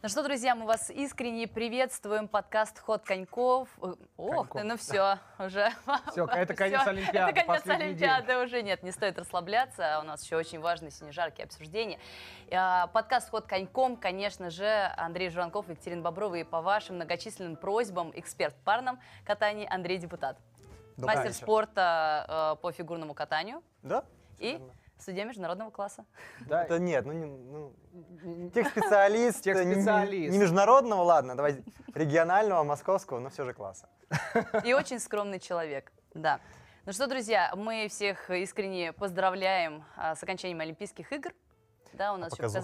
Ну 0.00 0.08
что, 0.08 0.22
друзья, 0.22 0.54
мы 0.54 0.64
вас 0.64 0.90
искренне 0.90 1.48
приветствуем. 1.48 2.28
Подкаст 2.28 2.78
«Ход 2.78 3.02
коньков». 3.04 3.68
Э, 3.82 3.94
ох, 4.16 4.48
Коньков. 4.48 4.62
ну 4.62 4.76
все, 4.76 5.18
уже. 5.40 5.70
Всё, 6.12 6.24
это 6.26 6.54
конец 6.54 6.82
Всё, 6.82 6.90
Олимпиады, 6.90 7.32
Это 7.32 7.46
конец 7.46 7.66
Олимпиады 7.66 8.38
уже. 8.38 8.62
Нет, 8.62 8.84
не 8.84 8.92
стоит 8.92 9.18
расслабляться. 9.18 9.98
У 10.00 10.04
нас 10.06 10.22
еще 10.22 10.36
очень 10.36 10.60
важные 10.60 10.92
сегодня 10.92 11.12
жаркие 11.12 11.46
обсуждения. 11.46 11.98
А, 12.52 12.86
Подкаст 12.88 13.30
«Ход 13.30 13.46
коньком», 13.48 13.96
конечно 13.96 14.50
же, 14.50 14.92
Андрей 14.96 15.30
Журанков, 15.30 15.68
Екатерина 15.68 16.02
Боброва. 16.02 16.36
И 16.36 16.44
по 16.44 16.60
вашим 16.60 16.94
многочисленным 16.94 17.56
просьбам 17.56 18.12
эксперт 18.14 18.54
в 18.54 18.60
парном 18.62 19.00
катании 19.26 19.66
Андрей 19.68 19.98
Депутат. 19.98 20.38
Добрый 20.96 21.16
Мастер 21.16 21.32
вечер. 21.32 21.42
спорта 21.42 22.54
э, 22.56 22.62
по 22.62 22.70
фигурному 22.70 23.14
катанию 23.14 23.64
Да? 23.82 24.04
и 24.38 24.60
судья 25.00 25.24
международного 25.24 25.70
класса. 25.70 26.04
Да, 26.40 26.64
Это 26.64 26.78
нет, 26.78 27.04
ну, 27.06 27.12
не, 27.12 27.26
ну 27.26 28.50
техспециалист, 28.50 29.42
Техспециалист. 29.42 30.30
Не, 30.30 30.36
не 30.36 30.38
международного, 30.38 31.02
ладно, 31.02 31.36
давай 31.36 31.62
регионального, 31.94 32.62
московского, 32.64 33.18
но 33.18 33.30
все 33.30 33.44
же 33.44 33.52
класса. 33.52 33.88
И 34.64 34.72
очень 34.72 34.98
скромный 34.98 35.40
человек, 35.40 35.92
да. 36.14 36.40
Ну 36.86 36.92
что, 36.92 37.06
друзья, 37.06 37.52
мы 37.54 37.88
всех 37.88 38.30
искренне 38.30 38.92
поздравляем 38.92 39.84
а, 39.96 40.14
с 40.14 40.22
окончанием 40.22 40.60
Олимпийских 40.60 41.12
игр. 41.12 41.32
Да, 41.92 42.14
у 42.14 42.16
нас 42.16 42.32
еще 42.32 42.44
показуха? 42.44 42.62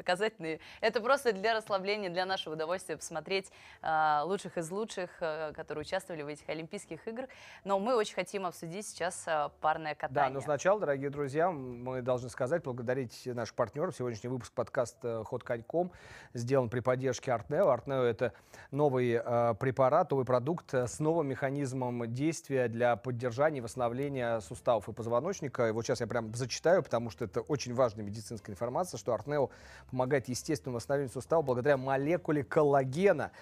Показательные. 0.00 0.60
Это 0.80 1.02
просто 1.02 1.34
для 1.34 1.54
расслабления, 1.54 2.08
для 2.08 2.24
нашего 2.24 2.54
удовольствия 2.54 2.96
посмотреть 2.96 3.52
а, 3.82 4.22
лучших 4.24 4.56
из 4.56 4.70
лучших, 4.70 5.10
а, 5.20 5.52
которые 5.52 5.82
участвовали 5.82 6.22
в 6.22 6.28
этих 6.28 6.48
Олимпийских 6.48 7.06
играх. 7.06 7.28
Но 7.64 7.78
мы 7.78 7.94
очень 7.94 8.14
хотим 8.14 8.46
обсудить 8.46 8.86
сейчас 8.86 9.24
а, 9.26 9.50
парное 9.60 9.94
Да, 9.94 10.08
катание. 10.08 10.32
но 10.32 10.40
сначала, 10.40 10.80
дорогие 10.80 11.10
друзья, 11.10 11.50
мы 11.50 12.00
должны 12.00 12.30
сказать, 12.30 12.62
благодарить 12.62 13.26
наших 13.26 13.54
партнеров. 13.54 13.94
Сегодняшний 13.94 14.30
выпуск 14.30 14.54
подкаста 14.54 15.22
«Ход 15.24 15.44
коньком» 15.44 15.92
сделан 16.32 16.70
при 16.70 16.80
поддержке 16.80 17.32
Артнео. 17.32 17.68
Артнео— 17.68 18.02
это 18.04 18.32
новый 18.70 19.20
э, 19.22 19.54
препарат, 19.60 20.10
новый 20.12 20.24
продукт 20.24 20.72
э, 20.72 20.86
с 20.86 20.98
новым 20.98 21.28
механизмом 21.28 22.10
действия 22.10 22.68
для 22.68 22.96
поддержания 22.96 23.58
и 23.58 23.60
восстановления 23.60 24.40
суставов 24.40 24.88
и 24.88 24.92
позвоночника. 24.92 25.68
И 25.68 25.72
вот 25.72 25.84
сейчас 25.84 26.00
я 26.00 26.06
прям 26.06 26.34
зачитаю, 26.34 26.82
потому 26.82 27.10
что 27.10 27.26
это 27.26 27.42
очень 27.42 27.74
важная 27.74 28.04
медицинская 28.04 28.54
информация, 28.54 28.96
что 28.96 29.12
Артнео 29.12 29.50
помогает 29.90 30.28
естественному 30.28 30.76
восстановлению 30.76 31.12
сустава 31.12 31.42
благодаря 31.42 31.76
молекуле 31.76 32.44
коллагена 32.44 33.32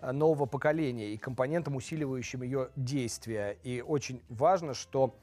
э, 0.00 0.12
нового 0.12 0.46
поколения 0.46 1.12
и 1.12 1.16
компонентам, 1.16 1.76
усиливающим 1.76 2.42
ее 2.42 2.70
действие. 2.76 3.58
И 3.62 3.82
очень 3.86 4.22
важно, 4.28 4.74
что 4.74 5.14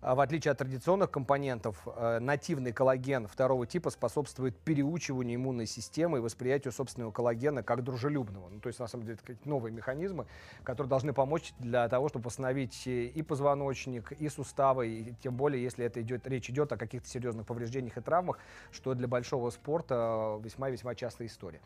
в 0.00 0.20
отличие 0.20 0.52
от 0.52 0.58
традиционных 0.58 1.10
компонентов, 1.10 1.86
э, 1.86 2.18
нативный 2.20 2.72
коллаген 2.72 3.26
второго 3.26 3.66
типа 3.66 3.90
способствует 3.90 4.56
переучиванию 4.58 5.36
иммунной 5.36 5.66
системы 5.66 6.18
и 6.18 6.20
восприятию 6.20 6.72
собственного 6.72 7.12
коллагена 7.12 7.62
как 7.62 7.84
дружелюбного. 7.84 8.48
Ну, 8.48 8.60
то 8.60 8.68
есть, 8.68 8.78
на 8.78 8.86
самом 8.86 9.04
деле, 9.04 9.18
это 9.22 9.48
новые 9.48 9.72
механизмы, 9.72 10.26
которые 10.64 10.88
должны 10.88 11.12
помочь 11.12 11.52
для 11.58 11.86
того, 11.88 12.08
чтобы 12.08 12.26
восстановить 12.26 12.86
э, 12.86 13.06
и 13.06 13.22
позвоночник, 13.22 14.12
и 14.12 14.28
суставы, 14.30 14.88
и 14.88 15.14
тем 15.22 15.36
более, 15.36 15.62
если 15.62 15.84
это 15.84 16.00
идет, 16.00 16.26
речь 16.26 16.48
идет 16.48 16.72
о 16.72 16.78
каких-то 16.78 17.08
серьезных 17.08 17.46
повреждениях 17.46 17.98
и 17.98 18.00
травмах, 18.00 18.38
что 18.72 18.94
для 18.94 19.06
большого 19.06 19.50
спорта 19.50 20.38
э, 20.38 20.44
весьма-весьма 20.44 20.94
частая 20.94 21.28
история. 21.28 21.60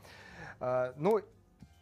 А, 0.58 0.92
Ну, 0.96 1.20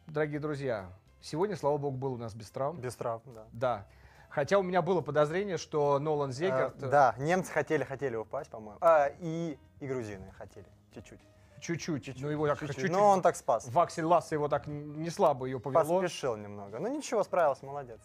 дорогие 0.07 0.39
друзья, 0.41 0.91
сегодня, 1.23 1.57
слава 1.57 1.79
богу, 1.79 1.97
был 1.97 2.13
у 2.15 2.19
нас 2.19 2.35
без 2.35 2.51
травм. 2.51 2.79
Без 2.79 2.95
травм, 2.95 3.23
да. 3.35 3.47
Да. 3.53 3.87
Хотя 4.33 4.59
у 4.59 4.63
меня 4.63 4.81
было 4.81 5.03
подозрение, 5.03 5.59
что 5.59 5.99
Нолан 5.99 6.31
А, 6.31 6.33
Зейгард 6.33 6.79
да, 6.79 7.15
немцы 7.19 7.53
хотели, 7.53 7.85
хотели 7.85 8.17
упасть, 8.17 8.51
по-моему. 8.51 8.79
А, 8.81 9.11
и, 9.21 9.59
и 9.79 9.87
грузины 9.87 10.33
хотели, 10.39 10.65
чуть-чуть. 10.95 11.21
чуть-чуть, 11.61 12.21
ну 12.21 12.29
его 12.31 12.49
так 12.49 12.59
Чуть-чуть. 12.59 12.77
чуть-чуть. 12.77 12.93
Но 12.93 13.09
он 13.09 13.21
так 13.21 13.37
спас. 13.37 13.69
В 13.69 13.79
Аксель 13.79 14.05
Ласса 14.05 14.35
его 14.35 14.49
так 14.49 14.67
не 14.67 15.11
слабо 15.11 15.45
ее 15.45 15.61
повело. 15.61 16.01
Поспешил 16.01 16.37
немного. 16.37 16.79
Ну 16.79 16.89
ничего, 16.89 17.23
справился, 17.25 17.67
молодец. 17.67 18.01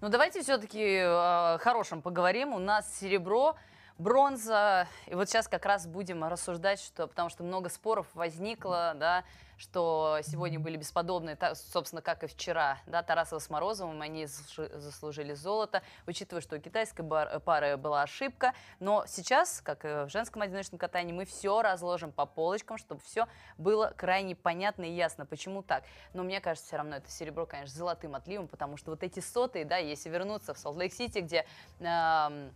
Ну 0.00 0.08
давайте 0.08 0.42
все-таки 0.42 0.98
о 1.04 1.58
хорошем 1.60 2.02
поговорим. 2.02 2.52
У 2.52 2.58
нас 2.58 2.92
серебро, 2.98 3.54
бронза. 3.98 4.88
И 5.06 5.14
вот 5.14 5.28
сейчас 5.28 5.48
как 5.48 5.66
раз 5.66 5.86
будем 5.86 6.24
рассуждать, 6.24 6.80
что, 6.80 7.06
потому 7.06 7.28
что 7.28 7.44
много 7.44 7.68
споров 7.68 8.06
возникло, 8.14 8.94
да, 8.96 9.24
что 9.56 10.18
сегодня 10.22 10.58
были 10.58 10.76
бесподобные, 10.76 11.38
собственно, 11.54 12.02
как 12.02 12.24
и 12.24 12.26
вчера, 12.26 12.78
да, 12.86 13.02
Тарасова 13.02 13.38
с 13.38 13.48
Морозовым, 13.50 14.02
они 14.02 14.24
заслужи- 14.24 14.76
заслужили 14.78 15.32
золото, 15.32 15.82
учитывая, 16.06 16.42
что 16.42 16.56
у 16.56 16.58
китайской 16.58 17.04
пары 17.40 17.76
была 17.76 18.02
ошибка. 18.02 18.52
Но 18.80 19.04
сейчас, 19.06 19.60
как 19.60 19.84
и 19.84 19.88
в 19.88 20.08
женском 20.08 20.42
одиночном 20.42 20.78
катании, 20.78 21.12
мы 21.12 21.24
все 21.24 21.62
разложим 21.62 22.10
по 22.10 22.26
полочкам, 22.26 22.78
чтобы 22.78 23.00
все 23.02 23.28
было 23.56 23.92
крайне 23.96 24.34
понятно 24.34 24.82
и 24.82 24.92
ясно, 24.92 25.24
почему 25.24 25.62
так. 25.62 25.84
Но 26.14 26.24
мне 26.24 26.40
кажется, 26.40 26.66
все 26.66 26.76
равно 26.76 26.96
это 26.96 27.10
серебро, 27.10 27.46
конечно, 27.46 27.76
золотым 27.76 28.16
отливом, 28.16 28.48
потому 28.48 28.76
что 28.76 28.90
вот 28.90 29.02
эти 29.04 29.20
сотые, 29.20 29.64
да, 29.64 29.76
если 29.76 30.08
вернуться 30.08 30.52
в 30.52 30.58
Солт-Лейк-Сити, 30.58 31.20
где 31.20 31.46
эм, 31.78 32.52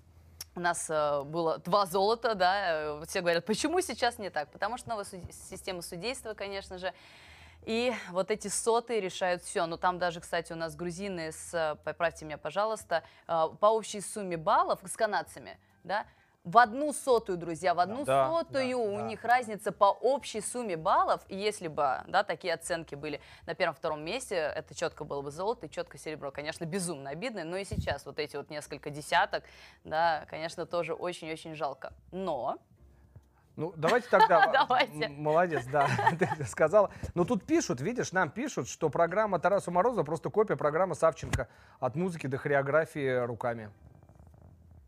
у 0.55 0.61
нас 0.61 0.87
э, 0.89 1.23
было 1.25 1.59
два 1.59 1.87
золота, 1.87 2.35
да, 2.35 3.01
э, 3.01 3.05
все 3.07 3.21
говорят, 3.21 3.45
почему 3.45 3.81
сейчас 3.81 4.19
не 4.19 4.31
так? 4.31 4.51
Потому 4.51 4.77
что 4.77 4.89
новая 4.89 5.05
суди- 5.05 5.33
система 5.33 5.83
судейства, 5.83 6.35
конечно 6.35 6.79
же, 6.79 6.93
и 7.65 7.93
вот 8.11 8.31
эти 8.31 8.49
соты 8.49 9.01
решают 9.01 9.43
все. 9.43 9.67
Но 9.67 9.77
там 9.77 9.99
даже, 9.99 10.21
кстати, 10.21 10.53
у 10.53 10.57
нас 10.57 10.75
грузины 10.75 11.33
с, 11.33 11.55
э, 11.55 11.77
поправьте 11.85 12.25
меня, 12.25 12.39
пожалуйста, 12.39 13.03
по 13.27 13.67
общей 13.67 14.01
сумме 14.01 14.37
баллов 14.37 14.81
с 14.85 14.97
канадцами, 14.97 15.59
да, 15.85 16.07
в 16.49 16.57
одну 16.57 16.95
сотую, 16.95 17.37
друзья, 17.37 17.75
в 17.75 17.81
одну 17.81 18.05
Да, 18.05 18.29
сотую 18.31 18.71
да, 18.71 18.77
у 18.77 18.97
да. 18.97 19.03
них 19.03 19.23
разница 19.23 19.71
по 19.71 19.85
общей 19.85 20.41
сумме 20.41 20.77
баллов. 20.77 21.21
И 21.29 21.37
если 21.37 21.69
бы, 21.69 22.01
да, 22.07 22.25
такие 22.25 22.55
оценки 22.55 22.95
были 22.95 23.21
на 23.45 23.55
первом-втором 23.55 24.03
месте, 24.03 24.35
это 24.35 24.75
четко 24.75 25.05
было 25.05 25.21
бы 25.21 25.31
золото 25.31 25.67
и 25.67 25.71
четко 25.71 25.99
серебро. 25.99 26.31
Конечно, 26.31 26.65
безумно 26.65 27.11
обидно, 27.11 27.45
но 27.45 27.59
и 27.59 27.65
сейчас 27.65 28.07
вот 28.07 28.19
эти 28.19 28.37
вот 28.37 28.49
несколько 28.49 28.89
десяток, 28.89 29.45
да, 29.85 30.25
конечно, 30.31 30.65
тоже 30.65 30.95
очень-очень 30.95 31.55
жалко. 31.55 31.93
Но 32.13 32.57
Ну, 33.57 33.75
давайте 33.77 34.09
тогда... 34.09 34.47
Давайте. 34.53 35.09
Молодец, 35.09 35.67
да, 35.67 35.87
ты 36.19 36.45
сказала. 36.47 36.91
Но 37.15 37.25
тут 37.25 37.45
пишут, 37.45 37.83
видишь, 37.83 38.13
нам 38.13 38.31
пишут, 38.31 38.69
что 38.69 38.89
программа 38.89 39.39
Тараса 39.39 39.71
Морозова 39.71 40.05
просто 40.05 40.31
копия 40.31 40.57
программы 40.57 40.95
Савченко 40.95 41.49
от 41.79 41.95
музыки 41.95 42.27
до 42.27 42.39
хореографии 42.39 43.19
руками. 43.27 43.71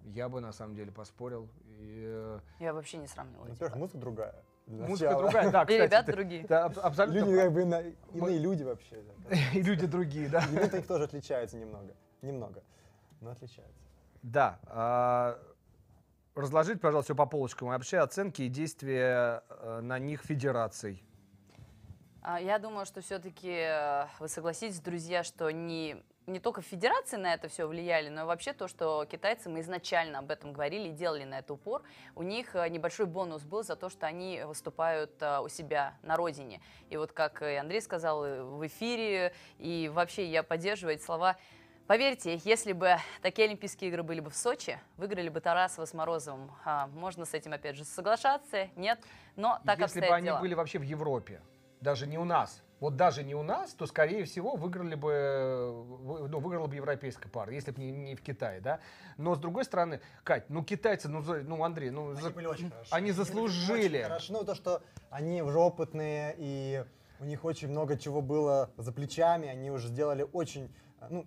Я 0.05 0.29
бы, 0.29 0.41
на 0.41 0.53
самом 0.53 0.75
деле, 0.75 0.91
поспорил. 0.93 1.49
И, 1.79 2.05
э, 2.07 2.41
я 2.59 2.73
вообще 2.73 2.97
не 2.99 3.07
сравнивала. 3.07 3.45
эти 3.47 3.53
Во-первых, 3.53 3.73
пары. 3.73 3.81
музыка 3.81 3.99
другая. 3.99 4.35
Музыка 4.67 5.17
другая, 5.17 5.51
да, 5.51 5.63
И 5.63 5.65
кстати. 5.67 5.83
ребята 5.83 6.07
ты- 6.07 6.13
другие. 6.13 6.47
да, 6.47 6.65
аб- 6.67 6.79
абсолютно. 6.79 7.19
Люди 7.19 7.37
как 7.37 7.53
бы 7.53 7.63
иные 7.63 8.39
люди 8.39 8.63
вообще. 8.63 9.03
да. 9.29 9.37
И 9.55 9.63
люди 9.63 9.87
другие, 9.87 10.29
да. 10.29 10.45
Элементы 10.47 10.79
их 10.79 10.87
тоже 10.87 11.05
отличаются 11.05 11.57
немного. 11.57 11.95
Немного. 12.23 12.63
Но 13.21 13.31
отличаются. 13.31 13.75
Да. 14.23 14.59
а, 14.67 15.39
разложить, 16.35 16.81
пожалуйста, 16.81 17.13
все 17.13 17.15
по 17.17 17.27
полочкам. 17.27 17.69
И 17.69 17.71
Вообще 17.73 17.99
оценки 17.99 18.43
и 18.43 18.49
действия 18.49 19.43
э, 19.49 19.81
на 19.81 19.99
них 19.99 20.23
федераций. 20.23 21.03
А, 22.23 22.39
Я 22.41 22.59
думаю, 22.59 22.85
что 22.87 23.01
все-таки 23.01 23.67
вы 24.21 24.29
согласитесь, 24.29 24.81
друзья, 24.81 25.25
что 25.25 25.51
не, 25.51 26.03
не 26.27 26.39
только 26.39 26.63
федерации 26.63 27.17
на 27.17 27.35
это 27.35 27.49
все 27.49 27.67
влияли, 27.67 28.09
но 28.09 28.23
и 28.23 28.25
вообще 28.25 28.53
то, 28.53 28.69
что 28.69 29.07
китайцы, 29.11 29.49
мы 29.49 29.61
изначально 29.61 30.19
об 30.19 30.31
этом 30.31 30.53
говорили 30.53 30.89
и 30.89 30.93
делали 30.93 31.25
на 31.25 31.39
это 31.39 31.55
упор, 31.55 31.83
у 32.15 32.23
них 32.23 32.55
э, 32.55 32.69
небольшой 32.69 33.07
бонус 33.07 33.43
был 33.43 33.63
за 33.63 33.77
то, 33.77 33.89
что 33.89 34.07
они 34.07 34.43
выступают 34.45 35.11
э, 35.21 35.41
у 35.41 35.49
себя 35.49 35.95
на 36.03 36.17
родине. 36.17 36.61
И 36.89 36.97
вот 36.97 37.13
как 37.13 37.43
Андрей 37.43 37.81
сказал 37.81 38.25
и 38.25 38.41
в 38.41 38.67
эфире, 38.67 39.33
и 39.59 39.91
вообще 39.93 40.27
я 40.27 40.43
поддерживаю 40.43 40.97
эти 40.97 41.03
слова, 41.03 41.37
Поверьте, 41.91 42.41
если 42.45 42.73
бы 42.73 42.99
такие 43.21 43.49
Олимпийские 43.49 43.91
игры 43.91 44.05
были 44.05 44.21
бы 44.21 44.31
в 44.31 44.37
Сочи, 44.37 44.79
выиграли 44.97 45.29
бы 45.29 45.41
Тарасова 45.41 45.87
с 45.87 45.93
Морозовым. 45.93 46.53
А, 46.65 46.87
можно 46.87 47.25
с 47.25 47.35
этим, 47.35 47.53
опять 47.53 47.75
же, 47.75 47.85
соглашаться? 47.85 48.69
Нет? 48.77 49.01
Но 49.35 49.59
так 49.67 49.81
Если 49.81 49.99
бы 49.99 50.07
они 50.07 50.27
дела. 50.27 50.39
были 50.39 50.55
вообще 50.55 50.79
в 50.79 50.83
Европе, 50.83 51.41
даже 51.81 52.07
не 52.07 52.17
у 52.17 52.25
нас, 52.25 52.63
вот 52.81 52.97
даже 52.97 53.23
не 53.23 53.35
у 53.35 53.43
нас, 53.43 53.73
то, 53.75 53.87
скорее 53.87 54.25
всего, 54.25 54.57
выиграли 54.57 54.95
бы, 54.95 55.85
ну, 56.29 56.41
выиграла 56.41 56.67
бы 56.67 56.75
европейская 56.75 57.29
пара, 57.29 57.53
если 57.53 57.71
бы 57.71 57.81
не, 57.81 57.93
не 57.93 58.15
в 58.15 58.23
Китае, 58.23 58.61
да. 58.61 58.81
Но, 59.19 59.35
с 59.35 59.39
другой 59.39 59.65
стороны, 59.65 60.01
Кать, 60.25 60.49
ну, 60.49 60.65
китайцы, 60.65 61.09
ну, 61.09 61.23
ну 61.23 61.63
Андрей, 61.63 61.91
ну, 61.91 62.15
за- 62.15 62.33
они 62.91 63.13
заслужили. 63.13 63.99
Очень 63.99 64.03
хорошо. 64.05 64.33
Ну, 64.33 64.45
то, 64.45 64.55
что 64.55 64.83
они 65.11 65.43
уже 65.43 65.59
опытные, 65.59 66.35
и 66.39 66.85
у 67.21 67.25
них 67.25 67.45
очень 67.45 67.69
много 67.69 67.99
чего 67.99 68.23
было 68.23 68.71
за 68.79 68.93
плечами, 68.93 69.49
они 69.49 69.71
уже 69.71 69.89
сделали 69.89 70.27
очень, 70.33 70.75
ну, 71.11 71.27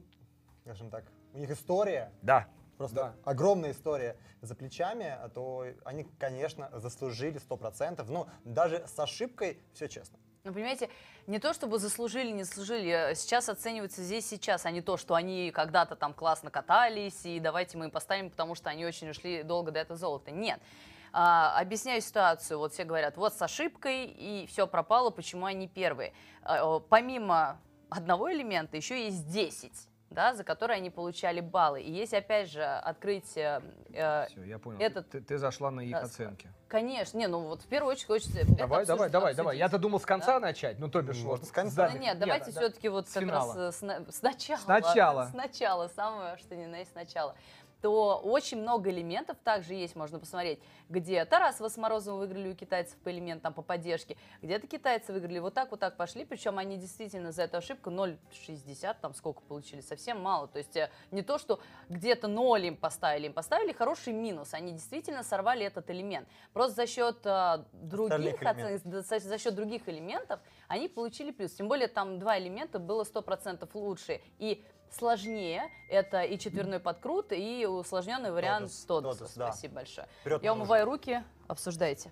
скажем 0.64 0.90
так, 0.90 1.04
у 1.34 1.38
них 1.38 1.52
история, 1.52 2.12
Да. 2.24 2.48
просто 2.78 2.96
Да. 2.96 3.16
огромная 3.26 3.72
история 3.72 4.18
за 4.42 4.56
плечами, 4.56 5.06
а 5.08 5.30
то 5.30 5.66
они, 5.86 6.06
конечно, 6.18 6.70
заслужили 6.74 7.38
100%, 7.38 8.10
но 8.10 8.28
даже 8.44 8.88
с 8.88 8.98
ошибкой 9.00 9.60
все 9.74 9.88
честно. 9.88 10.18
Ну, 10.46 10.52
понимаете, 10.52 10.90
не 11.26 11.40
то 11.40 11.54
чтобы 11.54 11.80
заслужили, 11.80 12.30
не 12.30 12.44
заслужили, 12.44 12.90
э, 12.90 13.16
сейчас 13.16 13.48
оценивается 13.48 14.04
здесь 14.04 14.28
сейчас, 14.28 14.66
а 14.66 14.72
не 14.72 14.82
то, 14.82 14.98
что 14.98 15.16
они 15.16 15.52
когда-то 15.52 15.96
там 15.96 16.14
классно 16.14 16.52
катались, 16.52 17.26
и 17.26 17.40
давайте 17.40 17.78
мы 17.78 17.86
им 17.86 17.92
поставим, 17.92 18.30
потому 18.30 18.54
что 18.54 18.70
они 18.70 18.86
очень 18.86 19.14
шли 19.14 19.44
долго 19.44 19.72
до 19.72 19.80
этого 19.80 19.98
золота. 19.98 20.32
Нет. 20.32 20.60
А, 21.14 21.58
объясняю 21.58 22.02
ситуацию. 22.02 22.60
Вот 22.60 22.74
все 22.74 22.84
говорят, 22.84 23.16
вот 23.16 23.34
с 23.34 23.42
ошибкой, 23.42 24.08
и 24.08 24.46
все 24.48 24.68
пропало, 24.68 25.12
почему 25.12 25.46
они 25.46 25.70
первые. 25.70 26.12
А, 26.42 26.82
помимо 26.82 27.62
одного 27.90 28.30
элемента 28.30 28.76
еще 28.76 29.02
есть 29.02 29.26
10 29.30 29.72
да, 30.14 30.34
за 30.34 30.44
которые 30.44 30.78
они 30.78 30.90
получали 30.90 31.42
баллы. 31.42 31.82
И 31.82 31.92
если, 31.92 32.18
опять 32.18 32.50
же, 32.50 32.64
открыть 32.64 33.36
э, 33.38 33.62
э 33.92 34.28
Все, 34.28 34.44
я 34.44 34.60
понял. 34.60 34.80
Этот... 34.80 35.10
Ты, 35.10 35.22
ты 35.22 35.38
зашла 35.38 35.72
на 35.72 35.82
их 35.82 35.96
оценки. 35.96 36.50
Конечно. 36.68 37.18
Не, 37.18 37.28
ну 37.28 37.40
вот 37.40 37.62
в 37.62 37.68
первую 37.68 37.92
очередь 37.92 38.08
хочется... 38.08 38.40
Давай, 38.58 38.86
давай, 38.86 39.10
давай, 39.10 39.36
давай. 39.36 39.58
Я-то 39.58 39.78
думал 39.78 40.00
с 40.00 40.06
конца 40.06 40.40
да? 40.40 40.48
начать, 40.48 40.80
ну 40.80 40.90
то 40.90 41.02
бишь 41.02 41.18
вот. 41.18 41.44
С 41.46 41.52
конца. 41.52 41.90
Да, 41.90 41.98
нет, 41.98 42.18
давайте 42.18 42.48
нет, 42.48 42.56
все-таки 42.56 42.88
да. 42.88 42.94
вот 42.94 43.10
с 43.10 43.14
как 43.14 43.24
финала. 43.24 43.56
раз 43.56 43.76
с, 43.76 44.06
сначала. 44.12 44.60
Сначала. 44.60 45.28
Сначала, 45.32 45.88
самое, 45.90 46.38
что 46.38 46.56
ни 46.56 46.66
на 46.66 46.78
есть 46.78 46.92
сначала 46.92 47.36
то 47.84 48.18
очень 48.24 48.62
много 48.62 48.90
элементов 48.92 49.36
также 49.44 49.74
есть, 49.74 49.98
можно 49.98 50.18
посмотреть, 50.18 50.58
где 50.88 51.26
Тарасова 51.26 51.68
с 51.68 51.76
Морозовым 51.76 52.22
выиграли 52.22 52.54
у 52.54 52.56
китайцев 52.56 52.98
по 53.00 53.12
элементам, 53.12 53.54
по 53.54 53.62
поддержке, 53.62 54.16
где-то 54.42 54.68
китайцы 54.68 55.12
выиграли, 55.12 55.40
вот 55.40 55.54
так, 55.54 55.70
вот 55.70 55.82
так 55.82 55.98
пошли, 55.98 56.24
причем 56.24 56.60
они 56.60 56.78
действительно 56.78 57.34
за 57.34 57.44
эту 57.44 57.58
ошибку 57.58 57.90
0,60, 57.90 58.96
там 59.02 59.14
сколько 59.14 59.42
получили, 59.42 59.82
совсем 59.82 60.22
мало, 60.22 60.48
то 60.48 60.60
есть 60.60 60.78
э, 60.78 60.90
не 61.12 61.24
то, 61.24 61.38
что 61.38 61.60
где-то 61.90 62.30
0 62.30 62.68
им 62.68 62.78
поставили, 62.78 63.26
им 63.26 63.34
поставили 63.34 63.74
хороший 63.74 64.14
минус, 64.14 64.54
они 64.54 64.72
действительно 64.72 65.22
сорвали 65.22 65.66
этот 65.66 65.90
элемент, 65.90 66.26
просто 66.54 66.76
за 66.76 66.88
счет 66.88 67.18
uh, 67.26 67.66
других, 67.74 68.42
за, 68.86 69.20
за 69.20 69.38
счет 69.38 69.56
других 69.56 69.90
элементов 69.90 70.40
они 70.70 70.88
получили 70.88 71.32
плюс, 71.32 71.52
тем 71.52 71.68
более 71.68 71.90
там 71.90 72.18
два 72.18 72.40
элемента 72.40 72.80
было 72.80 73.04
100% 73.04 73.68
лучше, 73.74 74.22
и 74.40 74.64
сложнее. 74.94 75.70
Это 75.90 76.22
и 76.22 76.38
четверной 76.38 76.80
подкрут, 76.80 77.32
и 77.32 77.66
усложненный 77.66 78.32
вариант 78.32 78.72
Тодос. 78.88 79.18
Тодос 79.18 79.34
да. 79.36 79.52
Спасибо 79.52 79.76
большое. 79.76 80.08
Вперед 80.22 80.44
Я 80.44 80.54
умываю 80.54 80.86
руки, 80.86 81.24
обсуждайте. 81.48 82.12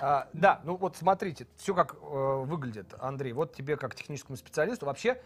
А, 0.00 0.28
да, 0.32 0.60
ну 0.64 0.76
вот 0.76 0.96
смотрите, 0.96 1.46
все 1.56 1.74
как 1.74 1.94
э, 1.94 1.96
выглядит, 1.98 2.94
Андрей. 2.98 3.32
Вот 3.32 3.54
тебе 3.54 3.76
как 3.76 3.94
техническому 3.94 4.36
специалисту. 4.36 4.86
Вообще, 4.86 5.20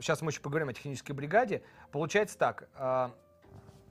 сейчас 0.00 0.22
мы 0.22 0.30
еще 0.30 0.40
поговорим 0.40 0.68
о 0.68 0.72
технической 0.72 1.14
бригаде. 1.14 1.62
Получается 1.92 2.36
так, 2.36 2.68
э, 2.74 3.10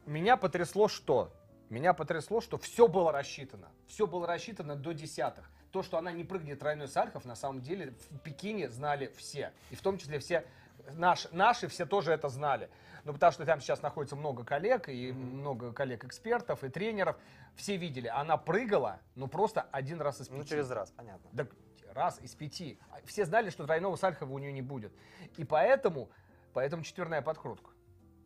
меня 0.06 0.38
потрясло 0.38 0.88
что? 0.88 1.32
Меня 1.70 1.94
потрясло, 1.94 2.42
что 2.42 2.58
все 2.58 2.90
было 2.90 3.14
рассчитано. 3.14 3.70
Все 3.88 4.06
было 4.06 4.28
рассчитано 4.28 4.76
до 4.76 4.94
десятых. 4.94 5.50
То, 5.72 5.84
что 5.84 5.98
она 5.98 6.12
не 6.12 6.26
прыгнет 6.26 6.60
тройной 6.60 6.90
сальхов, 6.90 7.24
на 7.24 7.36
самом 7.36 7.62
деле 7.62 7.94
в 8.10 8.20
Пекине 8.20 8.70
знали 8.70 9.10
все. 9.16 9.54
И 9.70 9.76
в 9.76 9.82
том 9.82 9.98
числе 9.98 10.20
все 10.20 10.46
Наш, 10.94 11.28
наши 11.32 11.68
все 11.68 11.86
тоже 11.86 12.12
это 12.12 12.30
знали. 12.30 12.70
Ну, 13.04 13.14
потому 13.14 13.32
что 13.32 13.46
там 13.46 13.60
сейчас 13.60 13.82
находится 13.82 14.16
много 14.16 14.44
коллег, 14.44 14.90
и 14.90 15.10
mm-hmm. 15.10 15.14
много 15.14 15.74
коллег-экспертов, 15.74 16.64
и 16.64 16.70
тренеров. 16.70 17.18
Все 17.56 17.78
видели, 17.78 18.08
она 18.08 18.38
прыгала, 18.38 19.00
ну, 19.16 19.28
просто 19.28 19.62
один 19.72 20.02
раз 20.02 20.22
из 20.22 20.30
ну, 20.30 20.38
пяти. 20.38 20.44
Ну, 20.44 20.50
через 20.50 20.72
раз, 20.72 20.92
понятно. 20.92 21.30
Да, 21.34 21.48
раз 21.94 22.20
из 22.22 22.36
пяти. 22.36 22.80
Все 23.06 23.26
знали, 23.26 23.50
что 23.50 23.66
тройного 23.66 23.96
Сальхова 23.96 24.32
у 24.32 24.40
нее 24.40 24.52
не 24.52 24.62
будет. 24.62 24.94
И 25.38 25.44
поэтому, 25.44 26.10
поэтому 26.54 26.84
четверная 26.84 27.22
подкрутка. 27.22 27.72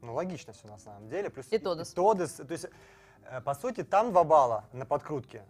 Ну, 0.01 0.13
логично 0.13 0.53
все 0.53 0.67
на 0.67 0.77
самом 0.77 1.07
деле. 1.07 1.29
Плюс 1.29 1.47
и 1.51 1.57
Тодос. 1.57 1.91
И 1.91 1.95
Тодос. 1.95 2.31
То 2.33 2.51
есть, 2.51 2.67
э, 3.23 3.41
по 3.41 3.55
сути, 3.55 3.83
там 3.83 4.11
два 4.11 4.23
балла 4.23 4.65
на 4.71 4.85
подкрутке. 4.85 5.43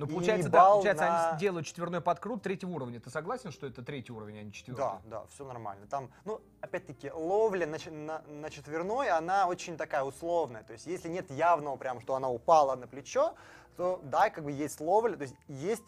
Ну, 0.00 0.06
получается, 0.06 0.48
да, 0.48 0.64
получается 0.70 1.04
на... 1.04 1.30
они 1.30 1.38
делают 1.38 1.66
четверной 1.66 2.00
подкрут 2.00 2.42
третьего 2.42 2.70
уровня. 2.70 3.00
Ты 3.00 3.10
согласен, 3.10 3.52
что 3.52 3.66
это 3.66 3.82
третий 3.82 4.12
уровень, 4.12 4.38
а 4.38 4.42
не 4.42 4.52
четвертый? 4.52 4.80
Да, 4.80 5.00
да, 5.04 5.26
все 5.26 5.44
нормально. 5.44 5.86
Там, 5.86 6.10
ну, 6.24 6.40
опять-таки, 6.60 7.10
ловля 7.10 7.66
на, 7.66 7.78
на, 7.90 8.22
на 8.26 8.50
четверной, 8.50 9.10
она 9.10 9.46
очень 9.46 9.76
такая 9.76 10.02
условная. 10.02 10.62
То 10.62 10.72
есть, 10.72 10.86
если 10.86 11.08
нет 11.08 11.30
явного 11.30 11.76
прям, 11.76 12.00
что 12.00 12.14
она 12.14 12.30
упала 12.30 12.76
на 12.76 12.86
плечо, 12.86 13.34
то 13.76 14.00
да, 14.04 14.30
как 14.30 14.44
бы 14.44 14.52
есть 14.52 14.80
ловля, 14.80 15.16
то 15.16 15.22
есть 15.22 15.36
есть 15.48 15.84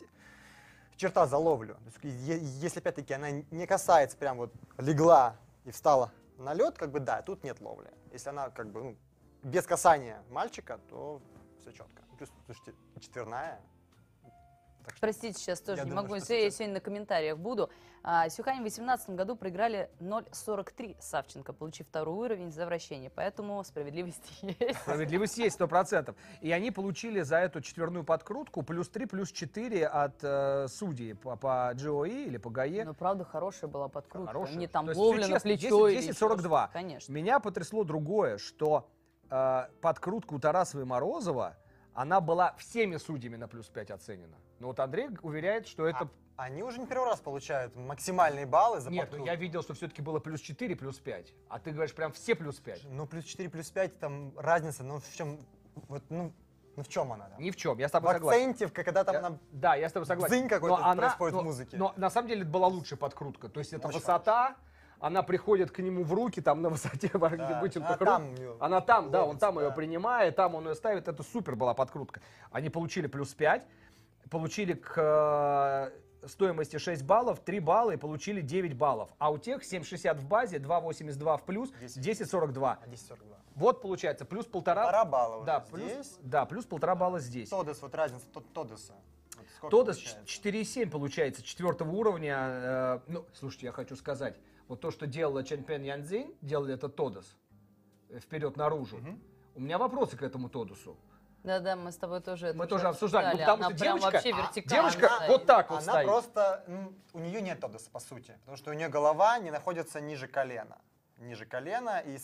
черта 0.97 1.26
за 1.26 1.38
ловлю. 1.38 1.75
То 1.75 2.06
есть, 2.06 2.29
если 2.61 2.81
опять-таки 2.81 3.14
она 3.14 3.31
не 3.31 3.67
касается 3.67 4.17
прям 4.17 4.37
вот 4.37 4.53
легла 4.76 5.37
и 5.64 5.70
встала 5.70 6.12
на 6.37 6.53
лед, 6.53 6.76
как 6.76 6.91
бы 6.91 7.00
да, 7.00 7.23
тут 7.23 7.44
нет 7.44 7.61
ловли. 7.61 7.91
Если 8.12 8.29
она 8.29 8.50
как 8.50 8.70
бы 8.70 8.82
ну, 8.82 8.97
без 9.43 9.64
касания 9.67 10.23
мальчика, 10.31 10.79
то 10.91 11.20
все 11.61 11.73
четко. 11.73 12.03
Плюс, 12.19 12.31
слушайте, 12.47 12.75
четверная, 13.00 13.61
так 14.84 14.94
Простите, 15.00 15.38
сейчас 15.38 15.61
тоже 15.61 15.79
я 15.79 15.84
не 15.84 15.90
думаю, 15.90 16.05
могу. 16.05 16.14
Я 16.14 16.20
сейчас... 16.20 16.56
сегодня 16.56 16.75
на 16.75 16.81
комментариях 16.81 17.38
буду. 17.38 17.70
А, 18.05 18.29
Сюхань 18.29 18.56
в 18.56 18.62
2018 18.62 19.11
году 19.11 19.37
проиграли 19.37 19.88
0,43 20.00 20.96
Савченко, 21.00 21.52
получив 21.52 21.87
второй 21.87 22.26
уровень 22.26 22.50
за 22.50 22.67
вращение. 22.67 23.11
Поэтому 23.11 23.62
справедливость 23.62 24.23
есть. 24.43 24.79
Справедливость 24.81 25.38
есть, 25.38 25.55
сто 25.55 25.69
процентов. 25.69 26.17
И 26.40 26.50
они 26.50 26.70
получили 26.73 27.20
за 27.20 27.37
эту 27.37 27.61
четверную 27.61 28.05
подкрутку 28.05 28.62
плюс 28.62 28.88
3, 28.88 29.06
плюс 29.06 29.31
4 29.31 29.87
от 29.87 30.17
э, 30.23 30.67
судей 30.69 31.14
по, 31.14 31.37
по 31.37 31.73
GOE 31.75 32.26
или 32.26 32.38
по 32.38 32.50
ГАЕ. 32.50 32.85
Ну, 32.85 32.94
правда, 32.94 33.25
хорошая 33.25 33.70
была 33.70 33.88
подкрутка. 33.88 34.32
Хорошая. 34.32 34.56
Не 34.56 34.67
там 34.67 34.88
ловля 34.88 35.28
на 35.28 35.38
плечо 35.38 35.88
10, 35.88 36.06
10 36.06 36.19
42. 36.19 36.70
Конечно. 36.73 37.12
Меня 37.12 37.38
потрясло 37.38 37.85
другое, 37.85 38.38
что 38.38 38.88
э, 39.31 39.67
подкрутка 39.81 40.35
у 40.35 40.40
Тарасова 40.40 40.82
и 40.82 40.85
Морозова, 40.85 41.56
она 41.94 42.21
была 42.21 42.55
всеми 42.59 42.97
судьями 42.97 43.37
на 43.37 43.49
плюс 43.49 43.69
5 43.69 43.91
оценена. 43.91 44.37
Но 44.59 44.69
вот 44.69 44.81
Андрей 44.81 45.09
уверяет, 45.23 45.67
что 45.67 45.87
это... 45.87 46.09
А, 46.37 46.44
они 46.44 46.62
уже 46.62 46.81
не 46.81 46.87
первый 46.87 47.06
раз 47.06 47.21
получают 47.21 47.77
максимальные 47.77 48.47
баллы 48.47 48.81
за 48.81 48.91
Нет, 48.91 49.11
ну 49.12 49.25
я 49.25 49.35
видел, 49.35 49.62
что 49.62 49.75
все-таки 49.75 50.03
было 50.03 50.19
плюс 50.19 50.41
4, 50.41 50.75
плюс 50.77 50.99
5. 50.99 51.35
А 51.49 51.59
ты 51.59 51.73
говоришь 51.73 51.94
прям 51.94 52.12
все 52.12 52.35
плюс 52.35 52.56
5. 52.56 52.85
Ну, 52.91 53.06
плюс 53.06 53.25
4, 53.25 53.49
плюс 53.50 53.71
5, 53.71 53.99
там 53.99 54.33
разница, 54.39 54.83
ну 54.83 55.00
в 55.00 55.15
чем... 55.15 55.39
Вот, 55.89 56.03
ну, 56.09 56.33
ну 56.77 56.83
в 56.83 56.89
чем 56.89 57.12
она? 57.12 57.27
Там? 57.29 57.41
Ни 57.41 57.50
в 57.50 57.56
чем, 57.56 57.79
я 57.79 57.89
с 57.89 57.91
тобой 57.91 58.12
в 58.12 58.17
согласен. 58.17 58.50
акценте, 58.50 58.75
когда 58.75 59.05
там 59.05 59.15
я, 59.15 59.19
она... 59.21 59.38
Да, 59.53 59.75
я 59.75 59.88
с 59.88 59.93
тобой 59.93 60.06
согласен. 60.06 60.35
Дзынь 60.35 60.49
какой-то 60.49 60.79
но 60.79 60.97
происходит 60.97 61.35
но, 61.35 61.41
в 61.41 61.45
музыке. 61.45 61.77
Но, 61.77 61.93
но 61.97 62.00
на 62.00 62.11
самом 62.11 62.29
деле 62.29 62.43
это 62.43 62.50
была 62.50 62.69
лучшая 62.69 62.99
подкрутка. 62.99 63.49
То 63.49 63.61
есть 63.61 63.73
это 63.73 63.88
Очень 63.88 63.99
высота, 63.99 64.45
хорошо. 64.45 64.61
Она 65.02 65.22
приходит 65.22 65.70
к 65.70 65.81
нему 65.81 66.04
в 66.04 66.12
руки, 66.14 66.40
там 66.40 66.62
на 66.62 66.70
высоте 66.70 67.08
да, 67.12 67.60
вытянутых 67.60 68.00
она 68.00 68.06
Там 68.06 68.34
она 68.60 68.81
там, 68.81 69.10
да, 69.10 69.25
он 69.25 69.37
там 69.37 69.56
да. 69.56 69.64
ее 69.64 69.72
принимает, 69.72 70.37
там 70.37 70.54
он 70.54 70.69
ее 70.69 70.75
ставит. 70.75 71.08
Это 71.08 71.22
супер 71.22 71.56
была 71.56 71.75
подкрутка. 71.75 72.20
Они 72.50 72.70
получили 72.70 73.06
плюс 73.06 73.34
5 73.34 73.66
получили 74.32 74.72
к 74.72 75.93
э, 76.22 76.26
стоимости 76.26 76.78
6 76.78 77.04
баллов, 77.04 77.40
3 77.40 77.60
балла 77.60 77.90
и 77.93 77.96
получили 77.99 78.40
9 78.40 78.75
баллов. 78.75 79.10
А 79.19 79.31
у 79.31 79.37
тех 79.37 79.62
7,60 79.62 80.14
в 80.14 80.25
базе, 80.26 80.56
2,82 80.56 81.38
в 81.38 81.44
плюс, 81.44 81.70
10,42. 81.82 82.78
10,42. 82.88 83.16
Вот 83.54 83.82
получается, 83.82 84.25
плюс 84.25 84.46
полтора... 84.46 84.84
Полтора 84.84 85.04
балла 85.04 85.44
да, 85.44 85.60
плюс, 85.60 85.93
здесь. 85.93 86.19
Да, 86.22 86.46
плюс 86.46 86.64
полтора 86.64 86.94
балла 86.94 87.20
здесь. 87.20 87.50
Тодес, 87.50 87.82
вот 87.82 87.94
разница 87.94 88.25
Тодеса. 88.54 88.94
Вот 89.60 89.70
Тодес 89.70 89.99
4,7 90.25 90.88
получается, 90.88 91.43
четвертого 91.43 91.90
уровня. 91.90 92.37
Э, 92.38 93.00
ну, 93.09 93.26
слушайте, 93.35 93.66
я 93.66 93.73
хочу 93.73 93.97
сказать, 93.97 94.37
вот 94.73 94.81
то, 94.81 94.91
что 94.91 95.07
делала 95.07 95.45
Ченпен 95.45 95.83
Янзин, 95.83 96.35
делали 96.41 96.73
это 96.73 96.88
Тодес, 96.88 97.37
э, 98.09 98.21
вперед 98.21 98.57
наружу. 98.57 98.97
Угу. 98.97 99.19
У 99.57 99.61
меня 99.61 99.76
вопросы 99.76 100.17
к 100.17 100.23
этому 100.23 100.49
Тодусу. 100.49 100.97
Да-да, 101.45 101.76
мы 101.76 101.93
с 101.93 101.97
тобой 101.97 102.23
тоже 102.23 102.47
это 102.47 102.57
Мы 102.57 102.67
тоже 102.67 102.88
обсуждали. 102.88 103.33
Ну, 103.33 103.38
потому 103.38 103.64
она 103.64 103.76
что 103.76 103.85
девочка, 103.85 104.11
вообще 104.11 104.33
вертикально. 104.33 104.91
девочка 104.91 105.17
она, 105.17 105.26
вот 105.29 105.45
так 105.45 105.71
вот 105.71 105.83
Она 105.83 105.93
стоит. 105.93 106.07
просто, 106.07 106.64
ну, 106.69 106.95
у 107.12 107.19
нее 107.19 107.43
нет 107.43 107.61
тодоса, 107.61 107.91
по 107.91 108.00
сути. 108.00 108.35
Потому 108.41 108.57
что 108.57 108.71
у 108.71 108.75
нее 108.75 108.88
голова 108.88 109.38
не 109.38 109.50
находится 109.50 110.00
ниже 110.00 110.26
колена. 110.26 110.79
Ниже 111.19 111.45
колена, 111.45 111.99
и, 112.00 112.17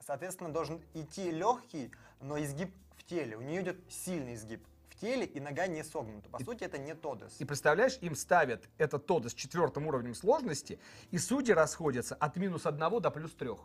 соответственно, 0.00 0.52
должен 0.52 0.82
идти 0.92 1.30
легкий, 1.30 1.90
но 2.20 2.38
изгиб 2.38 2.74
в 2.98 3.04
теле. 3.04 3.38
У 3.38 3.40
нее 3.40 3.62
идет 3.62 3.78
сильный 3.88 4.34
изгиб 4.34 4.62
в 4.94 5.00
теле, 5.00 5.26
и 5.26 5.40
нога 5.40 5.66
не 5.66 5.82
согнута. 5.82 6.28
По 6.30 6.38
и, 6.38 6.44
сути, 6.44 6.64
это 6.64 6.78
не 6.78 6.94
тодос. 6.94 7.40
И 7.40 7.44
представляешь, 7.44 7.98
им 8.00 8.14
ставят 8.14 8.68
этот 8.78 9.06
тодос 9.06 9.34
четвертым 9.34 9.86
уровнем 9.86 10.14
сложности, 10.14 10.78
и 11.10 11.18
судьи 11.18 11.52
расходятся 11.54 12.14
от 12.14 12.36
минус 12.36 12.66
одного 12.66 13.00
до 13.00 13.10
плюс 13.10 13.32
трех. 13.32 13.58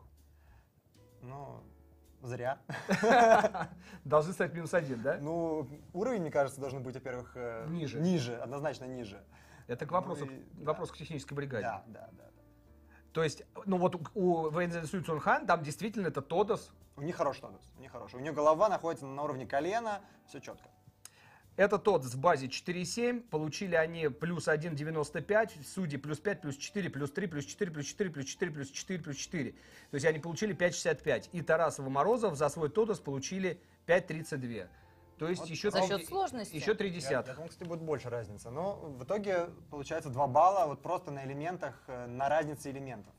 Ну, 1.22 1.62
Зря. 2.22 2.60
Должны 4.04 4.34
стать 4.34 4.54
минус 4.54 4.74
один, 4.74 5.02
да? 5.02 5.18
Ну, 5.22 5.68
уровень, 5.94 6.22
мне 6.22 6.32
кажется, 6.32 6.60
должен 6.60 6.84
быть, 6.84 6.96
во-первых, 6.96 7.32
э, 7.36 7.66
ниже. 7.70 8.00
Ниже, 8.00 8.36
однозначно 8.36 8.86
ниже. 8.86 9.24
Это 9.68 9.86
к 9.86 9.92
вопросу, 9.92 10.26
ну, 10.26 10.32
и, 10.34 10.66
вопрос 10.66 10.90
да. 10.90 10.96
к 10.96 10.98
технической 10.98 11.36
бригаде. 11.38 11.64
Да, 11.64 11.84
да, 11.88 12.10
да. 12.12 12.30
То 13.14 13.24
есть, 13.24 13.44
ну 13.66 13.78
вот 13.78 13.96
у 14.16 14.50
Вэнзен 14.50 14.86
Цунхан 15.04 15.48
там 15.48 15.64
действительно 15.64 16.08
это 16.08 16.22
Тодос. 16.22 16.72
У 16.98 17.02
них 17.02 17.16
хороший 17.16 17.42
Тодос, 17.42 17.62
у 17.78 17.82
них 17.82 17.92
хороший. 17.92 18.18
У 18.18 18.20
нее 18.20 18.34
голова 18.34 18.68
находится 18.68 19.06
на 19.06 19.24
уровне 19.24 19.48
колена, 19.48 20.02
все 20.28 20.40
четко. 20.40 20.70
Это 21.60 21.78
тот 21.78 22.06
с 22.06 22.16
базе 22.16 22.48
4,7. 22.48 23.20
Получили 23.20 23.76
они 23.76 24.08
плюс 24.08 24.48
1,95. 24.48 25.62
Судьи 25.66 25.98
плюс 25.98 26.18
5, 26.18 26.40
плюс 26.40 26.56
4, 26.56 26.90
плюс 26.90 27.12
3, 27.12 27.28
плюс 27.28 27.44
4, 27.44 27.72
плюс 27.72 27.86
4, 27.86 28.12
плюс 28.12 28.26
4, 28.26 28.52
плюс 28.52 28.72
4, 28.72 29.00
плюс 29.02 29.18
4. 29.18 29.52
То 29.52 29.58
есть 29.92 30.06
они 30.06 30.20
получили 30.20 30.56
5,65. 30.56 31.32
И 31.34 31.42
Тарасов 31.42 31.86
и 31.86 31.90
Морозов 31.90 32.38
за 32.38 32.48
свой 32.48 32.70
Тодос 32.70 33.02
получили 33.02 33.60
5,32. 33.88 34.70
То 35.18 35.28
есть 35.28 35.42
вот 35.42 35.50
еще, 35.50 35.70
за 35.70 35.82
счет 35.82 36.08
сложности. 36.08 36.56
еще 36.56 36.76
3 36.76 36.92
десятых. 36.92 37.12
Я, 37.12 37.32
я 37.32 37.34
думаю, 37.34 37.50
кстати, 37.50 37.68
будет 37.68 37.82
больше 37.82 38.10
разница. 38.10 38.52
Но 38.52 38.76
в 38.76 39.04
итоге 39.04 39.50
получается 39.70 40.10
2 40.10 40.28
балла 40.28 40.66
вот 40.66 40.82
просто 40.82 41.12
на 41.12 41.26
элементах, 41.26 41.76
э, 41.88 42.06
на 42.06 42.30
разнице 42.30 42.72
элементов. 42.72 43.14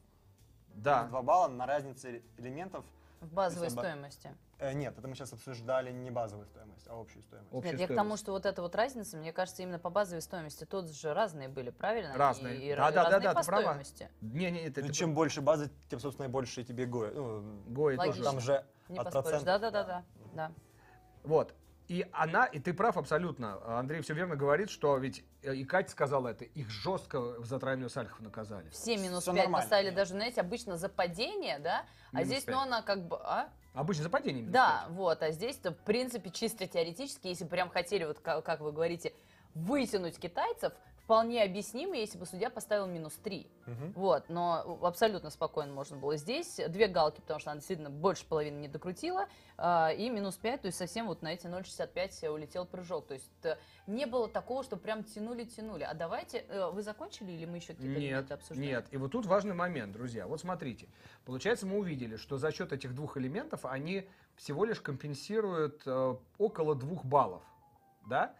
Да. 0.77 1.05
2 1.09 1.21
балла 1.21 1.49
на 1.49 1.67
разнице 1.67 2.23
элементов 2.39 2.87
В 3.21 3.35
базовой 3.35 3.67
есть 3.67 3.77
стоимости. 3.77 4.35
Э, 4.61 4.75
нет, 4.75 4.97
это 4.99 5.09
мы 5.09 5.15
сейчас 5.15 5.33
обсуждали 5.33 5.91
не 5.91 6.11
базовую 6.11 6.47
стоимость, 6.47 6.87
а 6.87 7.01
общую 7.01 7.23
стоимость. 7.23 7.51
Общая 7.51 7.71
Нет, 7.71 7.81
я 7.81 7.87
к 7.89 7.95
тому, 7.95 8.19
что 8.19 8.33
вот 8.33 8.45
эта 8.45 8.61
вот 8.61 8.75
разница, 8.75 9.17
мне 9.17 9.33
кажется, 9.33 9.63
именно 9.63 9.79
по 9.79 9.89
базовой 9.89 10.21
стоимости 10.21 10.65
тут 10.65 10.91
же 10.91 11.15
разные 11.15 11.49
были, 11.49 11.71
правильно? 11.71 12.13
Разные. 12.15 12.59
И, 12.59 12.71
и 12.71 12.75
Да, 12.75 12.91
ра- 12.91 12.93
да, 12.93 13.05
да, 13.05 13.05
разные 13.05 13.21
да, 13.21 13.35
по 13.35 13.41
ты 13.41 13.47
права. 13.47 13.63
стоимости. 13.63 14.11
Не, 14.21 14.51
не, 14.51 14.61
это, 14.61 14.81
Ну, 14.81 14.87
это 14.87 14.95
чем 14.95 15.15
больше 15.15 15.41
базы, 15.41 15.71
тем, 15.89 15.99
собственно, 15.99 16.27
и 16.27 16.29
больше 16.29 16.63
тебе 16.63 16.85
гоя. 16.85 17.11
Ну, 17.11 17.63
Гои 17.69 17.97
тоже. 17.97 18.09
Логично. 18.09 18.25
там 18.25 18.41
же 18.41 18.67
Не 18.91 18.99
от 18.99 19.11
процентов. 19.11 19.45
Да, 19.45 19.59
да, 19.59 19.71
да, 19.71 19.85
да, 19.85 20.05
да. 20.35 20.53
Вот. 21.25 21.55
И 21.89 22.07
она, 22.13 22.45
и 22.45 22.61
ты 22.61 22.73
прав 22.73 22.97
абсолютно. 22.99 23.59
Андрей 23.79 24.03
все 24.03 24.15
верно 24.15 24.37
говорит, 24.37 24.71
что 24.71 24.97
ведь 24.99 25.25
э, 25.43 25.55
и 25.57 25.65
Катя 25.65 25.91
сказала 25.91 26.29
это, 26.29 26.45
их 26.45 26.69
жестко 26.71 27.43
за 27.43 27.59
тройную 27.59 27.91
Сальхов 27.91 28.21
наказали. 28.21 28.69
Все 28.71 28.97
минус 28.97 29.23
Всё 29.23 29.33
5 29.33 29.43
нормально, 29.45 29.65
поставили 29.65 29.91
даже, 29.91 30.13
знаете, 30.13 30.41
обычно 30.41 30.77
за 30.77 30.89
падение, 30.89 31.59
да? 31.59 31.87
А 32.13 32.19
Минус 32.19 32.29
здесь, 32.29 32.45
пять. 32.45 32.55
ну, 32.55 32.61
она 32.61 32.83
как 32.83 33.09
бы... 33.09 33.19
А? 33.25 33.49
Обычно 33.73 34.05
за 34.05 34.11
падение. 34.11 34.43
минус 34.43 34.53
Да, 34.53 34.87
вот, 34.91 35.23
а 35.23 35.31
здесь-то, 35.31 35.73
в 35.73 35.79
принципе, 35.79 36.31
чисто 36.31 36.67
теоретически, 36.67 37.29
если 37.29 37.45
прям 37.45 37.71
хотели, 37.71 38.05
вот 38.05 38.19
как, 38.19 38.45
как 38.45 38.61
вы 38.61 38.73
говорите, 38.73 39.13
вытянуть 39.55 40.19
китайцев, 40.19 40.73
вполне 41.11 41.43
объяснимо, 41.43 41.97
если 41.97 42.17
бы 42.19 42.25
судья 42.25 42.51
поставил 42.51 42.87
минус 42.87 43.15
3. 43.25 43.45
Мгм. 43.67 43.93
Вот, 43.97 44.29
но 44.29 44.79
абсолютно 44.81 45.31
спокойно 45.31 45.73
можно 45.73 45.97
было 45.97 46.17
здесь. 46.17 46.61
Две 46.69 46.87
галки, 46.87 47.21
потому 47.21 47.41
что 47.41 47.51
она 47.51 47.59
действительно 47.59 47.91
больше 47.91 48.25
половины 48.25 48.61
не 48.61 48.69
докрутила, 48.69 49.27
а, 49.59 49.91
и 49.91 50.09
минус 50.09 50.37
5, 50.37 50.63
то 50.63 50.67
есть 50.67 50.79
совсем 50.79 51.09
вот 51.09 51.23
на 51.23 51.33
эти 51.33 51.49
0,65 51.49 52.29
улетел 52.29 52.65
прыжок. 52.65 53.09
То 53.09 53.15
есть 53.15 53.29
э, 53.43 53.57
не 53.89 54.07
было 54.07 54.29
такого, 54.29 54.63
что 54.63 54.77
прям 54.77 55.03
тянули-тянули. 55.03 55.83
А 55.83 55.95
давайте, 55.95 56.45
э, 56.49 56.71
вы 56.71 56.81
закончили 56.81 57.33
или 57.33 57.45
мы 57.45 57.57
еще 57.57 57.75
какие-то 57.75 57.99
элементы 57.99 58.35
обсуждаем? 58.35 58.71
нет. 58.71 58.87
И 58.93 58.97
вот 58.97 59.11
тут 59.11 59.27
важный 59.27 59.55
момент, 59.55 59.93
друзья. 59.93 60.29
Вот 60.29 60.41
смотрите. 60.41 60.87
Получается, 61.25 61.67
мы 61.67 61.79
увидели, 61.79 62.15
что 62.15 62.39
за 62.39 62.53
счет 62.53 62.73
этих 62.73 62.95
двух 62.95 63.17
элементов 63.17 63.65
они 63.65 64.09
всего 64.37 64.65
лишь 64.65 64.81
компенсируют 64.81 65.83
э, 65.87 66.15
около 66.39 66.77
двух 66.77 67.05
баллов. 67.05 67.43
Да? 68.07 68.33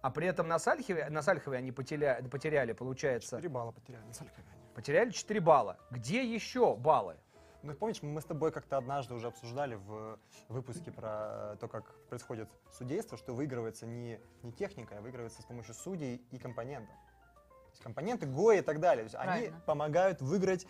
А 0.00 0.10
при 0.10 0.26
этом 0.26 0.46
на 0.46 0.58
Сальхове, 0.58 1.08
на 1.10 1.22
Сальхове 1.22 1.58
они 1.58 1.72
потеряли, 1.72 2.26
потеряли, 2.28 2.72
получается, 2.72 3.36
4 3.36 3.48
балла 3.48 3.72
потеряли 3.72 4.04
на 4.04 4.14
Салькове. 4.14 4.44
потеряли 4.74 5.10
4 5.10 5.40
балла. 5.40 5.76
Где 5.90 6.24
еще 6.24 6.76
баллы? 6.76 7.16
Ну, 7.62 7.74
помнишь, 7.74 8.00
мы 8.02 8.20
с 8.20 8.24
тобой 8.24 8.52
как-то 8.52 8.76
однажды 8.76 9.14
уже 9.14 9.26
обсуждали 9.26 9.74
в 9.74 10.18
выпуске 10.48 10.92
про 10.92 11.56
то, 11.60 11.66
как 11.66 11.92
происходит 12.08 12.48
судейство, 12.72 13.18
что 13.18 13.34
выигрывается 13.34 13.84
не, 13.84 14.20
не 14.42 14.52
техника, 14.52 14.98
а 14.98 15.00
выигрывается 15.00 15.42
с 15.42 15.44
помощью 15.44 15.74
судей 15.74 16.22
и 16.30 16.38
компонентов. 16.38 16.94
То 16.94 17.70
есть 17.72 17.82
компоненты, 17.82 18.26
ГОИ 18.26 18.58
и 18.58 18.62
так 18.62 18.78
далее. 18.78 19.04
То 19.04 19.06
есть 19.06 19.16
они 19.16 19.26
Правильно. 19.26 19.60
помогают 19.66 20.22
выиграть, 20.22 20.66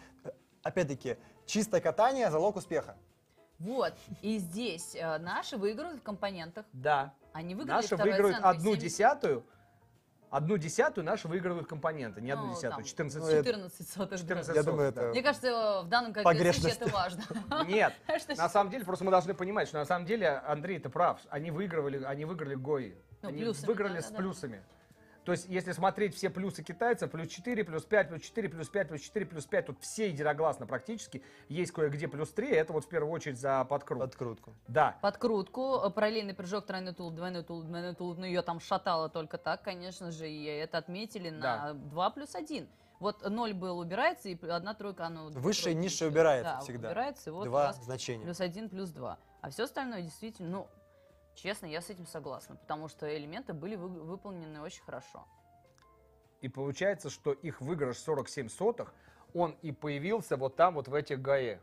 опять-таки, 0.63 1.19
чистое 1.45 1.83
катание– 1.83 2.31
залог 2.31 2.57
успеха. 2.57 2.97
Вот, 3.59 3.95
и 4.23 4.39
здесь 4.39 4.95
э, 4.95 5.19
наши 5.19 5.57
выигрывают 5.57 6.01
в 6.01 6.03
компонентах. 6.03 6.65
Да. 6.73 7.13
Они 7.33 7.55
выиграли 7.55 7.77
Наши 7.77 7.89
второй 7.97 8.13
выигрывают 8.13 8.37
оценкой 8.37 8.57
одну 8.59 8.71
70. 8.75 8.83
десятую. 8.85 9.47
Одну 10.31 10.59
десятую 10.59 11.05
наши 11.05 11.27
выигрывают 11.27 11.67
компоненты. 11.67 12.21
Не 12.21 12.33
одну 12.33 12.47
Ну, 12.49 12.53
десятую, 12.53 12.73
там, 12.77 12.85
14 12.85 13.19
ну, 13.21 13.27
это- 13.29 13.45
14 13.45 13.89
сотых. 13.91 14.21
14 14.21 14.55
Я 14.55 14.63
думаю, 14.63 14.89
сотых, 14.91 14.95
да. 14.95 15.03
это- 15.03 15.11
Мне 15.11 15.23
кажется, 15.23 15.83
в 15.83 15.89
данном 15.89 16.13
конкретном 16.13 16.53
случае 16.55 16.77
Погрешность. 16.77 16.81
это 16.83 16.93
важно. 16.93 17.65
Нет, 17.69 17.95
Что 18.19 18.35
на 18.37 18.49
самом 18.49 18.71
деле, 18.71 18.85
просто 18.85 19.05
мы 19.05 19.11
должны 19.11 19.35
понимать, 19.35 19.69
что 19.69 19.79
на 19.79 19.87
самом 19.87 20.07
деле 20.07 20.29
Андрей, 20.29 20.79
ты 20.79 20.89
прав. 20.91 21.19
Они 21.31 21.51
выигрывали, 21.51 22.05
они 22.05 22.27
выиграли 22.27 22.55
ГОИ. 22.55 22.95
Ну, 23.23 23.29
они 23.31 23.39
плюсами, 23.43 23.67
выиграли 23.67 23.95
да, 23.95 24.03
с 24.03 24.05
да, 24.05 24.11
да. 24.11 24.17
плюсами. 24.19 24.63
То 25.29 25.33
есть, 25.33 25.45
если 25.47 25.73
смотреть 25.73 26.15
все 26.15 26.31
плюсы 26.31 26.63
китайцев, 26.63 27.11
плюс 27.11 27.29
4, 27.29 27.63
плюс 27.63 27.85
5, 27.85 28.09
плюс 28.09 28.23
4, 28.23 28.49
плюс 28.49 28.69
5, 28.71 28.89
плюс 28.89 29.01
4, 29.03 29.27
плюс 29.27 29.45
5, 29.45 29.67
тут 29.67 29.79
все 29.83 30.09
единогласно 30.09 30.67
практически. 30.67 31.23
Есть 31.51 31.73
кое-где 31.73 32.09
плюс 32.09 32.31
3, 32.31 32.49
это 32.49 32.73
вот 32.73 32.87
в 32.87 32.89
первую 32.89 33.13
очередь 33.13 33.39
за 33.39 33.63
подкрут. 33.67 34.01
Подкрутку. 34.01 34.55
Да. 34.69 34.97
Подкрутку, 35.03 35.83
э, 35.85 35.91
параллельный 35.91 36.33
прыжок, 36.33 36.65
тройной 36.65 36.95
тулуп, 36.95 37.15
двойной 37.15 37.43
тулуп, 37.43 37.67
двойной 37.67 37.95
тулуп, 37.95 38.17
ну 38.17 38.25
ее 38.25 38.41
там 38.41 38.59
шатало 38.59 39.11
только 39.11 39.37
так, 39.37 39.61
конечно 39.61 40.13
же, 40.13 40.31
и 40.31 40.45
это 40.47 40.79
отметили 40.79 41.29
Да. 41.29 41.75
на 41.75 41.75
2 41.75 42.09
плюс 42.09 42.35
1. 42.35 42.67
Вот 42.99 43.29
0 43.29 43.53
был 43.53 43.81
убирается, 43.81 44.31
и 44.31 44.49
одна 44.49 44.73
тройка, 44.73 45.05
оно... 45.09 45.29
Высшее 45.29 45.77
и 45.77 45.79
идет. 45.79 46.01
убирается 46.11 46.55
Да, 46.55 46.61
всегда. 46.61 46.89
убирается, 46.89 47.29
и 47.29 47.33
вот 47.35 47.43
у 47.43 47.51
Два 47.51 47.67
вас 47.67 47.85
значения. 47.85 48.25
плюс 48.25 48.41
1, 48.41 48.71
плюс 48.71 48.89
2. 48.93 49.19
А 49.43 49.51
все 49.51 49.65
остальное 49.65 50.01
действительно, 50.01 50.49
ну, 50.49 50.69
честно, 51.39 51.67
я 51.67 51.81
с 51.81 51.91
этим 51.91 52.07
согласна, 52.07 52.57
потому 52.57 52.89
что 52.89 53.17
элементы 53.17 53.53
были 53.53 53.77
вы- 53.77 53.89
выполнены 53.89 54.61
очень 54.61 54.83
хорошо. 54.83 55.25
И 56.41 56.49
получается, 56.49 57.11
что 57.11 57.33
их 57.33 57.61
выигрыш 57.61 57.99
47 57.99 58.49
сотых, 58.49 58.95
он 59.35 59.57
и 59.63 59.73
появился 59.73 60.37
вот 60.37 60.57
там, 60.57 60.75
вот 60.75 60.89
в 60.89 60.95
этих 60.95 61.21
ГАЭ. 61.21 61.59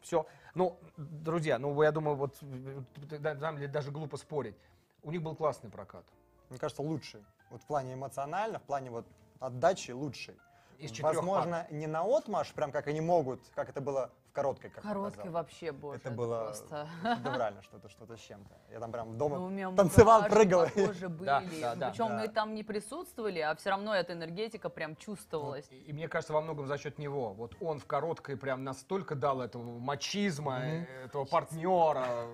Все. 0.00 0.26
Ну, 0.54 0.78
друзья, 0.96 1.58
ну, 1.58 1.82
я 1.82 1.92
думаю, 1.92 2.16
вот 2.16 2.38
э, 2.42 3.58
ли 3.58 3.66
даже 3.66 3.90
глупо 3.90 4.16
спорить. 4.16 4.56
У 5.02 5.10
них 5.10 5.22
был 5.22 5.36
классный 5.36 5.70
прокат. 5.70 6.04
Мне 6.48 6.58
кажется, 6.58 6.82
лучший. 6.82 7.24
Вот 7.50 7.62
в 7.62 7.66
плане 7.66 7.94
эмоционально, 7.94 8.58
в 8.58 8.62
плане 8.62 8.90
вот 8.90 9.06
отдачи 9.40 9.90
лучший. 9.90 10.36
Из 10.78 10.98
Возможно, 11.00 11.66
не 11.70 11.86
на 11.86 12.02
отмаш, 12.02 12.52
прям 12.52 12.70
как 12.70 12.86
они 12.86 13.00
могут, 13.00 13.40
как 13.54 13.68
это 13.68 13.80
было 13.80 14.10
короткой, 14.36 14.70
как 14.70 14.82
Короткой 14.84 15.10
показал. 15.16 15.32
вообще, 15.32 15.72
боже, 15.72 15.98
Это 15.98 16.10
было 16.10 16.44
просто... 16.44 16.88
шедеврально 17.02 17.62
что-то, 17.62 17.88
что-то 17.88 18.16
с 18.16 18.20
чем-то. 18.20 18.54
Я 18.70 18.80
там 18.80 18.92
прям 18.92 19.16
дома 19.16 19.38
Ну, 19.38 19.46
у 19.46 19.48
меня 19.48 19.70
танцевал, 19.72 20.24
прыгал. 20.28 20.66
по 20.66 20.70
коже 20.86 21.08
были. 21.08 21.24
Да, 21.26 21.42
да, 21.60 21.74
да, 21.74 21.90
Причем 21.90 22.08
да. 22.08 22.18
мы 22.18 22.28
там 22.28 22.54
не 22.54 22.62
присутствовали, 22.62 23.38
а 23.40 23.54
все 23.56 23.70
равно 23.70 23.94
эта 23.94 24.12
энергетика 24.12 24.68
прям 24.68 24.90
Ну, 24.90 24.96
чувствовалась. 24.96 25.66
и, 25.70 25.76
и 25.78 25.92
мне 25.92 26.06
кажется, 26.08 26.34
во 26.34 26.42
многом 26.42 26.66
за 26.66 26.76
счет 26.76 26.98
него. 26.98 27.32
Вот 27.32 27.56
он 27.60 27.78
в 27.80 27.86
короткой 27.86 28.36
прям 28.36 28.62
настолько 28.62 29.14
дал 29.14 29.40
этого 29.40 29.78
мачизма, 29.78 30.60
э, 30.62 30.84
этого 31.06 31.24
партнера, 31.24 32.26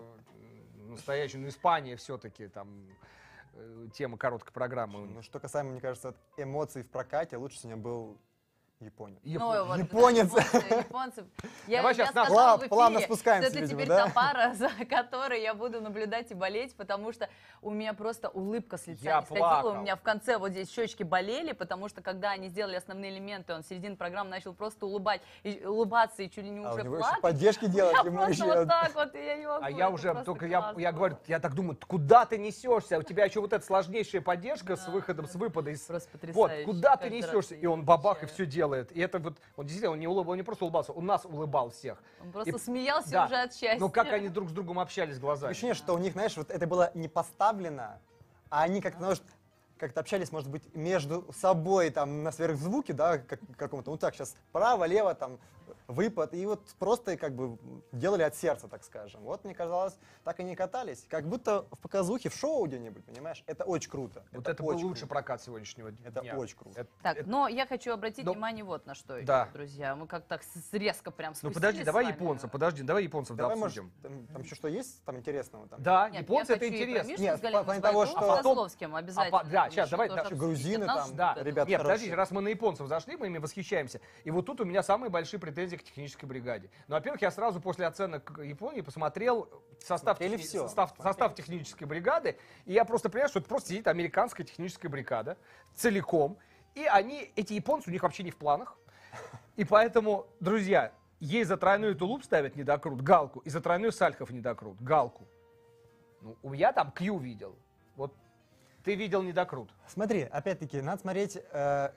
настоящего, 0.88 1.40
ну, 1.42 1.48
Испания 1.48 1.96
все-таки 1.96 2.48
там 2.48 2.68
э, 3.54 3.86
тема 3.94 4.18
короткой 4.18 4.52
программы. 4.52 5.06
Ну, 5.06 5.22
что 5.22 5.38
касаемо, 5.38 5.70
мне 5.70 5.80
кажется, 5.80 6.14
эмоций 6.36 6.82
в 6.82 6.90
прокате, 6.90 7.36
лучше 7.36 7.58
сегодня 7.58 7.80
был 7.80 8.18
японец. 8.84 9.18
Япон- 9.24 9.56
Ну, 9.56 9.64
вот, 9.66 9.78
Японец. 9.78 10.26
японцы, 10.32 10.74
японцы. 10.76 11.24
Я, 11.66 11.78
Давай 11.78 11.94
щас 11.94 12.14
нас- 12.14 12.26
сказала 12.26 12.56
Плав- 12.58 12.68
плавно 12.68 13.00
спускаемся, 13.00 13.48
это 13.48 13.60
видимо, 13.60 13.80
теперь 13.80 13.88
да? 13.88 14.06
та 14.06 14.10
пара, 14.12 14.54
за 14.58 14.68
которой 14.88 15.42
я 15.42 15.54
буду 15.54 15.80
наблюдать 15.80 16.30
и 16.30 16.34
болеть, 16.34 16.74
потому 16.76 17.12
что 17.12 17.28
у 17.62 17.70
меня 17.70 17.94
просто 17.94 18.28
улыбка 18.28 18.76
с 18.78 18.86
лица 18.86 19.04
Я 19.04 19.16
не 19.20 19.26
сходила. 19.26 19.46
плакал. 19.48 19.70
У 19.72 19.74
меня 19.76 19.96
в 19.96 20.02
конце 20.02 20.38
вот 20.38 20.50
здесь 20.50 20.70
щечки 20.70 21.02
болели, 21.02 21.52
потому 21.52 21.88
что 21.88 22.02
когда 22.02 22.30
они 22.32 22.48
сделали 22.48 22.76
основные 22.76 23.10
элементы, 23.12 23.54
он 23.54 23.62
в 23.62 23.66
середине 23.66 23.96
программы 23.96 24.30
начал 24.30 24.52
просто 24.54 24.86
улыбать, 24.86 25.20
и, 25.42 25.64
улыбаться 25.64 26.22
и 26.22 26.30
чуть 26.30 26.44
ли 26.44 26.50
не 26.50 26.64
А 26.64 26.72
уже 26.74 26.84
плакать. 26.84 27.20
поддержки 27.22 27.66
делать, 27.68 27.94
Я 27.94 28.00
ему 28.10 28.22
еще... 28.28 28.44
вот 28.44 28.68
так 28.68 28.94
вот, 28.94 29.14
я 29.14 29.36
не 29.36 29.46
могу. 29.46 29.64
А 29.64 29.70
я 29.70 29.90
уже 29.90 30.14
только, 30.24 30.46
я, 30.46 30.60
классно 30.60 30.80
я 30.80 30.92
говорю, 30.92 31.18
я 31.26 31.38
так 31.40 31.54
думаю, 31.54 31.78
куда 31.86 32.24
ты 32.26 32.38
несешься? 32.38 32.98
У 32.98 33.02
тебя 33.02 33.24
еще 33.24 33.40
вот 33.40 33.52
эта 33.52 33.64
сложнейшая 33.64 34.20
поддержка 34.22 34.76
с 34.76 34.84
Да, 34.86 34.90
выходом, 34.92 35.26
с 35.26 35.32
да. 35.32 35.38
выпада 35.38 35.70
из 35.70 35.80
Просто 35.82 36.08
Вот, 36.12 36.20
потрясающе. 36.20 36.64
куда 36.64 36.96
ты 36.96 37.10
несешься? 37.10 37.54
И 37.54 37.66
он 37.66 37.84
бабах 37.84 38.22
и 38.22 38.26
все 38.26 38.46
делает. 38.46 38.71
И 38.74 39.00
это 39.00 39.18
вот, 39.18 39.38
он 39.56 39.66
действительно, 39.66 39.92
он 39.92 40.00
не, 40.00 40.06
улыб, 40.06 40.28
он 40.28 40.36
не 40.36 40.42
просто 40.42 40.64
улыбался, 40.64 40.92
он 40.92 41.06
нас 41.06 41.24
улыбал 41.24 41.70
всех. 41.70 42.02
Он 42.20 42.32
просто 42.32 42.50
И- 42.50 42.58
смеялся 42.58 43.10
да. 43.10 43.26
уже 43.26 43.36
от 43.36 43.54
счастья. 43.54 43.78
Но 43.78 43.88
как 43.88 44.12
они 44.12 44.28
друг 44.28 44.48
с 44.48 44.52
другом 44.52 44.78
общались 44.78 45.18
глазами. 45.18 45.50
Ощущение, 45.50 45.74
что 45.74 45.94
у 45.94 45.98
них, 45.98 46.12
знаешь, 46.12 46.36
вот 46.36 46.50
это 46.50 46.66
было 46.66 46.90
не 46.94 47.08
поставлено, 47.08 47.98
а 48.50 48.62
они 48.62 48.80
как-то, 48.80 48.98
знаешь, 49.00 49.22
как-то 49.78 50.00
общались, 50.00 50.30
может 50.30 50.48
быть, 50.48 50.62
между 50.74 51.26
собой, 51.32 51.90
там, 51.90 52.22
на 52.22 52.30
сверхзвуке, 52.30 52.92
да, 52.92 53.18
как, 53.18 53.40
каком-то, 53.56 53.90
ну 53.90 53.96
так, 53.96 54.14
сейчас 54.14 54.36
право, 54.52 54.84
лево, 54.84 55.14
там, 55.14 55.38
выпад, 55.92 56.34
и 56.34 56.44
вот 56.46 56.60
просто, 56.78 57.16
как 57.16 57.34
бы, 57.34 57.58
делали 57.92 58.22
от 58.22 58.34
сердца, 58.34 58.68
так 58.68 58.82
скажем. 58.84 59.20
Вот, 59.22 59.44
мне 59.44 59.54
казалось, 59.54 59.98
так 60.24 60.40
и 60.40 60.44
не 60.44 60.56
катались. 60.56 61.06
Как 61.08 61.26
будто 61.28 61.62
в 61.70 61.78
показухе, 61.78 62.28
в 62.28 62.34
шоу 62.34 62.66
где-нибудь, 62.66 63.04
понимаешь? 63.04 63.44
Это 63.46 63.64
очень 63.64 63.90
круто. 63.90 64.24
Вот 64.32 64.48
это, 64.48 64.62
был 64.62 64.70
очень 64.70 64.84
лучший 64.84 65.00
круто. 65.00 65.14
прокат 65.14 65.42
сегодняшнего 65.42 65.90
дня. 65.92 66.08
Это 66.08 66.22
очень 66.36 66.56
круто. 66.56 66.80
Это- 66.80 66.90
Так, 67.02 67.16
это- 67.18 67.28
но 67.28 67.48
я 67.48 67.66
хочу 67.66 67.92
обратить 67.92 68.24
Ну, 68.24 68.32
внимание 68.32 68.64
вот 68.64 68.86
на 68.86 68.94
что, 68.94 69.20
да. 69.22 69.48
друзья. 69.52 69.94
Мы 69.94 70.06
как 70.06 70.24
так 70.26 70.42
резко 70.72 71.10
прям 71.10 71.34
Ну 71.42 71.50
подожди, 71.50 71.84
давай 71.84 72.06
японцев, 72.08 72.50
подожди, 72.50 72.82
давай 72.82 73.04
японцев 73.04 73.36
да, 73.36 73.44
Давай, 73.44 73.56
может, 73.56 73.78
обсудим. 73.78 73.92
там, 74.02 74.26
там 74.28 74.42
еще 74.42 74.54
что 74.54 74.68
есть 74.68 75.04
там 75.04 75.16
интересного? 75.18 75.68
Там? 75.68 75.82
Да, 75.82 76.08
Нет, 76.10 76.22
японцы 76.22 76.54
это 76.54 76.68
интересно. 76.68 77.08
Нет, 77.16 77.40
по 77.40 77.48
поводу 77.48 77.80
того, 77.80 78.06
Смоляковой, 78.06 78.06
что- 78.06 78.32
а 78.32 78.36
Козловским 78.36 78.96
обязательно. 78.96 79.38
А 79.38 79.42
по- 79.44 79.50
да, 79.50 79.66
еще 79.66 79.86
давай, 79.86 80.08
да, 80.08 80.24
грузины 80.30 80.84
Это 80.84 80.94
там, 80.94 81.16
Да, 81.16 81.32
это 81.32 81.42
ребята 81.42 81.70
Нет, 81.70 81.82
подождите, 81.82 82.14
раз 82.14 82.30
мы 82.30 82.40
на 82.40 82.48
японцев 82.48 82.86
зашли, 82.88 83.16
мы 83.16 83.26
ими 83.26 83.38
восхищаемся. 83.38 84.00
И 84.24 84.30
вот 84.30 84.46
тут 84.46 84.60
у 84.60 84.64
меня 84.64 84.82
самые 84.82 85.10
большие 85.10 85.40
претензии 85.40 85.76
к 85.76 85.81
технической 85.84 86.28
бригаде. 86.28 86.70
Ну, 86.88 86.94
во-первых, 86.94 87.22
я 87.22 87.30
сразу 87.30 87.60
после 87.60 87.86
оценок 87.86 88.38
Японии 88.42 88.80
посмотрел 88.80 89.48
состав, 89.80 90.18
техни- 90.18 90.36
всё. 90.36 90.62
состав, 90.64 90.90
Смотрели 90.90 91.08
состав 91.12 91.34
технической 91.34 91.86
бригады, 91.86 92.38
и 92.64 92.72
я 92.72 92.84
просто 92.84 93.08
понимаю, 93.10 93.28
что 93.28 93.38
это 93.40 93.48
просто 93.48 93.70
сидит 93.70 93.86
американская 93.88 94.46
техническая 94.46 94.90
бригада 94.90 95.36
целиком, 95.74 96.38
и 96.74 96.84
они, 96.84 97.32
эти 97.36 97.52
японцы, 97.54 97.90
у 97.90 97.92
них 97.92 98.02
вообще 98.02 98.22
не 98.22 98.30
в 98.30 98.36
планах. 98.36 98.78
И 99.56 99.64
поэтому, 99.64 100.26
друзья, 100.40 100.92
ей 101.20 101.44
за 101.44 101.56
тройную 101.56 101.94
тулуп 101.94 102.24
ставят 102.24 102.56
недокрут, 102.56 103.02
галку, 103.02 103.40
и 103.40 103.50
за 103.50 103.60
тройную 103.60 103.92
сальхов 103.92 104.30
недокрут, 104.30 104.80
галку. 104.80 105.26
Ну, 106.22 106.36
у 106.42 106.52
я 106.52 106.72
там 106.72 106.90
Q 106.92 107.18
видел. 107.18 107.54
Вот 107.96 108.14
ты 108.84 108.94
видел 108.94 109.22
недокрут. 109.22 109.70
Смотри, 109.86 110.22
опять-таки, 110.22 110.80
надо 110.80 111.02
смотреть 111.02 111.36
э, 111.36 111.90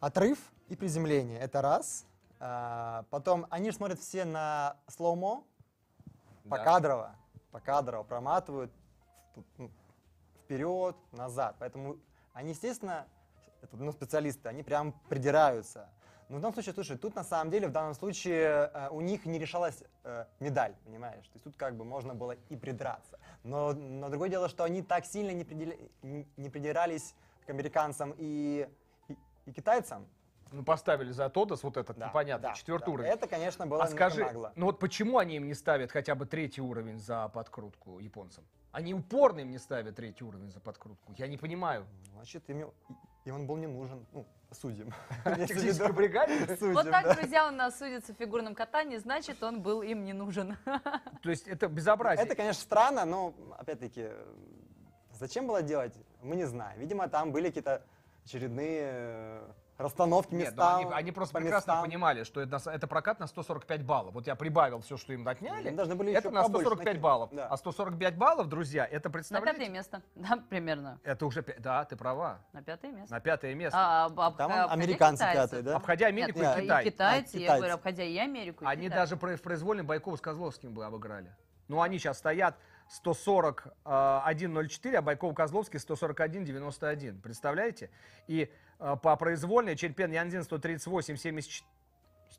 отрыв 0.00 0.38
и 0.68 0.76
приземление. 0.76 1.38
Это 1.38 1.60
раз. 1.62 2.06
А, 2.44 3.04
потом 3.10 3.46
они 3.50 3.70
же 3.70 3.76
смотрят 3.76 4.00
все 4.00 4.24
на 4.24 4.76
слоумо, 4.88 5.44
покадрово, 6.50 7.14
покадрово 7.52 8.02
проматывают 8.02 8.72
ну, 9.58 9.70
вперед, 10.42 10.96
назад. 11.12 11.54
Поэтому 11.60 11.98
они, 12.32 12.50
естественно, 12.50 13.06
это, 13.62 13.76
ну, 13.76 13.92
специалисты, 13.92 14.48
они 14.48 14.64
прям 14.64 14.92
придираются. 15.08 15.88
Но 16.28 16.38
в 16.38 16.40
данном 16.40 16.54
случае, 16.54 16.74
слушай, 16.74 16.98
тут 16.98 17.14
на 17.14 17.22
самом 17.22 17.52
деле, 17.52 17.68
в 17.68 17.70
данном 17.70 17.94
случае 17.94 18.72
э, 18.74 18.88
у 18.90 19.00
них 19.02 19.24
не 19.24 19.38
решалась 19.38 19.84
э, 20.02 20.24
медаль, 20.40 20.74
понимаешь? 20.84 21.24
То 21.28 21.34
есть 21.34 21.44
тут 21.44 21.56
как 21.56 21.76
бы 21.76 21.84
можно 21.84 22.12
было 22.12 22.32
и 22.48 22.56
придраться. 22.56 23.20
Но, 23.44 23.72
но 23.72 24.08
другое 24.08 24.30
дело, 24.30 24.48
что 24.48 24.64
они 24.64 24.82
так 24.82 25.06
сильно 25.06 25.30
не, 25.30 25.46
не- 26.02 26.26
не 26.36 26.50
придирались 26.50 27.14
к 27.46 27.50
американцам 27.50 28.12
и, 28.16 28.68
и, 29.06 29.16
и 29.46 29.52
китайцам. 29.52 30.08
Ну, 30.52 30.62
поставили 30.62 31.10
за 31.10 31.28
Тодос 31.30 31.62
вот 31.62 31.76
этот 31.76 31.96
Да, 31.98 32.08
непонятный 32.08 32.50
да, 32.50 32.54
четвертый 32.54 32.86
да. 32.86 32.92
уровень. 32.92 33.10
Это, 33.10 33.26
конечно, 33.26 33.66
было 33.66 33.82
а 33.84 33.86
скажи, 33.88 34.24
нагло. 34.24 34.52
ну 34.54 34.66
вот 34.66 34.78
почему 34.78 35.18
они 35.18 35.36
им 35.36 35.46
не 35.46 35.54
ставят 35.54 35.90
хотя 35.90 36.14
бы 36.14 36.26
третий 36.26 36.60
уровень 36.60 36.98
за 36.98 37.28
подкрутку 37.28 37.98
японцам? 37.98 38.44
Они 38.70 38.94
упорно 38.94 39.40
им 39.40 39.50
не 39.50 39.58
ставят 39.58 39.96
третий 39.96 40.24
уровень 40.24 40.50
за 40.50 40.60
подкрутку. 40.60 41.12
Я 41.16 41.26
не 41.26 41.36
понимаю. 41.36 41.86
Значит, 42.14 42.48
им, 42.48 42.70
и 43.24 43.30
он 43.30 43.46
был 43.46 43.56
не 43.56 43.66
нужен, 43.66 44.06
ну, 44.12 44.26
судьям. 44.50 44.92
Технической 45.24 45.92
бригаде? 45.94 46.56
Судьям, 46.56 46.74
Вот 46.74 46.90
так, 46.90 47.04
да. 47.04 47.14
друзья, 47.14 47.48
у 47.48 47.50
нас 47.50 47.78
судится 47.78 48.14
в 48.14 48.16
фигурном 48.16 48.54
катании, 48.54 48.96
значит, 48.96 49.42
он 49.42 49.62
был 49.62 49.82
им 49.82 50.04
не 50.04 50.12
нужен. 50.12 50.56
То 51.22 51.30
есть 51.30 51.46
это 51.48 51.68
безобразие. 51.68 52.24
Это, 52.24 52.34
конечно, 52.34 52.62
странно, 52.62 53.04
но, 53.04 53.34
опять-таки, 53.58 54.08
зачем 55.12 55.46
было 55.46 55.62
делать, 55.62 55.94
мы 56.22 56.36
не 56.36 56.44
знаем. 56.44 56.78
Видимо, 56.80 57.08
там 57.08 57.32
были 57.32 57.48
какие-то 57.48 57.82
очередные 58.24 58.82
э, 58.84 59.50
расстановки 59.78 60.34
Нет, 60.34 60.54
ну 60.56 60.62
местам. 60.62 60.76
они, 60.80 60.90
они 60.92 61.12
просто 61.12 61.32
по 61.34 61.40
прекрасно 61.40 61.72
местам. 61.72 61.84
понимали, 61.84 62.22
что 62.24 62.40
это, 62.40 62.58
это 62.70 62.86
прокат 62.86 63.20
на 63.20 63.26
145 63.26 63.84
баллов. 63.84 64.14
Вот 64.14 64.26
я 64.26 64.34
прибавил 64.34 64.80
все, 64.80 64.96
что 64.96 65.12
им 65.12 65.26
отняли. 65.26 65.68
Они 65.68 65.76
должны 65.76 65.94
были 65.94 66.12
это 66.12 66.28
еще 66.28 66.30
на 66.34 66.42
побольше 66.42 66.66
145 66.66 66.84
накинуть. 66.86 67.02
баллов. 67.02 67.30
Да. 67.32 67.46
А 67.48 67.56
145 67.56 68.16
баллов, 68.16 68.48
друзья, 68.48 68.84
это 68.86 69.08
На 69.08 69.12
представляете? 69.12 69.58
пятое 69.58 69.72
место. 69.74 70.02
Да, 70.14 70.36
примерно. 70.48 71.00
Это 71.02 71.26
уже, 71.26 71.40
пя- 71.40 71.58
да, 71.58 71.84
ты 71.84 71.96
права, 71.96 72.40
На 72.52 72.62
пятое 72.62 72.92
место. 72.92 73.14
на 73.14 73.20
пятое 73.20 73.54
место. 73.54 73.78
А, 73.78 74.04
об- 74.06 74.20
об- 74.20 74.36
Там 74.36 74.50
обходя 74.52 74.72
американцы 74.72 75.22
китайцев. 75.24 75.42
пятые, 75.50 75.62
да? 75.62 75.76
Обходя 75.76 76.06
Америку 76.06 76.38
Нет, 76.38 76.58
и 76.58 76.62
Китай. 76.62 76.82
и 76.86 76.90
китайцы, 76.90 77.34
А, 77.34 77.38
я 77.38 77.42
китайцы. 77.44 77.58
говорю, 77.60 77.74
обходя 77.74 78.02
и 78.04 78.18
Америку, 78.18 78.64
и 78.64 78.66
Они 78.68 78.84
Китай. 78.86 78.98
даже 78.98 79.16
про- 79.16 79.36
в 79.36 79.42
произвольном 79.42 79.86
Байкова 79.86 80.16
с 80.16 80.20
Козловским 80.20 80.72
бы 80.74 80.84
обыграли. 80.84 81.34
Ну, 81.68 81.80
они 81.80 81.98
сейчас 81.98 82.18
стоят 82.18 82.56
140 82.88 83.66
э, 83.86 83.88
1.04, 83.88 84.96
а 84.96 85.02
Байков-Козловский 85.02 85.78
141.91. 85.78 87.20
Представляете? 87.22 87.90
И 88.26 88.52
по 89.02 89.16
произвольной 89.16 89.76
Черпен 89.76 90.12
Янзин 90.12 90.40
138.74 90.40 91.62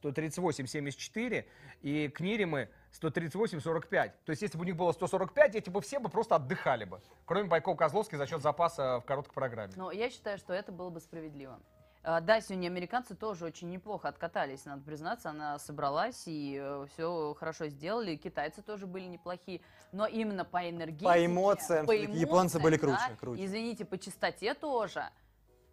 138-74, 0.01 1.45
и 1.81 2.07
Книримы 2.09 2.67
138-45. 3.01 4.11
То 4.25 4.29
есть, 4.31 4.41
если 4.41 4.57
бы 4.57 4.63
у 4.63 4.65
них 4.65 4.75
было 4.75 4.91
145, 4.91 5.55
эти 5.55 5.69
бы 5.69 5.81
все 5.81 5.99
бы 5.99 6.09
просто 6.09 6.35
отдыхали 6.35 6.83
бы. 6.83 6.99
Кроме 7.25 7.47
Байков-Козловский 7.47 8.17
за 8.17 8.27
счет 8.27 8.41
запаса 8.41 8.99
в 8.99 9.05
короткой 9.05 9.33
программе. 9.33 9.71
Но 9.77 9.91
я 9.91 10.09
считаю, 10.09 10.37
что 10.37 10.51
это 10.51 10.71
было 10.71 10.89
бы 10.89 10.99
справедливо. 10.99 11.59
А, 12.03 12.19
Да, 12.19 12.41
сегодня 12.41 12.67
американцы 12.67 13.15
тоже 13.15 13.45
очень 13.45 13.69
неплохо 13.69 14.09
откатались, 14.09 14.65
надо 14.65 14.83
признаться, 14.83 15.29
она 15.29 15.57
собралась 15.57 16.23
и 16.25 16.61
все 16.91 17.33
хорошо 17.39 17.67
сделали. 17.67 18.17
Китайцы 18.17 18.61
тоже 18.61 18.87
были 18.87 19.05
неплохие, 19.05 19.61
но 19.93 20.05
именно 20.05 20.43
по 20.43 20.69
энергетике, 20.69 21.05
По 21.05 21.25
эмоциям, 21.25 21.85
по 21.85 21.93
всё-таки 21.93 22.19
японцы 22.19 22.59
были 22.59 22.75
эмоциям, 22.75 22.97
круче, 22.97 23.09
да, 23.09 23.15
круче. 23.15 23.45
Извините, 23.45 23.85
по 23.85 23.97
чистоте 23.97 24.53
тоже. 24.53 25.05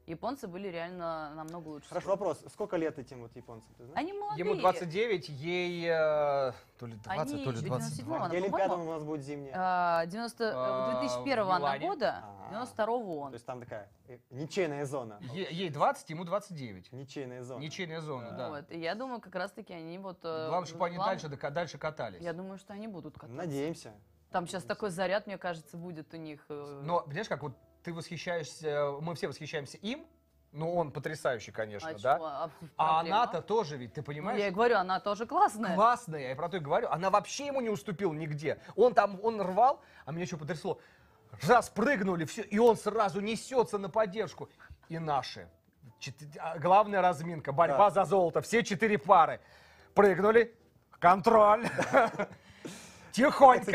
Японцы 0.06 0.48
были 0.48 0.68
реально 0.68 1.32
намного 1.36 1.68
лучше. 1.68 1.88
Хорошо, 1.88 2.08
вопрос. 2.10 2.42
Сколько 2.52 2.76
лет 2.76 2.98
этим 2.98 3.20
вот 3.20 3.36
японцам, 3.36 3.70
ты 3.76 3.84
знаешь? 3.84 3.98
Они 3.98 4.12
молодые. 4.12 4.44
Ему 4.44 4.54
29, 4.60 5.28
ей 5.28 5.84
э, 5.86 6.52
то 6.78 6.86
ли 6.86 6.94
20, 6.96 7.06
Они 7.34 7.44
то 7.44 7.50
ли 7.52 7.60
22. 7.60 7.76
97-го, 8.04 8.14
она, 8.16 8.28
Где 8.28 8.38
Олимпиада 8.38 8.74
у 8.74 8.90
нас 8.92 9.02
будет 9.04 9.22
зимняя? 9.22 9.52
а, 9.56 10.06
90, 10.06 10.52
А, 10.54 10.96
э, 10.96 11.00
2001 11.00 11.44
в 11.44 11.50
она 11.50 11.78
года, 11.78 12.24
А. 12.24 12.48
92 12.50 12.94
он. 12.96 13.30
То 13.30 13.34
есть 13.34 13.46
там 13.46 13.60
такая 13.60 13.88
э, 14.08 14.18
ничейная 14.30 14.84
зона. 14.84 15.20
Е- 15.32 15.48
ей 15.52 15.70
20, 15.70 16.10
ему 16.10 16.24
29. 16.24 16.92
Ничейная 16.92 17.44
зона. 17.44 17.60
Ничейная 17.60 18.00
зона, 18.00 18.30
да. 18.32 18.48
Вот. 18.48 18.70
И 18.70 18.78
я 18.80 18.94
думаю, 18.96 19.20
как 19.20 19.34
раз-таки 19.36 19.72
они 19.72 19.98
вот... 19.98 20.18
э, 20.24 20.48
Главное, 20.48 20.66
чтобы 20.66 20.86
они 20.86 20.96
дальше, 20.98 21.28
дальше 21.28 21.78
катались. 21.78 22.20
Я 22.22 22.32
думаю, 22.32 22.58
что 22.58 22.72
они 22.72 22.88
будут 22.88 23.14
кататься. 23.14 23.36
Надеемся. 23.36 23.92
Там 24.32 24.46
сейчас 24.46 24.64
такой 24.64 24.90
заряд, 24.90 25.26
мне 25.26 25.38
кажется, 25.38 25.76
будет 25.76 26.12
у 26.14 26.16
них. 26.16 26.44
э, 26.48 26.80
Но, 26.84 27.00
понимаешь, 27.02 27.28
как 27.28 27.42
вот 27.42 27.52
ты 27.82 27.92
восхищаешься, 27.92 28.92
мы 29.00 29.14
все 29.14 29.28
восхищаемся 29.28 29.76
им, 29.78 30.06
ну 30.52 30.74
он 30.74 30.90
потрясающий, 30.90 31.52
конечно, 31.52 31.90
а 31.90 31.94
да? 31.98 32.16
чего? 32.16 32.26
А, 32.26 32.50
А 32.76 33.00
она-то 33.00 33.40
тоже 33.40 33.76
ведь, 33.76 33.92
ты 33.94 34.00
Ну, 34.00 34.04
понимаешь? 34.04 34.38
я 34.40 34.48
и 34.48 34.50
говорю, 34.50 34.76
она 34.76 35.00
тоже 35.00 35.26
классная. 35.26 35.74
Классная, 35.74 36.28
я 36.30 36.36
про 36.36 36.48
то 36.48 36.56
и 36.56 36.60
говорю. 36.60 36.88
Она 36.90 37.10
вообще 37.10 37.46
ему 37.46 37.60
не 37.60 37.70
уступил 37.70 38.12
нигде. 38.12 38.58
Он 38.76 38.92
там, 38.94 39.20
он 39.22 39.40
рвал, 39.40 39.80
а 40.04 40.12
меня 40.12 40.24
еще 40.24 40.36
потрясло. 40.36 40.80
Раз 41.46 41.70
прыгнули, 41.70 42.24
все, 42.24 42.42
и 42.42 42.58
он 42.58 42.76
сразу 42.76 43.20
несется 43.20 43.78
на 43.78 43.88
поддержку. 43.88 44.48
И 44.88 44.98
наши. 44.98 45.48
Чет- 46.00 46.36
а, 46.38 46.58
Главная 46.58 47.00
разминка, 47.00 47.52
борьба 47.52 47.90
за 47.90 48.04
золото. 48.04 48.40
Все 48.40 48.64
четыре 48.64 48.98
пары. 48.98 49.40
Прыгнули. 49.94 50.52
Контроль. 50.98 51.68
Тихонько. 53.12 53.70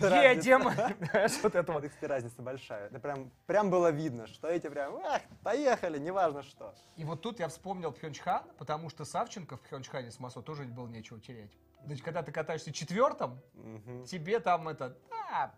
Едем. 0.00 0.70
Знаешь, 1.10 1.38
вот 1.42 1.54
это 1.54 1.72
Вот, 1.72 1.84
кстати, 1.88 2.04
разница 2.04 2.42
большая. 2.42 2.86
Это 2.86 2.98
прям, 2.98 3.30
прям 3.46 3.70
было 3.70 3.90
видно, 3.90 4.26
что 4.26 4.48
эти 4.48 4.68
прям, 4.68 4.96
ах, 5.04 5.22
поехали, 5.42 5.98
неважно 5.98 6.42
что. 6.42 6.74
И 6.96 7.04
вот 7.04 7.22
тут 7.22 7.40
я 7.40 7.48
вспомнил 7.48 7.92
Пхенчхан, 7.92 8.42
потому 8.58 8.90
что 8.90 9.04
Савченко 9.04 9.56
в 9.56 9.60
Пхенчхане 9.62 10.10
с 10.10 10.18
Масо 10.20 10.42
тоже 10.42 10.64
было 10.64 10.86
нечего 10.88 11.20
терять. 11.20 11.50
Значит, 11.84 12.04
когда 12.04 12.22
ты 12.22 12.32
катаешься 12.32 12.72
четвертым, 12.72 13.40
Мгм. 13.54 14.04
тебе 14.04 14.40
там 14.40 14.68
это, 14.68 14.96
а, 15.32 15.52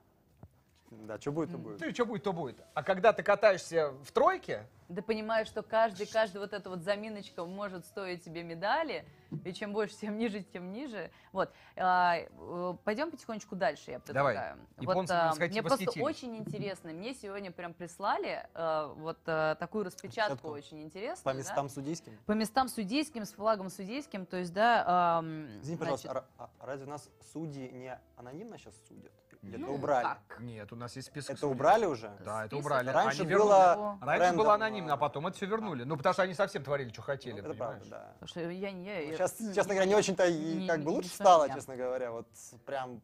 Да, 0.90 1.20
что 1.20 1.30
будет, 1.30 1.52
то 1.52 1.58
будет. 1.58 1.78
ты 1.78 1.92
что 1.94 2.04
будет, 2.04 2.24
то 2.24 2.32
будет. 2.32 2.60
А 2.74 2.82
когда 2.82 3.12
ты 3.12 3.22
катаешься 3.22 3.90
в 4.04 4.10
тройке, 4.10 4.66
Ты 4.88 5.02
понимаешь, 5.02 5.46
что 5.46 5.62
каждый, 5.62 6.04
каждый 6.04 6.38
вот 6.38 6.52
эта 6.52 6.68
вот 6.68 6.80
заминочка 6.82 7.44
может 7.44 7.86
стоить 7.86 8.24
тебе 8.24 8.42
медали, 8.42 9.04
и 9.44 9.52
чем 9.52 9.72
больше, 9.72 9.94
тем 9.96 10.18
ниже, 10.18 10.42
тем 10.42 10.72
ниже. 10.72 11.12
Вот. 11.30 11.52
А, 11.76 12.16
э, 12.18 12.74
Пойдем 12.82 13.12
потихонечку 13.12 13.54
дальше, 13.54 13.92
я 13.92 14.00
Давай. 14.00 14.34
предлагаю. 14.34 14.58
Японцы 14.80 15.12
а, 15.12 15.30
восхити- 15.30 15.50
мне 15.50 15.62
просто 15.62 16.00
очень 16.02 16.36
интересно. 16.36 16.90
Мне 16.92 17.14
сегодня 17.14 17.52
прям 17.52 17.72
прислали 17.72 18.48
э, 18.52 18.92
вот 18.96 19.18
э, 19.26 19.54
такую 19.60 19.84
распечатку 19.84 20.32
Распечатку. 20.32 20.48
очень 20.48 20.82
интересную. 20.82 21.22
По 21.22 21.32
да. 21.34 21.38
местам 21.38 21.68
судейским. 21.68 22.18
По 22.26 22.32
местам 22.32 22.68
судейским, 22.68 23.24
с 23.24 23.32
флагом 23.32 23.70
судейским, 23.70 24.26
то 24.26 24.38
есть, 24.38 24.52
да... 24.52 24.84
ам, 25.18 25.60
Извини, 25.62 25.78
пожалуйста, 25.78 26.08
значит, 26.10 26.28
а 26.36 26.42
ра- 26.42 26.50
а 26.58 26.66
разве 26.66 26.86
у 26.86 26.90
нас 26.90 27.08
судьи 27.32 27.70
не 27.70 27.96
анонимно 28.16 28.58
сейчас 28.58 28.74
судят? 28.88 29.12
Это 29.42 29.58
ну, 29.58 29.74
убрали? 29.74 30.04
как? 30.04 30.40
нет, 30.40 30.70
у 30.72 30.76
нас 30.76 30.94
есть 30.96 31.08
список. 31.08 31.36
Это 31.36 31.46
убрали 31.46 31.86
уже? 31.86 32.14
Да, 32.24 32.40
это 32.44 32.48
Список. 32.56 32.64
убрали. 32.66 32.90
Раньше 32.90 33.20
Они 33.22 33.30
вернули. 33.30 33.48
было... 33.48 33.98
Раньше 34.02 34.20
рандом, 34.24 34.36
было 34.44 34.54
анонимно, 34.54 34.92
а 34.92 34.96
потом 34.98 35.26
это 35.26 35.36
все 35.36 35.46
вернули. 35.46 35.84
Ну, 35.84 35.96
потому 35.96 36.12
что 36.12 36.22
они 36.22 36.34
совсем 36.34 36.62
творили, 36.62 36.90
что 36.90 37.00
хотели, 37.02 37.38
Это 37.38 37.48
понимаешь? 37.50 37.78
правда, 37.78 37.88
да. 37.90 38.12
Потому 38.20 38.28
что 38.28 38.40
я 38.50 38.70
не... 38.70 39.12
Сейчас, 39.12 39.40
м, 39.40 39.54
честно 39.54 39.72
говоря, 39.74 39.88
не 39.88 39.94
очень-то 39.94 40.26
и 40.26 40.54
не- 40.56 40.68
как 40.68 40.80
бы 40.80 40.90
не- 40.90 40.96
лучше 40.96 41.08
не 41.08 41.14
стало, 41.14 41.40
совсем. 41.42 41.56
честно 41.56 41.76
говоря. 41.76 42.10
Вот 42.12 42.26
прям 42.66 43.00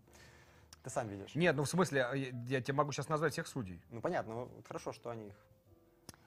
ты 0.82 0.90
сам 0.90 1.08
видишь. 1.08 1.34
Нет, 1.34 1.56
ну 1.56 1.64
в 1.64 1.68
смысле, 1.68 1.98
я, 2.00 2.14
я 2.14 2.60
тебе 2.60 2.74
могу 2.74 2.92
сейчас 2.92 3.08
назвать 3.08 3.32
всех 3.32 3.46
судей. 3.46 3.80
Ну 3.90 4.00
понятно, 4.02 4.34
ну, 4.34 4.50
хорошо, 4.68 4.92
что 4.92 5.08
они 5.10 5.28
их 5.28 5.34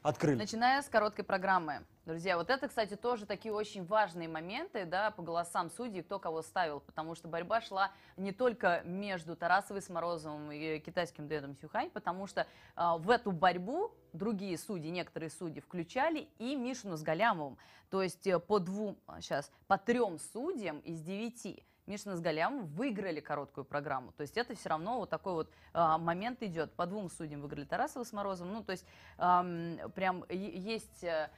открыли. 0.02 0.38
Начиная 0.38 0.82
с 0.82 0.90
короткой 0.90 1.26
программы. 1.26 1.84
Друзья, 2.06 2.38
вот 2.38 2.50
это, 2.50 2.68
кстати, 2.68 2.96
тоже 2.96 3.26
такие 3.26 3.54
очень 3.54 3.86
важные 3.86 4.28
моменты, 4.28 4.86
да, 4.86 5.12
по 5.12 5.22
голосам 5.22 5.70
судей, 5.70 6.02
кто 6.02 6.18
кого 6.18 6.42
ставил, 6.42 6.80
потому 6.80 7.14
что 7.14 7.28
борьба 7.28 7.62
шла 7.62 7.92
не 8.18 8.32
только 8.32 8.82
между 8.84 9.36
Тарасовой 9.36 9.82
с 9.82 9.90
Морозовым 9.90 10.52
и 10.52 10.80
китайским 10.80 11.28
дуэтом 11.28 11.56
Сюхань, 11.56 11.92
потому 11.92 12.26
что 12.26 12.48
а, 12.76 12.98
в 12.98 13.10
эту 13.12 13.32
борьбу 13.32 13.92
другие 14.14 14.58
судьи, 14.58 14.90
некоторые 14.90 15.30
судьи 15.30 15.62
включали 15.62 16.30
и 16.40 16.56
Мишину 16.56 16.98
с 16.98 17.04
Галямовым. 17.04 17.58
То 17.90 18.02
есть 18.02 18.26
э, 18.26 18.40
по 18.40 18.60
двум, 18.60 18.98
сейчас, 19.20 19.52
по 19.68 19.78
трем 19.78 20.18
судьям 20.18 20.80
из 20.80 21.02
девяти 21.02 21.64
Мишина 21.90 22.16
с 22.16 22.22
Галямовым 22.22 22.68
выиграли 22.68 23.20
короткую 23.20 23.66
программу. 23.66 24.12
То 24.14 24.22
есть 24.22 24.38
это 24.38 24.56
все 24.56 24.70
равно 24.70 25.00
вот 25.00 25.10
такой 25.10 25.34
вот 25.34 25.52
а, 25.74 25.98
момент 25.98 26.42
идет. 26.44 26.72
По 26.74 26.86
двум 26.86 27.10
судьям 27.10 27.42
выиграли 27.42 27.66
Тарасова 27.66 28.04
с 28.04 28.14
Морозовым. 28.14 28.54
Ну, 28.54 28.64
то 28.64 28.72
есть 28.72 28.86
ам, 29.18 29.78
прям 29.96 30.24
есть 30.30 31.04
э, 31.04 31.30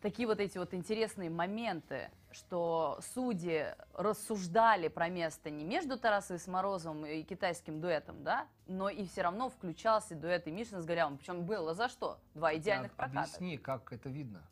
такие 0.00 0.26
вот 0.26 0.40
эти 0.40 0.58
вот 0.58 0.74
интересные 0.74 1.30
моменты, 1.30 2.10
что 2.32 2.98
судьи 3.14 3.66
рассуждали 3.94 4.88
про 4.88 5.08
место 5.08 5.50
не 5.50 5.64
между 5.64 5.98
Тарасовой 5.98 6.40
с 6.40 6.46
Морозовым 6.46 7.06
и 7.06 7.22
китайским 7.22 7.80
дуэтом, 7.80 8.24
да, 8.24 8.46
но 8.66 8.88
и 8.88 9.06
все 9.06 9.22
равно 9.22 9.48
включался 9.48 10.14
дуэт 10.14 10.46
и 10.46 10.50
Мишина 10.50 10.80
с 10.80 10.84
Галямовым. 10.84 11.18
Причем 11.18 11.44
было 11.44 11.74
за 11.74 11.88
что? 11.88 12.18
Два 12.34 12.54
идеальных 12.56 12.92
проката. 12.92 13.20
Объясни, 13.20 13.58
как 13.58 13.92
это 13.92 14.08
видно. 14.08 14.42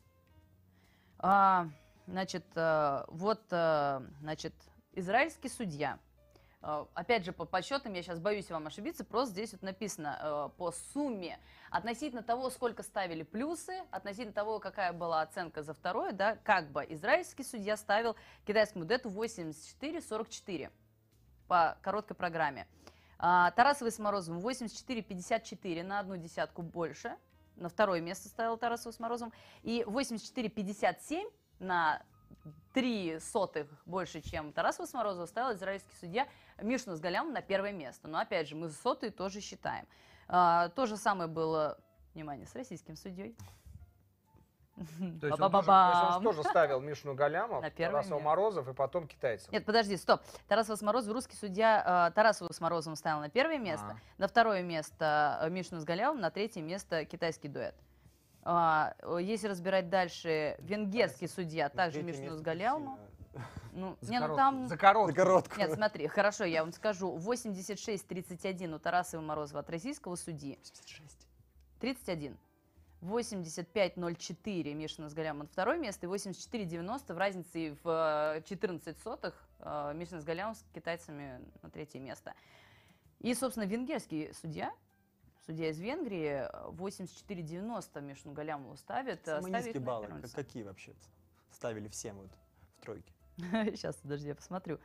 А, 1.19 1.67
значит, 2.07 2.45
э, 2.55 3.05
вот, 3.07 3.41
э, 3.51 4.01
значит, 4.21 4.53
израильский 4.93 5.49
судья 5.49 5.99
Э, 6.61 6.85
Опять 6.93 7.25
же, 7.25 7.33
по 7.33 7.45
подсчетам, 7.45 7.93
я 7.93 8.03
сейчас 8.03 8.19
боюсь 8.19 8.49
вам 8.49 8.67
ошибиться, 8.67 9.03
просто 9.03 9.33
здесь 9.33 9.51
вот 9.51 9.61
написано 9.63 10.19
э, 10.21 10.57
по 10.57 10.71
сумме 10.71 11.39
относительно 11.69 12.21
того, 12.23 12.49
сколько 12.49 12.83
ставили 12.83 13.23
плюсы, 13.23 13.73
относительно 13.91 14.33
того, 14.33 14.59
какая 14.59 14.93
была 14.93 15.21
оценка 15.21 15.63
за 15.63 15.73
второе, 15.73 16.11
да, 16.11 16.35
как 16.43 16.71
бы 16.71 16.85
израильский 16.89 17.43
судья 17.43 17.77
ставил 17.77 18.15
китайскому 18.45 18.85
дуэту 18.85 19.09
84-44 19.09 20.71
по 21.47 21.77
короткой 21.81 22.15
программе. 22.15 22.67
А, 23.17 23.51
Тарасовый 23.51 23.91
с 23.91 23.99
Морозовым 23.99 24.41
84-54 24.45 25.83
на 25.83 25.99
одну 25.99 26.17
десятку 26.17 26.61
больше. 26.61 27.15
На 27.55 27.69
второе 27.69 28.01
место 28.01 28.29
ставил 28.29 28.57
Тарасовый 28.57 28.93
с 28.93 28.99
Морозовым. 28.99 29.33
И 29.61 29.83
84-57 29.85 31.31
на 31.59 32.01
три 32.73 33.19
сотых 33.19 33.67
больше, 33.85 34.21
чем 34.21 34.53
Тарасова 34.53 34.85
с 34.85 34.93
Морозова, 34.93 35.25
ставил 35.25 35.55
израильский 35.55 35.95
судья 35.99 36.27
Мишну 36.61 36.95
с 36.95 36.99
Галям 36.99 37.33
на 37.33 37.41
первое 37.41 37.71
место. 37.71 38.07
Но 38.07 38.19
опять 38.19 38.47
же, 38.47 38.55
мы 38.55 38.69
сотые 38.69 39.11
тоже 39.11 39.41
считаем. 39.41 39.85
А, 40.27 40.69
то 40.69 40.85
же 40.85 40.97
самое 40.97 41.29
было, 41.29 41.77
внимание, 42.13 42.47
с 42.47 42.55
российским 42.55 42.95
судьей. 42.95 43.35
То 45.19 45.27
есть, 45.27 45.39
он 45.39 45.51
тоже, 45.51 45.67
то 45.67 45.91
есть 45.93 46.17
он 46.17 46.23
тоже 46.23 46.43
ставил 46.43 46.79
Мишну 46.79 47.13
Галямов, 47.13 47.61
место. 48.17 48.25
Морозов 48.25 48.67
и 48.67 48.73
потом 48.73 49.07
китайцев. 49.07 49.51
Нет, 49.51 49.65
подожди, 49.65 49.97
стоп. 49.97 50.21
Тарасова 50.47 50.75
с 50.75 50.81
Морозовым, 50.81 51.15
русский 51.15 51.35
судья 51.35 52.07
э, 52.09 52.15
Тарасова 52.15 52.51
с 52.51 52.59
Морозовым 52.59 52.95
ставил 52.95 53.19
на 53.19 53.29
первое 53.29 53.59
место, 53.59 53.97
А. 53.97 54.21
на 54.21 54.27
второе 54.27 54.63
место 54.63 55.39
э, 55.41 55.49
Мишну 55.49 55.79
с 55.79 55.83
Галявом, 55.83 56.19
на 56.19 56.31
третье 56.31 56.61
место 56.61 57.05
китайский 57.05 57.47
дуэт. 57.47 57.75
А, 58.43 58.95
э, 58.99 59.17
если 59.21 59.47
разбирать 59.47 59.89
дальше, 59.89 60.55
венгерский 60.59 61.27
судья 61.27 61.69
также 61.69 62.01
Мишну 62.01 62.23
место 62.23 62.37
с 62.37 62.41
Галявом. 62.41 62.97
сильно. 62.97 63.47
Ну, 63.73 63.97
За 64.01 64.11
не, 64.11 64.19
ну 64.19 64.25
короткую- 64.25 64.37
там... 64.37 64.67
За 64.67 64.77
короткую. 64.77 65.15
За 65.15 65.15
короткую. 65.15 65.59
Нет, 65.59 65.73
смотри, 65.73 66.07
хорошо, 66.07 66.43
я 66.43 66.63
вам 66.63 66.73
скажу. 66.73 67.15
86-31 67.17 68.73
у 68.75 68.79
Тарасова 68.79 69.21
Морозова 69.21 69.61
от 69.61 69.69
российского 69.69 70.15
судьи. 70.15 70.57
86. 70.61 71.27
31. 71.79 72.37
85-04 73.01 74.73
Мишина 74.73 75.09
с 75.09 75.13
Галямом 75.13 75.39
на 75.43 75.47
второе 75.47 75.77
место 75.77 76.05
и 76.05 76.09
84-90 76.09 77.13
в 77.13 77.17
разнице 77.17 77.75
в 77.83 78.35
э, 78.37 78.41
14 78.47 78.99
сотых 78.99 79.33
э, 79.59 79.93
Мишина 79.95 80.21
с 80.21 80.23
Галямом 80.23 80.53
с 80.55 80.63
китайцами 80.73 81.41
на 81.61 81.69
третье 81.69 81.99
место. 81.99 82.33
И, 83.19 83.33
собственно, 83.33 83.65
венгерский 83.65 84.31
судья, 84.33 84.71
судья 85.45 85.69
из 85.69 85.79
Венгрии, 85.79 86.47
э, 86.49 86.69
84-90 86.71 88.01
Мишину 88.01 88.33
Галямову 88.33 88.75
ставит. 88.77 89.25
Самые 89.25 89.41
ставит 89.41 89.65
низкие 89.65 89.81
баллы, 89.81 90.07
как- 90.07 90.31
какие 90.31 90.63
вообще 90.63 90.93
ставили 91.51 91.87
всем 91.89 92.17
вот 92.17 92.31
в 92.77 92.81
тройке? 92.81 93.13
Сейчас, 93.75 93.95
подожди, 93.97 94.27
я 94.29 94.35
посмотрю. 94.35 94.79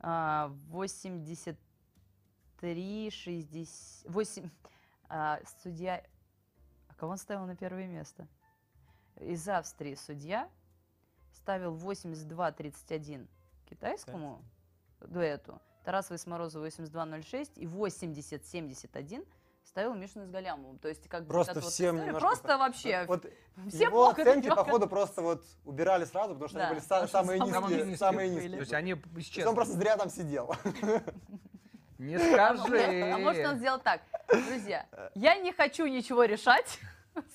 А, 0.00 0.48
83, 0.68 3.10
60, 3.10 4.04
8, 4.10 4.50
а, 5.08 5.40
судья, 5.62 6.04
а 6.88 6.94
кого 6.94 7.12
он 7.12 7.18
ставил 7.18 7.46
на 7.46 7.56
первое 7.56 7.86
место? 7.86 8.26
Из 9.16 9.46
Австрии 9.48 9.94
судья 9.94 10.50
ставил 11.32 11.74
82-31 11.76 13.28
китайскому 13.66 14.42
дуэту, 15.00 15.60
Тарасовой 15.84 16.18
с 16.18 16.26
Морозовой 16.26 16.68
82-06 16.68 17.52
и 17.56 17.66
80-71 17.66 19.26
ставил 19.64 19.94
Мишину 19.94 20.26
с 20.26 20.30
Галямовым. 20.30 20.78
То 20.78 20.88
есть 20.88 21.08
как 21.08 21.24
бы 21.26 21.28
Просто 21.32 21.54
вот 21.54 21.64
вот 21.64 21.72
всем 21.72 21.96
история, 21.96 22.06
немножко 22.06 22.26
Просто 22.28 22.58
вообще, 22.58 23.04
Вот 23.06 23.26
все 23.68 23.84
его 23.84 23.90
плохо 23.90 24.22
оценки, 24.22 24.44
немного. 24.46 24.64
походу, 24.64 24.86
просто 24.88 25.22
вот 25.22 25.44
убирали 25.64 26.04
сразу, 26.04 26.34
потому 26.34 26.48
что 26.48 26.58
Да, 26.58 26.64
они 26.66 26.74
были 26.74 26.84
потому 26.84 27.08
самые 27.08 27.38
самые 27.38 27.76
низкие. 27.76 27.96
Самые 27.96 28.28
низкие. 28.30 28.50
То 28.52 28.58
есть 28.60 28.72
они 28.72 28.94
То 28.94 29.08
есть 29.16 29.30
исчезли. 29.30 29.48
он 29.48 29.54
просто 29.54 29.74
зря 29.74 29.96
там 29.96 30.10
сидел. 30.10 30.54
Не 31.98 32.14
А 32.16 32.56
скажи. 32.56 33.12
А 33.14 33.18
может 33.18 33.46
он 33.46 33.58
сделал 33.58 33.78
так, 33.78 34.00
друзья, 34.28 34.86
я 35.14 35.34
не 35.36 35.52
хочу 35.52 35.86
ничего 35.86 36.24
решать, 36.24 36.78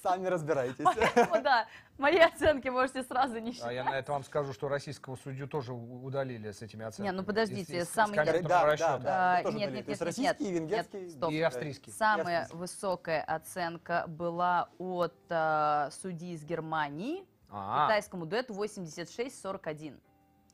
Сами 0.02 0.28
разбирайтесь. 0.28 0.84
поэтому 0.84 1.42
да, 1.44 1.68
мои 1.98 2.18
оценки 2.20 2.68
можете 2.70 3.04
сразу 3.04 3.40
не 3.40 3.52
А 3.52 3.54
считать. 3.54 3.74
я 3.74 3.84
на 3.84 3.98
это 3.98 4.12
вам 4.12 4.24
скажу, 4.24 4.54
что 4.54 4.68
российского 4.68 5.16
судью 5.16 5.48
тоже 5.48 5.74
удалили 5.74 6.52
с 6.52 6.62
этими 6.62 6.86
оценками. 6.86 7.06
Не, 7.06 7.12
ну 7.20 7.24
подождите, 7.26 7.62
Из- 7.74 7.84
из- 7.84 7.88
из 7.88 7.94
самый- 7.94 8.16
компьютерного 8.16 8.76
Да, 8.78 8.78
да, 8.78 8.98
да. 8.98 9.36
А, 9.38 9.44
нет, 9.44 9.54
нет, 9.54 9.72
нет, 9.74 9.88
нет, 9.88 10.02
российский, 10.02 10.44
нет, 10.44 10.54
венгерский. 10.54 11.00
нет, 11.02 11.12
стоп. 11.12 11.32
И 11.32 11.42
австрийский. 11.42 11.92
Самая 11.94 12.42
австрийский. 12.42 12.58
высокая 12.60 13.22
оценка 13.24 14.06
была 14.08 14.70
от 14.78 15.16
а, 15.30 15.90
судьи 15.92 16.34
из 16.34 16.44
Германии, 16.44 17.26
А, 17.50 17.86
китайскому 17.86 18.26
дуэту 18.26 18.54
86-41. 18.54 20.00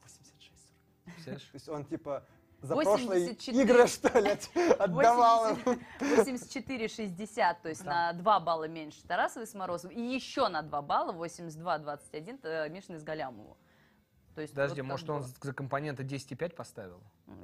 86. 0.03 0.73
представляешь? 1.05 1.43
То 1.43 1.55
есть 1.55 1.69
он 1.69 1.85
типа 1.85 2.23
за 2.61 2.75
84. 2.75 3.35
прошлые 3.35 3.63
игры, 3.63 3.87
что 3.87 4.19
ли, 4.19 4.37
отдавал 4.79 5.51
им. 5.51 5.79
84-60, 5.99 7.55
то 7.61 7.69
есть 7.69 7.83
на 7.83 8.13
2 8.13 8.39
балла 8.39 8.67
меньше 8.67 9.03
Тарасовой 9.07 9.47
с 9.47 9.53
Морозовым, 9.53 9.95
и 9.97 10.01
еще 10.01 10.47
на 10.47 10.61
2 10.61 10.81
балла, 10.81 11.11
82-21, 11.13 12.39
э, 12.43 12.69
Мишина 12.69 12.99
с 12.99 13.03
Галямову. 13.03 13.57
То 14.35 14.41
есть 14.41 14.53
Подожди, 14.53 14.81
вот 14.81 14.87
может 14.87 15.09
он 15.09 15.19
было. 15.23 15.29
за 15.41 15.53
компоненты 15.53 16.03
10,5 16.03 16.55
поставил? 16.55 17.01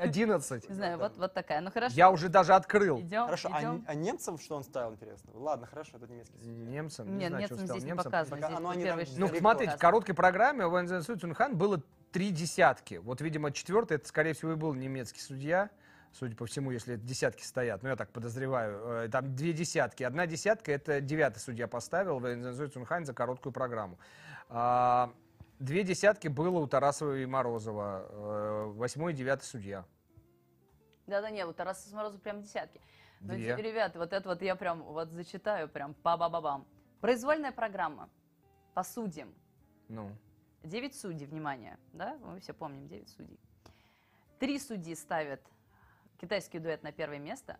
11. 0.00 0.68
Не 0.68 0.74
знаю, 0.74 0.98
вот, 0.98 1.16
вот 1.16 1.34
такая. 1.34 1.60
Ну 1.60 1.70
хорошо. 1.70 1.94
Я 1.94 2.10
уже 2.10 2.28
даже 2.28 2.54
открыл. 2.54 2.98
Идем, 3.00 3.26
Хорошо, 3.26 3.48
а, 3.52 3.60
идем. 3.60 3.76
не- 3.76 3.84
а 3.86 3.94
немцам 3.94 4.38
что 4.38 4.56
он 4.56 4.64
ставил, 4.64 4.94
интересно? 4.94 5.30
Ладно, 5.34 5.66
хорошо, 5.66 5.98
это 5.98 6.08
немецкий 6.08 6.36
судья. 6.38 6.52
Немцам, 6.52 7.06
не 7.06 7.18
Нет, 7.18 7.28
знаю, 7.28 7.42
он 7.44 7.56
здесь 7.56 7.64
ставил 7.68 7.82
не 7.82 7.86
немцам. 7.90 8.04
показано. 8.12 8.36
Пока- 8.40 8.74
Здесь 8.74 9.16
ну, 9.18 9.28
Ну, 9.28 9.34
смотрите, 9.38 9.76
в 9.76 9.78
короткой 9.78 10.14
программе 10.16 10.66
у 10.66 10.70
Вэнзен 10.70 11.02
Цунхан 11.02 11.56
было 11.56 11.80
три 12.12 12.30
десятки. 12.30 12.94
Вот, 12.96 13.20
видимо, 13.20 13.52
четвертый, 13.52 13.94
это, 13.96 14.08
скорее 14.08 14.32
всего, 14.32 14.52
и 14.52 14.56
был 14.56 14.74
немецкий 14.74 15.20
судья. 15.20 15.70
Судя 16.12 16.34
по 16.36 16.46
всему, 16.46 16.70
если 16.70 16.94
это 16.94 17.04
десятки 17.04 17.42
стоят, 17.42 17.82
ну, 17.82 17.90
я 17.90 17.96
так 17.96 18.10
подозреваю, 18.10 19.04
э, 19.04 19.08
там 19.08 19.34
две 19.36 19.52
десятки. 19.52 20.02
Одна 20.02 20.26
десятка, 20.26 20.72
это 20.72 21.00
девятый 21.02 21.40
судья 21.40 21.68
поставил 21.68 22.18
Вэнзен 22.18 22.70
Цунхан 22.70 23.04
за 23.04 23.12
короткую 23.12 23.52
программу. 23.52 23.98
А, 24.48 25.12
Две 25.58 25.82
десятки 25.82 26.28
было 26.28 26.60
у 26.60 26.66
Тарасова 26.68 27.16
и 27.16 27.26
Морозова. 27.26 28.06
э, 28.08 28.64
Восьмой 28.76 29.12
и 29.12 29.16
девятый 29.16 29.44
судья. 29.44 29.84
Да-да, 31.08 31.30
не, 31.30 31.44
вот 31.44 31.56
Тарас 31.56 31.84
с 31.84 31.92
Морозов 31.92 32.22
прям 32.22 32.42
десятки. 32.42 32.80
Ну, 33.20 33.34
Две. 33.34 33.56
ребята, 33.56 33.98
вот 33.98 34.12
это 34.12 34.28
вот 34.28 34.40
я 34.40 34.54
прям 34.54 34.82
вот 34.84 35.10
зачитаю, 35.10 35.68
прям 35.68 35.94
па-ба-ба-бам. 35.94 36.64
Произвольная 37.00 37.50
программа 37.50 38.08
по 38.74 38.84
судьям. 38.84 39.34
Ну, 39.88 40.12
Девять 40.62 40.94
судей, 40.94 41.26
внимание, 41.26 41.78
да, 41.92 42.18
мы 42.22 42.40
все 42.40 42.52
помним, 42.52 42.88
девять 42.88 43.08
судей. 43.10 43.38
Три 44.38 44.58
судьи 44.58 44.94
ставят 44.94 45.40
китайский 46.20 46.58
дуэт 46.58 46.82
на 46.82 46.92
первое 46.92 47.18
место, 47.18 47.58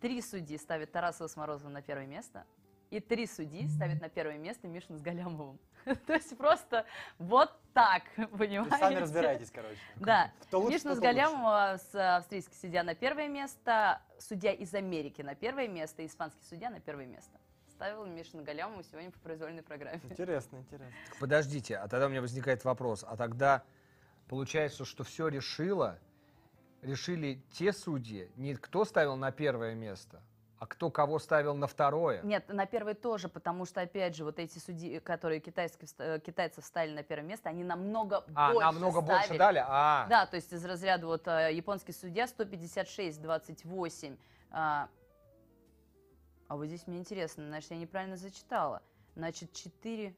три 0.00 0.20
судьи 0.22 0.56
ставят 0.56 0.92
Тарасова 0.92 1.28
с 1.28 1.36
Морозовым 1.36 1.72
на 1.72 1.82
первое 1.82 2.06
место, 2.06 2.46
и 2.90 3.00
три 3.00 3.26
судьи 3.26 3.66
ставят 3.68 4.00
на 4.00 4.08
первое 4.08 4.38
место 4.38 4.68
Мишину 4.68 4.98
с 4.98 5.02
Галямовым. 5.02 5.58
То 6.06 6.14
есть 6.14 6.36
просто 6.36 6.86
вот 7.18 7.52
так, 7.72 8.04
понимаете? 8.16 8.70
есть 8.70 8.78
сами 8.78 8.94
разбирайтесь, 8.96 9.50
короче. 9.50 9.78
Да. 9.96 10.32
Кто 10.42 10.60
лучше, 10.60 10.78
с. 10.78 10.98
Галямова, 10.98 11.78
с 11.78 12.16
австрийский 12.16 12.56
судья 12.56 12.82
на 12.82 12.94
первое 12.94 13.28
место, 13.28 14.00
судья 14.18 14.52
из 14.52 14.74
Америки 14.74 15.22
на 15.22 15.34
первое 15.34 15.68
место, 15.68 16.06
испанский 16.06 16.44
судья 16.44 16.70
на 16.70 16.80
первое 16.80 17.06
место. 17.06 17.38
Ставил 17.76 18.06
Мишина 18.06 18.42
Галямова 18.42 18.82
сегодня 18.84 19.10
по 19.10 19.18
произвольной 19.18 19.62
программе. 19.62 20.00
Интересно, 20.04 20.56
интересно. 20.56 20.94
Так 21.10 21.18
Подождите, 21.20 21.76
а 21.76 21.86
тогда 21.88 22.06
у 22.06 22.08
меня 22.08 22.22
возникает 22.22 22.64
вопрос. 22.64 23.04
А 23.06 23.18
тогда 23.18 23.64
получается, 24.28 24.86
что 24.86 25.04
все 25.04 25.28
решило, 25.28 25.98
решили 26.80 27.42
те 27.52 27.74
судьи, 27.74 28.30
не 28.36 28.54
кто 28.54 28.86
ставил 28.86 29.16
на 29.16 29.30
первое 29.30 29.74
место, 29.74 30.22
а 30.58 30.66
кто 30.66 30.90
кого 30.90 31.18
ставил 31.18 31.54
на 31.54 31.66
второе. 31.66 32.22
Нет, 32.22 32.48
на 32.48 32.64
первое 32.64 32.94
тоже, 32.94 33.28
потому 33.28 33.66
что, 33.66 33.82
опять 33.82 34.16
же, 34.16 34.24
вот 34.24 34.38
эти 34.38 34.58
судьи, 34.58 34.98
которые 35.00 35.40
китайские, 35.40 35.86
э, 35.98 36.18
китайцев 36.20 36.64
ставили 36.64 36.94
на 36.94 37.02
первое 37.02 37.28
место, 37.28 37.50
они 37.50 37.62
намного 37.62 38.24
А, 38.34 38.54
больше 38.54 38.64
намного 38.72 39.02
больше 39.02 39.24
ставили. 39.24 39.38
дали? 39.38 39.62
А, 39.68 40.06
Да, 40.08 40.24
то 40.24 40.36
есть 40.36 40.50
из 40.50 40.64
разряда 40.64 41.06
вот 41.06 41.28
э, 41.28 41.50
японский 41.52 41.92
судья 41.92 42.24
156-28. 42.24 44.16
А, 46.48 46.56
вот 46.56 46.66
здесь 46.66 46.86
мне 46.86 46.98
интересно, 46.98 47.46
значит, 47.46 47.70
я 47.70 47.76
неправильно 47.76 48.16
зачитала. 48.16 48.82
Значит, 49.14 49.52
4, 49.52 50.14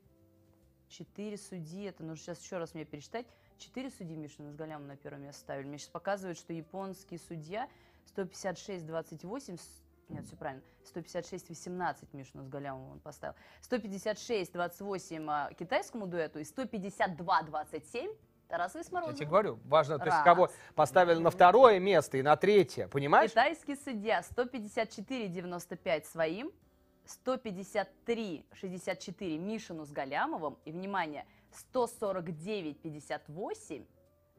4 0.88 1.36
судьи, 1.38 1.84
это 1.84 2.02
нужно 2.02 2.22
сейчас 2.22 2.42
еще 2.42 2.58
раз 2.58 2.74
мне 2.74 2.84
пересчитать. 2.84 3.26
4 3.58 3.90
судьи 3.90 4.16
Мишина 4.16 4.50
с 4.52 4.54
Галямом 4.54 4.86
на 4.86 4.96
первое 4.96 5.20
место 5.22 5.40
ставили. 5.40 5.66
Мне 5.66 5.78
сейчас 5.78 5.90
показывают, 5.90 6.38
что 6.38 6.52
японский 6.52 7.18
судья 7.18 7.68
156-28, 8.16 9.56
с- 9.58 9.82
нет, 10.08 10.24
все 10.26 10.36
правильно, 10.36 10.62
156-18 10.94 12.08
Мишину 12.12 12.42
с 12.44 12.48
Галямовым 12.48 12.92
он 12.92 13.00
поставил. 13.00 13.34
156-28 13.62 15.26
а, 15.28 15.52
китайскому 15.54 16.06
дуэту 16.06 16.38
и 16.38 16.42
152-27 16.42 18.16
Тарасовой 18.48 18.84
с 18.84 18.90
я 18.90 19.12
тебе 19.12 19.26
говорю, 19.26 19.58
важно, 19.66 19.98
то 19.98 20.06
есть 20.06 20.22
кого 20.24 20.48
поставили 20.74 21.18
на 21.18 21.30
второе 21.30 21.78
место 21.78 22.16
и 22.16 22.22
на 22.22 22.34
третье, 22.36 22.88
понимаешь? 22.88 23.30
Китайский 23.30 23.76
судья 23.76 24.22
154,95 24.22 26.04
своим, 26.06 26.50
153,64 27.26 29.38
Мишину 29.38 29.84
с 29.84 29.90
Галямовым 29.90 30.56
и, 30.64 30.72
внимание, 30.72 31.26
149,58 31.74 33.86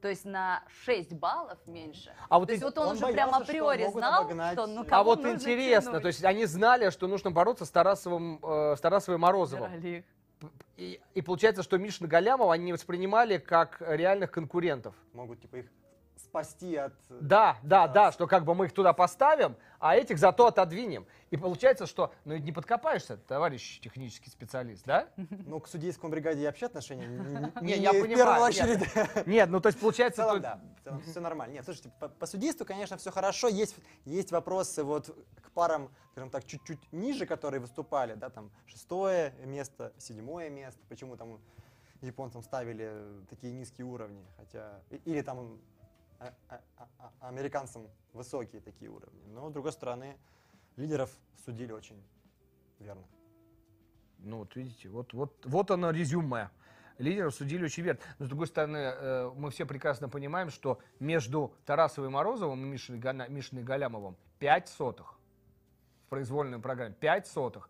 То 0.01 0.07
есть 0.07 0.25
на 0.25 0.63
6 0.85 1.13
баллов 1.13 1.59
меньше. 1.67 2.15
А 2.29 2.39
вот 2.39 2.45
То 2.47 2.53
есть 2.53 2.61
и- 2.61 2.65
вот 2.65 2.77
он, 2.77 2.87
он 2.87 2.93
уже 2.93 3.01
боялся, 3.01 3.15
прям 3.15 3.29
что 3.33 3.43
априори 3.43 3.83
могут 3.83 3.99
знал, 3.99 4.21
обогнать. 4.23 4.53
что 4.53 4.67
ну 4.67 4.81
А 4.81 4.85
кого 4.85 4.99
А 4.99 5.03
вот 5.03 5.21
нужно 5.23 5.35
интересно, 5.35 5.91
тянуть. 5.91 6.01
то 6.03 6.07
есть 6.07 6.23
они 6.23 6.45
знали, 6.45 6.89
что 6.89 7.07
нужно 7.07 7.31
бороться 7.31 7.65
с 7.65 7.71
Тарасовым, 7.71 8.39
э, 8.41 8.75
с 8.77 8.79
Тарасовым 8.79 9.19
и 9.19 9.21
Морозовым. 9.21 9.69
Брали 9.71 9.87
их. 9.97 10.05
И, 10.77 10.99
и 11.13 11.21
получается, 11.21 11.63
что 11.63 11.77
Мишина 11.77 12.07
Галямова 12.07 12.53
они 12.53 12.65
не 12.65 12.73
воспринимали 12.73 13.37
как 13.37 13.81
реальных 13.81 14.31
конкурентов. 14.31 14.95
Могут 15.13 15.41
типа 15.41 15.57
их 15.57 15.65
спасти 16.23 16.75
от... 16.75 16.93
Да, 17.09 17.57
да, 17.63 17.87
Да. 17.87 17.93
да, 18.05 18.11
что 18.11 18.27
как 18.27 18.43
бы 18.45 18.53
мы 18.55 18.65
их 18.65 18.73
туда 18.73 18.93
поставим, 18.93 19.55
а 19.79 19.95
этих 19.95 20.17
зато 20.19 20.47
отодвинем. 20.47 21.07
И 21.31 21.37
получается, 21.37 21.85
что 21.85 22.13
ну 22.25 22.33
ведь 22.35 22.43
не 22.43 22.51
подкопаешься, 22.51 23.17
товарищ 23.17 23.79
технический 23.81 24.29
специалист, 24.29 24.85
да? 24.85 25.07
Ну, 25.15 25.59
к 25.59 25.67
судейскому 25.67 26.11
бригаде 26.11 26.41
я 26.41 26.49
вообще 26.49 26.65
отношения 26.67 27.07
не, 27.61 27.61
Не, 27.61 27.77
я 27.81 27.91
в 27.93 28.01
понимаю, 28.01 28.17
первую 28.17 28.51
нет. 28.51 28.87
очередь. 28.87 29.27
Нет, 29.27 29.49
ну 29.49 29.59
то 29.61 29.67
есть 29.67 29.77
В 29.77 29.81
получается... 29.81 30.21
целом, 30.23 30.37
то- 30.37 30.41
да, 30.41 30.59
в 30.79 30.83
целом 30.83 31.01
все 31.01 31.19
нормально. 31.19 31.53
Нет, 31.53 31.65
слушайте, 31.65 31.91
по, 31.99 32.09
по 32.09 32.25
судейству, 32.25 32.65
конечно, 32.65 32.97
все 32.97 33.11
хорошо. 33.11 33.47
Есть, 33.47 33.75
есть 34.05 34.31
вопросы 34.31 34.83
вот 34.83 35.15
к 35.41 35.51
парам, 35.51 35.89
скажем 36.11 36.29
так, 36.29 36.45
чуть-чуть 36.45 36.79
ниже, 36.91 37.25
которые 37.25 37.61
выступали, 37.61 38.13
да, 38.15 38.29
там 38.29 38.51
шестое 38.65 39.33
место, 39.45 39.93
седьмое 39.97 40.49
место. 40.49 40.79
Почему 40.89 41.15
там 41.15 41.39
японцам 42.01 42.41
ставили 42.43 42.91
такие 43.29 43.53
низкие 43.53 43.85
уровни, 43.85 44.25
хотя 44.37 44.79
или 45.05 45.21
там 45.21 45.59
американцам 47.21 47.87
высокие 48.13 48.61
такие 48.61 48.89
уровни. 48.89 49.21
Но 49.27 49.49
с 49.49 49.53
другой 49.53 49.71
стороны, 49.71 50.17
лидеров 50.75 51.11
судили 51.45 51.71
очень 51.71 52.01
верно. 52.79 53.03
Ну 54.19 54.39
вот 54.39 54.55
видите, 54.55 54.89
вот, 54.89 55.13
вот, 55.13 55.45
вот 55.45 55.71
оно 55.71 55.91
резюме. 55.91 56.49
Лидеров 56.97 57.33
судили 57.33 57.63
очень 57.63 57.83
верно. 57.83 58.01
Но 58.17 58.25
с 58.25 58.27
другой 58.27 58.47
стороны, 58.47 58.77
э, 58.77 59.31
мы 59.35 59.51
все 59.51 59.65
прекрасно 59.65 60.09
понимаем, 60.09 60.49
что 60.49 60.79
между 60.99 61.53
Тарасовым 61.65 62.11
и 62.11 62.13
Морозовым 62.13 62.61
и 62.65 62.67
Мишиной, 62.67 63.29
Мишиной 63.29 63.63
Галямовым 63.63 64.17
5 64.39 64.67
сотых 64.67 65.17
в 66.05 66.09
произвольной 66.09 66.59
программе. 66.59 66.93
5 66.99 67.27
сотых. 67.27 67.69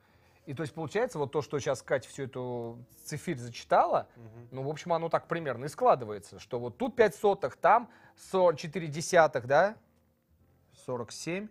И 0.50 0.56
то 0.56 0.64
есть 0.64 0.74
получается, 0.74 1.20
вот 1.20 1.32
то, 1.32 1.44
что 1.44 1.60
сейчас 1.60 1.84
Катя 1.84 2.10
всю 2.10 2.24
эту 2.24 2.84
цифирь 3.06 3.38
зачитала, 3.38 4.08
Мгм. 4.16 4.48
ну, 4.50 4.64
в 4.64 4.70
общем, 4.70 4.92
оно 4.94 5.08
так 5.08 5.28
примерно 5.28 5.66
и 5.66 5.68
складывается, 5.68 6.40
что 6.40 6.60
вот 6.60 6.76
тут 6.76 6.96
5 6.96 7.14
сотых, 7.14 7.56
там 7.56 7.88
4 8.16 8.88
десятых, 8.88 9.46
да? 9.46 9.76
47 10.88 11.50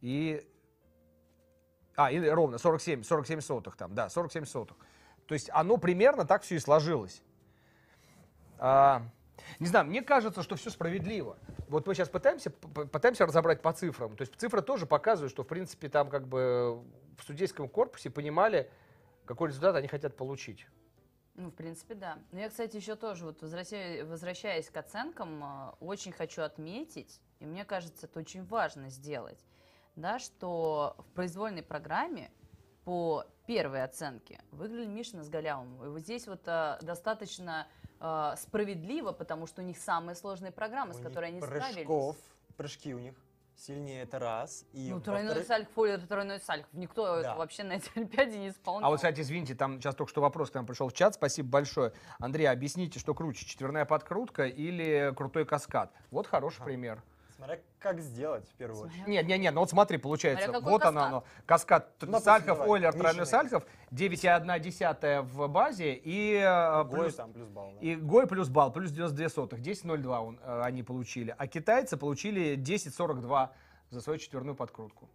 и... 0.00 0.44
А, 1.94 2.10
или 2.10 2.26
ровно 2.26 2.58
47, 2.58 3.04
47 3.04 3.40
сотых 3.40 3.76
там, 3.76 3.94
да, 3.94 4.08
47 4.08 4.44
сотых. 4.46 4.76
То 5.26 5.34
есть 5.34 5.48
оно 5.52 5.76
примерно 5.76 6.24
так 6.24 6.42
все 6.42 6.56
и 6.56 6.58
сложилось. 6.58 7.22
А, 8.58 9.02
не 9.60 9.68
знаю, 9.68 9.86
мне 9.86 10.02
кажется, 10.02 10.42
что 10.42 10.56
все 10.56 10.70
справедливо. 10.70 11.38
Вот 11.70 11.86
мы 11.86 11.94
сейчас 11.94 12.08
пытаемся, 12.08 12.50
пытаемся 12.50 13.26
разобрать 13.26 13.62
по 13.62 13.72
цифрам. 13.72 14.16
То 14.16 14.22
есть 14.22 14.34
цифры 14.36 14.60
тоже 14.60 14.86
показывают, 14.86 15.30
что, 15.30 15.44
в 15.44 15.46
принципе, 15.46 15.88
там 15.88 16.10
как 16.10 16.26
бы 16.26 16.82
в 17.16 17.22
судейском 17.22 17.68
корпусе 17.68 18.10
понимали, 18.10 18.68
какой 19.24 19.48
результат 19.48 19.76
они 19.76 19.86
хотят 19.86 20.16
получить. 20.16 20.66
Ну, 21.34 21.50
в 21.50 21.54
принципе, 21.54 21.94
да. 21.94 22.18
Но 22.32 22.40
я, 22.40 22.48
кстати, 22.48 22.76
еще 22.76 22.96
тоже, 22.96 23.24
вот 23.24 23.40
возвращаясь, 23.40 24.68
к 24.68 24.76
оценкам, 24.76 25.44
э, 25.44 25.72
очень 25.78 26.10
хочу 26.10 26.42
отметить, 26.42 27.20
и 27.38 27.46
мне 27.46 27.64
кажется, 27.64 28.06
это 28.06 28.18
очень 28.18 28.44
важно 28.44 28.90
сделать, 28.90 29.38
да, 29.94 30.18
что 30.18 30.96
в 30.98 31.12
произвольной 31.12 31.62
программе 31.62 32.32
по 32.84 33.24
первой 33.46 33.84
оценке 33.84 34.40
выиграли 34.50 34.86
Мишина 34.86 35.22
с 35.22 35.28
Галямовым. 35.28 35.84
И 35.84 35.88
вот 35.88 36.00
здесь 36.00 36.26
вот 36.26 36.42
э, 36.46 36.78
достаточно 36.82 37.68
э, 38.00 38.34
справедливо, 38.38 39.12
потому 39.12 39.46
что 39.46 39.62
у 39.62 39.64
них 39.64 39.78
самые 39.78 40.16
сложные 40.16 40.52
программы, 40.52 40.92
У 40.92 40.94
с 40.94 41.00
которыми 41.00 41.32
они 41.32 41.40
прыжков, 41.40 42.16
справились. 42.16 42.56
прыжки 42.56 42.94
у 42.94 42.98
них 42.98 43.14
сильнее, 43.56 44.04
это 44.04 44.18
раз. 44.18 44.64
И 44.72 44.88
Ну, 44.90 45.00
тройной 45.02 45.24
во-вторых- 45.34 45.46
сальх, 45.46 45.68
фолиер, 45.74 46.00
тройной 46.06 46.40
сальх. 46.40 46.66
Никто 46.72 47.20
Да. 47.20 47.34
вообще 47.36 47.62
на 47.62 47.74
этой 47.74 47.90
Олимпиаде 47.94 48.38
не 48.38 48.48
исполнял. 48.48 48.86
А 48.86 48.90
вот, 48.90 48.96
кстати, 48.96 49.20
извините, 49.20 49.54
там 49.54 49.78
сейчас 49.80 49.94
только 49.94 50.08
что 50.10 50.22
вопрос 50.22 50.50
к 50.50 50.54
нам 50.54 50.64
пришел 50.64 50.88
в 50.88 50.94
чат. 50.94 51.14
Спасибо 51.14 51.48
большое. 51.50 51.92
Андрей, 52.18 52.46
объясните, 52.46 52.98
что 52.98 53.12
круче, 53.14 53.44
четверная 53.44 53.84
подкрутка 53.84 54.46
или 54.46 55.12
крутой 55.14 55.44
каскад? 55.44 55.92
Вот 56.10 56.26
хороший 56.26 56.56
Ага. 56.60 56.64
пример. 56.64 57.02
Смотря 57.40 57.58
как 57.78 58.00
сделать 58.00 58.46
в 58.50 58.54
первую 58.56 58.84
очередь. 58.84 59.06
Нет, 59.06 59.26
нет, 59.26 59.40
нет, 59.40 59.54
ну 59.54 59.60
вот 59.60 59.70
смотри, 59.70 59.96
получается, 59.96 60.44
Смотря 60.50 60.60
вот 60.70 60.82
оно, 60.84 61.00
каскад. 61.00 61.08
оно. 61.08 61.24
Каскад 61.46 61.94
Ну, 62.02 62.20
Сальхов, 62.20 62.60
Ойлер, 62.68 62.92
тройной. 62.92 63.24
Сальхов, 63.24 63.64
9,1 63.92 65.22
в 65.22 65.48
базе 65.48 65.94
и, 65.94 66.34
э, 66.34 66.84
Гой 66.84 67.04
плюс, 67.04 67.14
там 67.14 67.32
плюс 67.32 67.48
балл. 67.48 67.72
да. 67.72 67.78
и 67.80 67.96
Гой 67.96 68.26
плюс 68.26 68.50
балл, 68.50 68.70
плюс 68.70 68.90
92 68.90 69.28
сотых, 69.30 69.60
10,02 69.60 70.18
он, 70.20 70.38
э, 70.42 70.60
они 70.64 70.82
получили. 70.82 71.34
А 71.38 71.46
китайцы 71.46 71.96
получили 71.96 72.56
10,42 72.56 73.48
за 73.88 74.00
свою 74.02 74.18
четверную 74.18 74.54
подкрутку. 74.54 75.08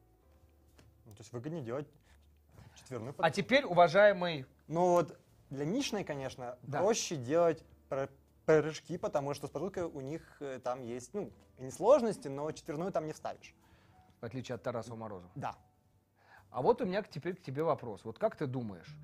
Ну, 1.05 1.13
то 1.13 1.21
есть 1.21 1.31
выгоднее 1.31 1.61
делать 1.61 1.87
четверную 2.75 3.13
А 3.19 3.29
теперь, 3.29 3.65
уважаемый 3.65 4.47
Но 4.67 4.93
вот 4.93 5.15
для 5.51 5.65
Мишной, 5.65 6.03
конечно, 6.03 6.57
Да. 6.63 6.79
проще 6.79 7.17
делать 7.17 7.63
прыжки, 8.45 8.97
потому 8.97 9.33
что 9.33 9.47
с 9.47 9.49
подкруткой 9.49 9.83
у 9.83 10.01
них 10.01 10.21
э, 10.39 10.59
там 10.63 10.81
есть, 10.81 11.13
ну, 11.13 11.31
не 11.57 11.71
сложности, 11.71 12.27
но 12.27 12.51
четверную 12.51 12.91
там 12.91 13.05
не 13.05 13.13
вставишь. 13.13 13.53
в 14.21 14.25
отличие 14.25 14.55
от 14.55 14.63
Тарасова 14.63 14.95
Морозова. 14.95 15.31
Да. 15.35 15.55
А 16.49 16.61
вот 16.61 16.81
у 16.81 16.85
меня 16.85 17.01
к- 17.03 17.09
теперь 17.09 17.35
к 17.35 17.41
тебе 17.41 17.63
вопрос. 17.63 18.03
Вот 18.05 18.17
как 18.17 18.35
ты 18.35 18.47
думаешь? 18.47 18.95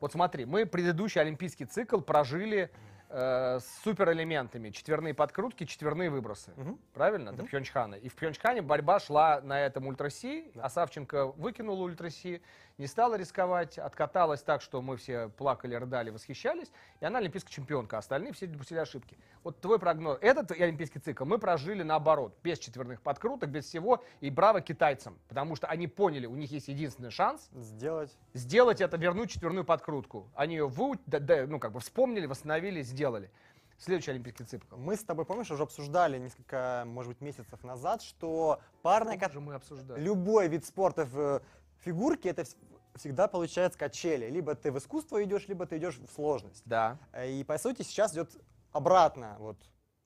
Вот 0.00 0.12
смотри, 0.12 0.44
мы 0.44 0.66
предыдущий 0.66 1.20
олимпийский 1.20 1.64
цикл 1.66 2.00
прожили 2.00 2.70
э, 3.12 3.58
с 3.60 3.82
суперэлементами. 3.84 4.70
Четверные 4.70 5.14
подкрутки, 5.14 5.64
четверные 5.64 6.10
выбросы. 6.10 6.52
Правильно? 6.94 7.32
До 7.32 7.38
Мгм. 7.42 7.46
Пхенчхана. 7.46 7.94
И 7.94 8.08
в 8.08 8.14
Пхенчхане 8.16 8.62
борьба 8.62 8.98
шла 9.00 9.40
на 9.40 9.60
этом 9.60 9.86
ультраси, 9.86 10.50
а 10.56 10.68
Савченко 10.68 11.26
выкинула 11.26 11.82
ультраси, 11.84 12.42
не 12.80 12.86
стала 12.86 13.14
рисковать, 13.16 13.78
откаталась 13.78 14.42
так, 14.42 14.62
что 14.62 14.80
мы 14.80 14.96
все 14.96 15.28
плакали, 15.28 15.74
рыдали, 15.74 16.08
восхищались, 16.08 16.72
и 17.00 17.04
она 17.04 17.18
олимпийская 17.18 17.52
чемпионка, 17.52 17.96
а 17.96 17.98
остальные 17.98 18.32
все 18.32 18.46
допустили 18.46 18.78
ошибки. 18.78 19.18
Вот 19.44 19.60
твой 19.60 19.78
прогноз. 19.78 20.16
Этот 20.22 20.50
олимпийский 20.52 20.98
цикл 20.98 21.26
мы 21.26 21.38
прожили 21.38 21.82
наоборот, 21.82 22.34
без 22.42 22.58
четверных 22.58 23.02
подкруток, 23.02 23.50
без 23.50 23.66
всего, 23.66 24.02
и 24.20 24.30
браво 24.30 24.62
китайцам, 24.62 25.18
потому 25.28 25.56
что 25.56 25.66
они 25.66 25.88
поняли, 25.88 26.24
у 26.24 26.34
них 26.34 26.50
есть 26.50 26.68
единственный 26.68 27.10
шанс 27.10 27.50
Сделать. 27.52 28.16
сделать 28.32 28.80
это, 28.80 28.96
вернуть 28.96 29.30
четверную 29.30 29.64
подкрутку. 29.64 30.30
Они 30.34 30.54
ее 30.56 30.66
выу- 30.66 30.98
да- 31.04 31.20
да, 31.20 31.46
ну, 31.46 31.58
как 31.60 31.72
бы 31.72 31.80
вспомнили, 31.80 32.24
восстановили, 32.24 32.80
сделали. 32.80 33.30
Следующий 33.76 34.10
олимпийский 34.10 34.44
цикл. 34.44 34.76
Мы 34.76 34.94
с 34.94 35.02
тобой, 35.02 35.24
помнишь, 35.24 35.50
уже 35.50 35.62
обсуждали 35.62 36.18
несколько, 36.18 36.84
может 36.86 37.08
быть, 37.12 37.22
месяцев 37.22 37.64
назад, 37.64 38.02
что 38.02 38.60
парная 38.82 39.18
же 39.30 39.40
мы 39.40 39.54
обсуждали? 39.54 39.98
любой 40.02 40.48
вид 40.48 40.66
спорта 40.66 41.06
в 41.06 41.40
э, 41.80 41.84
фигурке 41.84 42.28
это 42.30 42.42
вс- 42.42 42.56
всегда 42.96 43.28
получается 43.28 43.78
качели. 43.78 44.28
Либо 44.30 44.54
ты 44.54 44.70
в 44.72 44.78
искусство 44.78 45.22
идешь, 45.24 45.48
либо 45.48 45.66
ты 45.66 45.78
идешь 45.78 45.98
в 45.98 46.10
сложность. 46.12 46.62
Да. 46.64 46.98
Э, 47.12 47.30
И 47.30 47.44
по 47.44 47.58
сути 47.58 47.82
сейчас 47.82 48.12
идет 48.12 48.30
обратно. 48.72 49.36
Вот. 49.38 49.56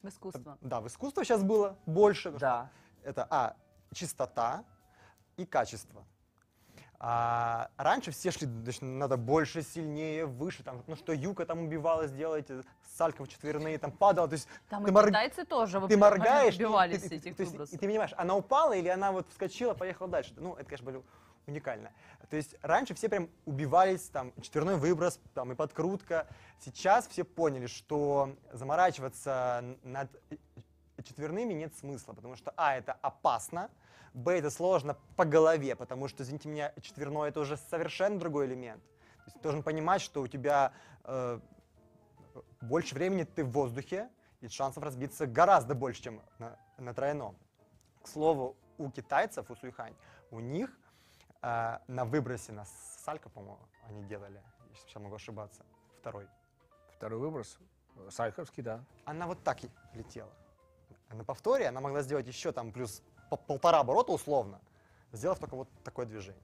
В 0.02 0.08
искусство. 0.08 0.58
Да, 0.60 0.80
в 0.80 0.87
искусство 0.88 1.24
сейчас 1.24 1.42
было 1.42 1.76
больше. 1.87 2.30
Да. 2.32 2.70
это 3.02 3.26
а 3.30 3.56
чистота 3.92 4.64
и 5.37 5.44
качество. 5.46 6.04
А 7.06 7.68
раньше 7.76 8.12
все 8.12 8.30
шли, 8.30 8.46
значит, 8.46 8.80
надо 8.80 9.16
больше, 9.18 9.60
сильнее, 9.62 10.24
выше, 10.24 10.62
там, 10.62 10.82
ну 10.87 10.96
что 10.96 11.12
Юка 11.12 11.44
там 11.44 11.64
убивалась 11.64 12.10
делать, 12.12 12.46
э, 12.48 12.62
Сальков 12.96 13.28
четверные, 13.28 13.76
там 13.78 13.92
падала, 13.92 14.26
то 14.28 14.34
есть 14.34 14.48
Там 14.70 14.84
ты 14.84 14.90
и 14.90 14.94
морг- 14.94 15.08
китайцы 15.08 15.44
тоже 15.44 15.87
ты 15.87 15.96
моргаешь, 15.98 16.54
и 16.54 16.58
добивались 16.58 17.02
ты- 17.02 17.08
ты- 17.10 17.16
этих 17.16 17.37
то 17.37 17.40
есть, 17.42 17.52
выбросов. 17.52 17.74
и 17.74 17.78
ты 17.78 17.87
понимаешь, 17.87 18.12
она 18.16 18.34
упала 18.37 18.72
или 18.72 18.88
она 18.88 19.12
вот 19.12 19.28
вскочила, 19.28 19.74
поехала 19.74 20.08
дальше. 20.08 20.32
Ну, 20.37 20.54
это, 20.54 20.64
конечно, 20.64 20.90
было 20.92 21.02
уникально. 21.46 21.92
То 22.30 22.37
есть 22.37 22.57
раньше 22.62 22.94
все 22.94 23.09
прям 23.09 23.28
убивались, 23.44 24.09
там, 24.09 24.33
четверной 24.40 24.76
выброс, 24.76 25.20
там, 25.35 25.52
и 25.52 25.54
подкрутка. 25.54 26.26
Сейчас 26.61 27.07
все 27.07 27.24
поняли, 27.24 27.66
что 27.66 28.37
заморачиваться 28.52 29.76
над 29.83 30.11
четверными 31.02 31.52
нет 31.52 31.74
смысла, 31.76 32.12
потому 32.12 32.37
что, 32.37 32.52
а, 32.57 32.76
это 32.76 32.92
опасно, 33.02 33.70
б, 34.14 34.33
это 34.33 34.50
сложно 34.50 34.96
по 35.16 35.24
голове, 35.24 35.76
потому 35.76 36.09
что, 36.09 36.22
извините 36.22 36.48
меня, 36.48 36.72
четверной 36.80 37.28
это 37.28 37.40
уже 37.40 37.57
совершенно 37.57 38.18
другой 38.18 38.46
элемент. 38.46 38.83
То 38.83 39.24
есть 39.26 39.37
ты 39.37 39.42
должен 39.42 39.62
понимать, 39.62 40.00
что 40.00 40.22
у 40.22 40.28
тебя 40.28 40.72
э, 41.04 41.40
больше 42.61 42.94
времени 42.94 43.24
ты 43.24 43.44
в 43.44 43.50
воздухе, 43.50 44.09
и 44.40 44.48
шансов 44.48 44.83
разбиться 44.83 45.26
гораздо 45.26 45.74
больше, 45.74 46.02
чем 46.02 46.20
на, 46.38 46.59
на 46.76 46.92
тройном. 46.94 47.37
К 48.02 48.09
слову, 48.09 48.57
у 48.76 48.90
китайцев, 48.90 49.50
у 49.50 49.57
Суйхань, 49.57 49.94
у 50.30 50.40
них 50.40 50.70
э, 51.44 51.78
на 51.88 52.04
выбросе, 52.04 52.52
на 52.52 52.64
Салька, 53.04 53.28
по-моему, 53.28 53.61
они 53.88 54.02
делали, 54.04 54.42
я 54.70 54.74
сейчас 54.76 55.02
могу 55.02 55.14
ошибаться, 55.16 55.64
второй, 56.00 56.26
Второй 56.96 57.18
выброс. 57.20 57.59
Сайховский, 58.09 58.62
да. 58.62 58.85
она 59.04 59.26
вот 59.26 59.44
так 59.44 59.62
и 59.62 59.70
летела. 59.92 60.33
А 61.09 61.14
на 61.14 61.22
повторе 61.24 61.68
она 61.68 61.80
могла 61.80 62.02
сделать 62.02 62.26
еще 62.26 62.50
там 62.50 62.72
плюс 62.72 63.02
по- 63.30 63.37
полтора 63.37 63.80
оборота 63.80 64.11
условно, 64.12 64.61
сделав 65.12 65.38
только 65.38 65.54
вот 65.54 65.68
такое 65.85 66.07
движение. 66.07 66.42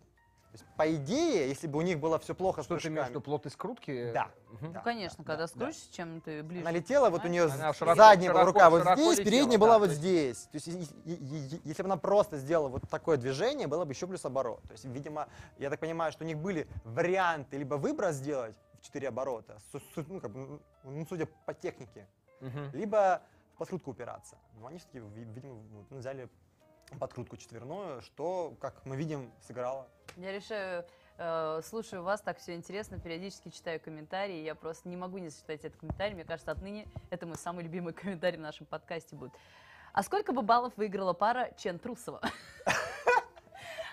То 0.51 0.59
есть, 0.59 0.65
по 0.77 0.95
идее, 0.97 1.49
если 1.49 1.69
бы 1.69 1.79
у 1.79 1.83
них 1.83 2.01
было 2.01 2.19
все 2.19 2.35
плохо 2.35 2.65
Что 2.65 2.77
с 2.77 2.83
ты 2.83 2.89
имеешь 2.89 3.03
прыжками, 3.03 3.11
виду, 3.11 3.21
плотность 3.21 3.55
скрутки? 3.55 4.11
Да. 4.13 4.31
Мгм. 4.51 4.73
Да. 4.73 4.79
Ну, 4.81 4.85
конечно, 4.85 5.19
да, 5.19 5.25
когда 5.25 5.45
да, 5.45 5.47
скрутишь, 5.49 5.89
чем 5.93 6.21
ты 6.21 6.43
ближе. 6.43 6.63
Она 6.63 6.73
летела, 6.73 7.09
вот 7.11 7.25
у 7.25 7.29
нее 7.29 7.45
Она 7.45 7.73
широко- 7.73 7.95
задняя 7.95 8.31
широко- 8.33 8.45
рука 8.47 8.71
вот 8.71 8.83
широко 8.83 9.01
здесь, 9.01 9.19
летела, 9.19 9.25
передняя 9.31 9.59
да, 9.59 9.65
была 9.65 9.75
то 9.75 9.79
вот 9.81 9.89
есть- 9.91 10.01
здесь. 10.01 10.39
То 10.47 10.57
есть, 10.57 10.69
и- 10.69 11.13
и- 11.13 11.57
и- 11.57 11.61
если 11.65 11.83
бы 11.85 11.87
она 11.87 11.97
просто 11.99 12.37
сделала 12.39 12.69
вот 12.69 12.83
такое 12.91 13.17
движение, 13.17 13.69
было 13.69 13.85
бы 13.85 13.93
еще 13.93 14.09
плюс 14.09 14.25
оборот. 14.25 14.61
То 14.63 14.73
есть, 14.73 14.85
видимо, 14.87 15.29
я 15.59 15.71
так 15.71 15.79
понимаю, 15.79 16.11
что 16.11 16.25
у 16.25 16.27
них 16.27 16.39
были 16.39 16.67
варианты 16.85 17.57
либо 17.57 17.77
выброс 17.77 18.17
сделать 18.17 18.57
в 18.81 18.85
4 18.85 19.07
оборота, 19.09 19.59
ну, 20.09 20.21
как 20.21 20.33
бы, 20.33 20.61
ну, 20.83 21.07
судя 21.09 21.27
по 21.47 21.55
технике, 21.55 22.09
Мгм. 22.41 22.71
либо 22.73 23.23
в 23.55 23.59
подкрутку 23.59 23.93
упираться. 23.93 24.37
Но 24.59 24.67
они 24.67 24.79
все-таки, 24.79 24.99
видимо, 24.99 25.63
ну, 25.91 25.97
взяли 25.99 26.29
подкрутку 26.99 27.37
четверную, 27.37 28.03
что, 28.03 28.55
как 28.61 28.85
мы 28.85 28.97
видим, 28.97 29.33
сыграло. 29.47 29.89
Я 30.17 30.33
решаю, 30.33 30.85
э, 31.19 31.61
слушаю 31.65 32.03
вас, 32.03 32.21
так 32.21 32.39
все 32.39 32.55
интересно, 32.55 32.99
периодически 32.99 33.51
читаю 33.51 33.81
комментарии, 33.81 34.43
я 34.43 34.55
просто 34.55 34.89
не 34.89 34.97
могу 34.97 35.19
не 35.19 35.29
зачитать 35.29 35.65
этот 35.65 35.79
комментарий, 35.81 36.15
мне 36.15 36.25
кажется, 36.25 36.51
отныне 36.51 36.89
это 37.11 37.27
мой 37.27 37.37
самый 37.37 37.65
любимый 37.65 37.93
комментарий 37.95 38.39
в 38.39 38.43
нашем 38.43 38.67
подкасте 38.67 39.17
будет. 39.17 39.33
А 39.93 40.03
сколько 40.03 40.33
бы 40.33 40.43
баллов 40.43 40.73
выиграла 40.77 41.13
пара 41.13 41.51
Чен 41.57 41.79
Трусова? 41.79 42.21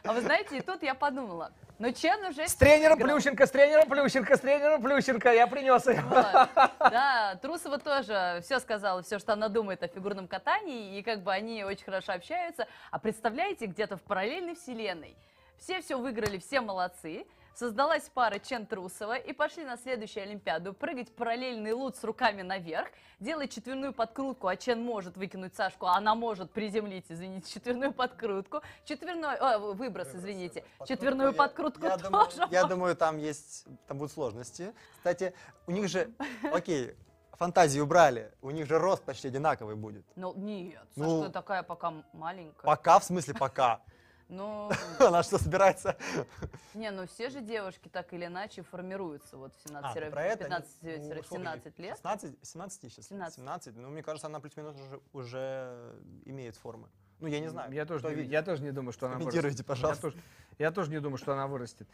А 0.08 0.13
вы 0.13 0.22
знаете, 0.22 0.58
и 0.58 0.62
тут 0.62 0.84
я 0.84 0.93
подумала, 0.93 1.52
ну 1.80 1.91
Чен 1.91 2.24
уже... 2.26 2.48
С 2.48 2.56
тренером 2.56 2.98
играл. 2.98 3.15
Плющенко, 3.15 3.46
с 3.46 3.52
тренером 3.52 3.89
Плющенко, 3.89 4.38
с 4.38 4.39
тренером 4.39 4.82
Плющенко. 4.82 5.34
Я 5.34 5.48
принес 5.48 5.86
ее. 5.86 6.02
Вот. 6.02 6.50
Да, 6.80 7.38
Трусова 7.41 7.78
тоже 7.78 8.39
все 8.43 8.60
сказала, 8.60 9.04
все, 9.04 9.20
что 9.20 9.34
она 9.34 9.50
думает 9.50 9.84
о 9.84 9.88
фигурном 9.88 10.28
катании, 10.28 10.98
и 10.98 11.04
как 11.04 11.22
бы 11.24 11.32
они 11.32 11.63
очень 11.63 11.84
хорошо 11.84 12.13
общаются. 12.13 12.67
А 12.89 13.00
представляете, 13.00 13.65
где-то 13.65 13.98
в 13.98 14.02
параллельной 14.02 14.56
вселенной 14.56 15.15
все 15.58 15.82
все 15.82 15.98
выиграли, 15.98 16.38
все 16.38 16.62
молодцы. 16.62 17.26
Создалась 17.58 18.08
пара 18.13 18.38
Чен 18.38 18.67
Трусова 18.67 19.15
и 19.15 19.34
пошли 19.34 19.65
на 19.65 19.78
следующую 19.78 20.22
Олимпиаду 20.22 20.74
прыгать 20.76 21.12
параллельный 21.15 21.74
лут 21.74 21.96
с 21.96 22.04
руками 22.04 22.43
наверх, 22.43 22.88
делать 23.20 23.52
четверную 23.52 23.93
подкрутку, 23.93 24.46
а 24.46 24.56
Чен 24.56 24.84
может 24.84 25.17
выкинуть 25.17 25.56
Сашку, 25.56 25.88
а 25.88 25.96
она 25.96 26.13
может 26.13 26.52
приземлить, 26.52 27.06
извините, 27.10 27.52
четверную 27.52 27.93
подкрутку, 27.93 28.62
четверной, 28.86 29.38
а, 29.38 29.58
выброс, 29.58 30.10
извините, 30.13 30.63
четверную 30.88 31.30
Я- 31.30 31.36
подкрутку 31.36 31.84
я, 31.88 31.98
думаю, 31.98 32.28
тоже. 32.28 32.48
я 32.52 32.63
думаю, 32.65 32.96
там 32.96 33.17
есть, 33.17 33.65
там 33.88 33.98
будут 33.98 34.12
сложности. 34.12 34.72
Кстати, 34.98 35.34
у 35.65 35.72
них 35.72 35.88
же, 35.88 36.12
окей, 36.54 36.96
фантазию 37.32 37.86
убрали, 37.86 38.32
у 38.43 38.52
них 38.52 38.67
же 38.67 38.78
рост 38.78 39.02
почти 39.04 39.30
одинаковый 39.30 39.76
будет. 39.76 40.06
Ну, 40.15 40.32
нет, 40.36 40.86
Ну, 40.96 41.22
Сашка 41.22 41.34
такая 41.34 41.63
пока 41.63 41.91
маленькая. 42.13 42.67
Пока, 42.67 43.00
в 43.00 43.04
смысле 43.04 43.34
пока. 43.34 43.82
Ну, 44.30 44.70
Она 45.00 45.24
что, 45.24 45.38
собирается? 45.38 45.98
Не, 46.74 46.92
ну 46.92 47.08
все 47.08 47.30
же 47.30 47.42
девушки 47.42 47.88
так 47.88 48.12
или 48.13 48.26
иначе 48.26 48.62
формируются 48.62 49.38
вот 49.38 49.54
в 49.54 49.58
А, 49.74 49.94
ты 49.94 50.00
17 50.00 50.12
про 50.12 50.24
это? 50.24 50.44
15 50.44 50.72
Ну, 50.82 50.90
сколько 51.06 51.28
17 51.30 51.66
ей? 51.80 51.86
лет. 51.86 51.96
16, 51.96 52.36
17 52.42 52.82
сейчас? 52.82 53.08
17. 53.08 53.36
17. 53.36 53.76
Ну, 53.78 53.90
мне 53.90 54.04
кажется, 54.04 54.28
она 54.28 54.40
плюс-минус 54.40 54.76
уже, 54.76 55.00
уже 55.13 55.96
имеет 56.26 56.56
формы. 56.58 56.90
Ну, 57.20 57.28
я 57.28 57.40
не 57.40 57.48
знаю. 57.48 57.72
Я 57.72 57.86
тоже, 57.86 58.13
не, 58.16 58.24
я 58.24 58.44
тоже 58.44 58.63
не 58.63 58.72
думаю, 58.72 58.92
что 58.92 59.08
она 59.08 59.18
вырастет. 59.18 59.66
Пожалуйста. 59.66 60.08
Я 60.08 60.12
тоже, 60.12 60.24
я 60.60 60.72
тоже 60.72 60.92
не 60.92 61.00
думаю, 61.00 61.18
что 61.18 61.34
она 61.34 61.48
вырастет. 61.48 61.88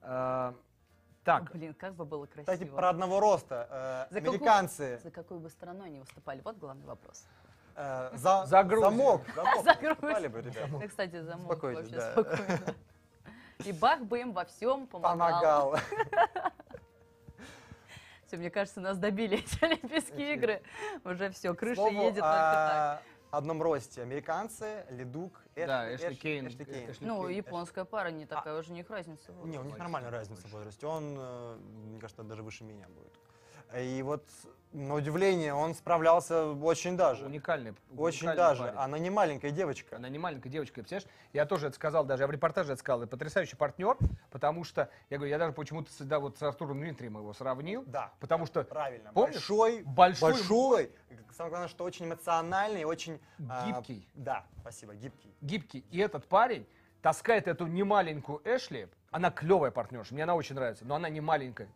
А, 0.00 0.50
О, 0.50 0.54
так, 1.24 1.50
Блин, 1.52 1.74
как 1.74 1.94
бы 1.96 2.04
было 2.06 2.24
красиво. 2.26 2.52
Кстати, 2.54 2.68
про 2.70 2.88
одного 2.88 3.20
роста. 3.20 4.06
э, 4.10 4.14
За 4.14 4.20
какую- 4.20 4.36
американцы 4.38 5.00
За 5.02 5.10
какую 5.10 5.40
бы 5.40 5.50
страну 5.50 5.84
они 5.84 5.98
выступали? 6.00 6.40
Вот 6.42 6.56
главный 6.56 6.86
вопрос. 6.86 7.26
Э, 7.80 8.16
за, 8.16 8.44
За 8.46 8.62
Грузию. 8.62 8.90
замок. 8.90 9.22
замок 9.34 9.64
За 9.64 9.74
бы, 10.28 10.40
ребята. 10.40 10.68
Ну, 10.70 10.88
кстати, 10.88 11.20
замок 11.22 11.50
Успокойтесь, 11.50 11.92
вообще 11.92 11.96
да. 11.96 12.12
спокойно. 12.12 12.74
И 13.64 13.72
Бах 13.72 14.00
бы 14.02 14.20
им 14.20 14.32
во 14.32 14.44
всем 14.44 14.86
помогал. 14.86 15.18
Помогал. 15.72 15.78
Все, 18.26 18.36
мне 18.36 18.50
кажется, 18.50 18.80
нас 18.80 18.96
добили 18.98 19.38
эти 19.38 19.64
Олимпийские 19.64 20.32
Эти- 20.34 20.38
игры. 20.38 20.62
Уже 21.04 21.30
все, 21.30 21.52
крыша 21.54 21.80
Слову 21.80 21.90
едет 22.02 22.14
только 22.14 22.22
так. 22.22 23.02
о 23.32 23.36
одном 23.38 23.60
росте. 23.62 24.02
Американцы, 24.02 24.84
Ледук, 24.90 25.40
Эш- 25.56 25.66
да, 25.66 25.94
Эшли 25.94 26.08
Эш- 26.10 26.18
Кейн. 26.20 26.46
Эшли 26.46 26.64
Кейн. 26.64 26.90
Эшли 26.92 27.06
Ну, 27.06 27.26
Кейн. 27.26 27.36
японская 27.38 27.84
пара 27.84 28.08
не 28.10 28.26
такая, 28.26 28.56
уже 28.58 28.70
у 28.70 28.74
них 28.76 28.88
разница. 28.88 29.32
в 29.32 29.46
Не, 29.48 29.58
у 29.58 29.64
них 29.64 29.76
нормальная 29.76 30.10
разница 30.12 30.46
в 30.46 30.52
возрасте. 30.52 30.86
Он, 30.86 31.16
э, 31.18 31.56
мне 31.88 31.98
кажется, 32.00 32.22
даже 32.22 32.42
выше 32.44 32.62
меня 32.62 32.86
будет. 32.88 33.12
И 33.78 34.02
вот, 34.02 34.24
на 34.72 34.94
удивление, 34.94 35.54
он 35.54 35.74
справлялся 35.74 36.52
очень 36.52 36.96
даже. 36.96 37.24
Уникальный. 37.24 37.74
Очень 37.96 38.28
уникальный 38.28 38.36
даже. 38.36 38.62
парень. 38.62 38.78
Она 38.78 38.98
не 38.98 39.10
маленькая 39.10 39.50
девочка. 39.50 39.96
Она 39.96 40.08
не 40.08 40.18
маленькая 40.18 40.48
девочка, 40.48 40.74
представляешь? 40.74 41.08
Я 41.32 41.46
тоже 41.46 41.68
это 41.68 41.76
сказал, 41.76 42.04
даже 42.04 42.22
я 42.22 42.26
в 42.26 42.30
репортаже 42.30 42.72
это 42.72 42.80
сказал. 42.80 43.02
Это 43.02 43.10
потрясающий 43.10 43.56
партнер, 43.56 43.96
потому 44.30 44.64
что, 44.64 44.88
я 45.08 45.18
говорю, 45.18 45.30
я 45.30 45.38
даже 45.38 45.52
почему-то 45.52 45.90
всегда 45.90 46.18
вот 46.20 46.38
с 46.38 46.42
Артуром 46.42 46.80
Дмитрием 46.80 47.16
его 47.16 47.32
сравнил, 47.32 47.84
Да, 47.86 48.12
потому 48.20 48.46
что 48.46 48.62
правильно. 48.64 49.12
Помнишь? 49.12 49.34
Большой, 49.34 49.82
большой, 49.82 50.32
большой. 50.32 50.92
Самое 51.32 51.50
главное, 51.50 51.68
что 51.68 51.84
очень 51.84 52.06
эмоциональный, 52.06 52.84
очень... 52.84 53.20
а, 53.48 53.66
гибкий, 53.66 54.08
да, 54.14 54.44
спасибо, 54.60 54.94
гибкий. 54.94 55.34
гибкий. 55.40 55.84
И 55.90 55.98
этот 55.98 56.26
парень 56.26 56.66
таскает 57.02 57.48
эту 57.48 57.66
немаленькую 57.66 58.42
Эшли, 58.44 58.88
она 59.10 59.30
клевая 59.30 59.70
партнерша, 59.70 60.14
мне 60.14 60.22
она 60.24 60.34
очень 60.34 60.54
нравится, 60.54 60.84
но 60.84 60.94
она 60.94 61.08
не 61.08 61.20
маленькая. 61.20 61.68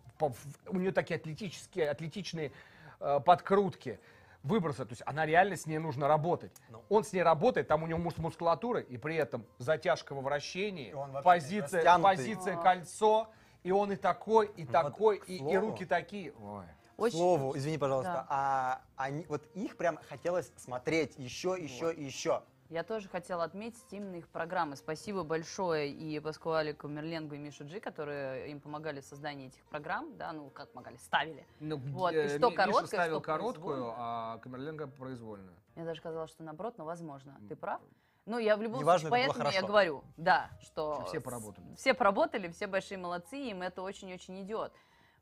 У 0.69 0.77
нее 0.79 0.93
такие 0.93 1.17
атлетические, 1.17 1.91
атлетичные 1.91 2.53
э, 3.01 3.21
подкрутки, 3.21 3.99
выбросы, 4.43 4.85
то 4.85 4.93
есть 4.93 5.03
она 5.07 5.27
реально 5.27 5.57
с 5.57 5.67
ней 5.67 5.79
нужно 5.79 6.07
работать. 6.07 6.53
Ну. 6.69 6.83
Он 6.89 7.03
с 7.03 7.13
ней 7.13 7.23
работает, 7.23 7.67
там 7.67 7.83
у 7.83 7.87
него 7.87 7.99
муж- 7.99 8.19
мускулатура, 8.19 8.81
и 8.81 8.97
при 8.97 9.17
этом 9.17 9.45
затяжка 9.59 10.15
во 10.15 10.21
вращении, 10.21 10.95
позиция, 11.23 11.99
позиция 11.99 12.57
кольцо, 12.57 13.29
и 13.63 13.73
он 13.73 13.93
и 13.93 13.97
такой, 13.97 14.47
и 14.57 14.65
Вот, 14.65 14.73
такой, 14.73 15.19
к 15.19 15.29
и, 15.29 15.39
и 15.39 15.57
руки 15.57 15.85
такие. 15.87 16.33
Ой. 16.41 16.65
К 16.97 17.01
Очень- 17.01 17.17
слову, 17.17 17.57
извини, 17.57 17.77
пожалуйста, 17.79 18.13
Да. 18.13 18.27
а 18.29 18.81
они, 18.97 19.27
вот 19.29 19.45
их 19.55 19.77
прям 19.77 19.99
хотелось 20.09 20.53
смотреть 20.57 21.19
еще, 21.19 21.57
еще 21.59 21.93
и 21.93 22.05
еще. 22.05 22.43
Я 22.71 22.83
тоже 22.83 23.09
хотела 23.09 23.45
отметить 23.45 23.93
именно 23.93 24.17
их 24.17 24.29
программы. 24.29 24.77
Спасибо 24.77 25.23
большое 25.23 25.91
и 25.91 26.19
Паскуалику, 26.21 26.89
Мерленгу 26.89 27.35
и 27.35 27.39
Мишу 27.39 27.65
Джи, 27.65 27.79
которые 27.79 28.51
им 28.51 28.61
помогали 28.61 29.01
в 29.01 29.05
создании 29.05 29.49
этих 29.49 29.63
программ, 29.67 30.17
да, 30.17 30.33
ну, 30.33 30.51
как 30.51 30.71
помогали, 30.73 30.97
ставили. 30.97 31.47
Ну, 31.61 31.77
Вот, 31.77 32.13
и 32.13 32.17
э, 32.17 32.39
что 32.39 32.51
Ми- 32.51 32.57
короткое, 32.57 32.83
Миша 32.83 32.87
ставил 32.87 33.17
что 33.19 33.27
короткую, 33.27 33.95
а 33.97 34.39
Камерленко 34.39 34.87
произвольную. 34.89 35.55
Я 35.77 35.85
даже 35.85 36.01
сказала, 36.01 36.27
что 36.27 36.43
наоборот, 36.43 36.79
но 36.79 36.85
возможно. 36.85 37.39
Ты 37.49 37.57
прав? 37.57 37.81
Ну, 38.27 38.39
я 38.39 38.57
в 38.57 38.63
любом 38.63 38.81
Неважно, 38.81 39.09
случае, 39.09 39.27
поэтому 39.27 39.51
я 39.51 39.63
говорю, 39.63 40.03
да, 40.17 40.51
что... 40.63 40.95
Что 40.95 41.05
все 41.05 41.21
поработали. 41.21 41.75
Все 41.77 41.93
поработали, 41.93 42.49
все 42.49 42.67
большие 42.67 42.97
молодцы, 42.97 43.37
им 43.37 43.61
это 43.61 43.83
очень-очень 43.83 44.41
идет. 44.41 44.73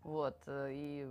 Вот, 0.05 0.37
э, 0.47 0.69
и 0.71 1.11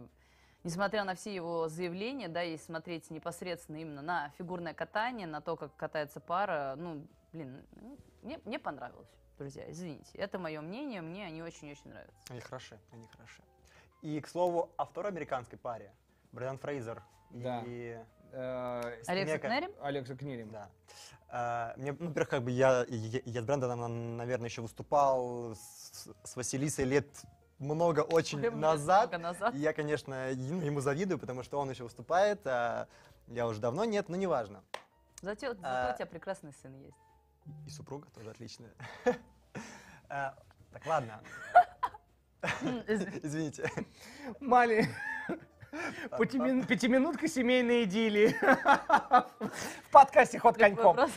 несмотря 0.64 1.04
на 1.04 1.16
все 1.16 1.34
его 1.34 1.68
заявления, 1.68 2.28
да, 2.28 2.44
и 2.44 2.58
смотреть 2.58 3.10
непосредственно 3.10 3.78
именно 3.78 4.02
на 4.02 4.30
фигурное 4.38 4.74
катание, 4.74 5.28
на 5.28 5.42
то, 5.42 5.56
как 5.56 5.76
катается 5.76 6.20
пара, 6.20 6.76
ну, 6.78 7.08
блин, 7.34 7.66
ну, 7.82 7.98
мне, 8.22 8.40
мне 8.46 8.60
понравилось, 8.60 9.10
друзья, 9.38 9.70
извините. 9.72 10.18
Это 10.18 10.40
мое 10.40 10.62
мнение, 10.62 11.02
мне 11.02 11.26
они 11.26 11.42
очень-очень 11.42 11.90
нравятся. 11.90 12.16
Они 12.30 12.40
хороши, 12.42 12.80
они 12.92 13.08
хороши. 13.08 13.42
И, 14.02 14.20
к 14.20 14.28
слову, 14.28 14.72
о 14.78 14.86
второй 14.86 15.12
американской 15.12 15.58
паре. 15.58 15.94
Брэндон 16.32 16.60
Фрейзер 16.60 17.04
Да. 17.32 17.64
и... 17.66 18.00
Э, 18.32 19.02
Алекса. 19.08 19.38
Кнерим? 19.38 19.72
Алекса 19.82 20.16
Книрим. 20.16 20.52
Да. 20.52 20.70
А, 21.28 21.74
Мне, 21.78 21.92
ну, 21.92 22.08
во-первых, 22.08 22.30
как 22.30 22.44
бы 22.44 22.52
я, 22.52 22.86
я, 22.88 23.22
я 23.26 23.42
с 23.42 23.46
Брэндоном, 23.46 24.18
наверное, 24.18 24.48
еще 24.48 24.62
выступал 24.62 25.54
с, 25.56 26.08
с 26.24 26.36
Василисой 26.36 26.86
лет 26.86 27.08
много 27.62 28.02
очень 28.02 28.40
Прям 28.40 28.60
назад. 28.60 29.10
много 29.12 29.24
назад. 29.24 29.56
И 29.56 29.60
я, 29.60 29.72
конечно, 29.72 30.32
ему 30.32 30.82
завидую, 30.82 31.20
потому 31.20 31.44
что 31.44 31.60
он 31.60 31.70
еще 31.70 31.84
выступает, 31.84 32.42
а 32.46 32.88
я 33.28 33.48
уже 33.48 33.62
давно 33.62 33.86
нет, 33.86 34.10
но 34.10 34.18
неважно. 34.18 34.62
Зато, 35.22 35.54
зато 35.54 35.60
А. 35.64 35.92
у 35.94 35.96
тебя 35.96 36.06
прекрасный 36.08 36.52
сын 36.62 36.74
есть. 36.76 36.98
И 37.68 37.70
супруга 37.70 38.10
тоже 38.10 38.32
отличная. 38.32 38.72
А, 40.10 40.36
Так, 40.74 40.86
ладно, 40.86 41.22
извините. 42.88 43.70
Мали. 44.40 44.88
Пятимин- 46.18 46.66
Пятиминутка 46.66 47.28
семейной 47.28 47.84
идиллии. 47.84 48.36
В 49.88 49.92
подкасте 49.92 50.38
«Ход 50.40 50.58
коньком». 50.58 50.98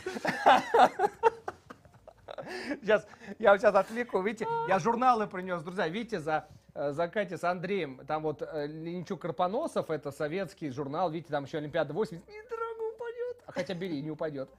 Сейчас, 2.81 3.07
я 3.39 3.51
вот 3.51 3.59
сейчас 3.61 3.75
отвлеку. 3.75 4.21
Видите, 4.21 4.47
я 4.67 4.79
журналы 4.79 5.27
принес, 5.27 5.61
друзья. 5.63 5.87
Видите, 5.87 6.19
за, 6.19 6.47
э, 6.73 6.91
за 6.91 7.07
Катей 7.07 7.37
с 7.37 7.43
Андреем. 7.43 8.01
Там 8.07 8.23
вот 8.23 8.41
э, 8.41 8.67
Ленчук 8.67 9.21
Карпоносов, 9.21 9.89
это 9.89 10.11
советский 10.11 10.69
журнал. 10.69 11.09
Видите, 11.11 11.31
там 11.31 11.45
еще 11.45 11.57
Олимпиада 11.57 11.93
80. 11.93 12.27
Не 12.27 12.41
дорого 12.49 12.93
упадет. 12.95 13.43
А 13.45 13.51
хотя 13.51 13.73
бери, 13.73 14.01
не 14.01 14.11
упадет. 14.11 14.49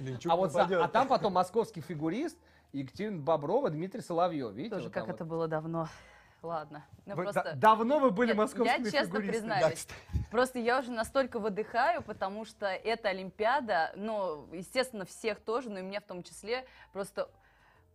Ленчук 0.00 0.32
А 0.32 0.36
вот 0.36 0.52
за- 0.52 0.84
а 0.84 0.88
там 0.88 1.08
потом 1.08 1.32
московский 1.34 1.80
фигурист 1.80 2.36
Екатерина 2.72 3.18
Боброва, 3.20 3.70
Дмитрий 3.70 4.00
Соловьев. 4.02 4.52
Видите, 4.52 4.74
Тоже 4.76 4.84
вот 4.84 4.94
как 4.94 5.06
там 5.06 5.14
это 5.14 5.24
вот. 5.24 5.30
было 5.30 5.48
давно. 5.48 5.88
Ладно. 6.42 6.84
Ну, 7.04 7.14
Вы 7.16 7.22
просто... 7.24 7.42
да- 7.42 7.54
давно 7.54 7.98
вы 7.98 8.10
были 8.10 8.28
Нет, 8.28 8.36
московскими 8.38 8.84
я 8.84 8.90
честно 8.90 9.20
признаюсь, 9.20 9.86
Да. 9.86 10.18
Просто 10.30 10.58
я 10.58 10.78
уже 10.78 10.90
настолько 10.92 11.38
выдыхаю, 11.38 12.02
потому 12.02 12.44
что 12.44 12.66
эта 12.66 13.08
Олимпиада, 13.08 13.92
ну, 13.96 14.46
естественно, 14.52 15.04
всех 15.04 15.40
тоже, 15.40 15.70
но 15.70 15.80
и 15.80 15.82
меня 15.82 16.00
в 16.00 16.04
том 16.04 16.22
числе, 16.22 16.64
просто 16.92 17.28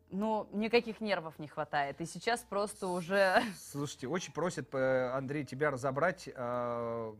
Ну, 0.09 0.47
никаких 0.51 1.01
нервов 1.01 1.39
не 1.39 1.47
хватает. 1.47 1.99
И 1.99 2.05
сейчас 2.05 2.41
просто 2.41 2.87
уже... 2.87 3.41
Слушайте, 3.57 4.07
очень 4.07 4.31
просят, 4.31 4.73
э, 4.75 5.09
Андрей, 5.11 5.43
тебя 5.43 5.71
разобрать 5.71 6.29
э, 6.31 7.13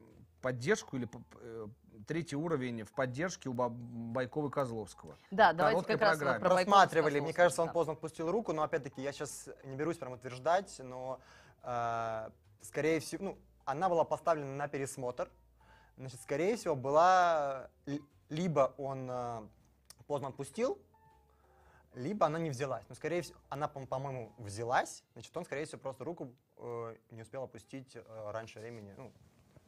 поддержку 0.44 0.98
или 0.98 1.10
э, 1.42 1.68
третий 2.04 2.36
уровень 2.36 2.84
в 2.84 2.92
поддержке 2.92 3.50
у 3.50 3.54
Ба- 3.54 3.70
Байкова 3.70 4.50
Козловского. 4.50 5.18
Да, 5.32 5.54
давайте 5.54 5.84
как 5.84 6.02
раз 6.02 6.18
программе. 6.18 6.40
про 6.40 6.50
Рассматривали, 6.50 7.20
мне 7.20 7.34
кажется, 7.34 7.62
он 7.62 7.68
да. 7.68 7.74
поздно 7.74 7.94
отпустил 7.94 8.32
руку, 8.32 8.54
но 8.54 8.64
опять-таки 8.64 9.02
я 9.02 9.12
сейчас 9.12 9.50
не 9.64 9.76
берусь 9.76 9.98
прям 9.98 10.14
утверждать, 10.14 10.80
но 10.80 11.20
э, 11.64 12.30
скорее 12.62 13.00
всего, 13.00 13.24
ну, 13.26 13.38
она 13.66 13.90
была 13.90 14.04
поставлена 14.04 14.56
на 14.56 14.68
пересмотр. 14.68 15.30
Значит, 15.98 16.22
скорее 16.22 16.56
всего, 16.58 16.76
была 16.76 17.70
л- 17.86 18.00
либо 18.30 18.74
он 18.78 19.08
э, 19.10 19.48
поздно 20.08 20.30
отпустил, 20.30 20.80
либо 21.94 22.26
она 22.26 22.40
не 22.40 22.50
взялась. 22.50 22.84
Но, 22.90 22.96
скорее 22.96 23.22
всего, 23.22 23.38
она, 23.50 23.68
по- 23.68 23.86
по-моему, 23.86 24.32
взялась, 24.40 25.04
значит, 25.14 25.36
он, 25.38 25.46
скорее 25.46 25.66
всего, 25.66 25.80
просто 25.80 26.04
руку 26.04 26.34
э, 26.58 26.96
не 27.12 27.22
успел 27.22 27.44
опустить 27.44 27.96
э, 27.96 28.04
раньше 28.32 28.60
времени. 28.60 28.94
Ну, 28.98 29.12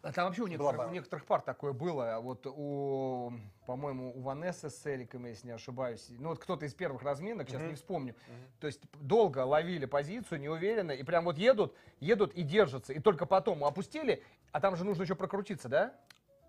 А 0.06 0.12
там 0.12 0.26
вообще 0.28 0.44
у 0.44 0.48
некоторых, 0.48 0.88
у 0.88 0.92
некоторых 0.92 1.26
пар 1.26 1.42
такое 1.42 1.74
было. 1.74 2.20
Вот 2.22 2.46
у, 2.46 3.34
по-моему, 3.66 4.14
у 4.16 4.22
Ванессы 4.22 4.70
с 4.70 4.86
Эриком, 4.86 5.26
если 5.26 5.48
не 5.48 5.54
ошибаюсь. 5.54 6.06
Ну 6.20 6.30
вот 6.30 6.38
кто-то 6.38 6.64
из 6.66 6.76
первых 6.76 7.02
разминок, 7.02 7.50
сейчас 7.50 7.62
Мгм. 7.62 7.70
не 7.70 7.76
вспомню. 7.76 8.16
Мгм. 8.28 8.38
То 8.60 8.68
есть 8.68 8.82
долго 9.02 9.40
ловили 9.40 9.86
позицию, 9.86 10.42
неуверенно, 10.42 10.92
и 10.92 11.02
прям 11.02 11.26
вот 11.26 11.40
едут, 11.40 11.76
едут 12.00 12.34
и 12.36 12.44
держатся. 12.44 12.94
И 12.94 13.00
только 13.00 13.26
потом 13.26 13.64
опустили, 13.66 14.22
а 14.52 14.60
там 14.60 14.76
же 14.76 14.86
нужно 14.86 15.02
еще 15.04 15.16
прокрутиться, 15.16 15.70
да? 15.70 15.94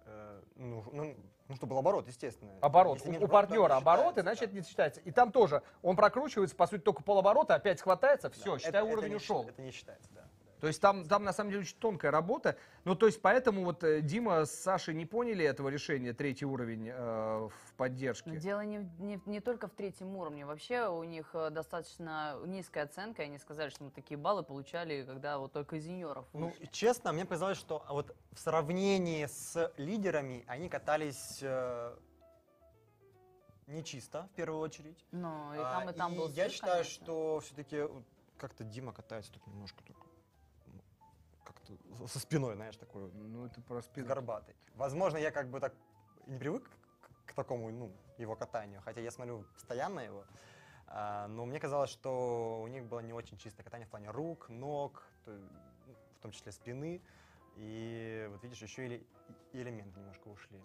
э, 0.04 0.42
ну, 0.56 0.84
ну, 0.92 1.16
ну, 1.48 1.56
что 1.56 1.66
был 1.66 1.78
оборот, 1.78 2.06
естественно. 2.08 2.52
Оборот. 2.60 2.98
Если 2.98 3.18
У, 3.18 3.24
у 3.24 3.28
партнера 3.28 3.78
считается, 3.78 4.20
значит, 4.22 4.50
да. 4.52 4.56
не 4.60 4.64
считается. 4.66 5.00
И 5.00 5.10
там 5.10 5.32
тоже 5.32 5.62
он 5.82 5.96
прокручивается, 5.96 6.54
по 6.54 6.66
сути, 6.66 6.82
только 6.82 7.02
полоборота, 7.02 7.54
опять 7.54 7.78
схватается, 7.80 8.28
все, 8.30 8.52
Да, 8.52 8.58
считай, 8.58 8.68
это- 8.70 8.78
это 8.80 8.86
уровень 8.92 9.08
не 9.10 9.16
ушел. 9.16 9.46
Это 9.48 9.62
не 9.62 9.70
считается, 9.70 10.10
да. 10.12 10.25
То 10.60 10.66
есть 10.66 10.80
там, 10.80 11.04
там 11.04 11.24
на 11.24 11.32
самом 11.32 11.50
деле 11.50 11.62
очень 11.62 11.76
тонкая 11.78 12.10
работа. 12.10 12.56
Ну, 12.84 12.94
то 12.94 13.06
есть 13.06 13.20
поэтому 13.20 13.64
вот 13.64 13.84
э, 13.84 14.00
Дима 14.00 14.46
с 14.46 14.52
Сашей 14.52 14.94
не 14.94 15.04
поняли 15.04 15.44
этого 15.44 15.68
решения, 15.68 16.12
третий 16.12 16.46
уровень 16.46 16.88
э, 16.88 16.94
в 16.94 17.74
поддержке. 17.76 18.30
Но 18.30 18.36
дело 18.36 18.60
не, 18.64 18.78
не, 18.98 19.20
не 19.26 19.40
только 19.40 19.68
в 19.68 19.72
третьем 19.72 20.16
уровне. 20.16 20.46
Вообще 20.46 20.88
у 20.88 21.04
них 21.04 21.30
э, 21.34 21.50
достаточно 21.50 22.38
низкая 22.46 22.84
оценка. 22.84 23.22
Они 23.22 23.38
сказали, 23.38 23.68
что 23.70 23.84
мы 23.84 23.90
такие 23.90 24.16
баллы 24.16 24.42
получали, 24.42 25.04
когда 25.04 25.38
вот 25.38 25.52
только 25.52 25.76
из 25.76 25.86
юниоров 25.86 26.26
Ну, 26.32 26.52
и 26.58 26.66
честно, 26.68 27.12
мне 27.12 27.24
показалось, 27.24 27.58
что 27.58 27.84
а 27.86 27.92
вот 27.92 28.16
в 28.32 28.38
сравнении 28.38 29.26
с 29.26 29.72
лидерами 29.76 30.44
они 30.46 30.68
катались 30.68 31.40
э, 31.42 31.94
нечисто, 33.66 34.28
в 34.32 34.36
первую 34.36 34.60
очередь. 34.60 35.04
Ну, 35.12 35.52
и 35.54 35.58
А, 35.58 35.80
там, 35.80 35.90
и 35.90 35.92
там 35.92 36.14
и 36.14 36.16
был 36.16 36.28
Я 36.28 36.44
стыд, 36.44 36.52
считаю, 36.52 36.72
конечно. 36.82 37.04
что 37.04 37.40
все-таки 37.40 37.82
как-то 38.38 38.64
Дима 38.64 38.92
катается 38.92 39.32
так 39.32 39.46
немножко 39.46 39.82
ну, 39.88 39.94
как-то 39.94 40.05
со- 42.06 42.18
спиной, 42.18 42.54
знаешь, 42.54 42.76
такой 42.76 43.10
Ну, 43.12 43.46
это 43.46 43.60
про 43.62 43.82
спину. 43.82 44.06
горбатой. 44.06 44.54
Возможно, 44.74 45.18
я 45.18 45.30
как 45.30 45.48
бы 45.50 45.60
так 45.60 45.74
не 46.26 46.38
привык 46.38 46.68
к, 47.00 47.30
к 47.30 47.34
такому, 47.34 47.70
ну, 47.70 47.92
его 48.18 48.36
катанию, 48.36 48.80
хотя 48.82 49.00
я 49.00 49.10
смотрю 49.10 49.44
постоянно 49.54 50.00
его. 50.00 50.24
А, 50.88 51.26
но 51.28 51.44
мне 51.46 51.58
казалось, 51.60 51.90
что 51.90 52.60
у 52.62 52.66
них 52.68 52.84
было 52.86 53.00
не 53.00 53.12
очень 53.12 53.36
чистое 53.38 53.64
катание 53.64 53.86
в 53.86 53.90
плане 53.90 54.10
рук, 54.10 54.48
ног, 54.48 55.02
то- 55.24 55.32
ну, 55.86 55.94
в 56.18 56.20
том 56.20 56.30
числе 56.30 56.52
спины. 56.52 57.00
И 57.56 58.26
вот 58.30 58.42
видишь, 58.42 58.62
еще 58.62 58.86
и, 58.86 59.06
и 59.52 59.62
элементы 59.62 59.98
немножко 59.98 60.28
ушли 60.28 60.58
в, 60.58 60.64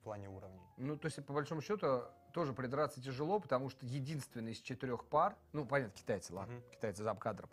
в 0.00 0.04
плане 0.04 0.28
уровней. 0.28 0.60
Ну, 0.76 0.96
то 0.96 1.06
есть, 1.06 1.24
по 1.26 1.32
большому 1.32 1.60
счету, 1.62 2.04
тоже 2.32 2.52
придраться 2.52 3.00
тяжело, 3.02 3.40
потому 3.40 3.70
что 3.70 3.84
единственный 3.86 4.52
из 4.52 4.60
четырех 4.60 5.04
пар, 5.04 5.36
ну, 5.52 5.66
понятно, 5.66 5.96
китайцы, 5.98 6.32
ладно, 6.34 6.54
Мгм. 6.54 6.70
китайцы 6.70 7.02
за 7.02 7.14
кадром, 7.14 7.50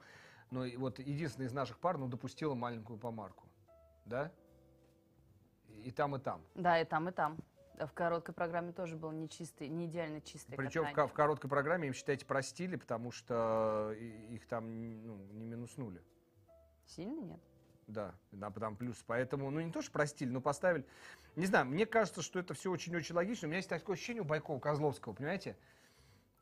но 0.53 0.65
вот 0.77 0.99
единственный 0.99 1.47
из 1.47 1.53
наших 1.53 1.79
пар, 1.79 1.97
ну, 1.97 2.07
допустила 2.07 2.53
маленькую 2.53 2.99
помарку, 2.99 3.47
да? 4.05 4.31
И 5.83 5.91
там, 5.91 6.15
и 6.15 6.19
там. 6.19 6.41
Да, 6.53 6.79
и 6.79 6.85
там, 6.85 7.09
и 7.09 7.11
там. 7.11 7.37
В 7.79 7.91
короткой 7.91 8.35
программе 8.35 8.71
тоже 8.71 8.95
был 8.95 9.11
не 9.11 9.27
чистый, 9.27 9.67
не 9.67 9.87
идеально 9.87 10.21
чистый 10.21 10.55
Причем 10.55 10.85
в, 10.85 11.07
в 11.07 11.13
короткой 11.13 11.49
программе 11.49 11.87
им, 11.87 11.93
считайте, 11.95 12.23
простили, 12.25 12.75
потому 12.75 13.11
что 13.11 13.91
их 13.93 14.45
там 14.47 14.65
ну, 15.05 15.17
не 15.31 15.45
минуснули. 15.45 16.03
Сильно 16.85 17.19
нет? 17.19 17.39
Да, 17.87 18.13
да, 18.31 18.51
там 18.51 18.77
плюс. 18.77 19.03
Поэтому, 19.07 19.49
ну, 19.49 19.59
не 19.59 19.71
то, 19.71 19.81
что 19.81 19.91
простили, 19.91 20.29
но 20.29 20.39
поставили. 20.39 20.85
Не 21.35 21.47
знаю, 21.47 21.65
мне 21.65 21.87
кажется, 21.87 22.21
что 22.21 22.39
это 22.39 22.53
все 22.53 22.71
очень-очень 22.71 23.15
логично. 23.15 23.47
У 23.47 23.49
меня 23.49 23.57
есть 23.57 23.69
такое 23.69 23.95
ощущение 23.95 24.21
у 24.21 24.25
Байкова, 24.25 24.59
Козловского, 24.59 25.13
понимаете? 25.13 25.57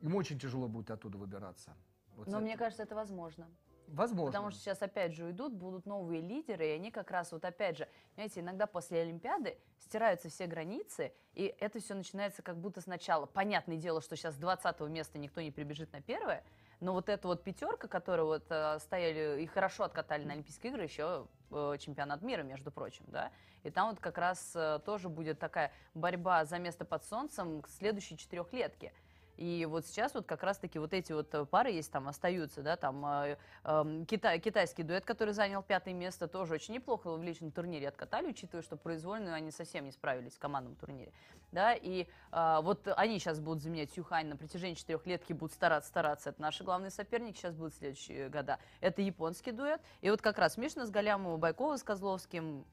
Им 0.01 0.15
очень 0.15 0.37
тяжело 0.37 0.67
будет 0.67 0.91
оттуда 0.91 1.17
выбираться. 1.17 1.73
Вот 2.17 2.27
Но 2.27 2.41
мне 2.41 2.57
кажется, 2.57 2.83
это 2.83 2.93
возможно. 2.93 3.47
Возможно. 3.91 4.31
Потому 4.31 4.51
что 4.51 4.59
сейчас 4.59 4.81
опять 4.81 5.13
же 5.13 5.25
уйдут, 5.25 5.53
будут 5.53 5.85
новые 5.85 6.21
лидеры, 6.21 6.67
и 6.67 6.71
они 6.71 6.91
как 6.91 7.11
раз 7.11 7.31
вот 7.31 7.43
опять 7.43 7.77
же, 7.77 7.87
знаете, 8.15 8.39
иногда 8.39 8.65
после 8.65 9.01
Олимпиады 9.01 9.57
стираются 9.79 10.29
все 10.29 10.47
границы, 10.47 11.13
и 11.33 11.53
это 11.59 11.79
все 11.79 11.93
начинается 11.93 12.41
как 12.41 12.57
будто 12.57 12.81
сначала. 12.81 13.25
Понятное 13.25 13.77
дело, 13.77 14.01
что 14.01 14.15
сейчас 14.15 14.35
с 14.35 14.37
20 14.37 14.79
места 14.81 15.17
никто 15.17 15.41
не 15.41 15.51
прибежит 15.51 15.91
на 15.91 16.01
первое, 16.01 16.43
но 16.79 16.93
вот 16.93 17.09
эта 17.09 17.27
вот 17.27 17.43
пятерка, 17.43 17.87
которая 17.87 18.25
вот 18.25 18.45
э, 18.49 18.79
стояли 18.79 19.41
и 19.41 19.45
хорошо 19.45 19.83
откатали 19.83 20.23
на 20.23 20.33
Олимпийские 20.33 20.71
игры, 20.71 20.83
еще 20.83 21.27
э, 21.51 21.75
чемпионат 21.79 22.21
мира, 22.21 22.43
между 22.43 22.71
прочим, 22.71 23.05
да, 23.07 23.31
и 23.63 23.69
там 23.69 23.89
вот 23.89 23.99
как 23.99 24.17
раз 24.17 24.53
э, 24.55 24.79
тоже 24.85 25.09
будет 25.09 25.37
такая 25.37 25.71
борьба 25.93 26.45
за 26.45 26.57
место 26.57 26.85
под 26.85 27.03
солнцем 27.03 27.61
к 27.61 27.69
следующей 27.69 28.17
четырехлетке. 28.17 28.93
И 29.41 29.65
вот 29.65 29.87
сейчас 29.87 30.13
вот 30.13 30.27
как 30.27 30.43
раз-таки 30.43 30.77
вот 30.77 30.93
эти 30.93 31.13
вот 31.13 31.33
э, 31.33 31.45
пары, 31.45 31.71
есть 31.71 31.91
там 31.91 32.07
остаются, 32.07 32.61
да, 32.61 32.75
там 32.75 33.03
э, 33.03 33.37
эм, 33.63 34.05
китай, 34.05 34.39
китайский 34.39 34.83
дуэт, 34.83 35.03
который 35.03 35.33
занял 35.33 35.63
пятое 35.63 35.95
место, 35.95 36.27
тоже 36.27 36.53
очень 36.53 36.75
неплохо 36.75 37.11
в 37.11 37.23
личном 37.23 37.49
турнире 37.49 37.87
откатали, 37.87 38.27
учитывая, 38.27 38.61
что 38.61 38.77
произвольную 38.77 39.33
они 39.33 39.49
совсем 39.49 39.85
не 39.85 39.91
справились 39.91 40.33
в 40.33 40.37
командном 40.37 40.75
турнире. 40.75 41.11
Да, 41.51 41.73
и 41.73 42.05
э, 42.31 42.59
вот 42.61 42.87
они 42.95 43.17
сейчас 43.17 43.39
будут 43.39 43.63
заменять 43.63 43.91
Сюхань 43.91 44.27
на 44.27 44.37
протяжении 44.37 44.75
четырехлетки, 44.75 45.33
будут 45.33 45.55
стараться, 45.55 45.89
стараться. 45.89 46.29
Это 46.29 46.39
наши 46.39 46.63
главные 46.63 46.91
соперники 46.91 47.37
сейчас 47.37 47.55
будут 47.55 47.73
следующие 47.73 48.29
года. 48.29 48.59
Это 48.79 49.01
японский 49.01 49.53
дуэт. 49.53 49.81
И 50.01 50.11
вот 50.11 50.21
как 50.21 50.37
раз 50.37 50.55
Мишна 50.55 50.85
с 50.85 50.91
Галямовым, 50.91 51.39
Байкова 51.39 51.77
с 51.77 51.83
Козловским, 51.83 52.63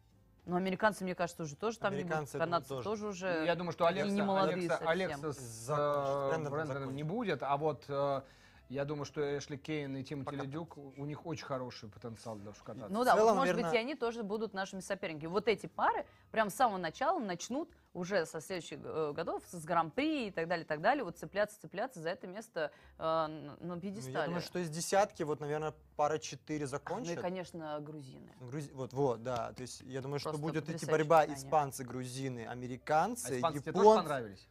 ну, 0.49 0.57
американцы, 0.57 1.05
мне 1.05 1.14
кажется, 1.14 1.42
уже 1.42 1.57
тоже 1.57 1.78
там 1.78 1.92
не 1.92 2.03
будут. 2.03 2.12
Американцы, 2.12 2.38
я 2.38 2.44
думаю, 2.44 2.51
Канадцы 2.51 2.68
тоже. 2.68 2.84
тоже, 2.84 3.07
уже... 3.07 3.34
Ну, 3.40 3.44
Я 3.44 3.55
думаю, 3.55 3.72
что 3.72 3.86
Алекса, 3.86 4.11
не 4.11 4.22
молодые 4.22 4.55
Алекса, 4.55 4.78
совсем. 4.78 4.88
Алекса 4.88 5.32
с 5.32 5.68
э, 5.68 6.49
Брэндоном 6.49 6.96
не 6.96 7.03
будет, 7.03 7.42
а 7.42 7.57
вот 7.59 7.84
э, 7.88 8.22
я 8.68 8.84
думаю, 8.84 9.04
что 9.04 9.20
Эшли 9.38 9.56
Кейн 9.56 9.96
и 9.96 10.04
Тимоти 10.04 10.24
Пока. 10.30 10.42
Ледюк, 10.42 10.76
у 10.76 11.04
них 11.06 11.24
очень 11.26 11.44
хороший 11.44 11.88
потенциал 11.88 12.36
для 12.36 12.52
кататься. 12.52 12.88
Ну 12.90 13.04
да, 13.04 13.14
вот, 13.14 13.20
целом, 13.22 13.36
может 13.36 13.54
быть, 13.54 13.64
наверное- 13.64 13.80
и 13.80 13.84
они 13.84 13.94
тоже 13.94 14.22
будут 14.22 14.52
нашими 14.54 14.80
соперниками. 14.80 15.28
Вот 15.28 15.48
эти 15.48 15.66
пары 15.66 16.04
прям 16.30 16.50
с 16.50 16.54
самого 16.54 16.78
начала 16.78 17.18
начнут 17.18 17.70
уже 17.94 18.26
со 18.26 18.40
следующих 18.40 18.78
э, 18.82 19.12
годов 19.14 19.42
с 19.50 19.64
гран-при 19.64 20.28
и 20.28 20.30
так 20.30 20.46
далее, 20.48 20.64
так 20.66 20.80
далее, 20.80 21.02
вот 21.02 21.16
цепляться, 21.18 21.60
цепляться 21.60 22.00
за 22.00 22.10
это 22.10 22.26
место 22.26 22.70
э, 22.98 23.02
на 23.02 23.56
Ну, 23.60 23.80
пьедестале. 23.80 24.18
я 24.18 24.24
думаю, 24.26 24.42
что 24.42 24.58
из 24.58 24.68
десятки, 24.68 25.22
вот, 25.22 25.40
наверное, 25.40 25.74
пара 25.96 26.18
четыре 26.18 26.66
Ну 26.66 26.72
и, 27.20 27.22
конечно, 27.22 27.80
грузины. 27.80 28.30
Грузи- 28.40 28.72
Вот, 28.74 28.92
вот, 28.92 29.22
да. 29.22 29.52
То 29.54 29.62
есть 29.62 29.80
я 29.80 30.00
думаю, 30.02 30.20
что 30.20 30.30
Просто 30.30 30.42
будет 30.42 30.68
идти 30.68 30.86
борьба 30.86 31.24
испанцы, 31.26 31.84
грузины, 31.84 32.44
А 32.46 32.52
американцы, 32.52 33.38
испанцы 33.38 33.60
тебе 33.60 33.72
тоже 33.72 33.84
японцы. 33.86 34.02
понравились? 34.02 34.48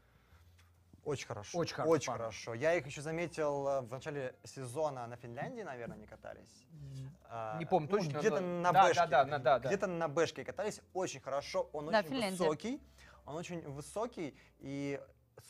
Очень 1.08 1.28
хорошо. 1.28 1.58
Очень 1.58 1.76
хорошо, 1.76 1.92
Очень 1.94 2.12
хорошо. 2.12 2.54
Я 2.54 2.74
их 2.76 2.86
еще 2.86 3.02
заметил 3.02 3.66
э, 3.68 3.82
в 3.82 3.92
начале 3.92 4.36
сезона 4.44 5.08
на 5.08 5.16
Финляндии, 5.16 5.62
наверное, 5.62 5.96
они 5.96 6.06
катались. 6.06 6.68
А, 7.30 7.58
Не 7.60 7.66
помню 7.66 7.88
ну, 7.90 7.98
точно, 7.98 8.20
Где-то 8.20 8.42
но- 8.42 8.62
на 8.62 8.72
да, 8.74 8.84
бэшке. 8.84 9.08
да, 9.08 9.24
да, 9.24 9.38
да, 9.40 9.60
да. 9.60 9.68
Где-то 9.70 9.88
на 9.88 10.10
бэшке 10.10 10.44
катались 10.44 10.82
очень 10.94 11.22
хорошо. 11.22 11.70
Он 11.72 11.86
Да, 11.90 12.00
очень 12.00 12.10
Финляндия. 12.10 12.38
высокий. 12.38 12.82
Он 13.26 13.36
очень 13.38 13.62
высокий 13.70 14.38
и 14.60 15.00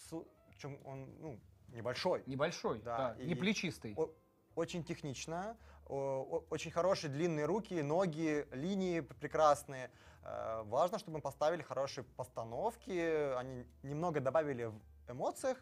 су- 0.09 0.27
причем 0.49 0.77
он 0.85 1.09
ну, 1.19 1.39
небольшой. 1.69 2.21
Небольшой, 2.27 2.79
Да, 2.81 3.15
да, 3.15 3.23
не 3.23 3.31
и- 3.31 3.35
плечистый. 3.35 3.95
О- 3.97 4.11
очень 4.53 4.83
технично, 4.83 5.57
о- 5.87 6.43
очень 6.51 6.69
хорошие 6.69 7.09
длинные 7.11 7.45
руки, 7.45 7.81
ноги, 7.81 8.47
линии 8.51 8.99
прекрасные. 8.99 9.89
Э, 10.23 10.61
Важно, 10.65 10.99
чтобы 10.99 11.17
мы 11.17 11.21
поставили 11.21 11.63
хорошие 11.63 12.03
постановки. 12.03 13.33
Они 13.37 13.65
немного 13.81 14.19
добавили 14.19 14.65
в 14.65 14.79
эмоциях, 15.09 15.57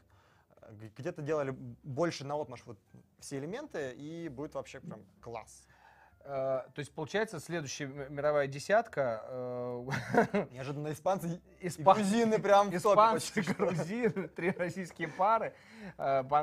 э, 0.61 0.73
где-то 0.97 1.21
делали 1.21 1.51
больше 1.83 2.25
наотмашь 2.25 2.63
вот 2.65 2.77
все 3.19 3.37
элементы, 3.37 3.93
и 3.93 4.29
будет 4.29 4.55
вообще 4.55 4.79
прям 4.79 5.01
класс. 5.21 5.65
Э, 6.21 6.63
то 6.73 6.79
есть, 6.79 6.91
получается, 6.91 7.39
следующая 7.39 7.85
мировая 7.85 8.47
десятка 8.47 9.23
э, 9.27 10.47
Неожиданно 10.51 10.91
испанцы 10.91 11.39
и 11.59 11.67
испан- 11.67 11.95
грузины 11.95 12.39
прям 12.39 12.75
Испанцы, 12.75 13.41
грузины, 13.41 14.27
три 14.35 14.51
российские 14.51 15.07
пары. 15.09 15.53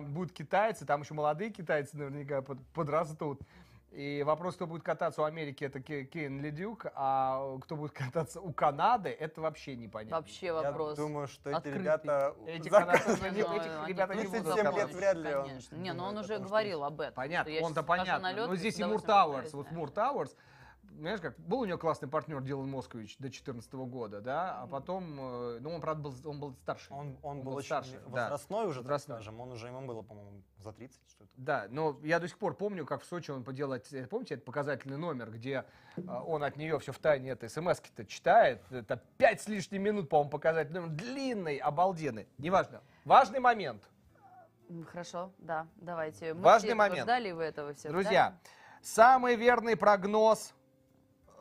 Будут 0.03 0.32
китайцы, 0.32 0.86
там 0.86 1.00
еще 1.03 1.14
молодые 1.14 1.50
китайцы 1.50 1.96
наверняка 1.96 2.42
под- 2.42 2.64
подрастут. 2.68 3.40
И 3.93 4.22
вопрос, 4.22 4.55
кто 4.55 4.66
будет 4.66 4.82
кататься 4.82 5.20
у 5.20 5.24
Америки, 5.24 5.64
это 5.64 5.80
Ке- 5.80 6.05
Кейн 6.05 6.40
Ледюк, 6.40 6.86
а 6.95 7.59
кто 7.61 7.76
будет 7.76 7.93
кататься 7.93 8.40
у 8.40 8.51
Канады, 8.53 9.11
это 9.11 9.43
вообще 9.43 9.76
непонятно. 9.76 10.16
Вообще 10.16 10.53
вопрос. 10.53 10.97
Я 10.99 11.05
думаю, 11.05 11.26
что 11.26 11.51
эти 11.51 11.57
открытый. 11.57 11.80
ребята... 11.80 12.34
Эти 12.47 12.68
канадцы, 12.70 13.09
ну, 13.20 13.26
этих 13.26 13.80
они 13.80 13.88
ребята 13.93 14.14
не 14.14 14.22
37 14.22 14.43
будут 14.43 14.76
лет 14.76 14.95
вряд 14.95 15.16
ли 15.16 15.34
он 15.34 15.47
Конечно. 15.47 15.76
Не, 15.76 15.93
ну 15.93 16.05
он 16.05 16.16
уже 16.16 16.38
говорил 16.38 16.84
об 16.84 17.01
этом. 17.03 17.14
Понятно, 17.14 17.53
он-то 17.61 17.82
понятно. 17.82 18.32
Но 18.32 18.55
и 18.55 18.57
здесь 18.57 18.78
и 18.78 18.84
Мур 18.84 19.03
Тауэрс, 19.03 19.53
вот. 19.53 19.70
Мур 19.72 19.90
Тауэрс, 19.90 20.34
знаешь 20.99 21.20
как, 21.20 21.38
был 21.38 21.61
у 21.61 21.64
него 21.64 21.78
классный 21.78 22.09
партнер 22.09 22.40
Дилан 22.43 22.68
Москович 22.68 23.16
до 23.16 23.22
2014 23.24 23.72
года, 23.74 24.20
да, 24.20 24.62
а 24.62 24.66
потом, 24.66 25.18
э, 25.18 25.59
ну 25.61 25.70
он, 25.74 25.80
правда, 25.80 26.03
был, 26.03 26.14
он 26.24 26.40
был 26.40 26.55
старше. 26.62 26.93
Он, 26.93 27.18
он 27.22 27.38
Он 27.38 27.38
был 27.43 27.53
был 27.53 27.57
очень 27.59 27.66
старше, 27.66 28.01
да. 28.07 28.22
возрастной 28.24 28.66
уже, 28.66 28.80
так 28.80 28.90
Возрастной. 28.90 29.16
скажем. 29.16 29.40
Он 29.40 29.53
уже, 29.53 29.66
ему 29.68 29.86
было, 29.86 30.03
по-моему, 30.03 30.43
за 30.59 30.72
30 30.72 31.01
что-то. 31.09 31.30
Да, 31.36 31.66
но 31.70 31.99
я 32.03 32.18
до 32.20 32.28
сих 32.28 32.38
пор 32.38 32.55
помню, 32.55 32.86
как 32.86 33.03
в 33.03 33.07
Сочи 33.07 33.30
он 33.30 33.45
поделал, 33.45 33.74
э, 33.74 34.07
помните, 34.07 34.34
этот 34.34 34.45
показательный 34.45 34.99
номер, 34.99 35.30
где 35.30 35.64
э, 35.97 36.01
он 36.07 36.45
от 36.45 36.57
нее 36.57 36.78
все 36.78 36.93
в 36.93 36.99
тайне 36.99 37.30
это 37.30 37.49
смс-ки-то 37.49 38.05
читает, 38.05 38.62
это 38.70 39.03
пять 39.18 39.40
с 39.40 39.49
лишним 39.49 39.82
минут, 39.82 40.09
по-моему, 40.09 40.30
показательный 40.30 40.80
номер, 40.80 40.95
длинный, 40.95 41.57
обалденный, 41.57 42.28
неважно. 42.38 42.82
Важный 43.05 43.40
момент, 43.40 43.82
Хорошо, 44.90 45.30
да, 45.38 45.66
давайте. 45.76 46.32
Мы 46.34 46.40
Важный 46.43 46.68
все 46.68 46.74
момент. 46.74 47.03
ждали, 47.03 47.32
вы 47.32 47.43
этого 47.43 47.74
все 47.74 47.90
друзья, 47.90 48.38
самый 48.80 49.36
верный 49.36 49.76
прогноз 49.76 50.55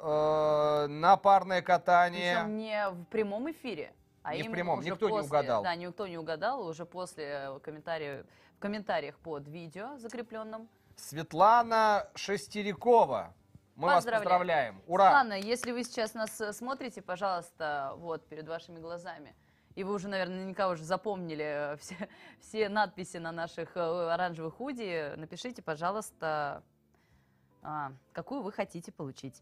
э, 0.01 0.87
на 0.87 1.17
парное 1.17 1.61
катание. 1.61 2.35
Причем 2.35 2.57
не 2.57 2.89
в 2.89 3.05
прямом 3.05 3.51
эфире, 3.51 3.93
а 4.23 4.35
Не 4.35 4.43
в 4.43 4.51
прямом, 4.51 4.81
никто 4.81 5.07
не 5.07 5.17
после. 5.17 5.27
угадал. 5.27 5.63
Да, 5.63 5.75
никто 5.75 6.07
не 6.07 6.17
угадал, 6.17 6.65
уже 6.65 6.85
после 6.85 7.25
э, 7.25 7.59
комментариев, 7.59 8.25
в 8.57 8.59
комментариях 8.59 9.17
под 9.19 9.47
видео 9.47 9.97
закрепленным. 9.97 10.69
Светлана 10.95 12.07
Шестерякова. 12.15 13.33
Мы 13.75 13.87
вас 13.87 14.05
Поздравляем. 14.05 14.81
Ура! 14.85 15.11
Ладно, 15.11 15.33
если 15.33 15.71
вы 15.71 15.83
сейчас 15.83 16.13
нас 16.13 16.39
э, 16.41 16.53
смотрите, 16.53 17.01
пожалуйста, 17.01 17.93
вот 17.97 18.27
перед 18.27 18.47
вашими 18.47 18.79
глазами, 18.79 19.35
и 19.75 19.83
вы 19.83 19.93
уже, 19.93 20.07
наверное, 20.07 20.35
наверняка 20.35 20.69
уже 20.69 20.83
запомнили 20.83 21.77
все, 21.79 21.95
все 22.39 22.69
надписи 22.69 23.17
на 23.17 23.31
наших 23.31 23.75
оранжевых 23.75 24.55
худи, 24.55 25.13
напишите, 25.15 25.61
пожалуйста, 25.61 26.63
а, 27.63 27.91
какую 28.11 28.41
вы 28.41 28.51
хотите 28.51 28.91
получить. 28.91 29.41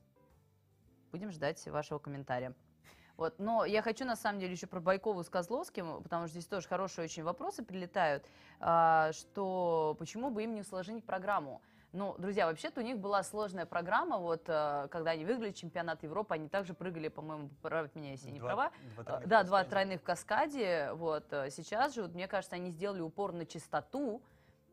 Будем 1.12 1.32
ждать 1.32 1.66
вашего 1.68 2.00
комментария. 2.00 2.54
Вот. 3.18 3.38
Но 3.38 3.66
я 3.66 3.82
хочу, 3.82 4.06
на 4.06 4.16
самом 4.16 4.40
деле, 4.40 4.54
еще 4.54 4.68
про 4.68 4.80
Байкову 4.80 5.24
с 5.24 5.30
Козловским, 5.30 6.02
потому 6.04 6.28
что 6.28 6.34
здесь 6.34 6.48
тоже 6.48 6.68
хорошие 6.68 7.06
очень 7.06 7.24
вопросы 7.24 7.64
прилетают, 7.64 8.26
а, 8.62 9.12
что 9.12 9.96
почему 10.00 10.30
бы 10.30 10.44
им 10.44 10.56
не 10.56 10.62
усложнить 10.62 11.04
программу. 11.04 11.62
Ну, 11.92 12.16
друзья, 12.20 12.46
вообще-то 12.46 12.82
у 12.82 12.84
них 12.84 13.00
была 13.00 13.24
сложная 13.24 13.66
программа, 13.66 14.20
вот, 14.20 14.44
э, 14.48 14.88
когда 14.92 15.12
они 15.12 15.26
выиграли 15.26 15.52
чемпионат 15.52 16.04
Европы, 16.04 16.36
они 16.36 16.48
также 16.48 16.76
прыгали, 16.76 17.08
по-моему, 17.08 17.50
поправь 17.64 17.96
меня, 17.96 18.12
если 18.12 18.30
не 18.30 18.40
Два- 18.40 18.50
права, 18.50 18.72
два 18.94 19.02
Э, 19.02 19.06
тройных 19.06 19.28
Да, 19.28 19.44
в 19.44 19.46
два 19.48 19.64
тройных 19.64 20.02
в 20.02 20.04
каскаде. 20.04 20.92
Вот 20.94 21.34
э, 21.34 21.50
сейчас 21.50 21.96
же, 21.96 22.04
вот, 22.04 22.14
мне 22.14 22.28
кажется, 22.28 22.56
они 22.58 22.70
сделали 22.70 23.02
упор 23.02 23.34
на 23.34 23.44
чистоту. 23.46 24.22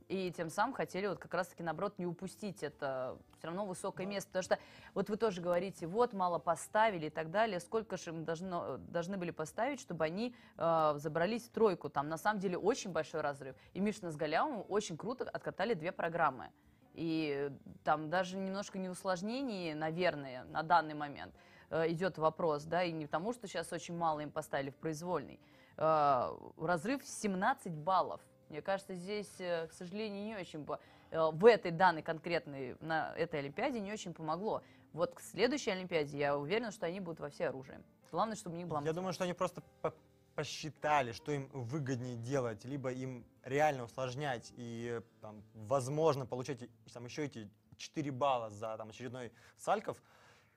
И 0.09 0.31
тем 0.31 0.51
самым 0.51 0.73
хотели 0.73 1.09
вот 1.09 1.19
как 1.19 1.35
раз-таки, 1.35 1.65
наоборот, 1.65 1.99
не 1.99 2.07
упустить 2.07 2.63
это 2.63 3.19
все 3.39 3.49
равно 3.49 3.67
высокое 3.67 4.07
место. 4.07 4.29
Потому 4.29 4.43
что 4.45 4.59
вот 4.95 5.09
вы 5.09 5.17
тоже 5.17 5.41
говорите, 5.41 5.87
вот 5.89 6.13
мало 6.13 6.39
поставили 6.39 7.07
и 7.07 7.11
так 7.11 7.31
далее. 7.31 7.59
Сколько 7.59 7.97
же 7.97 8.11
им 8.11 8.25
должно, 8.25 8.77
должны 8.79 9.17
были 9.17 9.33
поставить, 9.33 9.81
чтобы 9.81 10.05
они 10.05 10.35
э, 10.59 10.95
забрались 10.99 11.49
в 11.49 11.51
тройку? 11.51 11.89
Там 11.89 12.09
на 12.09 12.19
самом 12.19 12.39
деле 12.39 12.57
очень 12.57 12.93
большой 12.93 13.21
разрыв. 13.21 13.57
И 13.75 13.81
Мишна 13.81 14.13
с 14.13 14.17
Галямовым 14.17 14.65
очень 14.69 14.97
круто 14.97 15.29
откатали 15.29 15.75
две 15.75 15.91
программы. 15.91 16.51
И 16.95 17.51
там 17.83 18.09
даже 18.09 18.37
немножко 18.37 18.79
не 18.79 18.89
усложнений, 18.89 19.75
наверное, 19.75 20.45
на 20.45 20.63
данный 20.63 20.95
момент 20.95 21.35
э, 21.71 21.91
идет 21.91 22.17
вопрос, 22.17 22.63
да, 22.63 22.85
и 22.85 22.93
не 22.93 23.07
потому, 23.07 23.33
что 23.33 23.49
сейчас 23.49 23.73
очень 23.73 23.97
мало 23.97 24.21
им 24.21 24.31
поставили 24.31 24.71
в 24.71 24.77
произвольный. 24.77 25.41
Э, 25.77 26.31
разрыв 26.59 27.05
17 27.05 27.73
баллов. 27.73 28.21
Мне 28.49 28.63
кажется, 28.63 28.95
здесь, 28.95 29.41
э, 29.41 29.67
к 29.67 29.73
сожалению, 29.73 30.25
не 30.25 30.37
очень 30.37 30.67
э, 31.11 31.31
в 31.33 31.45
этой 31.47 31.71
данной 31.71 32.03
конкретной, 32.03 32.77
на 32.81 33.15
этой 33.17 33.41
Олимпиаде 33.41 33.81
не 33.81 33.93
очень 33.93 34.15
помогло. 34.15 34.63
Вот 34.93 35.15
к 35.15 35.21
следующей 35.21 35.71
Олимпиаде 35.71 36.17
я 36.17 36.37
уверена, 36.39 36.71
что 36.71 36.87
они 36.87 37.01
будут 37.01 37.21
во 37.21 37.29
все 37.29 37.49
оружие. 37.49 37.83
Главное, 38.11 38.37
чтобы 38.37 38.55
у 38.55 38.59
них 38.59 38.69
была 38.69 38.83
Я 38.83 38.93
думаю, 38.93 39.13
что 39.13 39.25
они 39.25 39.33
просто 39.33 39.63
по- 39.83 39.95
посчитали, 40.35 41.13
что 41.13 41.33
им 41.33 41.49
выгоднее 41.53 42.17
делать, 42.17 42.65
либо 42.65 42.93
им 42.93 43.27
реально 43.43 43.85
усложнять 43.85 44.53
и 44.57 45.01
там, 45.21 45.43
возможно 45.55 46.25
получать 46.25 46.61
там, 46.93 47.05
еще 47.05 47.25
эти 47.25 47.51
4 47.77 48.11
балла 48.13 48.51
за 48.51 48.77
там, 48.77 48.91
очередной 48.91 49.33
Сальков 49.57 50.01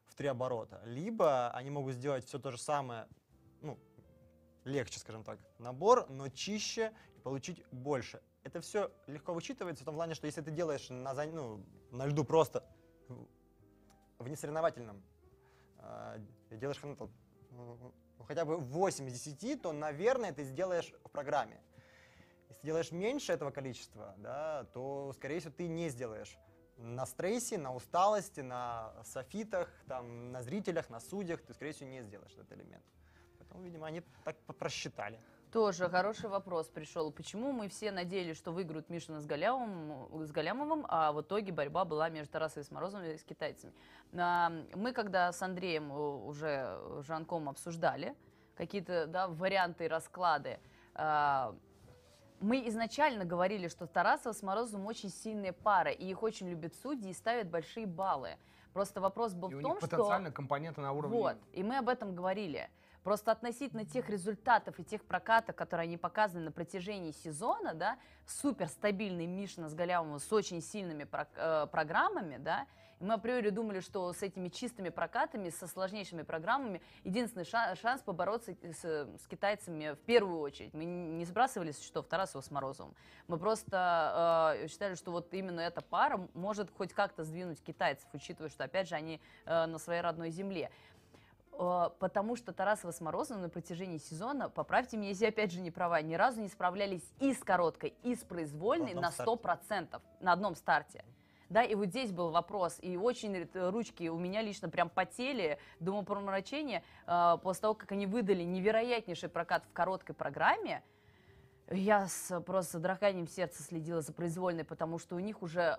в 0.06 0.16
три 0.16 0.28
оборота, 0.28 0.82
либо 0.86 1.50
они 1.52 1.70
могут 1.70 1.96
сделать 1.96 2.26
все 2.26 2.40
то 2.40 2.52
же 2.52 2.58
самое, 2.58 3.08
ну, 3.62 3.78
легче, 4.64 5.00
скажем 5.00 5.24
так, 5.24 5.40
набор, 5.58 6.10
но 6.10 6.30
чище 6.30 6.92
получить 7.20 7.64
больше. 7.72 8.22
Это 8.44 8.62
все 8.62 8.92
легко 9.08 9.34
вычитывается 9.34 9.84
в 9.84 9.86
том 9.86 9.96
плане, 9.96 10.16
что 10.16 10.28
если 10.28 10.42
ты 10.42 10.52
делаешь 10.52 10.90
на, 10.90 11.14
ну, 11.26 11.64
на 11.92 12.06
льду 12.06 12.24
просто 12.24 12.64
в- 14.18 14.28
несоревновательном, 14.28 15.04
э, 15.78 16.20
делаешь 16.52 16.80
ну, 16.84 17.10
ну, 17.52 17.94
хотя 18.26 18.46
бы 18.46 18.58
8 18.58 19.08
из 19.08 19.14
10, 19.14 19.62
то, 19.62 19.72
наверное, 19.72 20.32
ты 20.32 20.44
сделаешь 20.44 20.94
в 21.04 21.10
программе. 21.10 21.62
Если 22.50 22.66
делаешь 22.66 22.92
меньше 22.92 23.34
этого 23.34 23.52
количества, 23.52 24.16
да, 24.18 24.66
то, 24.74 25.14
скорее 25.14 25.40
всего, 25.40 25.54
ты 25.56 25.68
не 25.68 25.90
сделаешь 25.90 26.38
на 26.78 27.06
стрессе, 27.06 27.58
на 27.58 27.74
усталости, 27.74 28.42
на 28.42 28.94
софитах, 29.04 29.70
там, 29.88 30.32
на 30.32 30.42
зрителях, 30.42 30.90
на 30.90 31.00
судьях, 31.00 31.42
ты, 31.42 31.54
скорее 31.54 31.74
всего, 31.74 31.90
не 31.90 32.02
сделаешь 32.02 32.34
этот 32.34 32.52
элемент. 32.54 32.84
Поэтому, 33.38 33.64
видимо, 33.64 33.88
они 33.88 34.02
так 34.24 34.38
просчитали. 34.58 35.20
Тоже 35.52 35.90
хороший 35.90 36.30
вопрос 36.30 36.68
пришел. 36.68 37.12
Почему 37.12 37.52
мы 37.52 37.70
все 37.70 37.92
надеялись, 37.92 38.38
что 38.38 38.52
выиграют 38.52 38.90
Мишина 38.90 39.20
с, 39.20 39.26
Галямовым, 39.26 40.24
с 40.24 40.32
Галямовым, 40.32 40.86
а 40.88 41.12
в 41.12 41.22
итоге 41.22 41.52
борьба 41.52 41.86
была 41.86 42.10
между 42.10 42.34
Тарасовой 42.34 42.66
Сморозовым 42.66 43.08
и 43.08 43.18
с 43.18 43.24
китайцами? 43.24 43.74
А, 44.14 44.52
Мы, 44.76 44.94
когда 44.94 45.32
с 45.32 45.42
Андреем 45.42 45.92
э, 45.92 45.96
уже 45.96 46.80
Жанком 47.02 47.50
обсуждали 47.50 48.16
какие-то 48.56 49.08
да, 49.08 49.28
варианты 49.28 49.86
и 49.86 49.88
расклады, 49.88 50.60
а, 50.94 51.56
мы 52.40 52.68
изначально 52.68 53.26
говорили, 53.26 53.70
что 53.70 53.88
Тарасова 53.88 54.34
с 54.34 54.44
Морозовым 54.44 54.86
очень 54.86 55.10
сильная 55.10 55.54
пара, 55.54 55.90
и 55.90 56.06
их 56.06 56.22
очень 56.22 56.50
любят 56.50 56.76
судьи 56.76 57.10
и 57.10 57.14
ставят 57.14 57.50
большие 57.50 57.88
баллы. 57.88 58.38
Просто 58.74 59.02
вопрос 59.02 59.34
был 59.34 59.50
И 59.50 59.56
в 59.56 59.62
том, 59.62 59.72
них 59.72 59.80
что... 59.80 59.88
потенциально 59.90 60.32
компоненты 60.32 60.82
на 60.82 60.92
уровне... 60.92 61.18
Вот, 61.18 61.38
и 61.54 61.64
мы 61.64 61.78
об 61.78 61.90
этом 61.90 62.14
говорили. 62.14 62.70
Просто 63.04 63.32
относительно 63.32 63.86
тех 63.86 64.10
результатов 64.10 64.80
и 64.80 64.84
тех 64.84 65.04
прокатов, 65.06 65.56
которые 65.56 65.86
они 65.86 65.98
показывали 65.98 66.46
на 66.46 66.52
протяжении 66.52 67.12
сезона, 67.12 67.74
да, 67.74 67.98
супер 68.26 68.68
стабильный 68.68 69.26
Мишина 69.26 69.70
с 69.70 69.74
Галямовым 69.74 70.20
с 70.20 70.32
очень 70.34 70.62
сильными 70.62 71.06
прок- 71.06 71.28
э, 71.36 71.68
программами, 71.68 72.38
да, 72.38 72.68
и 73.00 73.06
мы 73.06 73.14
априори 73.14 73.50
думали, 73.50 73.80
что 73.80 74.12
с 74.12 74.22
этими 74.22 74.50
чистыми 74.50 74.90
прокатами, 74.90 75.50
со 75.50 75.68
сложнейшими 75.68 76.24
программами, 76.24 76.82
единственный 77.06 77.46
ша- 77.46 77.74
шанс 77.76 78.02
побороться 78.02 78.54
с, 78.62 78.84
с 78.84 79.28
китайцами 79.28 79.94
в 79.94 80.00
первую 80.00 80.42
очередь. 80.42 80.74
Мы 80.74 80.84
не 80.84 81.24
сбрасывали 81.24 81.72
со 81.72 81.82
счетов 81.82 82.08
Тарасова 82.08 82.42
с 82.42 82.52
Морозовым. 82.52 82.94
Мы 83.28 83.38
просто 83.38 84.58
э, 84.60 84.68
считали, 84.68 84.96
что 84.96 85.12
вот 85.12 85.34
именно 85.34 85.62
эта 85.62 85.80
пара 85.82 86.28
может 86.34 86.70
хоть 86.76 86.92
как-то 86.94 87.24
сдвинуть 87.24 87.64
китайцев, 87.64 88.10
учитывая, 88.12 88.50
что, 88.50 88.66
опять 88.66 88.90
же, 88.90 88.96
они 88.96 89.22
э, 89.46 89.66
на 89.66 89.78
своей 89.78 90.02
родной 90.02 90.30
земле. 90.30 90.70
Э, 91.60 91.90
Потому 92.00 92.36
что 92.36 92.54
Тарасова 92.54 92.92
с 92.92 93.02
Морозовым 93.02 93.44
на 93.44 93.50
протяжении 93.50 93.98
сезона, 93.98 94.50
поправьте 94.50 94.98
меня, 94.98 95.10
если 95.10 95.26
опять 95.26 95.52
же 95.52 95.60
не 95.60 95.72
права, 95.72 96.02
ни 96.02 96.16
разу 96.16 96.42
не 96.42 96.48
справлялись 96.48 97.04
и 97.20 97.34
с 97.34 97.40
короткой, 97.40 97.94
и 98.02 98.16
с 98.16 98.20
произвольной 98.20 98.94
На 98.94 99.02
на 99.02 99.08
одном 99.10 99.38
100%, 99.38 100.02
на 100.22 100.32
одном 100.32 100.56
старте. 100.56 101.04
Да, 101.50 101.64
и 101.64 101.74
вот 101.76 101.88
здесь 101.88 102.12
был 102.12 102.30
вопрос, 102.30 102.78
и 102.80 102.96
очень 102.96 103.36
э, 103.36 103.70
ручки 103.70 104.08
у 104.08 104.18
меня 104.20 104.42
лично 104.42 104.70
прям 104.70 104.90
потели 104.90 105.60
до 105.80 105.92
умопомрачения 105.92 106.84
э, 107.08 107.38
после 107.42 107.62
того, 107.62 107.74
как 107.74 107.92
они 107.92 108.06
выдали 108.06 108.44
невероятнейший 108.44 109.30
прокат 109.30 109.66
в 109.66 109.74
короткой 109.74 110.16
программе. 110.16 110.84
Я 111.72 112.08
с 112.08 112.40
просто 112.42 112.80
драканьем 112.80 113.28
сердца 113.28 113.64
следила 113.64 114.02
за 114.02 114.14
произвольной, 114.14 114.64
потому 114.64 114.98
что 114.98 115.16
у 115.16 115.20
них 115.20 115.42
уже 115.42 115.78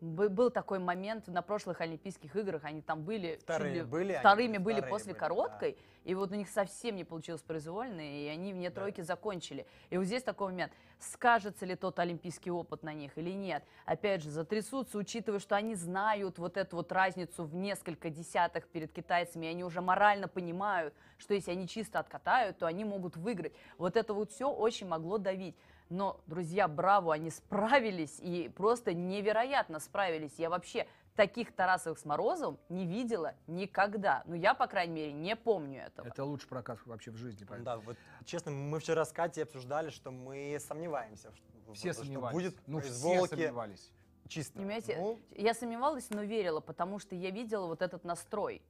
был 0.00 0.50
такой 0.50 0.78
момент 0.78 1.26
на 1.28 1.42
прошлых 1.42 1.80
Олимпийских 1.80 2.34
играх, 2.36 2.64
они 2.64 2.82
там 2.82 3.02
были 3.02 3.38
Вторые 3.42 3.74
ли- 3.74 3.82
были, 3.82 4.12
они 4.12 4.20
вторыми 4.20 4.58
были 4.58 4.76
вторые 4.76 4.90
после 4.90 5.12
были, 5.12 5.20
короткой, 5.20 5.76
и 6.04 6.14
вот 6.14 6.30
у 6.30 6.34
них 6.34 6.48
совсем 6.48 6.96
не 6.96 7.04
получилось 7.04 7.42
произвольной, 7.42 8.22
и 8.22 8.28
они 8.28 8.52
вне 8.52 8.70
Да. 8.70 8.76
тройки 8.76 9.00
закончили. 9.00 9.66
И 9.90 9.96
вот 9.98 10.04
здесь 10.06 10.22
такой 10.22 10.52
момент, 10.52 10.72
скажется 11.00 11.66
ли 11.66 11.74
тот 11.74 11.98
олимпийский 11.98 12.50
опыт 12.50 12.82
на 12.82 12.92
них 12.94 13.16
или 13.18 13.30
нет. 13.30 13.64
Опять 13.86 14.22
же, 14.22 14.30
затрясутся, 14.30 14.98
учитывая, 14.98 15.40
что 15.40 15.56
они 15.56 15.74
знают 15.74 16.38
вот 16.38 16.56
эту 16.56 16.76
вот 16.76 16.92
разницу 16.92 17.44
в 17.44 17.54
несколько 17.54 18.10
десятых 18.10 18.66
перед 18.68 18.92
китайцами, 18.92 19.46
и 19.46 19.50
они 19.50 19.64
уже 19.64 19.80
морально 19.80 20.28
понимают, 20.28 20.94
что 21.18 21.34
если 21.34 21.50
они 21.50 21.66
чисто 21.68 21.98
откатают, 21.98 22.58
то 22.58 22.66
они 22.66 22.84
могут 22.84 23.16
выиграть. 23.16 23.52
Вот 23.78 23.96
это 23.96 24.14
вот 24.14 24.30
все 24.30 24.50
очень 24.50 24.86
могло 24.88 25.18
давить. 25.18 25.56
Но, 25.90 26.20
друзья, 26.26 26.68
браво, 26.68 27.14
они 27.14 27.30
справились 27.30 28.18
и 28.20 28.48
просто 28.54 28.92
невероятно 28.92 29.80
справились. 29.80 30.34
Я 30.38 30.50
вообще 30.50 30.86
таких 31.16 31.52
Тарасовых 31.52 31.98
с 31.98 32.04
Морозовым 32.04 32.58
не 32.68 32.86
видела 32.86 33.34
никогда. 33.46 34.22
Ну, 34.26 34.34
я, 34.34 34.54
по 34.54 34.66
крайней 34.66 34.94
мере, 34.94 35.12
не 35.12 35.34
помню 35.34 35.82
этого. 35.86 36.06
Это 36.06 36.24
лучший 36.24 36.48
прокат 36.48 36.78
вообще 36.86 37.10
в 37.10 37.16
жизни, 37.16 37.44
поэтому. 37.44 37.64
Да, 37.64 37.76
вот 37.78 37.96
честно, 38.24 38.50
мы 38.52 38.78
вчера 38.78 39.04
с 39.04 39.12
Катей 39.12 39.42
обсуждали, 39.42 39.90
что 39.90 40.10
мы 40.10 40.58
сомневаемся, 40.60 41.32
что, 41.34 41.72
Все 41.74 41.92
что 41.92 42.02
сомневались. 42.04 42.34
будет 42.34 42.56
ну, 42.66 42.80
все 42.80 43.26
сомневались. 43.26 43.90
чисто. 44.28 44.58
Понимаете, 44.58 44.96
Ну, 44.98 45.18
Я 45.34 45.54
сомневалась, 45.54 46.08
но 46.10 46.22
верила, 46.22 46.60
потому 46.60 46.98
что 46.98 47.14
я 47.14 47.30
видела 47.30 47.66
вот 47.66 47.82
этот 47.82 48.04
настрой. 48.04 48.62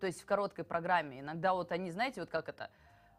То 0.00 0.06
есть 0.06 0.22
в 0.22 0.26
короткой 0.26 0.64
программе. 0.64 1.20
Иногда 1.20 1.54
вот 1.54 1.72
они, 1.72 1.90
знаете, 1.90 2.20
вот 2.20 2.30
как 2.30 2.48
это, 2.48 2.70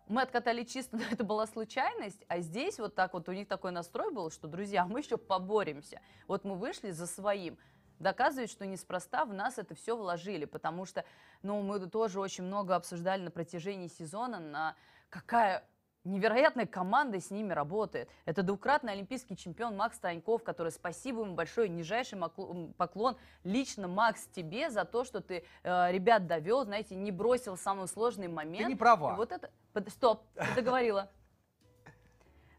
мы 0.08 0.22
откатали 0.22 0.64
чисто, 0.64 0.98
но 0.98 1.04
это 1.10 1.24
была 1.24 1.48
случайность, 1.48 2.24
а 2.28 2.40
здесь 2.40 2.80
вот 2.80 2.96
так 2.96 3.14
вот 3.14 3.30
у 3.30 3.32
них 3.32 3.48
такой 3.48 3.72
настрой 3.72 4.12
был, 4.12 4.32
что, 4.32 4.48
друзья, 4.48 4.86
мы 4.86 5.00
еще 5.00 5.18
поборемся. 5.18 6.02
Вот 6.28 6.44
мы 6.44 6.56
вышли 6.56 6.92
за 6.92 7.08
своим. 7.08 7.58
Доказывает, 8.00 8.50
что 8.50 8.66
неспроста 8.66 9.24
в 9.24 9.34
нас 9.34 9.58
это 9.58 9.76
все 9.76 9.96
вложили, 9.96 10.46
потому 10.46 10.86
что, 10.86 11.06
ну, 11.42 11.62
мы 11.62 11.80
тоже 11.88 12.20
очень 12.20 12.44
много 12.44 12.76
обсуждали 12.76 13.22
на 13.22 13.32
протяжении 13.32 13.88
сезона, 13.88 14.40
на 14.40 14.76
какая 15.10 15.64
невероятная 16.04 16.66
команда 16.66 17.20
с 17.20 17.32
ними 17.32 17.54
работает. 17.54 18.10
Это 18.26 18.44
двукратный 18.44 18.94
олимпийский 18.94 19.36
чемпион 19.36 19.76
Макс 19.78 19.98
Таньков, 20.00 20.44
который, 20.44 20.72
спасибо 20.72 21.22
ему 21.22 21.34
большое, 21.34 21.70
нижайший 21.70 22.20
поклон 22.78 23.18
лично, 23.44 23.88
Макс, 23.88 24.26
тебе 24.28 24.70
за 24.70 24.86
то, 24.86 25.04
что 25.04 25.22
ты 25.22 25.44
э, 25.64 25.92
ребят 25.92 26.28
довел, 26.28 26.64
знаете, 26.66 26.96
не 26.96 27.12
бросил 27.12 27.58
самый 27.58 27.88
сложный 27.88 28.28
момент. 28.28 28.66
Ты 28.66 28.72
не 28.72 28.76
права. 28.76 29.14
И 29.14 29.18
вот 29.18 29.32
это... 29.32 29.50
под- 29.72 29.90
Стоп, 29.90 30.24
ты 30.36 30.56
договорила. 30.56 31.10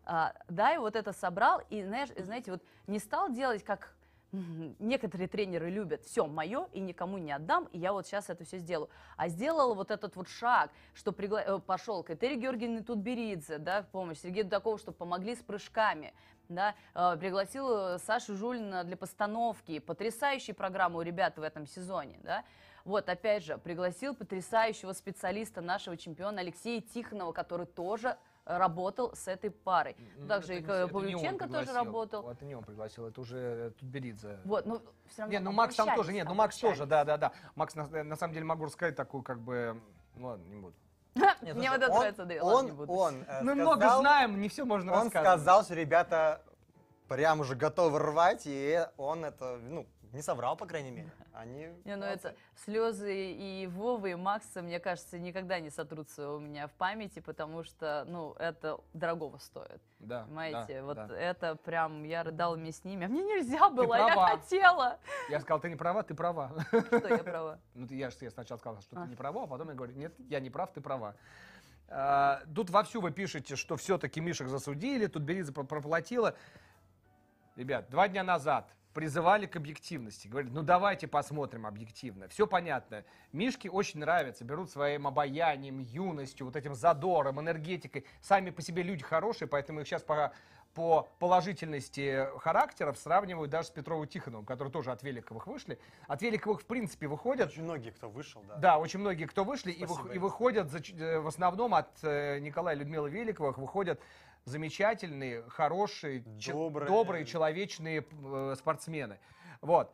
А, 0.06 0.34
да, 0.50 0.74
и 0.74 0.76
вот 0.76 0.96
это 0.96 1.14
собрал, 1.14 1.62
и, 1.70 1.82
знаешь, 1.82 2.10
знаете, 2.18 2.50
вот 2.50 2.62
не 2.86 2.98
стал 2.98 3.30
делать, 3.30 3.64
как 3.64 3.93
некоторые 4.78 5.28
тренеры 5.28 5.70
любят, 5.70 6.04
все, 6.04 6.26
мое, 6.26 6.68
и 6.72 6.80
никому 6.80 7.18
не 7.18 7.32
отдам, 7.32 7.68
и 7.72 7.78
я 7.78 7.92
вот 7.92 8.06
сейчас 8.06 8.30
это 8.30 8.44
все 8.44 8.58
сделаю. 8.58 8.88
А 9.16 9.28
сделал 9.28 9.74
вот 9.74 9.90
этот 9.90 10.16
вот 10.16 10.28
шаг, 10.28 10.70
что 10.94 11.12
пригла... 11.12 11.42
э, 11.42 11.58
пошел 11.58 12.02
к 12.02 12.10
Этери 12.10 12.36
Георгиевне 12.36 12.82
Тутберидзе, 12.82 13.58
да, 13.58 13.82
в 13.82 13.88
помощь, 13.88 14.18
Сергею 14.18 14.44
Дудакову, 14.44 14.78
что 14.78 14.92
помогли 14.92 15.34
с 15.34 15.42
прыжками, 15.42 16.14
да, 16.48 16.74
э, 16.94 17.16
пригласил 17.18 17.68
э, 17.70 17.98
Сашу 17.98 18.36
Жулина 18.36 18.84
для 18.84 18.96
постановки, 18.96 19.78
потрясающие 19.78 20.54
программы 20.54 20.98
у 20.98 21.02
ребят 21.02 21.36
в 21.36 21.42
этом 21.42 21.66
сезоне, 21.66 22.18
да, 22.22 22.44
вот, 22.84 23.08
опять 23.08 23.44
же, 23.44 23.56
пригласил 23.56 24.14
потрясающего 24.14 24.92
специалиста, 24.92 25.62
нашего 25.62 25.96
чемпиона 25.96 26.40
Алексея 26.40 26.82
Тихонова, 26.82 27.32
который 27.32 27.64
тоже 27.66 28.18
работал 28.46 29.14
с 29.14 29.26
этой 29.28 29.50
парой. 29.50 29.96
Ну, 30.16 30.26
Также 30.26 30.54
это 30.54 30.80
и 30.80 30.82
он 30.84 30.90
Павлюченко 30.90 31.48
тоже 31.48 31.72
работал. 31.72 32.28
Это 32.30 32.44
не 32.44 32.54
он 32.54 32.64
пригласил, 32.64 33.06
это 33.06 33.20
уже 33.20 33.72
Тутберидзе. 33.78 34.38
Вот, 34.44 34.66
ну, 34.66 34.82
все 35.08 35.22
равно 35.22 35.32
Нет, 35.32 35.42
ну 35.42 35.52
Макс 35.52 35.74
там 35.74 35.94
тоже, 35.94 36.12
нет, 36.12 36.28
ну 36.28 36.34
Макс 36.34 36.58
тоже, 36.58 36.86
да, 36.86 37.04
да, 37.04 37.16
да. 37.16 37.32
Макс, 37.54 37.74
на, 37.74 37.86
на 38.04 38.16
самом 38.16 38.34
деле, 38.34 38.44
могу 38.44 38.66
рассказать 38.66 38.96
такую, 38.96 39.22
как 39.22 39.40
бы, 39.40 39.80
ну 40.16 40.26
ладно, 40.28 40.44
не 40.44 40.56
буду. 40.56 40.74
нет, 41.42 41.56
Мне 41.56 41.70
вот 41.70 41.80
это 41.80 41.90
он- 41.92 41.98
нравится, 41.98 42.24
да, 42.24 42.34
ладно, 42.44 42.58
Он, 42.58 42.66
не 42.66 42.72
буду. 42.72 42.92
он, 42.92 43.24
э, 43.26 43.42
Мы 43.42 43.54
много 43.54 43.88
знаем, 43.98 44.40
не 44.40 44.48
все 44.48 44.64
можно 44.64 44.92
Он 44.92 45.04
рассказывать. 45.04 45.40
сказал, 45.40 45.64
что 45.64 45.74
ребята 45.74 46.42
прям 47.08 47.40
уже 47.40 47.54
готовы 47.54 47.98
рвать, 47.98 48.42
и 48.46 48.86
он 48.96 49.24
это, 49.24 49.58
ну, 49.62 49.86
не 50.12 50.22
соврал, 50.22 50.56
по 50.56 50.66
крайней 50.66 50.90
мере. 50.90 51.12
Они 51.34 51.68
Не, 51.84 51.96
ну 51.96 52.04
это 52.04 52.36
слезы 52.64 53.32
и 53.32 53.66
Вовы, 53.66 54.12
и 54.12 54.14
Макса, 54.14 54.62
мне 54.62 54.78
кажется, 54.78 55.18
никогда 55.18 55.58
не 55.58 55.68
сотрутся 55.68 56.30
у 56.30 56.38
меня 56.38 56.68
в 56.68 56.72
памяти, 56.72 57.18
потому 57.18 57.64
что, 57.64 58.04
ну, 58.06 58.34
это 58.34 58.78
дорогого 58.92 59.38
стоит. 59.38 59.82
Да, 59.98 60.22
Понимаете, 60.24 60.80
да, 60.80 60.84
вот 60.84 60.94
да. 60.96 61.08
это 61.18 61.56
прям, 61.56 62.04
я 62.04 62.22
рыдала 62.22 62.54
вместе 62.54 62.82
с 62.82 62.84
ними, 62.84 63.06
а 63.06 63.08
мне 63.08 63.24
нельзя 63.24 63.68
было, 63.68 63.94
я 63.96 64.14
хотела. 64.14 64.98
Я 65.28 65.40
сказал, 65.40 65.58
ты 65.60 65.70
не 65.70 65.76
права, 65.76 66.04
ты 66.04 66.14
права. 66.14 66.52
Что 66.70 67.08
я 67.08 67.18
права? 67.24 67.58
Ну, 67.74 67.86
я 67.90 68.10
же 68.10 68.30
сначала 68.30 68.58
сказал, 68.58 68.80
что 68.80 68.96
А. 68.96 69.02
ты 69.04 69.10
не 69.10 69.16
права, 69.16 69.42
а 69.42 69.46
потом 69.48 69.68
я 69.68 69.74
говорю, 69.74 69.94
нет, 69.94 70.14
я 70.28 70.38
не 70.38 70.50
прав, 70.50 70.72
ты 70.72 70.80
права. 70.80 71.16
А, 71.88 72.42
Тут 72.54 72.70
вовсю 72.70 73.00
вы 73.00 73.10
пишете, 73.10 73.56
что 73.56 73.76
все-таки 73.76 74.20
Мишек 74.20 74.46
засудили, 74.48 75.06
тут 75.06 75.24
про- 75.52 75.64
проплатила. 75.64 76.34
Ребят, 77.56 77.90
два 77.90 78.08
дня 78.08 78.22
назад 78.22 78.68
призывали 78.94 79.46
к 79.46 79.56
объективности. 79.56 80.28
Говорят, 80.28 80.52
ну 80.52 80.62
давайте 80.62 81.08
посмотрим 81.08 81.66
объективно. 81.66 82.28
Все 82.28 82.46
понятно. 82.46 83.04
Мишки 83.32 83.68
очень 83.68 84.00
нравятся, 84.00 84.44
берут 84.44 84.70
своим 84.70 85.06
обаянием, 85.06 85.80
юностью, 85.80 86.46
вот 86.46 86.56
этим 86.56 86.74
задором, 86.74 87.40
энергетикой. 87.40 88.06
Сами 88.22 88.50
по 88.50 88.62
себе 88.62 88.82
люди 88.82 89.02
хорошие, 89.02 89.48
поэтому 89.48 89.80
их 89.80 89.86
сейчас 89.88 90.02
по, 90.02 90.32
по 90.74 91.08
положительности 91.18 92.28
характеров 92.38 92.96
сравнивают 92.96 93.50
даже 93.50 93.68
с 93.68 93.70
Петровым 93.70 94.06
Тихоновым, 94.06 94.46
которые 94.46 94.72
тоже 94.72 94.92
от 94.92 95.02
Великовых 95.02 95.48
вышли. 95.48 95.78
От 96.06 96.22
Великовых, 96.22 96.62
в 96.62 96.66
принципе, 96.66 97.08
выходят. 97.08 97.50
Очень 97.50 97.64
многие, 97.64 97.90
кто 97.90 98.08
вышел, 98.08 98.42
да. 98.48 98.56
Да, 98.56 98.78
очень 98.78 99.00
многие, 99.00 99.26
кто 99.26 99.42
вышли, 99.44 99.72
и, 99.72 99.84
вых- 99.84 100.14
и 100.14 100.18
выходят 100.18 100.70
за 100.70 100.78
э, 100.78 101.18
в 101.18 101.26
основном 101.26 101.74
от 101.74 101.90
э, 102.02 102.38
Николая 102.38 102.76
и 102.76 102.78
Людмилы 102.78 103.10
Великовых, 103.10 103.58
выходят 103.58 104.00
замечательные, 104.44 105.42
хорошие, 105.48 106.20
Добрые. 106.20 106.88
добрые 106.88 107.24
человечные 107.24 108.04
э, 108.24 108.54
спортсмены. 108.58 109.18
Вот. 109.60 109.92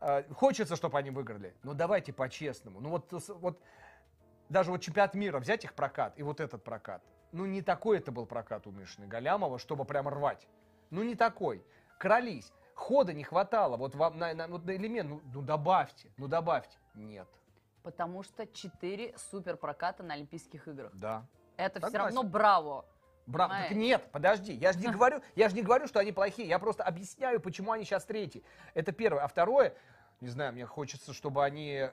Э, 0.00 0.24
Хочется, 0.34 0.76
чтобы 0.76 0.98
они 0.98 1.10
выиграли. 1.10 1.54
Но 1.62 1.74
давайте 1.74 2.12
по-честному. 2.12 2.80
Ну 2.80 2.90
вот, 2.90 3.12
вот 3.28 3.60
даже 4.48 4.70
вот 4.70 4.80
чемпионат 4.80 5.14
мира, 5.14 5.38
взять 5.38 5.64
их 5.64 5.74
прокат 5.74 6.18
и 6.18 6.22
вот 6.22 6.40
этот 6.40 6.62
прокат. 6.64 7.02
Ну 7.32 7.46
не 7.46 7.62
такой 7.62 7.98
это 7.98 8.12
был 8.12 8.26
прокат 8.26 8.66
у 8.66 8.70
Мишины 8.72 9.06
Галямова, 9.06 9.58
чтобы 9.58 9.84
прям 9.84 10.08
рвать. 10.08 10.46
Ну 10.90 11.02
не 11.02 11.14
такой. 11.14 11.64
Крались. 11.98 12.52
Хода 12.74 13.12
не 13.12 13.22
хватало. 13.22 13.76
Вот 13.76 13.94
вам 13.94 14.18
на, 14.18 14.34
на- 14.34 14.48
вот 14.48 14.64
на 14.64 14.76
элемент, 14.76 15.08
ну, 15.08 15.22
ну 15.32 15.42
добавьте, 15.42 16.10
ну 16.16 16.26
добавьте. 16.26 16.76
Нет. 16.94 17.28
Потому 17.82 18.22
что 18.22 18.46
4 18.46 19.14
супер 19.16 19.56
проката 19.56 20.02
на 20.02 20.14
Олимпийских 20.14 20.68
играх. 20.68 20.92
Да. 20.94 21.24
Это 21.56 21.80
все 21.80 21.90
Согласен. 21.90 22.16
равно 22.16 22.30
браво. 22.30 22.84
Браво. 23.26 23.54
Так 23.54 23.70
нет, 23.72 24.10
подожди, 24.12 24.52
я 24.52 24.72
же 24.72 24.78
не 24.80 24.88
говорю, 24.92 25.22
я 25.36 25.48
же 25.48 25.54
не 25.54 25.62
говорю, 25.62 25.86
что 25.86 26.00
они 26.00 26.12
плохие, 26.12 26.48
я 26.48 26.58
просто 26.58 26.82
объясняю, 26.82 27.40
почему 27.40 27.72
они 27.72 27.84
сейчас 27.84 28.04
третьи. 28.04 28.42
Это 28.74 28.92
первое. 28.92 29.22
А 29.22 29.28
второе, 29.28 29.74
не 30.20 30.28
знаю, 30.28 30.52
мне 30.52 30.66
хочется, 30.66 31.12
чтобы 31.12 31.44
они 31.44 31.88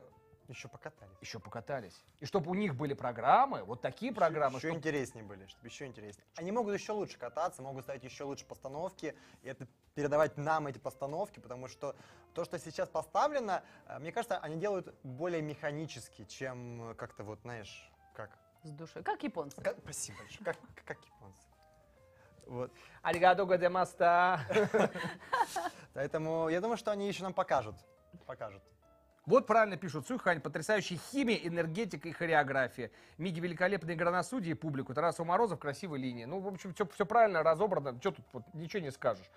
Еще 0.48 0.68
покатались. 0.68 1.18
еще 1.22 1.40
покатались. 1.40 2.04
И 2.20 2.26
чтобы 2.26 2.50
у 2.50 2.56
них 2.56 2.76
были 2.76 2.94
программы, 2.94 3.64
вот 3.64 3.82
такие 3.82 4.12
программы, 4.12 4.58
Еще 4.58 4.70
чтоб- 4.70 4.78
интереснее 4.78 5.24
были, 5.24 5.46
чтобы 5.46 5.68
еще 5.68 5.86
интереснее. 5.86 6.26
Они 6.36 6.52
могут 6.52 6.74
еще 6.74 6.92
лучше 6.94 7.18
кататься, 7.20 7.62
могут 7.62 7.84
ставить 7.84 8.04
еще 8.04 8.24
лучше 8.24 8.46
постановки, 8.46 9.16
и 9.44 9.48
это 9.48 9.68
передавать 9.94 10.38
нам 10.38 10.66
эти 10.68 10.80
постановки, 10.80 11.40
потому 11.40 11.68
что 11.68 11.96
то, 12.34 12.46
что 12.46 12.58
сейчас 12.58 12.90
поставлено, 12.90 13.62
э, 13.88 14.00
мне 14.00 14.12
кажется, 14.12 14.38
они 14.40 14.56
делают 14.58 14.96
более 15.04 15.42
механически, 15.42 16.24
чем 16.26 16.96
как-то 16.98 17.24
вот, 17.24 17.42
знаешь, 17.42 17.92
как... 18.16 18.32
С 18.64 18.72
душой. 18.72 19.04
Как 19.04 19.24
японцы. 19.24 19.62
как- 19.62 19.78
спасибо 19.80 20.18
большое, 20.20 20.46
как, 20.46 20.58
как 20.86 20.98
японцы. 21.06 21.48
Вот. 22.46 22.72
Аригато 23.02 23.46
годемаста. 23.46 24.42
Поэтому 25.94 26.50
я 26.50 26.60
думаю, 26.62 26.78
что 26.78 26.92
они 26.92 27.08
еще 27.08 27.24
нам 27.24 27.34
покажут. 27.34 27.76
Покажут. 28.26 28.64
Вот 29.26 29.46
правильно 29.46 29.78
пишут. 29.78 30.08
Сухань, 30.08 30.42
потрясающая 30.42 30.98
химия, 30.98 31.36
энергетика 31.36 32.10
и 32.10 32.12
хореография. 32.12 32.90
Миги 33.20 33.40
на 33.40 34.24
судьи 34.24 34.52
и 34.52 34.56
публику. 34.56 34.94
Тарасов 34.96 35.28
Морозов 35.28 35.60
красивая 35.60 36.00
линия. 36.00 36.26
Ну, 36.26 36.40
в 36.40 36.48
общем, 36.48 36.74
все, 36.74 37.06
правильно 37.06 37.44
разобрано. 37.44 37.96
Что 38.00 38.12
тут 38.12 38.26
вот, 38.34 38.44
ничего 38.54 38.82
не 38.82 38.92
скажешь. 38.92 39.30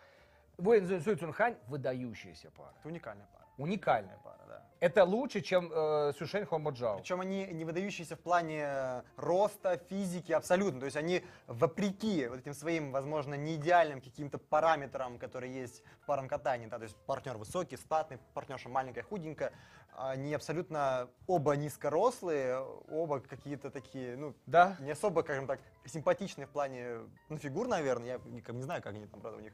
Вуэн 0.56 1.02
Суй 1.02 1.16
Цунхань 1.16 1.56
выдающаяся 1.68 2.50
пара. 2.52 2.72
Это 2.78 2.88
уникальная 2.88 3.26
пара. 3.34 3.41
Уникальная. 3.62 4.18
пара, 4.24 4.38
да. 4.48 4.62
Это 4.80 5.04
лучше, 5.04 5.40
чем 5.40 5.70
э, 5.72 6.12
Сюшень 6.18 6.44
Хомоджао. 6.44 6.98
Причем 6.98 7.20
они 7.20 7.46
не 7.46 7.64
выдающиеся 7.64 8.16
в 8.16 8.20
плане 8.20 8.64
э, 8.64 9.02
роста, 9.16 9.80
физики, 9.88 10.32
абсолютно. 10.32 10.80
То 10.80 10.86
есть 10.86 10.96
они 10.96 11.24
вопреки 11.46 12.26
вот 12.26 12.40
этим 12.40 12.54
своим, 12.54 12.90
возможно, 12.90 13.34
не 13.34 13.54
идеальным 13.54 14.00
каким-то 14.00 14.38
параметрам, 14.38 15.18
которые 15.18 15.54
есть 15.54 15.82
в 16.02 16.06
парном 16.06 16.28
катании, 16.28 16.66
да, 16.66 16.78
то 16.78 16.84
есть 16.84 16.96
партнер 17.06 17.36
высокий, 17.36 17.76
статный, 17.76 18.18
партнерша 18.34 18.68
маленькая, 18.68 19.02
худенькая, 19.02 19.52
они 19.96 20.34
абсолютно 20.34 21.08
оба 21.26 21.52
низкорослые, 21.52 22.58
оба 22.90 23.20
какие-то 23.20 23.70
такие, 23.70 24.16
ну, 24.16 24.34
Да? 24.46 24.76
не 24.80 24.92
особо, 24.92 25.20
скажем 25.20 25.46
так, 25.46 25.60
симпатичные 25.84 26.46
в 26.46 26.50
плане, 26.50 27.00
ну, 27.28 27.38
фигур, 27.38 27.68
наверное, 27.68 28.18
я 28.26 28.52
не, 28.52 28.62
знаю, 28.62 28.82
как 28.82 28.94
они 28.94 29.06
там, 29.06 29.20
правда, 29.20 29.38
у 29.38 29.42
них, 29.42 29.52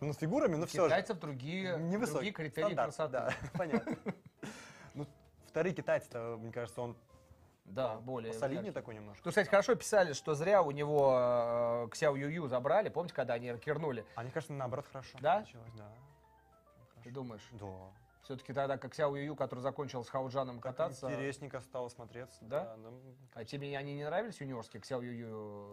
ну, 0.00 0.12
с 0.12 0.16
фигурами, 0.18 0.56
но 0.56 0.66
все 0.66 0.82
же. 0.82 0.88
Китайцев 0.88 1.18
другие, 1.18 1.78
Невысокий. 1.78 2.14
другие 2.14 2.32
критерии 2.32 2.66
Стандарт, 2.74 2.94
красоты. 2.96 3.12
Да, 3.12 3.34
понятно. 3.58 3.96
Ну, 4.94 5.06
вторые 5.46 5.74
китайцы-то, 5.74 6.36
мне 6.38 6.52
кажется, 6.52 6.80
он 6.82 6.96
Да, 7.64 7.96
более. 7.96 8.32
посолиднее 8.32 8.66
яркий. 8.66 8.74
такой 8.74 8.94
немножко. 8.94 9.22
Тут, 9.24 9.30
кстати, 9.32 9.48
хорошо 9.48 9.74
писали, 9.74 10.12
что 10.12 10.34
зря 10.34 10.62
у 10.62 10.70
него 10.70 11.16
э, 11.86 11.88
Ксяо 11.92 12.14
Юю 12.16 12.46
забрали. 12.48 12.88
Помните, 12.88 13.14
когда 13.14 13.34
они 13.34 13.50
ракернули? 13.52 14.04
А 14.14 14.22
мне 14.22 14.30
кажется, 14.30 14.52
наоборот, 14.52 14.86
хорошо 14.90 15.16
Да? 15.20 15.40
началось, 15.40 15.72
да. 15.76 15.88
Ты 17.02 17.10
думаешь? 17.10 17.46
Да. 17.52 17.66
Все-таки 18.26 18.52
тогда, 18.52 18.76
как 18.76 18.92
Сяо 18.92 19.14
Юю, 19.14 19.36
который 19.36 19.60
закончил 19.60 20.02
с 20.02 20.08
Хауджаном 20.08 20.58
кататься. 20.58 21.06
Интересненько 21.06 21.60
стало 21.60 21.88
смотреться. 21.88 22.38
Да? 22.40 22.74
ну, 22.76 23.00
А 23.34 23.44
тебе 23.44 23.78
они 23.78 23.94
не 23.94 24.04
нравились 24.04 24.40
юниорские, 24.40 24.80
Ксяо 24.80 25.00
Юю? 25.00 25.28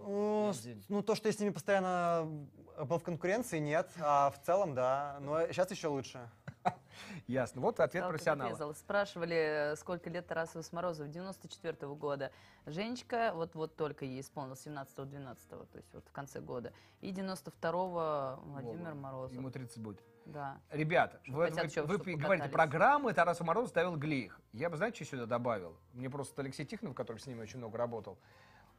Ну, 0.05 0.53
ну, 0.87 1.01
то, 1.01 1.15
что 1.15 1.29
я 1.29 1.33
с 1.33 1.39
ними 1.39 1.49
постоянно 1.49 2.47
был 2.77 2.99
в 2.99 3.03
конкуренции, 3.03 3.57
нет. 3.57 3.89
А 3.99 4.29
в 4.29 4.39
целом, 4.45 4.75
да. 4.75 5.17
Но 5.19 5.47
сейчас 5.47 5.71
еще 5.71 5.87
лучше. 5.87 6.29
Ясно. 7.27 7.59
Вот 7.61 7.79
ответ 7.79 8.07
профессионала. 8.07 8.73
Спрашивали, 8.73 9.71
э, 9.71 9.75
сколько 9.75 10.11
лет 10.11 10.27
Тарасу 10.27 10.61
Морозов? 10.73 11.09
94 11.09 11.73
-го 11.73 11.95
года. 11.95 12.31
Женечка, 12.67 13.31
вот, 13.33 13.55
вот 13.55 13.75
только 13.75 14.05
ей 14.05 14.21
исполнилось 14.21 14.63
17-12, 14.63 15.47
то 15.49 15.77
есть 15.77 15.91
вот 15.91 16.07
в 16.07 16.11
конце 16.11 16.39
года. 16.39 16.71
И 17.01 17.11
92-го 17.11 18.39
Владимир 18.43 18.93
Морозов. 18.93 19.35
Ему 19.35 19.49
30 19.49 19.79
будет. 19.79 20.03
Да. 20.25 20.57
Ребята, 20.71 21.19
Что 21.23 21.33
вы, 21.33 21.45
хотят 21.51 21.75
вы- 21.85 21.97
вы 21.97 22.03
чтобы 22.03 22.15
говорите, 22.15 22.49
программы 22.49 23.13
Тараса 23.13 23.43
Морозова 23.43 23.69
ставил 23.69 23.95
Глих. 23.97 24.39
Я 24.53 24.69
бы, 24.69 24.77
знаете, 24.77 25.03
что 25.03 25.15
сюда 25.17 25.25
добавил? 25.25 25.77
Мне 25.93 26.09
просто 26.09 26.41
Алексей 26.41 26.65
Тихонов, 26.65 26.95
который 26.95 27.17
с 27.17 27.27
ними 27.27 27.41
очень 27.41 27.57
много 27.59 27.77
работал, 27.77 28.17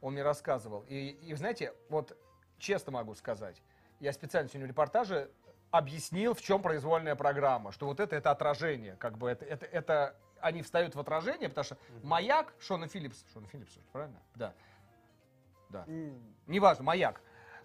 он 0.01 0.13
мне 0.13 0.23
рассказывал. 0.23 0.85
И, 0.87 1.09
и 1.09 1.33
знаете, 1.35 1.73
вот 1.89 2.17
честно 2.57 2.91
могу 2.91 3.13
сказать, 3.15 3.61
я 3.99 4.11
специально 4.11 4.49
сегодня 4.49 4.65
в 4.67 4.69
репортаже 4.69 5.29
объяснил, 5.71 6.33
в 6.33 6.41
чем 6.41 6.61
произвольная 6.61 7.15
программа, 7.15 7.71
что 7.71 7.85
вот 7.85 7.99
это, 7.99 8.15
это 8.15 8.31
отражение, 8.31 8.95
как 8.95 9.17
бы 9.17 9.29
это, 9.29 9.45
это, 9.45 9.65
это 9.65 10.15
они 10.39 10.61
встают 10.61 10.95
в 10.95 10.99
отражение, 10.99 11.49
потому 11.49 11.63
что 11.65 11.77
маяк 12.03 12.53
Шона 12.59 12.87
Филлипс, 12.87 13.23
Шона 13.33 13.47
Филлипс, 13.47 13.77
правильно? 13.91 14.19
Да. 14.35 14.53
Да. 15.69 15.83
М, 15.87 16.17
Неважно, 16.47 16.83
маяк. 16.83 17.21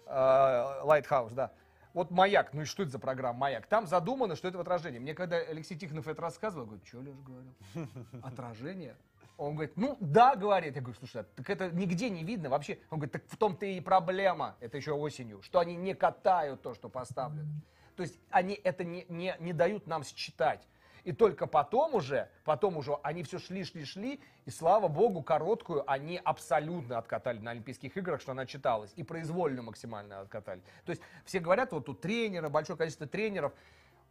Lighthouse, 0.07 1.31
да. 1.33 1.51
Вот 1.93 2.11
маяк, 2.11 2.53
ну 2.53 2.61
и 2.61 2.65
что 2.65 2.83
это 2.83 2.91
за 2.91 2.99
программа 2.99 3.39
маяк? 3.39 3.67
Там 3.67 3.85
задумано, 3.85 4.35
что 4.35 4.47
это 4.47 4.57
в 4.57 4.61
отражении. 4.61 4.99
Мне 4.99 5.13
когда 5.13 5.37
Алексей 5.37 5.77
Тихонов 5.77 6.07
это 6.07 6.21
рассказывал, 6.21 6.65
я 6.65 6.67
говорю, 6.67 6.85
что 6.85 7.01
Леша 7.01 7.21
говорил? 7.25 7.89
Отражение? 8.23 8.95
Он 9.37 9.55
говорит, 9.55 9.75
ну 9.75 9.97
да, 9.99 10.35
говорит. 10.35 10.75
Я 10.75 10.81
говорю, 10.81 10.97
слушай, 10.99 11.21
а 11.21 11.23
так 11.23 11.49
это 11.49 11.71
нигде 11.71 12.09
не 12.09 12.23
видно 12.23 12.49
вообще. 12.49 12.77
Он 12.91 12.99
говорит, 12.99 13.13
так 13.13 13.23
в 13.27 13.37
том-то 13.37 13.65
и 13.65 13.79
проблема, 13.81 14.55
это 14.59 14.77
еще 14.77 14.91
осенью, 14.91 15.41
что 15.41 15.59
они 15.59 15.75
не 15.75 15.95
катают 15.95 16.61
то, 16.61 16.73
что 16.75 16.89
поставлено. 16.89 17.49
То 17.95 18.03
есть 18.03 18.19
они 18.29 18.53
это 18.53 18.83
не, 18.83 19.05
не, 19.09 19.35
не 19.39 19.53
дают 19.53 19.87
нам 19.87 20.03
считать. 20.03 20.67
И 21.03 21.11
только 21.11 21.47
потом 21.47 21.95
уже, 21.95 22.29
потом 22.43 22.77
уже 22.77 22.95
они 23.03 23.23
все 23.23 23.39
шли, 23.39 23.63
шли, 23.63 23.85
шли, 23.85 24.21
и 24.45 24.51
слава 24.51 24.87
богу, 24.87 25.23
короткую 25.23 25.89
они 25.89 26.21
абсолютно 26.23 26.97
откатали 26.97 27.39
на 27.39 27.51
Олимпийских 27.51 27.95
играх, 27.97 28.21
что 28.21 28.31
она 28.31 28.45
читалась, 28.45 28.93
и 28.95 29.03
произвольно 29.03 29.61
максимально 29.63 30.19
откатали. 30.19 30.61
То 30.85 30.91
есть 30.91 31.01
все 31.25 31.39
говорят, 31.39 31.71
вот 31.71 31.85
тут 31.85 32.01
тренеры, 32.01 32.49
большое 32.49 32.77
количество 32.77 33.07
тренеров. 33.07 33.53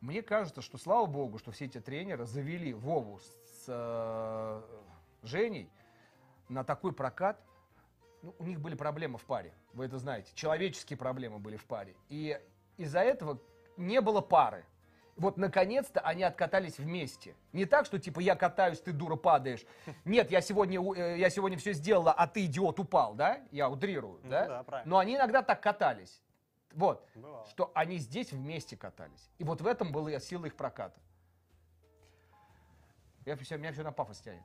Мне 0.01 0.23
кажется, 0.23 0.63
что 0.63 0.79
слава 0.79 1.07
богу, 1.07 1.39
что 1.39 1.51
все 1.53 1.67
эти 1.67 1.81
тренеры 1.81 2.25
завели 2.25 2.73
Вову 2.73 3.19
с 3.19 3.65
э, 3.69 4.63
Женей 5.23 5.71
на 6.49 6.65
такой 6.65 6.93
прокат. 6.93 7.39
Ну, 8.23 8.35
у 8.39 8.45
них 8.45 8.61
были 8.61 8.75
проблемы 8.75 9.19
в 9.19 9.25
паре, 9.25 9.53
вы 9.73 9.85
это 9.85 9.99
знаете. 9.99 10.33
Человеческие 10.35 10.97
проблемы 10.97 11.39
были 11.39 11.57
в 11.57 11.65
паре. 11.65 11.95
И 12.09 12.39
из-за 12.77 13.01
этого 13.01 13.39
не 13.77 14.01
было 14.01 14.21
пары. 14.21 14.65
Вот, 15.17 15.37
наконец-то, 15.37 16.01
они 16.01 16.23
откатались 16.23 16.79
вместе. 16.79 17.35
Не 17.53 17.67
так, 17.67 17.85
что, 17.87 17.99
типа, 17.99 18.21
я 18.21 18.35
катаюсь, 18.37 18.81
ты, 18.81 18.93
дура, 18.93 19.17
падаешь. 19.17 19.65
Нет, 20.05 20.31
я 20.31 20.41
сегодня, 20.41 20.81
э, 20.97 21.19
я 21.19 21.29
сегодня 21.31 21.59
все 21.59 21.73
сделала, 21.75 22.13
а 22.13 22.27
ты, 22.27 22.47
идиот, 22.47 22.81
упал, 22.81 23.15
да? 23.15 23.41
Я 23.51 23.69
утрирую, 23.69 24.21
Ну 24.23 24.31
да? 24.31 24.47
да, 24.47 24.63
правильно. 24.63 24.89
Но 24.91 24.99
они 24.99 25.17
иногда 25.17 25.43
так 25.43 25.63
катались. 25.63 26.23
Вот. 26.73 27.07
Бывало. 27.15 27.47
Что 27.49 27.71
они 27.75 27.99
здесь 27.99 28.33
вместе 28.33 28.77
катались. 28.77 29.31
И 29.39 29.45
вот 29.45 29.61
в 29.61 29.67
этом 29.67 29.93
была 29.93 30.19
сила 30.21 30.47
их 30.47 30.55
проката. 30.57 30.99
Я, 33.27 33.37
всё- 33.37 33.59
меня 33.59 33.73
все 33.73 33.83
на 33.83 33.93
пафос 33.93 34.21
тянет. 34.21 34.43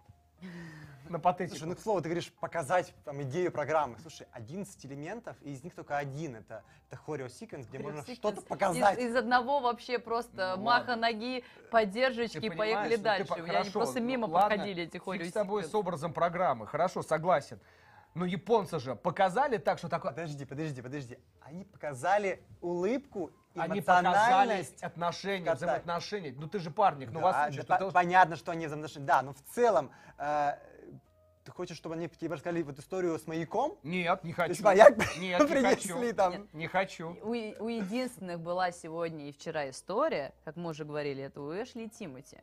На 1.10 1.20
патетику. 1.20 1.58
Слушай, 1.58 1.70
ну 1.70 1.76
к 1.76 1.80
слову, 1.80 2.02
ты 2.02 2.06
говоришь 2.10 2.32
показать 2.34 2.94
там 3.04 3.22
идею 3.24 3.52
программы. 3.52 3.98
Слушай, 4.00 4.28
11 4.32 4.86
элементов, 4.86 5.38
и 5.42 5.52
из 5.52 5.64
них 5.64 5.76
только 5.76 5.98
один 5.98 6.36
это, 6.36 6.64
это 6.90 6.98
хорео 6.98 7.28
секвенс, 7.28 7.68
где 7.68 7.78
можно 7.80 8.02
что-то 8.02 8.42
Из, 8.42 8.44
показать. 8.44 8.98
из 9.00 9.16
одного 9.16 9.60
вообще 9.60 10.00
просто 10.00 10.56
Ну, 10.58 10.64
маха 10.64 10.90
ладно. 10.92 11.08
ноги, 11.08 11.44
поддержечки, 11.70 12.40
Ты 12.40 12.52
поехали 12.52 12.92
ну, 12.92 12.98
ты 12.98 13.04
дальше. 13.04 13.24
меня 13.34 13.44
они 13.44 13.48
хорошо, 13.52 13.72
просто 13.72 14.00
ну, 14.00 14.06
мимо 14.08 14.26
ладно, 14.26 14.50
проходили 14.50 14.84
эти 14.84 14.94
фиг 14.94 15.04
хорео 15.04 15.26
с 15.28 15.32
тобой 15.32 15.64
с 15.64 15.76
образом 15.76 16.12
программы. 16.12 16.66
Хорошо, 16.66 17.04
согласен. 17.04 17.60
Но 18.16 18.26
японцы 18.26 18.80
же 18.80 18.96
показали 18.96 19.58
так, 19.58 19.78
что 19.78 19.90
такое... 19.90 20.12
Подожди, 20.12 20.46
подожди, 20.46 20.82
подожди. 20.82 21.20
Они 21.42 21.66
показали 21.66 22.42
улыбку, 22.62 23.32
Они 23.56 23.82
показали 23.82 24.06
эмоциональность. 24.08 24.84
отношения, 24.84 25.46
катать. 25.46 25.58
взаимоотношения. 25.58 26.36
Ну 26.38 26.48
ты 26.48 26.60
же 26.60 26.72
парник, 26.72 27.10
ну 27.12 27.20
Да, 27.20 27.26
вас 27.26 27.56
да, 27.56 27.64
по- 27.64 27.74
это- 27.84 27.92
Понятно, 27.92 28.36
что 28.36 28.52
они 28.52 28.66
взаимоотношения. 28.68 29.06
Да, 29.06 29.22
но 29.22 29.34
в 29.34 29.42
целом 29.54 29.92
э, 30.18 30.58
ты 31.44 31.52
хочешь, 31.52 31.78
чтобы 31.78 31.96
они 31.96 32.08
тебе 32.10 32.34
рассказали 32.34 32.64
вот 32.64 32.80
историю 32.80 33.18
с 33.20 33.28
маяком? 33.28 33.78
Нет, 33.84 34.24
не 34.24 34.34
хочу. 34.34 34.50
есть 34.50 34.62
маяк 34.64 34.98
Нет, 35.18 35.40
не 35.42 35.48
принесли 35.48 35.94
хочу. 35.94 36.14
там. 36.16 36.32
Нет, 36.34 36.54
Не 36.54 36.68
хочу. 36.68 37.10
У, 37.22 37.30
у 37.30 37.68
единственных 37.70 38.40
была 38.40 38.72
сегодня 38.72 39.30
и 39.30 39.32
вчера 39.32 39.70
история, 39.70 40.34
как 40.44 40.56
мы 40.56 40.72
уже 40.72 40.86
говорили, 40.86 41.24
это 41.24 41.42
у 41.42 41.52
Эшли 41.54 41.86
и 41.86 41.90
Тимати. 41.90 42.42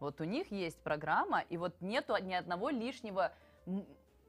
Вот 0.00 0.20
у 0.20 0.24
них 0.24 0.50
есть 0.52 0.78
программа, 0.82 1.40
и 1.40 1.56
вот 1.56 1.74
нету 1.80 2.16
ни 2.22 2.32
одного 2.32 2.70
лишнего 2.70 3.32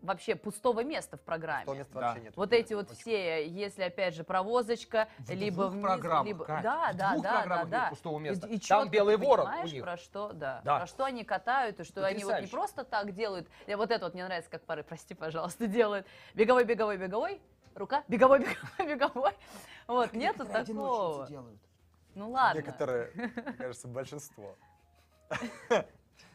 вообще 0.01 0.35
пустого 0.35 0.83
места 0.83 1.17
в 1.17 1.21
программе. 1.21 1.65
То 1.65 1.73
места 1.73 1.93
Да. 1.93 1.99
вообще 2.07 2.21
нет. 2.23 2.37
Вот 2.37 2.53
эти 2.53 2.73
вот 2.73 2.89
все, 2.91 3.47
если 3.47 3.83
опять 3.83 4.15
же 4.15 4.23
провозочка, 4.23 5.07
В 5.19 5.29
либо 5.31 5.63
двух 5.63 5.71
вниз, 5.73 5.83
программах, 5.83 6.25
либо 6.27 6.45
Кать, 6.45 6.63
да, 6.63 6.91
в 6.91 6.95
да, 6.95 7.11
двух 7.11 7.23
да, 7.23 7.31
программах 7.39 7.69
да, 7.69 7.77
нет 7.77 7.85
да. 7.85 7.89
пустого 7.89 8.19
места. 8.19 8.47
И, 8.47 8.55
и 8.55 8.59
Там 8.59 8.89
белый 8.89 9.17
ворон 9.17 9.47
у 9.47 9.63
них. 9.65 9.83
про 9.83 9.97
что, 9.97 10.31
да, 10.33 10.61
Да. 10.63 10.77
про 10.79 10.87
что 10.87 11.03
они 11.05 11.23
катают 11.23 11.79
и 11.79 11.83
что 11.83 12.05
они 12.05 12.23
вот 12.23 12.29
не 12.31 12.47
Потрясающе. 12.47 12.51
просто 12.51 12.83
так 12.83 13.13
делают. 13.13 13.47
И 13.67 13.75
вот 13.75 13.91
это 13.91 14.05
вот 14.05 14.13
мне 14.13 14.25
нравится, 14.25 14.49
как 14.49 14.63
пары, 14.63 14.83
прости, 14.83 15.13
пожалуйста, 15.13 15.67
делают. 15.67 16.07
Беговой, 16.33 16.63
беговой, 16.63 16.97
беговой, 16.97 17.41
рука, 17.75 18.03
беговой, 18.07 18.39
беговой, 18.77 18.95
беговой. 18.95 19.31
Вот 19.87 20.13
нету 20.13 20.45
такого. 20.45 21.27
Ну 22.15 22.31
ладно. 22.31 22.57
Некоторые, 22.59 23.11
мне 23.15 23.29
кажется, 23.53 23.87
большинство. 23.87 24.55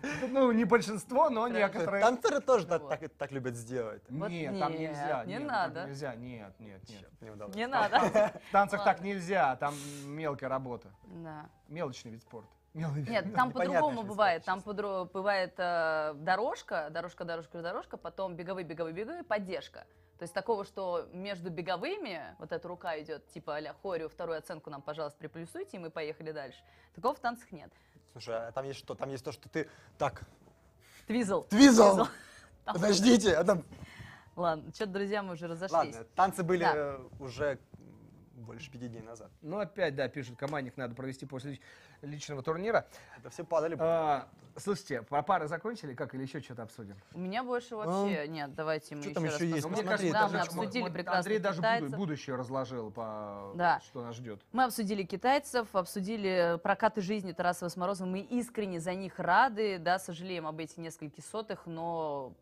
Ну, 0.28 0.52
не 0.52 0.64
большинство, 0.64 1.30
но 1.30 1.48
некоторые. 1.48 2.02
Танцоры 2.02 2.40
тоже 2.40 2.66
так, 2.66 2.82
Вот. 2.82 2.90
так, 2.90 3.10
так 3.16 3.32
любят 3.32 3.56
сделать. 3.56 4.02
Вот 4.08 4.28
Нет, 4.28 4.58
там 4.58 4.72
нельзя. 4.72 5.24
не 5.24 5.34
нет, 5.34 5.42
надо. 5.46 5.86
Нельзя, 5.86 6.14
нет, 6.14 6.54
нет, 6.58 6.80
нет. 6.88 7.54
Не 7.54 7.66
надо. 7.66 8.00
В 8.48 8.52
танцах 8.52 8.84
так 8.84 9.00
нельзя, 9.00 9.56
там 9.56 9.74
мелкая 10.04 10.48
работа. 10.48 10.88
Да. 11.04 11.46
Мелочный 11.68 12.10
вид 12.10 12.22
спорта. 12.22 12.50
Нет, 12.74 13.34
там 13.34 13.52
по-другому 13.52 14.02
бывает. 14.02 14.44
Там 14.44 14.58
подро- 14.58 15.08
бывает 15.12 15.54
э, 15.58 16.14
дорожка, 16.16 16.88
дорожка, 16.90 17.24
дорожка, 17.24 17.62
дорожка, 17.62 17.96
потом 17.96 18.34
беговые, 18.34 18.64
беговые, 18.64 18.92
беговые, 18.92 19.22
поддержка. 19.22 19.86
То 20.18 20.22
есть 20.22 20.34
такого, 20.34 20.64
что 20.64 21.08
между 21.12 21.50
беговыми 21.50 22.20
вот 22.38 22.52
эта 22.52 22.66
рука 22.66 22.98
идет, 23.00 23.28
типа 23.28 23.56
а-ля 23.56 23.74
хорео, 23.82 24.08
вторую 24.08 24.38
оценку 24.38 24.70
нам, 24.70 24.82
пожалуйста, 24.82 25.18
приплюсуйте, 25.18 25.76
и 25.76 25.80
мы 25.80 25.90
поехали 25.90 26.32
дальше. 26.32 26.58
Такого 26.94 27.14
в 27.14 27.20
танцах 27.20 27.50
нет. 27.52 27.70
Слушай, 28.14 28.46
а 28.46 28.52
там 28.52 28.64
есть 28.64 28.78
что? 28.78 28.94
Там 28.94 29.10
есть 29.10 29.24
то, 29.24 29.32
что 29.32 29.48
ты 29.48 29.68
так, 29.98 30.22
Твизл. 31.08 31.42
твизл, 31.42 32.04
подождите, 32.64 33.34
а 33.34 33.42
там... 33.42 33.64
Ладно, 34.36 34.72
что-то, 34.72 34.92
друзья, 34.92 35.22
мы 35.24 35.32
уже 35.34 35.48
разошлись. 35.48 35.72
Ладно, 35.72 36.04
танцы 36.14 36.44
были 36.44 36.62
Да. 36.62 36.72
э, 36.76 36.98
уже 37.18 37.58
больше 38.34 38.70
пяти 38.70 38.86
дней 38.88 39.02
назад. 39.02 39.32
Ну, 39.42 39.58
опять, 39.58 39.96
да, 39.96 40.06
пишут, 40.08 40.36
командник 40.38 40.76
надо 40.76 40.94
провести 40.94 41.26
после 41.26 41.58
личного 42.04 42.42
турнира. 42.42 42.86
Это 43.18 43.30
все 43.30 43.44
падали. 43.44 43.76
А, 43.78 44.28
слушайте, 44.56 45.02
про 45.02 45.22
пары 45.22 45.48
закончили, 45.48 45.94
как, 45.94 46.14
или 46.14 46.22
еще 46.22 46.40
что-то 46.40 46.62
обсудим? 46.64 46.96
У 47.12 47.18
меня 47.18 47.42
больше 47.42 47.76
вообще 47.76 48.28
нет. 48.28 48.54
Давайте 48.54 48.94
мы 48.96 49.02
Что 49.02 49.10
еще 49.10 49.14
там 49.14 49.24
раз 49.24 49.34
еще 49.34 49.46
есть? 49.48 49.62
Ну, 49.64 49.70
посмотрим. 49.70 49.84
мне 49.84 50.12
кажется, 50.12 50.12
Да, 50.12 50.28
мы 50.28 50.38
обсудили 50.64 50.90
прекрасно 50.90 51.18
Андрей 51.18 51.38
даже 51.38 51.56
буду- 51.60 51.68
китайцев. 51.76 51.98
будущее 51.98 52.36
разложил, 52.36 52.90
по, 52.90 53.52
Да. 53.56 53.80
что 53.80 54.02
нас 54.04 54.16
ждет. 54.16 54.40
Мы 54.52 54.64
обсудили 54.64 55.02
китайцев, 55.02 55.74
обсудили 55.74 56.58
прокаты 56.62 57.00
жизни 57.00 57.32
Тарасова 57.32 57.68
с 57.68 57.76
Морозом. 57.76 58.10
Мы 58.10 58.20
искренне 58.20 58.80
за 58.80 58.94
них 58.94 59.18
рады, 59.18 59.78
да, 59.78 59.98
сожалеем 59.98 60.46
об 60.46 60.58
этих 60.60 60.76
нескольких 60.78 61.24
сотых, 61.24 61.66
но 61.66 62.32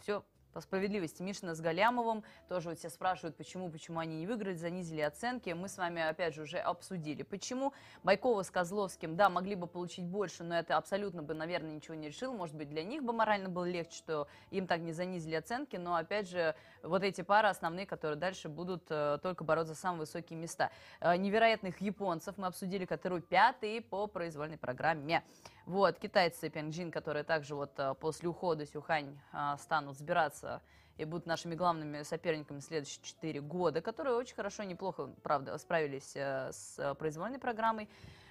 все 0.00 0.22
по 0.56 0.62
справедливости. 0.62 1.20
Мишина 1.20 1.54
с 1.54 1.60
Галямовым 1.60 2.24
тоже 2.48 2.70
вот 2.70 2.78
все 2.78 2.88
спрашивают, 2.88 3.36
почему, 3.36 3.70
почему 3.70 3.98
они 3.98 4.16
не 4.16 4.26
выиграли, 4.26 4.54
занизили 4.54 5.02
оценки. 5.02 5.50
Мы 5.50 5.68
с 5.68 5.76
вами, 5.76 6.00
опять 6.00 6.34
же, 6.34 6.44
уже 6.44 6.56
обсудили. 6.56 7.24
Почему 7.24 7.74
Байкова 8.04 8.42
с 8.42 8.50
Козловским, 8.50 9.16
да, 9.16 9.28
могли 9.28 9.54
бы 9.54 9.66
получить 9.66 10.06
больше, 10.06 10.44
но 10.44 10.58
это 10.58 10.78
абсолютно 10.78 11.22
бы, 11.22 11.34
наверное, 11.34 11.72
ничего 11.72 11.94
не 11.94 12.06
решил. 12.06 12.32
Может 12.32 12.56
быть, 12.56 12.70
для 12.70 12.84
них 12.84 13.04
бы 13.04 13.12
морально 13.12 13.50
было 13.50 13.66
легче, 13.66 13.98
что 13.98 14.28
им 14.50 14.66
так 14.66 14.80
не 14.80 14.92
занизили 14.92 15.34
оценки, 15.34 15.76
но, 15.76 15.94
опять 15.94 16.26
же, 16.26 16.54
вот 16.82 17.02
эти 17.02 17.20
пары 17.20 17.48
основные, 17.48 17.84
которые 17.84 18.16
дальше 18.16 18.48
будут 18.48 18.84
э, 18.88 19.18
только 19.22 19.44
бороться 19.44 19.74
за 19.74 19.78
самые 19.78 20.00
высокие 20.00 20.38
места. 20.38 20.70
Э, 21.02 21.18
невероятных 21.18 21.82
японцев 21.82 22.38
мы 22.38 22.46
обсудили, 22.46 22.86
которые 22.86 23.20
пятые 23.20 23.82
по 23.82 24.06
произвольной 24.06 24.56
программе. 24.56 25.22
Вот, 25.66 25.98
китайцы 25.98 26.48
Пянджин, 26.48 26.92
которые 26.92 27.24
также 27.24 27.56
вот 27.56 27.72
э, 27.78 27.94
после 27.98 28.28
ухода 28.28 28.64
Сюхань 28.64 29.18
э, 29.32 29.56
станут 29.58 29.98
сбираться 29.98 30.62
и 30.96 31.04
будут 31.04 31.26
нашими 31.26 31.56
главными 31.56 32.04
соперниками 32.04 32.60
следующие 32.60 33.02
4 33.02 33.40
года, 33.40 33.80
которые 33.80 34.14
очень 34.14 34.36
хорошо, 34.36 34.62
неплохо, 34.62 35.10
правда, 35.24 35.58
справились 35.58 36.12
э, 36.14 36.52
с 36.52 36.78
э, 36.78 36.94
произвольной 36.94 37.40
программой. 37.40 37.88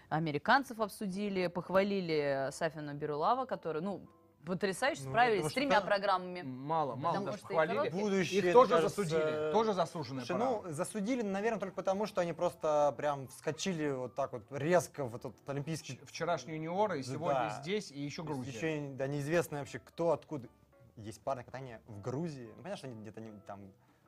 американцев 0.07 0.79
обсудили, 0.79 1.47
похвалили 1.47 2.47
Сафина 2.53 2.93
Берулава, 2.93 3.45
который, 3.45 3.81
ну, 3.81 4.07
потрясающе 4.45 5.03
Ну, 5.03 5.09
справились 5.09 5.45
с 5.47 5.53
тремя 5.53 5.77
что- 5.79 5.87
программами. 5.87 6.41
Мало, 6.43 6.95
мало 6.95 7.13
Потому 7.13 7.25
даже 7.25 7.37
что 7.39 7.47
и 7.47 7.49
похвалили. 7.49 7.77
короткие- 7.77 8.03
Будущее, 8.03 8.41
Их 8.47 8.53
тоже 8.53 8.71
кажется, 8.73 8.89
засудили, 9.03 9.51
тоже 9.51 9.73
пора. 9.73 10.37
ну, 10.37 10.63
засудили, 10.71 11.21
наверное, 11.21 11.59
только 11.59 11.75
потому, 11.75 12.05
что 12.05 12.21
они 12.21 12.33
просто 12.33 12.93
прям 12.97 13.27
вскочили 13.27 13.91
вот 13.91 14.15
так 14.15 14.33
вот 14.33 14.43
резко 14.51 15.05
в 15.05 15.15
этот 15.15 15.35
олимпийский... 15.47 15.99
Вчерашние 16.05 16.57
юниоры, 16.57 16.99
и 16.99 17.03
Да. 17.03 17.11
сегодня 17.13 17.49
здесь, 17.61 17.91
и 17.91 17.99
еще 18.01 18.23
Грузия. 18.23 18.51
Еще, 18.51 18.93
да, 18.95 19.07
неизвестно 19.07 19.59
вообще, 19.59 19.79
кто, 19.79 20.11
откуда. 20.11 20.47
Есть 20.97 21.21
парное 21.21 21.43
катание 21.43 21.81
в 21.87 22.01
Грузии. 22.01 22.47
Ну, 22.55 22.63
понятно, 22.63 22.77
что 22.77 22.87
они 22.87 23.01
где-то 23.01 23.19
не, 23.21 23.31
там, 23.47 23.59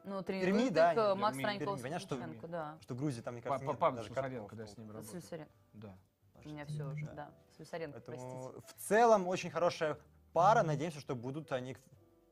Ну, 0.05 0.23
Перми, 0.23 0.41
тренирует 0.41 0.73
да, 0.73 0.93
их, 0.93 0.97
э, 0.99 1.15
Макс 1.15 1.35
Перми, 1.37 1.43
Траньковский, 1.57 1.83
понятно, 1.83 1.99
что- 2.07 2.47
да. 2.47 2.77
что 2.81 2.93
в 2.93 2.97
Грузии 2.97 3.21
там, 3.21 3.33
мне 3.33 3.41
кажется, 3.43 3.65
па- 3.65 3.71
нет 3.73 3.79
Павел 3.79 3.95
даже 3.97 4.07
Слюсаренко, 4.07 4.47
когда 4.47 4.63
я 4.63 4.69
с 4.69 4.77
ним 4.77 4.91
работал. 4.91 5.11
Слюсаренко. 5.11 5.51
Да. 5.73 5.95
У 6.45 6.49
меня 6.49 6.65
все 6.65 6.83
уже, 6.85 7.05
да. 7.07 7.29
Слюсаренко, 7.57 7.99
Поэтому 8.05 8.41
простите. 8.53 8.67
в 8.77 8.81
целом 8.87 9.27
очень 9.27 9.49
хорошая 9.49 9.97
пара. 10.33 10.63
Надеемся, 10.63 10.99
что 10.99 11.15
будут 11.15 11.51
они 11.51 11.75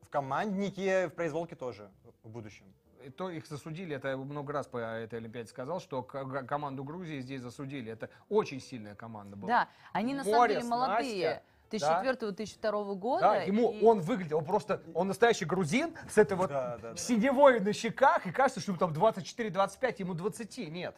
в 0.02 0.10
команднике, 0.10 1.08
в 1.08 1.14
произволке 1.14 1.56
тоже 1.56 1.90
в 2.24 2.30
будущем. 2.30 2.66
И 3.04 3.10
то 3.10 3.30
их 3.30 3.46
засудили, 3.46 3.96
это 3.96 4.08
я 4.10 4.18
много 4.18 4.52
раз 4.52 4.66
по 4.66 4.78
этой 4.78 5.20
Олимпиаде 5.20 5.48
сказал, 5.50 5.80
что 5.80 6.02
команду 6.02 6.84
Грузии 6.84 7.20
здесь 7.20 7.42
засудили. 7.42 7.92
Это 7.92 8.10
очень 8.30 8.60
сильная 8.60 8.96
команда 8.96 9.36
была. 9.36 9.48
Да, 9.48 9.70
они 9.94 10.16
на 10.16 10.24
самом 10.24 10.48
деле 10.48 10.64
молодые. 10.64 11.30
Настя, 11.30 11.44
2004-2002 11.72 12.96
года. 12.96 13.22
Да, 13.22 13.36
ему 13.44 13.72
и- 13.72 13.84
он 13.84 14.00
выглядел, 14.00 14.38
он 14.40 14.46
просто, 14.46 14.82
он 14.94 15.08
настоящий 15.08 15.46
грузин 15.46 15.96
с 16.10 16.18
этой 16.18 16.36
вот 16.38 16.50
Да, 16.50 16.78
да, 16.82 16.92
да. 16.92 16.96
синевой 16.98 17.60
на 17.60 17.74
щеках, 17.74 18.26
и 18.26 18.32
кажется, 18.32 18.60
что 18.60 18.72
ему 18.72 18.80
там 18.80 18.92
24-25, 18.92 20.00
ему 20.00 20.14
20 20.14 20.70
нет. 20.70 20.96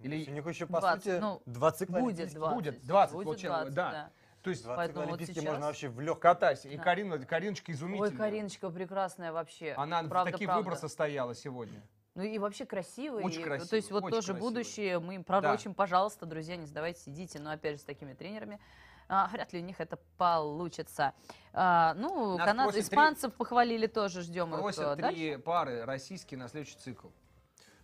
Или 0.00 0.28
У 0.30 0.32
них 0.32 0.46
еще, 0.46 0.66
по 0.66 0.80
20, 0.80 1.02
сути, 1.04 1.18
ну, 1.20 1.42
два 1.46 1.72
цикла 1.72 1.98
Будет 1.98 2.18
олимпийских. 2.20 2.38
20. 2.38 2.54
Будет 2.56 2.84
20 2.86 3.14
Будет 3.14 3.24
получилось, 3.24 3.58
20, 3.72 3.74
да. 3.74 4.10
То 4.42 4.50
есть 4.50 4.64
Поэтому 4.64 5.00
вот 5.00 5.08
олимпийских 5.08 5.36
сейчас- 5.36 5.44
можно 5.52 5.66
вообще 5.66 5.88
в 5.88 6.00
легком. 6.00 6.20
катайся. 6.20 6.68
И 6.68 6.76
Да. 6.76 6.82
Карина, 6.82 7.18
Кариночка 7.18 7.72
изумительная. 7.72 8.10
Ой, 8.10 8.16
Кариночка 8.16 8.70
прекрасная 8.70 9.32
вообще. 9.32 9.72
Она 9.76 10.02
правда, 10.04 10.30
в 10.30 10.32
таких 10.32 10.46
правда. 10.46 10.62
выбросах 10.62 10.90
стояла 10.90 11.34
сегодня. 11.34 11.80
Ну 12.14 12.22
и 12.22 12.38
вообще 12.38 12.64
красивый. 12.66 13.22
Очень 13.24 13.42
и, 13.42 13.44
красивый, 13.44 13.68
То 13.68 13.76
есть 13.76 13.90
вот 13.90 14.02
очень 14.04 14.10
тоже 14.16 14.26
красивый. 14.32 14.40
будущее. 14.50 14.98
Мы 15.00 15.16
им, 15.16 15.24
правда, 15.24 15.48
Да. 15.48 15.54
очень, 15.54 15.74
пожалуйста, 15.74 16.26
друзья, 16.26 16.56
не 16.56 16.66
сдавайтесь, 16.66 17.08
идите. 17.08 17.38
Но 17.40 17.50
опять 17.50 17.74
же 17.76 17.80
с 17.80 17.84
такими 17.84 18.12
тренерами. 18.14 18.60
а, 19.10 19.26
вряд 19.28 19.54
ли 19.54 19.60
у 19.60 19.62
них 19.62 19.80
это 19.80 19.98
получится. 20.18 21.14
А, 21.54 21.94
ну, 21.94 22.36
Нас 22.36 22.46
канад... 22.46 22.66
просят 22.66 22.86
три- 22.86 22.94
испанцев 22.94 23.32
похвалили 23.32 23.86
тоже, 23.86 24.20
ждем 24.20 24.52
их 24.52 24.60
Просят 24.60 24.98
э, 24.98 25.00
дальше. 25.00 25.16
три 25.18 25.36
пары 25.38 25.84
российские 25.86 26.36
на 26.36 26.46
следующий 26.48 26.76
цикл. 26.76 27.08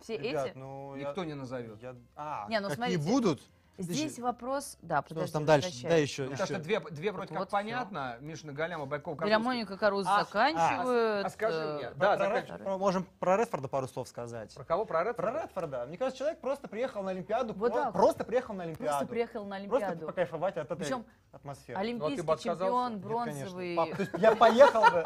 Все 0.01 0.17
Ребят, 0.19 0.49
эти. 0.49 0.55
ну, 0.55 0.95
я- 0.95 1.09
Никто 1.09 1.23
не 1.23 1.33
назовет. 1.33 1.81
я- 1.81 1.95
А, 2.15 2.45
Не, 2.47 2.59
ну, 2.59 2.69
какие 2.69 2.75
смотрите, 2.97 3.09
будут? 3.09 3.41
Здесь 3.77 4.19
вопрос... 4.19 4.77
Да, 4.81 5.03
Что 5.05 5.15
у 5.15 5.17
нас 5.19 5.29
подожди, 5.29 5.33
там 5.33 5.45
дальше? 5.45 5.83
Да, 5.83 5.95
еще. 5.95 6.23
Потому 6.29 6.45
что 6.45 6.59
две, 6.59 6.79
две 6.79 7.11
вроде 7.11 7.29
как 7.29 7.39
вот 7.39 7.49
понятно. 7.49 8.17
Мишина 8.21 8.53
Галямова, 8.53 8.85
Байкова, 8.87 9.25
Для 9.25 9.37
Моника 9.39 9.77
Каруза 9.77 10.09
А, 10.09 10.19
а, 10.21 10.23
заканчивают. 10.23 11.25
а 11.25 11.29
скажи 11.29 11.57
э, 11.57 11.75
мне, 11.75 11.89
Про- 11.89 11.95
Да, 11.97 12.15
про 12.17 12.25
заканчивай. 12.25 12.59
Про- 12.59 12.77
можем 12.77 13.07
про 13.19 13.37
Редфорда 13.37 13.67
пару 13.67 13.87
слов 13.89 14.07
сказать. 14.07 14.53
Про 14.55 14.63
кого? 14.63 14.85
Про 14.85 15.01
Red? 15.03 15.13
Про 15.15 15.43
Редфорда. 15.43 15.85
Мне 15.87 15.97
кажется, 15.97 16.19
человек 16.19 16.39
просто 16.39 16.67
приехал 16.69 17.03
на 17.03 17.11
Олимпиаду. 17.11 17.53
Вот 17.53 17.73
про- 17.73 17.83
так. 17.83 17.93
Просто 17.93 18.23
приехал 18.23 18.53
на 18.53 18.63
Олимпиаду. 18.63 18.89
Просто 18.91 19.05
приехал 19.07 19.43
на 19.45 19.57
Просто 19.59 19.75
Олимпиаду. 19.87 20.05
покайфовать 20.07 20.57
от 20.57 20.65
этой 20.71 20.77
Причем 20.77 21.05
атмосферы. 21.33 21.79
Олимпийский 21.79 22.21
бы 22.21 22.33
отказался? 22.33 22.63
чемпион, 22.63 22.93
Нет, 22.93 23.01
конечно. 23.03 23.09
бронзовый. 23.45 23.75
Пап, 23.75 23.89
то 23.89 24.01
есть 24.01 24.11
я 24.19 24.35
поехал 24.35 24.81
бы. 24.83 25.05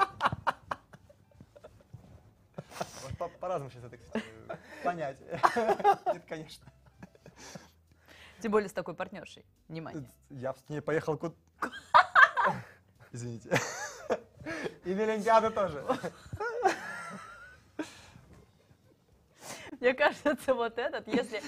Вот 3.03 3.17
по- 3.17 3.27
По-разному 3.39 3.71
сейчас 3.71 3.83
это, 3.83 3.97
кстати, 3.97 4.25
понять. 4.83 5.17
Нет, 6.13 6.23
конечно. 6.27 6.65
Тем 8.41 8.51
более 8.51 8.69
с 8.69 8.73
такой 8.73 8.93
партнершей. 8.93 9.45
Внимание. 9.67 10.09
Я 10.29 10.53
с 10.53 10.69
ней 10.69 10.81
поехал 10.81 11.17
куда... 11.17 11.35
Извините. 13.11 13.49
И 14.85 14.93
на 14.93 15.03
Олимпиаду 15.03 15.51
тоже. 15.51 15.83
Мне 19.79 19.93
кажется, 19.93 20.53
вот 20.53 20.77
этот, 20.77 21.07
если, 21.07 21.41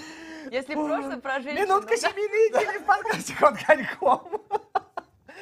если 0.49 0.73
прошлый 0.73 1.17
про 1.17 1.41
женщину... 1.41 1.65
Минутка 1.65 1.97
семейной 1.97 2.49
недели 2.49 2.77
в 2.77 2.85
подкасте 2.85 3.35
«Ход 3.35 3.55
коньком». 3.57 4.41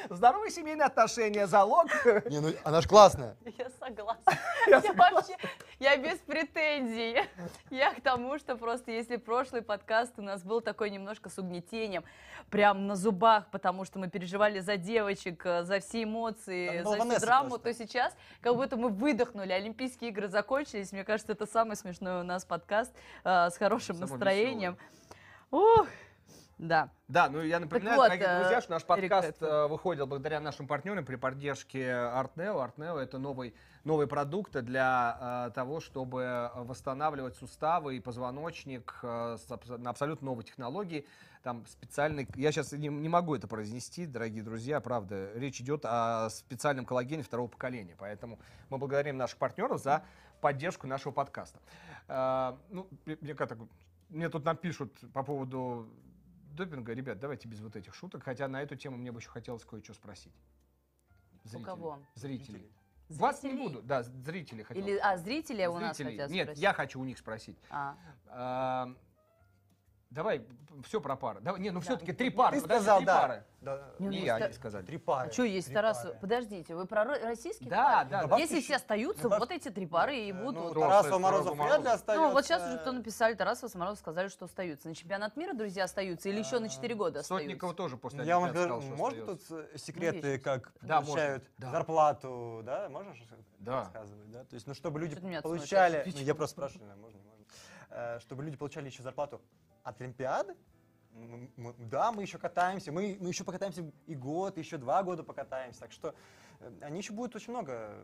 Здоровые 0.08 0.50
семейные 0.50 0.86
отношения, 0.86 1.46
залог. 1.46 1.88
Не, 2.30 2.40
ну 2.40 2.48
она 2.64 2.80
же 2.80 2.88
классная. 2.88 3.36
Я 3.58 3.68
согласна. 3.78 4.32
Я 4.66 4.80
вообще, 4.92 5.36
я 5.78 5.96
без 5.96 6.18
претензий. 6.18 7.18
Я 7.70 7.94
к 7.94 8.00
тому, 8.00 8.38
что 8.38 8.56
просто 8.56 8.90
если 8.90 9.16
прошлый 9.16 9.62
подкаст 9.62 10.12
у 10.18 10.22
нас 10.22 10.42
был 10.42 10.60
такой 10.60 10.90
немножко 10.90 11.28
с 11.28 11.38
угнетением, 11.38 12.04
прям 12.50 12.86
на 12.86 12.96
зубах, 12.96 13.46
потому 13.50 13.84
что 13.84 13.98
мы 13.98 14.08
переживали 14.08 14.60
за 14.60 14.76
девочек, 14.76 15.42
э, 15.44 15.64
за 15.64 15.80
все 15.80 16.04
эмоции, 16.04 16.82
за 16.82 16.90
всю 16.90 16.98
Ванесса 16.98 17.26
драму, 17.26 17.48
просто. 17.50 17.64
то 17.64 17.74
сейчас 17.74 18.14
как 18.40 18.56
будто 18.56 18.76
мы 18.76 18.88
выдохнули, 18.88 19.52
Олимпийские 19.52 20.10
игры 20.10 20.28
закончились. 20.28 20.92
Мне 20.92 21.04
кажется, 21.04 21.32
это 21.32 21.46
самый 21.46 21.76
смешной 21.76 22.20
у 22.20 22.24
нас 22.24 22.44
подкаст 22.44 22.92
э, 23.24 23.50
с 23.50 23.56
хорошим 23.56 23.98
настроением. 23.98 24.76
Ух, 25.50 25.86
да. 26.60 26.90
Да, 27.08 27.30
ну 27.30 27.40
я 27.40 27.58
напоминаю, 27.58 27.96
вот, 27.96 28.04
дорогие 28.08 28.28
э, 28.28 28.40
друзья, 28.40 28.60
что 28.60 28.72
наш 28.72 28.84
подкаст 28.84 29.40
э, 29.40 29.66
выходит 29.66 30.06
благодаря 30.06 30.40
нашим 30.40 30.66
партнерам 30.66 31.06
при 31.06 31.16
поддержке 31.16 31.90
Артнео. 31.90 32.60
Артнео 32.60 32.98
это 32.98 33.16
новый, 33.16 33.54
новый 33.84 34.06
продукт 34.06 34.52
для 34.52 35.48
э, 35.48 35.54
того, 35.54 35.80
чтобы 35.80 36.50
восстанавливать 36.54 37.34
суставы 37.36 37.96
и 37.96 38.00
позвоночник 38.00 38.94
э, 39.02 39.38
с 39.38 39.78
на 39.78 39.88
абсолютно 39.88 40.26
новой 40.26 40.44
технологии. 40.44 41.06
Там 41.42 41.64
специальный, 41.66 42.28
я 42.34 42.52
сейчас 42.52 42.72
не, 42.72 42.88
не 42.88 43.08
могу 43.08 43.34
это 43.34 43.48
произнести, 43.48 44.04
дорогие 44.04 44.42
друзья, 44.42 44.80
правда, 44.80 45.32
речь 45.34 45.62
идет 45.62 45.86
о 45.86 46.28
специальном 46.28 46.84
коллагене 46.84 47.22
второго 47.22 47.48
поколения, 47.48 47.96
поэтому 47.98 48.38
мы 48.68 48.76
благодарим 48.76 49.16
наших 49.16 49.38
партнеров 49.38 49.80
за 49.80 50.04
поддержку 50.42 50.86
нашего 50.86 51.12
подкаста. 51.12 51.58
Э, 52.06 52.54
ну, 52.68 52.86
мне, 53.06 53.34
как 53.34 53.48
так, 53.48 53.58
мне 54.10 54.28
тут 54.28 54.44
напишут 54.44 54.92
по 55.14 55.22
поводу 55.22 55.88
допинга, 56.60 56.92
ребят, 56.92 57.18
давайте 57.18 57.48
без 57.48 57.60
вот 57.60 57.76
этих 57.76 57.94
шуток, 57.94 58.22
хотя 58.22 58.48
на 58.48 58.62
эту 58.62 58.76
тему 58.76 58.96
мне 58.96 59.10
бы 59.12 59.20
еще 59.20 59.30
хотелось 59.30 59.64
кое-что 59.64 59.94
спросить. 59.94 60.34
Зрителей. 61.44 61.64
кого? 61.64 61.98
Зрителей. 62.14 62.70
Вас 63.08 63.42
не 63.42 63.54
буду, 63.54 63.82
да, 63.82 64.02
зрителей 64.04 64.62
хотел. 64.62 64.84
Или, 64.84 64.96
а, 64.98 65.16
зрители 65.16 65.66
у 65.66 65.78
нас 65.78 65.96
хотят 65.96 66.30
Нет, 66.30 66.44
спросить? 66.46 66.62
я 66.62 66.72
хочу 66.72 67.00
у 67.00 67.04
них 67.04 67.18
спросить. 67.18 67.58
А. 67.68 67.96
А, 68.26 68.94
давай, 70.10 70.44
все 70.84 71.00
про 71.00 71.16
пары. 71.16 71.40
Давай, 71.40 71.60
не, 71.60 71.70
ну 71.70 71.80
Да. 71.80 71.84
все-таки 71.84 72.12
три 72.12 72.30
пары. 72.30 72.56
Ты 72.56 72.62
подожди, 72.62 72.82
сказал, 72.82 72.98
три 72.98 73.06
да. 73.06 73.20
пары. 73.20 73.44
Да, 73.60 73.90
Не, 73.98 74.06
И 74.16 74.20
ну, 74.20 74.26
я 74.26 74.46
не 74.48 74.52
сказали. 74.54 74.84
Три 74.84 74.96
пары. 74.98 75.28
А 75.28 75.32
что 75.32 75.42
есть 75.44 75.66
три 75.66 75.74
Тарас? 75.74 76.02
пары. 76.02 76.18
Подождите, 76.20 76.74
вы 76.74 76.86
про 76.86 77.04
ро- 77.04 77.24
российских 77.24 77.68
Да, 77.68 77.84
пар? 77.84 78.08
да, 78.08 78.22
Добавьте 78.22 78.42
Если 78.44 78.56
еще- 78.56 78.64
все 78.66 78.76
остаются, 78.76 79.22
добавь- 79.24 79.40
вот 79.40 79.50
эти 79.50 79.68
три 79.70 79.86
пары 79.86 80.16
и 80.16 80.30
Э, 80.30 80.34
будут. 80.34 80.62
Ну, 80.64 80.70
Кто 80.70 80.80
Тарасов, 80.80 80.96
остается? 81.00 81.18
Морозов 81.18 81.56
Морозов. 81.56 81.66
вряд 81.80 81.84
ли 81.84 81.90
остается. 81.94 82.26
Ну, 82.26 82.32
вот 82.32 82.44
сейчас 82.44 82.62
уже 82.68 82.78
кто 82.78 82.92
написали, 82.92 83.34
Тарасов, 83.34 83.70
Самаров 83.70 83.98
сказали, 83.98 84.28
что 84.28 84.46
остаются. 84.46 84.88
На 84.88 84.94
чемпионат 84.94 85.36
мира, 85.36 85.52
друзья, 85.52 85.84
остаются 85.84 86.28
или 86.28 86.38
еще 86.38 86.58
на 86.58 86.68
4 86.68 86.94
года 86.94 87.22
Сотникова 87.22 87.72
остаются? 87.72 87.76
тоже 87.76 87.96
после 87.98 88.24
Я 88.24 88.38
вам 88.38 88.50
сказал, 88.50 88.80
что 88.82 88.96
может 88.96 89.26
тут 89.26 89.42
э, 89.50 89.76
секреты, 89.76 90.26
есть. 90.28 90.42
как 90.42 90.72
Да, 90.80 91.02
получают 91.02 91.44
да. 91.58 91.70
зарплату, 91.70 92.62
да? 92.64 92.88
Можешь 92.88 93.22
Да. 93.58 93.80
рассказывать, 93.80 94.30
да? 94.30 94.44
То 94.44 94.54
есть, 94.54 94.66
ну, 94.66 94.72
чтобы 94.74 94.98
люди 95.00 95.14
получали... 95.42 96.02
Ну, 96.06 96.20
я 96.22 96.34
просто 96.34 96.54
спрашиваю, 96.54 96.88
да, 96.88 96.96
можно, 96.96 97.18
можно. 97.20 97.44
Э, 97.90 98.18
Чтобы 98.20 98.44
люди 98.44 98.56
получали 98.56 98.86
еще 98.86 99.02
зарплату 99.02 99.40
от 99.90 100.00
Олимпиады, 100.00 100.56
да, 101.78 102.12
мы 102.12 102.22
еще 102.22 102.38
катаемся, 102.38 102.92
мы, 102.92 103.16
мы 103.20 103.28
еще 103.28 103.44
покатаемся 103.44 103.84
и 104.06 104.14
год, 104.14 104.56
еще 104.56 104.78
два 104.78 105.02
года 105.02 105.22
покатаемся, 105.22 105.80
так 105.80 105.92
что 105.92 106.14
э, 106.60 106.70
они 106.82 106.98
еще 106.98 107.12
будут 107.12 107.34
очень 107.36 107.52
много 107.52 107.94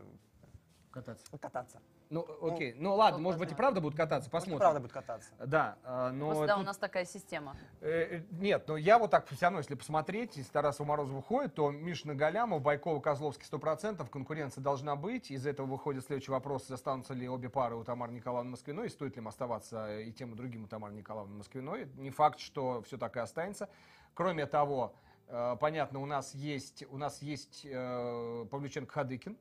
Кататься. 0.97 1.37
кататься. 1.39 1.81
Ну, 2.09 2.25
окей. 2.41 2.73
Ну, 2.77 2.95
ладно, 2.95 3.17
ну, 3.19 3.23
может 3.25 3.39
быть 3.39 3.51
и 3.51 3.55
правда 3.55 3.81
будут 3.81 3.97
кататься, 3.97 4.29
Может, 4.31 4.47
и 4.47 4.51
посмотрим. 4.51 4.59
правда 4.59 4.79
будет 4.79 4.91
кататься. 4.93 5.29
Да, 5.39 5.77
а, 5.83 6.11
но 6.11 6.27
Просто 6.27 6.47
да, 6.47 6.55
у 6.55 6.57
тут- 6.59 6.67
нас 6.67 6.77
такая 6.77 7.05
система. 7.05 7.55
Э, 7.81 8.17
э, 8.17 8.23
Нет, 8.31 8.63
ну 8.67 8.75
я 8.77 8.97
вот 8.97 9.11
так 9.11 9.27
все 9.27 9.45
равно, 9.45 9.59
если 9.59 9.75
посмотреть, 9.75 10.37
если 10.37 10.51
Тарасов 10.51 10.87
Морозов 10.87 11.15
выходит, 11.15 11.53
то 11.55 11.69
Мишина 11.69 12.13
Галямов, 12.15 12.61
Байкова, 12.61 12.99
Козловский 12.99 13.45
100%, 13.45 14.09
конкуренция 14.09 14.61
должна 14.61 14.95
быть. 14.95 15.29
Из 15.31 15.45
этого 15.45 15.67
выходит 15.67 16.05
следующий 16.05 16.31
вопрос, 16.31 16.69
останутся 16.71 17.13
ли 17.13 17.27
обе 17.29 17.49
пары 17.49 17.75
у 17.75 17.83
Тамары 17.83 18.11
Николаевны 18.13 18.51
Москвиной, 18.51 18.87
и 18.87 18.89
стоит 18.89 19.15
ли 19.15 19.21
им 19.21 19.27
оставаться 19.27 19.99
и 19.99 20.11
тем, 20.11 20.33
и 20.33 20.35
другим 20.35 20.63
у 20.63 20.67
Тамары 20.67 20.93
Николаевны 20.93 21.35
Москвиной. 21.35 21.89
Не 21.95 22.09
факт, 22.09 22.39
что 22.39 22.81
все 22.83 22.97
так 22.97 23.15
и 23.17 23.19
останется. 23.19 23.69
Кроме 24.13 24.45
того, 24.45 24.95
э, 25.27 25.57
понятно, 25.59 25.99
у 25.99 26.05
нас 26.05 26.33
есть, 26.33 26.83
у 26.89 26.97
нас 26.97 27.21
есть 27.21 27.65
э, 27.69 28.45
Павлюченко-Хадыкин 28.49 29.35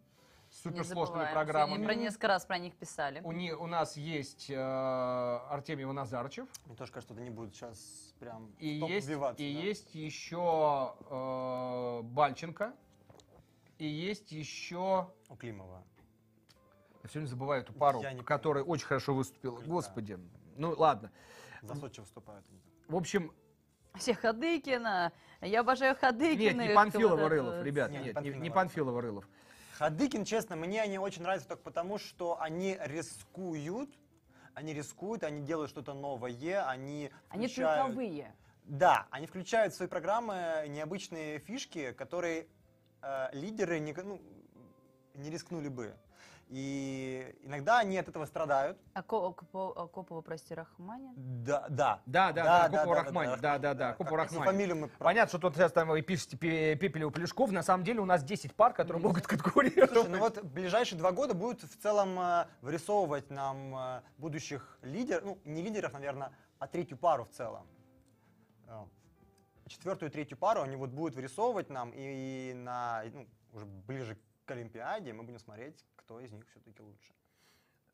суперсложными 0.70 1.30
программами. 1.32 1.76
Сегодня 1.76 1.86
про 1.86 1.94
несколько 1.94 2.28
раз 2.28 2.44
про 2.44 2.58
них 2.58 2.74
писали. 2.74 3.20
У, 3.24 3.32
ни- 3.32 3.50
у 3.52 3.66
нас 3.66 3.96
есть 3.96 4.50
э, 4.50 4.54
Артемий 4.56 5.84
Назарычев. 5.84 6.48
Мне 6.66 6.76
тоже 6.76 6.92
кажется, 6.92 7.14
что 7.14 7.20
они 7.20 7.30
будут 7.30 7.54
сейчас 7.54 8.14
прям 8.18 8.50
И 8.58 8.68
есть, 8.68 9.08
и 9.08 9.14
да. 9.14 9.34
есть 9.38 9.94
еще 9.94 10.94
э, 11.08 12.00
Бальченко. 12.02 12.74
И 13.78 13.86
есть 13.86 14.32
еще... 14.32 15.10
У 15.28 15.36
Климова. 15.36 15.84
Я 17.02 17.08
все 17.08 17.18
время 17.18 17.28
забываю 17.28 17.62
эту 17.62 17.72
пару, 17.72 18.02
не 18.02 18.22
которая 18.22 18.64
очень 18.64 18.86
хорошо 18.86 19.14
выступила. 19.14 19.60
Да. 19.60 19.66
Господи. 19.66 20.18
Ну 20.56 20.74
ладно. 20.76 21.12
За 21.62 21.74
Сочи 21.74 22.00
выступают. 22.00 22.44
В 22.88 22.96
общем, 22.96 23.32
Все 23.94 24.14
Хадыкина. 24.14 25.12
Я 25.40 25.60
обожаю 25.60 25.94
Хадыкина. 25.96 26.62
Нет, 26.62 26.68
не 26.70 26.74
Панфилова-Рылов, 26.74 27.62
ребят, 27.62 27.90
Не, 27.90 27.98
не 27.98 28.04
нет, 28.04 28.20
не, 28.20 28.30
не 28.30 28.50
Панфилова. 28.50 29.00
Панфилова-Рылов. 29.00 29.28
Хадыкин, 29.78 30.24
честно, 30.24 30.56
мне 30.56 30.80
они 30.80 30.98
очень 30.98 31.22
нравятся 31.22 31.48
только 31.48 31.62
потому, 31.62 31.98
что 31.98 32.40
они 32.40 32.78
рискуют, 32.80 33.90
они 34.54 34.72
рискуют, 34.72 35.22
они 35.22 35.42
делают 35.42 35.70
что-то 35.70 35.92
новое, 35.92 36.66
они 36.66 37.10
Они 37.28 37.46
включают-. 37.46 37.94
Да, 38.64 39.06
они 39.10 39.26
включают 39.26 39.74
в 39.74 39.76
свои 39.76 39.86
программы 39.86 40.64
необычные 40.68 41.38
фишки, 41.40 41.92
которые 41.92 42.48
э, 43.02 43.28
лидеры 43.32 43.78
не, 43.78 43.92
ну, 43.92 44.20
не 45.14 45.30
рискнули 45.30 45.68
бы. 45.68 45.94
И 46.48 47.36
иногда 47.42 47.80
они 47.80 47.98
от 47.98 48.08
этого 48.08 48.24
страдают. 48.24 48.78
А 48.94 49.02
Ко- 49.02 49.30
Копо- 49.32 49.72
а 49.74 49.88
Копова, 49.88 50.20
прости, 50.20 50.54
Рахманин? 50.54 51.12
Да, 51.16 51.66
да. 51.68 52.00
Да, 52.06 52.30
да, 52.32 52.68
да, 52.68 52.78
Копу 52.78 52.94
Рахманин, 52.94 53.40
да, 53.40 53.58
да, 53.58 53.74
да, 53.74 53.96
если 53.98 54.14
Рахманин. 54.14 54.44
фамилию 54.44 54.76
мы... 54.76 54.88
Понятно, 54.88 55.28
что 55.28 55.38
тут 55.40 55.56
сейчас 55.56 55.72
там 55.72 55.88
вы 55.88 56.02
пишете 56.02 56.36
Пе- 56.36 56.76
Пепелев 56.76 57.12
Плюшков, 57.12 57.50
на 57.50 57.62
самом 57.64 57.82
деле 57.82 58.00
у 58.00 58.04
нас 58.04 58.22
10 58.22 58.54
пар, 58.54 58.72
которые 58.74 59.02
могут 59.02 59.26
конкурировать. 59.26 59.90
Слушай, 59.90 60.08
ну 60.10 60.18
вот 60.18 60.38
в 60.38 60.52
ближайшие 60.52 60.98
два 60.98 61.10
года 61.10 61.34
будут 61.34 61.62
в 61.64 61.76
целом 61.82 62.18
э, 62.20 62.46
вырисовывать 62.60 63.28
нам 63.28 63.74
э, 63.76 64.00
будущих 64.18 64.78
лидеров, 64.82 65.24
ну 65.24 65.38
не 65.44 65.62
лидеров, 65.62 65.94
наверное, 65.94 66.30
а 66.60 66.68
третью 66.68 66.96
пару 66.96 67.24
в 67.24 67.30
целом. 67.30 67.66
Э, 68.68 68.84
Четвертую 69.66 70.10
и 70.10 70.12
третью 70.12 70.38
пару 70.38 70.62
они 70.62 70.76
вот 70.76 70.90
будут 70.90 71.16
вырисовывать 71.16 71.70
нам 71.70 71.90
и 71.92 72.52
на 72.54 73.02
ну, 73.12 73.26
уже 73.52 73.66
ближе 73.66 74.16
к 74.46 74.50
Олимпиаде 74.52 75.12
мы 75.12 75.24
будем 75.24 75.38
смотреть, 75.38 75.84
кто 75.96 76.20
из 76.20 76.32
них 76.32 76.46
все-таки 76.48 76.82
лучше. 76.82 77.12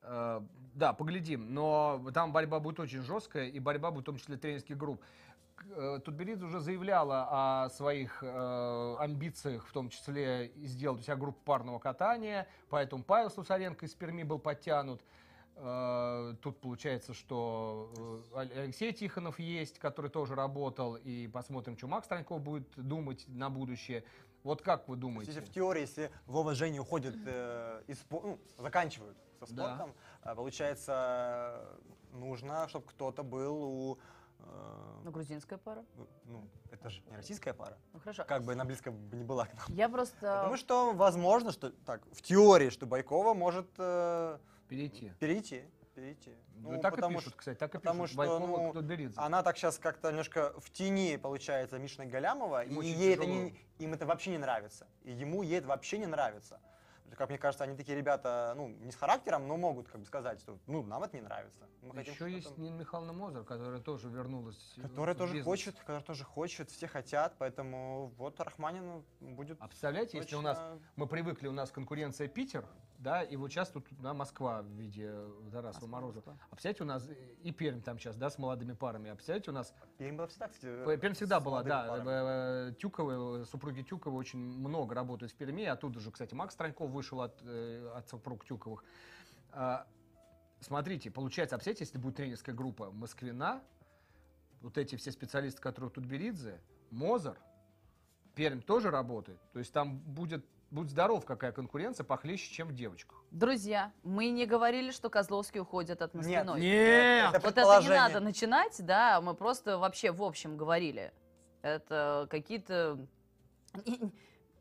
Э, 0.03 0.41
Да, 0.75 0.93
поглядим. 0.93 1.53
Но 1.55 2.05
там 2.15 2.33
борьба 2.33 2.61
будет 2.61 2.79
очень 2.81 3.03
жесткая, 3.03 3.49
и 3.49 3.59
борьба 3.59 3.91
будет 3.91 4.03
в 4.05 4.07
том 4.07 4.17
числе 4.19 4.37
тренерских 4.37 4.77
групп. 4.77 5.03
Э, 5.71 5.99
Тутберидзе 6.05 6.45
уже 6.45 6.61
заявляла 6.61 7.65
о 7.65 7.69
своих 7.71 8.23
э, 8.23 8.97
амбициях, 8.99 9.67
в 9.67 9.73
том 9.73 9.89
числе 9.89 10.47
и 10.49 10.67
сделать 10.67 11.01
у 11.01 11.03
себя 11.03 11.17
группу 11.17 11.41
парного 11.45 11.79
катания, 11.79 12.47
поэтому 12.69 13.03
Павел 13.03 13.31
Слусаренко 13.31 13.87
из 13.87 13.95
Перми 13.95 14.23
был 14.25 14.39
подтянут. 14.39 15.01
Э, 15.57 16.35
Тут 16.43 16.59
получается, 16.61 17.15
что 17.15 18.25
э, 18.35 18.47
Алексей 18.65 18.93
Тихонов 18.93 19.39
есть, 19.39 19.79
который 19.79 20.11
тоже 20.11 20.35
работал, 20.35 20.97
и 20.97 21.29
посмотрим, 21.29 21.79
что 21.79 21.87
Макс 21.87 22.09
Траньков 22.09 22.43
будет 22.43 22.69
думать 22.77 23.25
на 23.29 23.49
будущее. 23.49 24.05
Вот 24.45 24.63
как 24.63 24.89
вы 24.89 24.97
думаете? 24.97 25.31
если 25.33 25.45
в 25.45 25.51
теории, 25.53 25.83
если 25.83 26.11
Вова 26.27 26.55
Женя 26.55 26.81
уходят 26.81 27.15
э, 27.27 27.83
из 27.87 27.99
спо- 28.03 28.23
ну, 28.23 28.39
заканчивают 28.59 29.17
со 29.39 29.53
Да. 29.55 29.65
спортом, 29.77 29.95
э, 30.25 30.35
получается, 30.35 31.79
нужно, 32.13 32.67
чтобы 32.69 32.87
кто-то 32.87 33.23
был 33.23 33.63
у... 33.63 33.99
э, 34.41 35.01
Ну, 35.05 35.11
грузинская 35.13 35.59
пара. 35.59 35.85
ну, 36.25 36.49
это 36.73 36.91
же 36.91 37.03
не 37.09 37.17
российская 37.17 37.55
пара. 37.55 37.79
Ну, 37.93 38.01
хорошо. 38.01 38.25
Как 38.25 38.43
бы 38.43 38.53
она 38.53 38.65
близко 38.65 38.91
бы 38.91 39.17
не 39.17 39.25
была 39.25 39.47
к 39.47 39.55
нам. 39.55 39.67
Я 39.69 39.89
просто... 39.89 40.17
Потому 40.21 40.57
что 40.57 40.93
возможно, 40.93 41.53
что 41.53 41.71
так, 41.71 42.03
в 42.13 42.21
теории, 42.23 42.71
что 42.71 42.87
Байкова 42.87 43.35
может 43.35 43.69
э, 43.79 44.39
Перейти. 44.69 45.13
перейти. 45.21 45.65
Перейти. 46.03 46.35
Ну, 46.57 46.81
так 46.81 46.95
и 46.95 46.97
потому 46.97 47.19
пишут, 47.19 47.31
что 47.31 47.39
кстати, 47.39 47.59
так 47.59 47.73
и 47.77 47.79
потому 47.79 48.03
пишут. 48.03 48.15
что, 48.15 48.19
Байкова, 48.19 48.73
ну. 48.75 49.13
Она 49.17 49.43
так 49.45 49.57
сейчас 49.57 49.79
как-то 49.79 50.09
немножко 50.11 50.53
в 50.59 50.69
тени, 50.73 51.17
получается, 51.17 51.79
Мишина 51.79 52.07
Галямова, 52.07 52.65
Им 52.65 52.83
и 52.83 52.87
ей 52.89 53.15
это 53.15 53.23
тяжело. 53.23 53.35
не, 53.41 53.61
им 53.79 53.95
это 53.95 54.05
вообще 54.05 54.31
не 54.31 54.39
нравится. 54.39 54.89
И 55.05 55.13
ему 55.13 55.43
ей 55.45 55.59
это 55.59 55.69
вообще 55.69 55.99
не 55.99 56.07
нравится. 56.07 56.59
Как 57.17 57.29
мне 57.29 57.39
кажется, 57.39 57.63
они 57.65 57.77
такие 57.77 57.97
ребята, 57.97 58.55
ну, 58.57 58.69
не 58.69 58.91
с 58.91 58.97
характером, 58.97 59.47
но 59.47 59.57
могут 59.57 59.87
как 59.87 60.01
бы 60.01 60.07
сказать, 60.07 60.41
что, 60.41 60.59
ну, 60.67 60.83
нам 60.83 61.05
это 61.05 61.15
не 61.17 61.23
нравится. 61.23 61.61
Мы 61.83 61.95
хотим 61.95 62.15
Еще 62.15 62.31
есть 62.33 62.47
что-то- 62.47 62.61
Нина 62.61 62.75
Михайловна 62.81 63.13
Мозер, 63.13 63.45
которая 63.45 63.81
тоже 63.81 64.09
вернулась. 64.09 64.75
Которая 64.83 65.15
тоже 65.15 65.35
бизнес. 65.35 65.45
хочет, 65.45 65.79
которая 65.79 66.03
тоже 66.03 66.25
хочет, 66.25 66.71
все 66.71 66.89
хотят, 66.89 67.35
поэтому 67.39 68.13
вот 68.17 68.41
Рахманин 68.41 69.05
будет 69.21 69.59
А 69.61 69.69
представляете, 69.69 70.17
если 70.19 70.35
у 70.37 70.41
нас 70.41 70.57
точно- 70.59 70.81
мы 70.97 71.07
привыкли, 71.07 71.47
у 71.49 71.53
нас 71.53 71.71
конкуренция 71.71 72.27
Питер, 72.29 72.65
да, 73.03 73.23
и 73.23 73.37
вот 73.37 73.51
сейчас 73.51 73.71
тут 73.71 73.87
да, 74.01 74.15
Москва 74.15 74.63
в 74.63 74.67
виде 74.67 75.13
Тарасова 75.51 75.87
Москва, 75.87 75.89
Морозова. 75.89 76.31
Москва. 76.31 76.37
А 76.51 76.55
представляете, 76.55 76.83
у 76.85 76.87
нас 76.87 77.09
и 77.43 77.53
Пермь 77.53 77.81
там 77.81 77.99
сейчас, 77.99 78.17
да, 78.17 78.31
с 78.31 78.39
молодыми 78.39 78.73
парами. 78.73 79.11
А 79.11 79.15
представляете, 79.15 79.51
у 79.51 79.55
нас 79.55 79.75
Пермь 79.99 80.17
была 80.17 80.29
всегда, 80.29 80.49
кстати, 80.49 80.99
Пермь 81.01 81.15
всегда 81.15 81.41
была, 81.41 81.63
да. 81.63 81.87
парами. 81.89 82.09
э, 82.09 82.71
э, 82.71 82.75
Тюковы, 82.79 83.45
супруги 83.47 83.83
Тюковы 83.83 84.17
очень 84.17 84.39
много 84.39 84.95
работают 84.95 85.33
в 85.33 85.37
Перми. 85.37 85.65
Оттуда 85.65 86.01
же, 86.01 86.11
кстати, 86.11 86.35
Макс 86.35 86.55
Траньков 86.55 86.91
вышел 86.91 87.21
от, 87.21 87.43
э, 87.43 87.93
от 87.95 88.09
супруг 88.09 88.45
Тюковых. 88.45 88.85
А, 89.51 89.87
Смотрите, 90.63 91.11
получается, 91.11 91.57
а 91.57 91.59
представляете, 91.59 91.85
если 91.85 91.99
будет 91.99 92.17
тренерская 92.17 92.55
группа 92.55 92.93
Москвина, 92.93 93.63
вот 94.61 94.79
эти 94.79 94.95
все 94.95 95.11
специалисты, 95.11 95.61
которые 95.61 95.91
тут 95.91 96.05
Беридзе, 96.05 96.61
Мозер, 96.91 97.37
Пермь 98.37 98.61
тоже 98.61 98.91
работает. 98.91 99.41
То 99.53 99.59
есть 99.59 99.73
там 99.73 99.99
будет, 99.99 100.47
будь 100.73 100.91
здоров, 100.91 101.25
какая 101.25 101.53
конкуренция, 101.53 102.03
похлеще, 102.03 102.51
чем 102.51 102.69
в 102.69 102.73
девочках. 102.75 103.23
Друзья, 103.31 103.93
мы 104.03 104.31
не 104.31 104.47
говорили, 104.47 104.91
что 104.91 105.11
Козловский 105.11 105.61
уходит 105.61 106.03
от 106.03 106.15
Москвиной. 106.15 106.61
Нет! 106.61 107.35
Это 107.35 107.47
Вот 107.47 107.59
это 107.59 107.81
не 107.83 107.89
надо 107.89 108.21
начинать, 108.21 108.85
да, 108.85 109.21
мы 109.21 109.35
просто 109.35 109.79
вообще 109.79 110.11
в 110.11 110.23
общем 110.23 110.57
говорили. 110.57 111.13
Это 111.61 112.27
какие-то... 112.31 112.99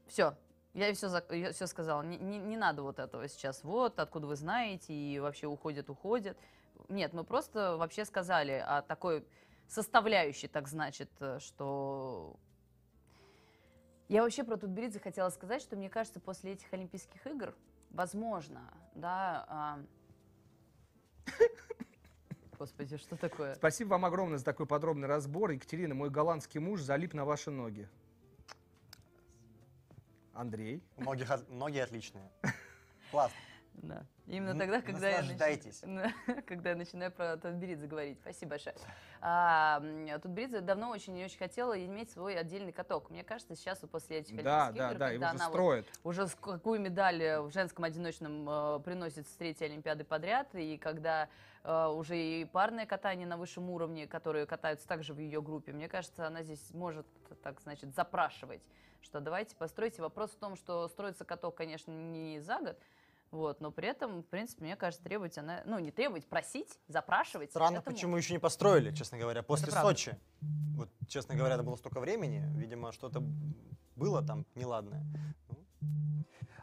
Все, 0.08 0.36
я 0.74 0.94
все, 0.94 1.08
все 1.54 1.68
сказала. 1.68 2.02
Не, 2.02 2.18
не- 2.18 2.38
не 2.38 2.58
надо 2.58 2.84
вот 2.84 3.00
этого 3.00 3.28
сейчас. 3.30 3.64
Вот, 3.64 3.98
откуда 3.98 4.28
вы 4.28 4.36
знаете, 4.36 4.94
и 4.94 5.20
вообще 5.20 5.48
уходит, 5.48 5.90
уходит. 5.90 6.38
Нет, 6.90 7.14
мы 7.14 7.24
просто 7.24 7.78
вообще 7.78 8.04
сказали 8.04 8.64
о 8.66 8.82
такой 8.82 9.26
составляющей, 9.68 10.50
так 10.50 10.68
значит, 10.68 11.10
э, 11.22 11.40
что... 11.40 12.36
Я 14.12 14.24
вообще 14.24 14.44
про 14.44 14.58
Тутберидзе 14.58 15.00
хотела 15.00 15.30
сказать, 15.30 15.62
что 15.62 15.78
мне 15.78 15.90
кажется, 15.90 16.20
после 16.20 16.52
этих 16.52 16.74
Олимпийских 16.74 17.26
игр, 17.26 17.56
возможно, 17.92 18.62
да... 18.94 19.80
Господи, 22.60 22.98
что 22.98 23.16
такое? 23.16 23.56
Спасибо 23.56 23.92
вам 23.92 24.04
огромное 24.04 24.38
за 24.38 24.44
такой 24.44 24.66
подробный 24.66 25.08
разбор. 25.08 25.52
Екатерина, 25.52 25.96
мой 25.96 26.10
голландский 26.10 26.60
муж 26.60 26.82
залип 26.82 27.14
на 27.14 27.24
ваши 27.24 27.52
ноги. 27.52 27.88
Андрей. 30.34 30.84
Многие, 30.98 31.24
хаз- 31.24 31.50
многие 31.50 31.82
отличные. 31.82 32.30
Классно. 33.12 33.38
Да. 33.82 34.06
Именно 34.28 34.52
Н- 34.52 34.60
тогда, 34.60 34.82
когда 34.82 35.10
я, 35.10 35.22
нач- 35.22 36.42
когда 36.48 36.70
я 36.70 36.76
начинаю 36.76 37.12
про 37.12 37.36
Тутберидзе 37.38 37.88
говорить. 37.88 38.20
Спасибо 38.22 38.52
большое. 38.52 38.76
А, 39.22 39.82
Тутберидзе 40.22 40.62
давно 40.62 40.90
очень 40.92 41.18
и 41.18 41.26
очень 41.26 41.40
хотела 41.40 41.74
иметь 41.86 42.12
свой 42.12 42.36
отдельный 42.38 42.72
каток. 42.72 43.10
Мне 43.10 43.24
кажется, 43.24 43.56
сейчас 43.56 43.82
вот 43.82 43.90
после 43.90 44.20
этих 44.20 44.42
Да, 44.44 44.68
Олимпийских 44.68 44.78
да, 44.78 44.90
игр, 44.92 45.00
да, 45.00 45.06
когда 45.08 45.10
его 45.10 45.24
же 45.24 45.30
она 45.30 45.46
вот 45.46 45.54
строят. 45.54 45.88
уже 46.04 46.28
какую 46.40 46.80
медаль 46.80 47.22
э, 47.24 47.42
в 47.42 47.52
женском 47.52 47.84
одиночном 47.84 48.48
э, 48.50 48.80
приносит 48.82 49.28
с 49.28 49.32
третьей 49.36 49.66
Олимпиады 49.68 50.04
подряд, 50.04 50.54
и 50.54 50.78
когда 50.78 51.28
э, 51.64 51.88
уже 51.88 52.18
и 52.18 52.46
парное 52.46 52.86
катание 52.86 53.26
на 53.26 53.38
высшем 53.38 53.68
уровне, 53.72 54.06
которые 54.06 54.46
катаются 54.46 54.88
также 54.88 55.16
в 55.16 55.20
ее 55.20 55.42
группе, 55.42 55.72
мне 55.74 55.88
кажется, 55.90 56.28
она 56.28 56.44
здесь 56.44 56.72
может, 56.74 57.08
так 57.42 57.60
значит, 57.62 57.96
запрашивать, 57.96 58.62
что 59.02 59.20
давайте 59.20 59.56
постройте. 59.56 60.04
Вопрос 60.04 60.30
в 60.32 60.38
том, 60.38 60.56
что 60.56 60.88
строится 60.88 61.26
каток, 61.26 61.56
конечно, 61.58 61.92
не 61.92 62.40
за 62.40 62.60
год, 62.60 62.78
вот, 63.32 63.62
но 63.62 63.72
при 63.72 63.88
этом, 63.88 64.24
в 64.24 64.28
принципе, 64.28 64.64
мне 64.66 64.76
кажется, 64.76 65.04
требовать 65.04 65.38
она, 65.38 65.64
ну, 65.66 65.80
не 65.80 65.92
требовать, 65.92 66.28
просить, 66.28 66.80
запрашивать. 66.88 67.52
Странно, 67.52 67.78
это 67.78 67.92
почему 67.92 68.18
еще 68.18 68.34
не 68.34 68.40
построили, 68.40 68.94
честно 68.94 69.18
говоря, 69.18 69.42
после 69.42 69.72
правда. 69.72 69.88
Сочи. 69.88 70.18
Вот, 70.76 70.90
честно 71.08 71.36
говоря, 71.36 71.56
это 71.56 71.64
было 71.64 71.78
столько 71.78 72.02
времени, 72.02 72.44
видимо, 72.58 72.92
что-то 72.92 73.24
было 73.96 74.22
там 74.22 74.46
неладное. 74.56 75.06
Ну, 75.48 75.58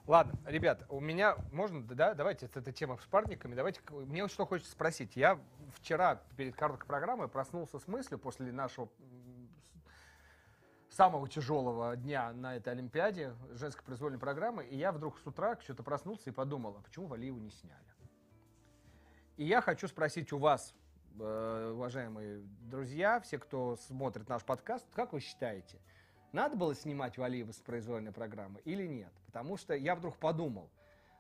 Ладно, 0.07 0.39
ребят, 0.47 0.85
у 0.89 1.01
меня 1.01 1.37
можно, 1.53 1.83
да, 1.83 2.15
давайте, 2.15 2.47
это, 2.47 2.61
эта 2.61 2.73
тема 2.73 2.97
с 2.97 3.07
парниками, 3.07 3.55
давайте, 3.55 3.81
мне 3.91 4.23
вот 4.23 4.33
что 4.33 4.47
хочется 4.47 4.73
спросить. 4.73 5.17
Я 5.17 5.39
вчера 5.75 6.23
перед 6.37 6.55
короткой 6.55 6.87
программой 6.87 7.29
проснулся 7.29 7.79
с 7.79 7.87
мыслью 7.87 8.19
после 8.19 8.51
нашего 8.53 8.89
самого 10.99 11.29
тяжелого 11.29 11.97
дня 11.97 12.33
на 12.33 12.57
этой 12.57 12.73
Олимпиаде 12.73 13.33
женской 13.53 13.85
произвольной 13.85 14.19
программы, 14.19 14.65
и 14.65 14.77
я 14.77 14.91
вдруг 14.91 15.17
с 15.21 15.27
утра 15.29 15.57
что-то 15.63 15.85
проснулся 15.85 16.31
и 16.31 16.33
подумал, 16.33 16.75
а 16.77 16.83
почему 16.83 17.07
Валиеву 17.07 17.39
не 17.39 17.51
сняли? 17.51 17.79
И 19.37 19.45
я 19.45 19.61
хочу 19.61 19.87
спросить 19.87 20.33
у 20.33 20.39
вас, 20.39 20.75
э, 21.21 21.71
уважаемые 21.73 22.41
друзья, 22.63 23.21
все, 23.21 23.39
кто 23.39 23.77
смотрит 23.77 24.29
наш 24.29 24.43
подкаст, 24.43 24.89
как 24.93 25.13
вы 25.13 25.21
считаете, 25.21 25.79
надо 26.33 26.57
было 26.57 26.75
снимать 26.75 27.17
Валиева 27.17 27.53
с 27.53 27.61
произвольной 27.61 28.11
программы 28.11 28.59
или 28.65 28.85
нет? 28.89 29.13
Потому 29.27 29.57
что 29.57 29.75
я 29.75 29.95
вдруг 29.95 30.17
подумал, 30.17 30.69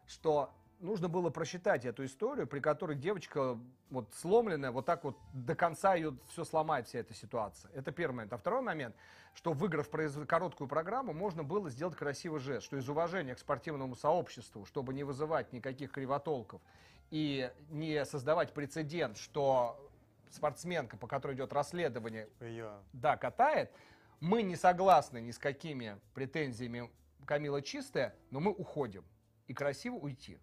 что 0.08 0.50
нужно 0.80 1.08
было 1.08 1.30
просчитать 1.30 1.84
эту 1.84 2.04
историю, 2.04 2.46
при 2.46 2.60
которой 2.60 2.96
девочка 2.96 3.58
вот 3.90 4.12
сломленная, 4.14 4.70
вот 4.70 4.86
так 4.86 5.04
вот 5.04 5.16
до 5.32 5.54
конца 5.54 5.94
ее 5.94 6.16
все 6.28 6.44
сломает, 6.44 6.86
вся 6.86 7.00
эта 7.00 7.14
ситуация. 7.14 7.70
Это 7.72 7.92
первый 7.92 8.16
момент. 8.16 8.32
А 8.32 8.36
второй 8.36 8.62
момент, 8.62 8.94
что 9.34 9.52
выиграв 9.52 9.88
произв- 9.90 10.26
короткую 10.26 10.68
программу, 10.68 11.12
можно 11.12 11.42
было 11.44 11.70
сделать 11.70 11.96
красивый 11.96 12.40
жест, 12.40 12.66
что 12.66 12.76
из 12.76 12.88
уважения 12.88 13.34
к 13.34 13.38
спортивному 13.38 13.96
сообществу, 13.96 14.64
чтобы 14.66 14.94
не 14.94 15.04
вызывать 15.04 15.52
никаких 15.52 15.92
кривотолков 15.92 16.60
и 17.10 17.50
не 17.70 18.04
создавать 18.04 18.52
прецедент, 18.52 19.16
что 19.16 19.78
спортсменка, 20.30 20.96
по 20.96 21.06
которой 21.06 21.34
идет 21.34 21.52
расследование, 21.52 22.28
Ее. 22.40 22.70
да, 22.92 23.16
катает, 23.16 23.72
мы 24.20 24.42
не 24.42 24.56
согласны 24.56 25.20
ни 25.20 25.30
с 25.30 25.38
какими 25.38 25.98
претензиями 26.14 26.90
Камила 27.24 27.60
чистая, 27.60 28.14
но 28.30 28.40
мы 28.40 28.52
уходим. 28.52 29.04
И 29.48 29.54
красиво 29.54 29.96
уйти. 29.96 30.38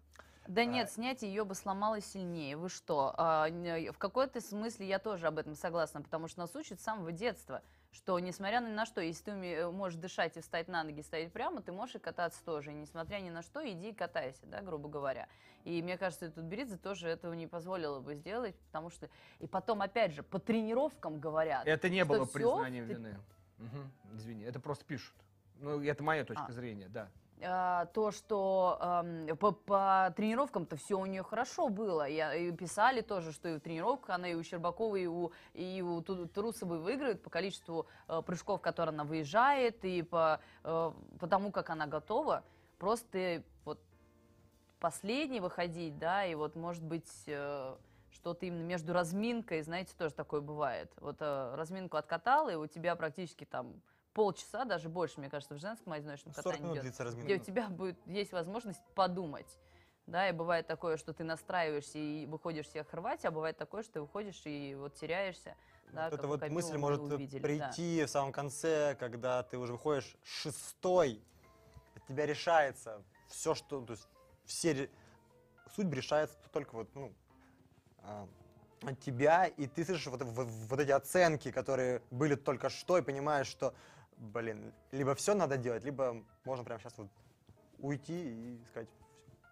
Да 0.48 0.64
нет, 0.64 0.90
снять 0.90 1.22
ее 1.22 1.44
бы 1.44 1.54
сломало 1.54 2.00
сильнее. 2.00 2.56
Вы 2.56 2.68
что? 2.68 3.14
А, 3.16 3.48
в 3.48 3.98
какой-то 3.98 4.40
смысле 4.40 4.86
я 4.86 4.98
тоже 4.98 5.26
об 5.26 5.38
этом 5.38 5.54
согласна, 5.54 6.02
потому 6.02 6.28
что 6.28 6.40
нас 6.40 6.54
учат 6.54 6.80
с 6.80 6.84
самого 6.84 7.12
детства, 7.12 7.62
что 7.92 8.18
несмотря 8.18 8.60
ни 8.60 8.70
на 8.70 8.86
что, 8.86 9.00
если 9.00 9.24
ты 9.24 9.30
уме- 9.32 9.70
можешь 9.70 9.98
дышать 9.98 10.36
и 10.36 10.40
встать 10.40 10.68
на 10.68 10.84
ноги, 10.84 11.00
стоять 11.00 11.32
прямо, 11.32 11.62
ты 11.62 11.72
можешь 11.72 11.96
и 11.96 11.98
кататься 11.98 12.44
тоже. 12.44 12.70
И 12.72 12.74
несмотря 12.74 13.18
ни 13.20 13.30
на 13.30 13.42
что, 13.42 13.66
иди 13.68 13.90
и 13.90 13.94
катайся, 13.94 14.46
да, 14.46 14.60
грубо 14.60 14.88
говоря. 14.88 15.28
И 15.64 15.82
мне 15.82 15.96
кажется, 15.98 16.30
тут 16.30 16.44
Беридзе 16.44 16.76
тоже 16.76 17.08
этого 17.08 17.32
не 17.32 17.46
позволила 17.46 18.00
бы 18.00 18.14
сделать, 18.14 18.54
потому 18.66 18.90
что... 18.90 19.08
И 19.40 19.46
потом, 19.46 19.82
опять 19.82 20.12
же, 20.12 20.22
по 20.22 20.38
тренировкам 20.38 21.18
говорят. 21.18 21.66
Это 21.66 21.88
не 21.88 22.04
было 22.04 22.24
признанием 22.24 22.86
ты- 22.86 22.92
вины. 22.94 23.18
Мгм, 23.58 23.90
Извини, 24.14 24.44
это 24.44 24.60
просто 24.60 24.84
пишут. 24.84 25.14
Ну, 25.58 25.82
это 25.82 26.04
моя 26.04 26.24
точка 26.24 26.46
А. 26.48 26.52
зрения, 26.52 26.88
да. 26.88 27.08
А, 27.42 27.86
то, 27.86 28.10
что 28.10 28.78
ам, 28.80 29.26
по, 29.36 29.52
по 29.52 30.12
тренировкам-то 30.16 30.76
все 30.76 30.98
у 30.98 31.06
нее 31.06 31.22
хорошо 31.22 31.68
было. 31.68 32.08
Я, 32.08 32.34
и 32.34 32.50
писали 32.52 33.02
тоже, 33.02 33.32
что 33.32 33.48
и 33.48 33.56
в 33.56 33.60
тренировках 33.60 34.10
она 34.16 34.28
и 34.28 34.34
у 34.34 34.42
Щербаковой, 34.42 35.02
и 35.02 35.06
у, 35.06 35.32
и 35.52 35.82
у 35.82 36.00
Трусовой 36.02 36.78
выиграет 36.78 37.22
по 37.22 37.30
количеству 37.30 37.86
э, 38.08 38.22
прыжков, 38.22 38.62
которые 38.62 38.94
она 38.94 39.04
выезжает, 39.04 39.84
и 39.84 40.02
по, 40.02 40.40
э, 40.64 40.92
по 41.20 41.26
тому, 41.26 41.52
как 41.52 41.70
она 41.70 41.86
готова. 41.86 42.42
Просто 42.78 43.42
вот 43.64 43.80
последний 44.80 45.40
выходить, 45.40 45.98
да, 45.98 46.24
и 46.24 46.34
вот, 46.34 46.56
может 46.56 46.82
быть, 46.82 47.10
э, 47.26 47.76
что-то 48.10 48.46
именно 48.46 48.64
между 48.64 48.92
разминкой, 48.92 49.62
знаете, 49.62 49.94
тоже 49.96 50.14
такое 50.14 50.40
бывает. 50.40 50.90
Вот 51.00 51.16
э, 51.20 51.54
разминку 51.54 51.98
откатал, 51.98 52.48
и 52.48 52.54
у 52.54 52.66
тебя 52.66 52.96
практически 52.96 53.44
там 53.44 53.82
полчаса, 54.16 54.64
даже 54.64 54.88
больше, 54.88 55.20
мне 55.20 55.28
кажется, 55.28 55.54
в 55.54 55.58
женском 55.58 55.92
одиночном 55.92 56.32
40 56.32 56.44
катании 56.46 56.72
идет 56.72 56.82
длится 56.82 57.04
где 57.10 57.36
у 57.36 57.38
тебя 57.38 57.68
будет 57.68 57.98
есть 58.06 58.32
возможность 58.32 58.80
подумать. 58.94 59.58
Да, 60.06 60.28
и 60.28 60.32
бывает 60.32 60.66
такое, 60.66 60.96
что 60.96 61.12
ты 61.12 61.22
настраиваешься 61.24 61.98
и 61.98 62.26
выходишь 62.26 62.66
всех 62.66 62.92
рвать, 62.94 63.24
а 63.24 63.30
бывает 63.30 63.58
такое, 63.58 63.82
что 63.82 63.94
ты 63.94 64.00
выходишь 64.00 64.40
и 64.44 64.74
вот 64.74 64.94
теряешься. 64.94 65.54
Да, 65.92 66.08
эта 66.08 66.26
вот 66.26 66.48
мысль 66.48 66.72
мы 66.72 66.78
может 66.78 67.00
увидели, 67.02 67.40
да. 67.58 67.68
прийти 67.68 68.04
в 68.04 68.08
самом 68.08 68.32
конце, 68.32 68.96
когда 68.98 69.42
ты 69.42 69.58
уже 69.58 69.72
выходишь 69.72 70.16
шестой, 70.22 71.20
от 71.94 72.06
тебя 72.06 72.24
решается 72.24 73.02
все, 73.28 73.54
что, 73.54 73.84
то 73.84 73.92
есть 73.92 74.08
все 74.44 74.88
судьбы 75.74 75.96
решается 75.96 76.36
только 76.52 76.74
вот, 76.74 76.88
ну, 76.94 77.12
а, 77.98 78.28
от 78.82 79.00
тебя, 79.00 79.46
и 79.46 79.66
ты 79.66 79.84
слышишь 79.84 80.06
вот, 80.06 80.22
вот- 80.22 80.48
вот 80.48 80.80
эти 80.80 80.92
оценки, 80.92 81.50
которые 81.50 82.00
были 82.10 82.34
только 82.36 82.70
что, 82.70 82.96
и 82.96 83.02
понимаешь, 83.02 83.48
что, 83.48 83.74
блин, 84.16 84.72
либо 84.92 85.14
все 85.14 85.34
надо 85.34 85.56
делать, 85.56 85.84
либо 85.84 86.22
можно 86.44 86.64
прямо 86.64 86.80
сейчас 86.80 86.96
вот 86.98 87.08
уйти 87.78 88.14
и 88.14 88.64
сказать, 88.70 88.88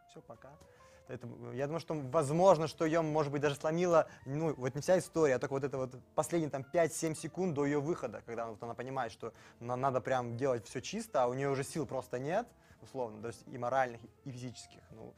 все, 0.09 0.21
пока. 0.23 0.51
Это, 1.07 1.29
я 1.53 1.67
думаю, 1.67 1.81
что 1.81 1.95
возможно, 1.95 2.67
что 2.67 2.87
ее, 2.87 3.03
может 3.03 3.31
быть, 3.31 3.43
даже 3.43 3.57
сломила, 3.57 4.09
ну, 4.25 4.55
вот 4.55 4.75
не 4.75 4.81
вся 4.81 4.99
история, 4.99 5.35
а 5.35 5.39
только 5.39 5.53
вот 5.53 5.65
это 5.65 5.77
вот 5.77 5.95
последние 6.15 6.51
там 6.51 6.65
5-7 6.73 7.15
секунд 7.15 7.53
до 7.55 7.67
ее 7.67 7.79
выхода, 7.79 8.23
когда 8.25 8.47
вот 8.47 8.63
она 8.63 8.73
понимает, 8.73 9.13
что 9.13 9.35
на- 9.61 9.77
надо 9.77 10.01
прям 10.01 10.39
делать 10.39 10.67
все 10.67 10.81
чисто, 10.81 11.25
а 11.25 11.27
у 11.27 11.35
нее 11.35 11.51
уже 11.51 11.63
сил 11.63 11.87
просто 11.87 12.19
нет, 12.19 12.47
условно, 12.81 13.21
то 13.21 13.29
есть 13.29 13.45
и 13.49 13.59
моральных, 13.59 14.01
и 14.25 14.31
физических. 14.31 14.81
Ну, 14.93 15.13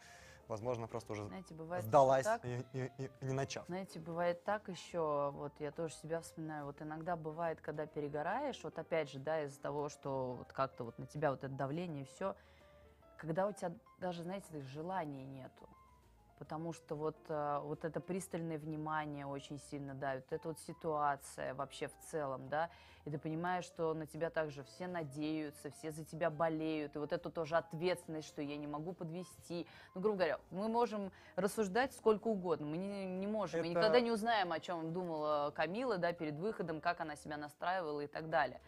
возможно, 0.48 0.86
просто 0.86 1.12
уже 1.12 1.26
Знаете, 1.26 1.54
бывает 1.54 1.84
сдалась, 1.84 2.24
так, 2.24 2.44
и, 2.44 2.64
и- 2.72 2.90
и 2.98 3.10
не 3.24 3.32
начав. 3.32 3.66
Знаете, 3.66 4.00
бывает 4.00 4.44
так 4.44 4.68
еще, 4.68 5.30
вот 5.34 5.52
я 5.58 5.72
тоже 5.72 5.94
себя 5.94 6.20
вспоминаю, 6.20 6.66
вот 6.66 6.80
иногда 6.82 7.16
бывает, 7.16 7.60
когда 7.60 7.86
перегораешь, 7.86 8.62
вот 8.62 8.78
опять 8.78 9.10
же, 9.10 9.18
да, 9.18 9.42
из-за 9.44 9.60
того, 9.60 9.88
что 9.88 10.34
вот 10.38 10.52
как-то 10.52 10.84
вот 10.84 10.98
на 10.98 11.06
тебя 11.06 11.30
вот 11.30 11.42
это 11.44 11.52
давление 11.54 12.02
и 12.02 12.06
все, 12.06 12.34
когда 13.16 13.46
у 13.46 13.52
тебя 13.52 13.72
даже, 13.98 14.22
знаете, 14.22 14.60
желания 14.62 15.24
нету, 15.24 15.68
потому 16.38 16.72
что 16.72 16.94
вот, 16.94 17.16
э, 17.28 17.58
вот 17.62 17.84
это 17.84 18.00
пристальное 18.00 18.58
внимание 18.58 19.26
очень 19.26 19.58
сильно 19.70 19.94
давит, 19.94 20.24
эта 20.32 20.48
вот 20.48 20.58
ситуация 20.60 21.54
вообще 21.54 21.88
в 21.88 21.96
целом, 22.10 22.48
да, 22.48 22.68
и 23.04 23.10
ты 23.10 23.18
понимаешь, 23.18 23.64
что 23.64 23.94
на 23.94 24.06
тебя 24.06 24.30
также 24.30 24.64
все 24.64 24.86
надеются, 24.88 25.70
все 25.70 25.92
за 25.92 26.04
тебя 26.04 26.28
болеют, 26.28 26.96
и 26.96 26.98
вот 26.98 27.12
эту 27.12 27.30
тоже 27.30 27.56
ответственность, 27.56 28.26
что 28.28 28.42
я 28.42 28.56
не 28.56 28.66
могу 28.66 28.92
подвести. 28.92 29.66
Ну, 29.94 30.00
грубо 30.00 30.16
говоря, 30.18 30.38
мы 30.50 30.68
можем 30.68 31.12
рассуждать 31.36 31.92
сколько 31.94 32.28
угодно, 32.28 32.66
мы 32.66 32.76
не, 32.76 33.06
не 33.06 33.26
можем, 33.26 33.60
мы 33.60 33.66
Это- 33.68 33.78
никогда 33.78 34.00
не 34.00 34.10
узнаем, 34.10 34.52
о 34.52 34.60
чем 34.60 34.92
думала 34.92 35.52
Камила, 35.54 35.98
да, 35.98 36.12
перед 36.12 36.34
выходом, 36.34 36.80
как 36.80 37.00
она 37.00 37.16
себя 37.16 37.36
настраивала 37.36 38.00
и 38.00 38.06
так 38.08 38.28
далее. 38.28 38.60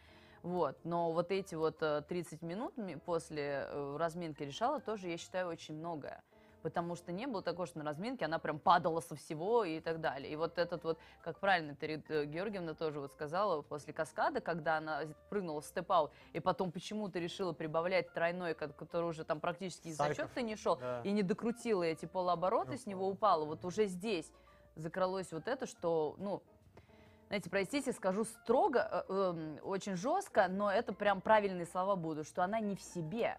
Вот, 0.44 0.78
но 0.84 1.10
вот 1.10 1.32
эти 1.32 1.56
вот 1.56 1.82
э, 1.82 2.02
30 2.08 2.42
минут 2.42 2.76
ми- 2.76 2.94
после 2.94 3.66
э, 3.68 3.96
разминки 3.98 4.44
решала 4.44 4.80
тоже, 4.80 5.08
я 5.08 5.16
считаю, 5.18 5.48
очень 5.48 5.74
многое. 5.74 6.22
Потому 6.62 6.96
что 6.96 7.12
не 7.12 7.26
было 7.26 7.42
такого, 7.42 7.66
что 7.66 7.78
на 7.78 7.84
разминке 7.84 8.24
она 8.24 8.38
прям 8.38 8.58
падала 8.58 9.00
со 9.00 9.14
всего 9.14 9.64
и 9.64 9.80
так 9.80 10.00
далее. 10.00 10.32
И 10.32 10.36
вот 10.36 10.58
этот 10.58 10.82
вот, 10.84 10.98
как 11.22 11.38
правильно 11.38 11.74
Тарит 11.76 12.10
э, 12.10 12.24
Георгиевна 12.24 12.74
тоже 12.74 13.00
вот 13.00 13.12
сказала, 13.12 13.62
после 13.62 13.92
каскада, 13.92 14.40
когда 14.40 14.78
она 14.78 15.02
прыгнула 15.30 15.60
в 15.60 15.64
степ 15.64 15.88
и 16.32 16.40
потом 16.40 16.70
почему-то 16.72 17.18
решила 17.18 17.52
прибавлять 17.52 18.12
тройной, 18.12 18.54
ко- 18.54 18.68
который 18.68 19.08
уже 19.08 19.24
там 19.24 19.40
практически 19.40 19.88
из 19.88 19.96
зачета 19.96 20.42
не 20.42 20.56
шел, 20.56 20.76
Да. 20.76 21.00
и 21.02 21.10
не 21.12 21.22
докрутила 21.22 21.82
эти 21.82 22.06
полуоборота, 22.06 22.76
с 22.76 22.86
него 22.86 23.08
упала. 23.08 23.44
Вот 23.44 23.64
уже 23.64 23.86
здесь 23.86 24.30
закралось 24.74 25.32
вот 25.32 25.48
это, 25.48 25.66
что, 25.66 26.14
ну, 26.18 26.42
знаете, 27.28 27.50
простите, 27.50 27.92
скажу 27.92 28.24
строго, 28.24 29.04
э, 29.08 29.12
эм, 29.12 29.58
очень 29.62 29.96
жестко, 29.96 30.48
но 30.48 30.70
это 30.70 30.92
прям 30.92 31.20
правильные 31.20 31.66
слова 31.66 31.94
будут, 31.94 32.26
что 32.26 32.42
она 32.42 32.58
не 32.60 32.74
в 32.74 32.80
себе. 32.80 33.38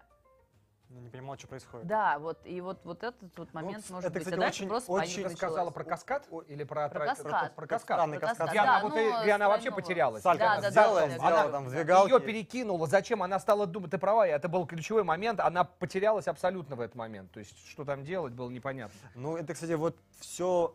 Ну, 0.92 0.98
не 0.98 1.08
понимал, 1.08 1.38
что 1.38 1.46
происходит. 1.46 1.86
Да, 1.86 2.18
вот, 2.18 2.40
и 2.44 2.60
вот, 2.60 2.84
вот 2.84 3.04
этот 3.04 3.38
вот 3.38 3.54
момент 3.54 3.84
с- 3.86 3.90
может 3.90 4.10
это, 4.10 4.14
быть. 4.18 4.24
кстати, 4.24 4.42
а 4.42 4.46
очень- 4.48 4.68
просто 4.68 4.90
очень- 4.90 5.22
Ты 5.22 5.36
сказала 5.36 5.70
про 5.70 5.84
каскад 5.84 6.28
или 6.48 6.64
про, 6.64 6.88
Про 6.88 7.06
каскад. 7.06 7.54
про 7.54 7.66
каскад? 7.68 7.96
Странный 7.98 8.18
Про 8.18 8.26
каскад. 8.26 8.50
Где 8.50 8.58
она, 8.58 8.74
да, 8.80 8.82
вот, 8.82 8.94
ну, 8.96 8.98
и- 9.20 9.22
где 9.22 9.30
она 9.32 9.48
вообще 9.48 9.70
потерялась? 9.70 10.22
Салька 10.24 10.44
Да, 10.44 10.52
она 10.54 10.60
да, 10.62 10.70
сделала, 10.72 11.00
да, 11.02 11.08
сделала 11.10 11.30
да. 11.44 11.50
там 11.52 11.64
Ее 11.66 11.70
две 11.70 11.84
галки. 11.84 12.10
Ее 12.10 12.20
перекинуло. 12.20 12.86
Зачем? 12.88 13.22
Она 13.22 13.38
стала 13.38 13.66
думать. 13.68 13.92
Ты 13.92 13.98
права, 13.98 14.26
это 14.26 14.48
был 14.48 14.66
ключевой 14.66 15.04
момент. 15.04 15.38
Она 15.38 15.62
потерялась 15.62 16.26
абсолютно 16.26 16.74
в 16.74 16.80
этот 16.80 16.96
момент. 16.96 17.30
То 17.30 17.38
есть, 17.38 17.56
что 17.68 17.84
там 17.84 18.02
делать, 18.02 18.32
было 18.32 18.50
непонятно. 18.50 18.98
Ну, 19.14 19.36
это, 19.36 19.54
кстати, 19.54 19.72
вот 19.72 19.96
все 20.18 20.74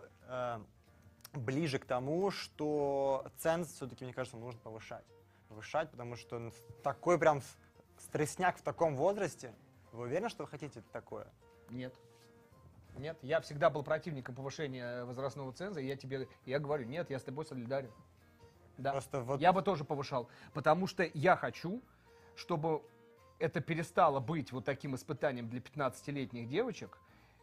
ближе 1.33 1.77
к 1.77 1.83
тому, 1.85 2.31
что 2.31 3.25
ценз 3.37 3.67
все-таки, 3.73 4.05
мне 4.05 4.13
кажется, 4.13 4.37
нужно 4.37 4.59
повышать. 4.61 5.03
Повышать, 5.49 5.91
потому 5.91 6.15
что 6.15 6.37
н- 6.37 6.53
такой 6.83 7.19
прям 7.19 7.41
стрессняк 7.99 8.57
в 8.57 8.61
таком 8.61 8.95
возрасте. 8.95 9.53
Вы 9.95 10.03
уверены, 10.05 10.29
что 10.29 10.43
вы 10.43 10.49
хотите 10.49 10.83
такое? 10.91 11.27
Нет. 11.69 11.95
Нет, 12.97 13.17
я 13.21 13.41
всегда 13.41 13.69
был 13.69 13.83
противником 13.83 14.35
повышения 14.35 15.03
возрастного 15.03 15.51
ценза, 15.51 15.81
и 15.81 15.87
я 15.87 15.95
тебе, 15.95 16.27
я 16.45 16.59
говорю, 16.59 16.85
нет, 16.85 17.09
я 17.09 17.19
с 17.19 17.23
тобой 17.23 17.45
солидарен. 17.45 17.91
Да. 18.77 18.91
Просто 18.91 19.21
вот 19.21 19.39
Я 19.39 19.53
бы 19.53 19.61
тоже 19.61 19.83
повышал, 19.83 20.29
потому 20.53 20.87
что 20.87 21.09
я 21.13 21.35
хочу, 21.35 21.81
чтобы 22.35 22.83
это 23.39 23.61
перестало 23.61 24.19
быть 24.19 24.51
вот 24.51 24.65
таким 24.65 24.95
испытанием 24.95 25.49
для 25.49 25.59
15-летних 25.59 26.47
девочек, 26.47 26.97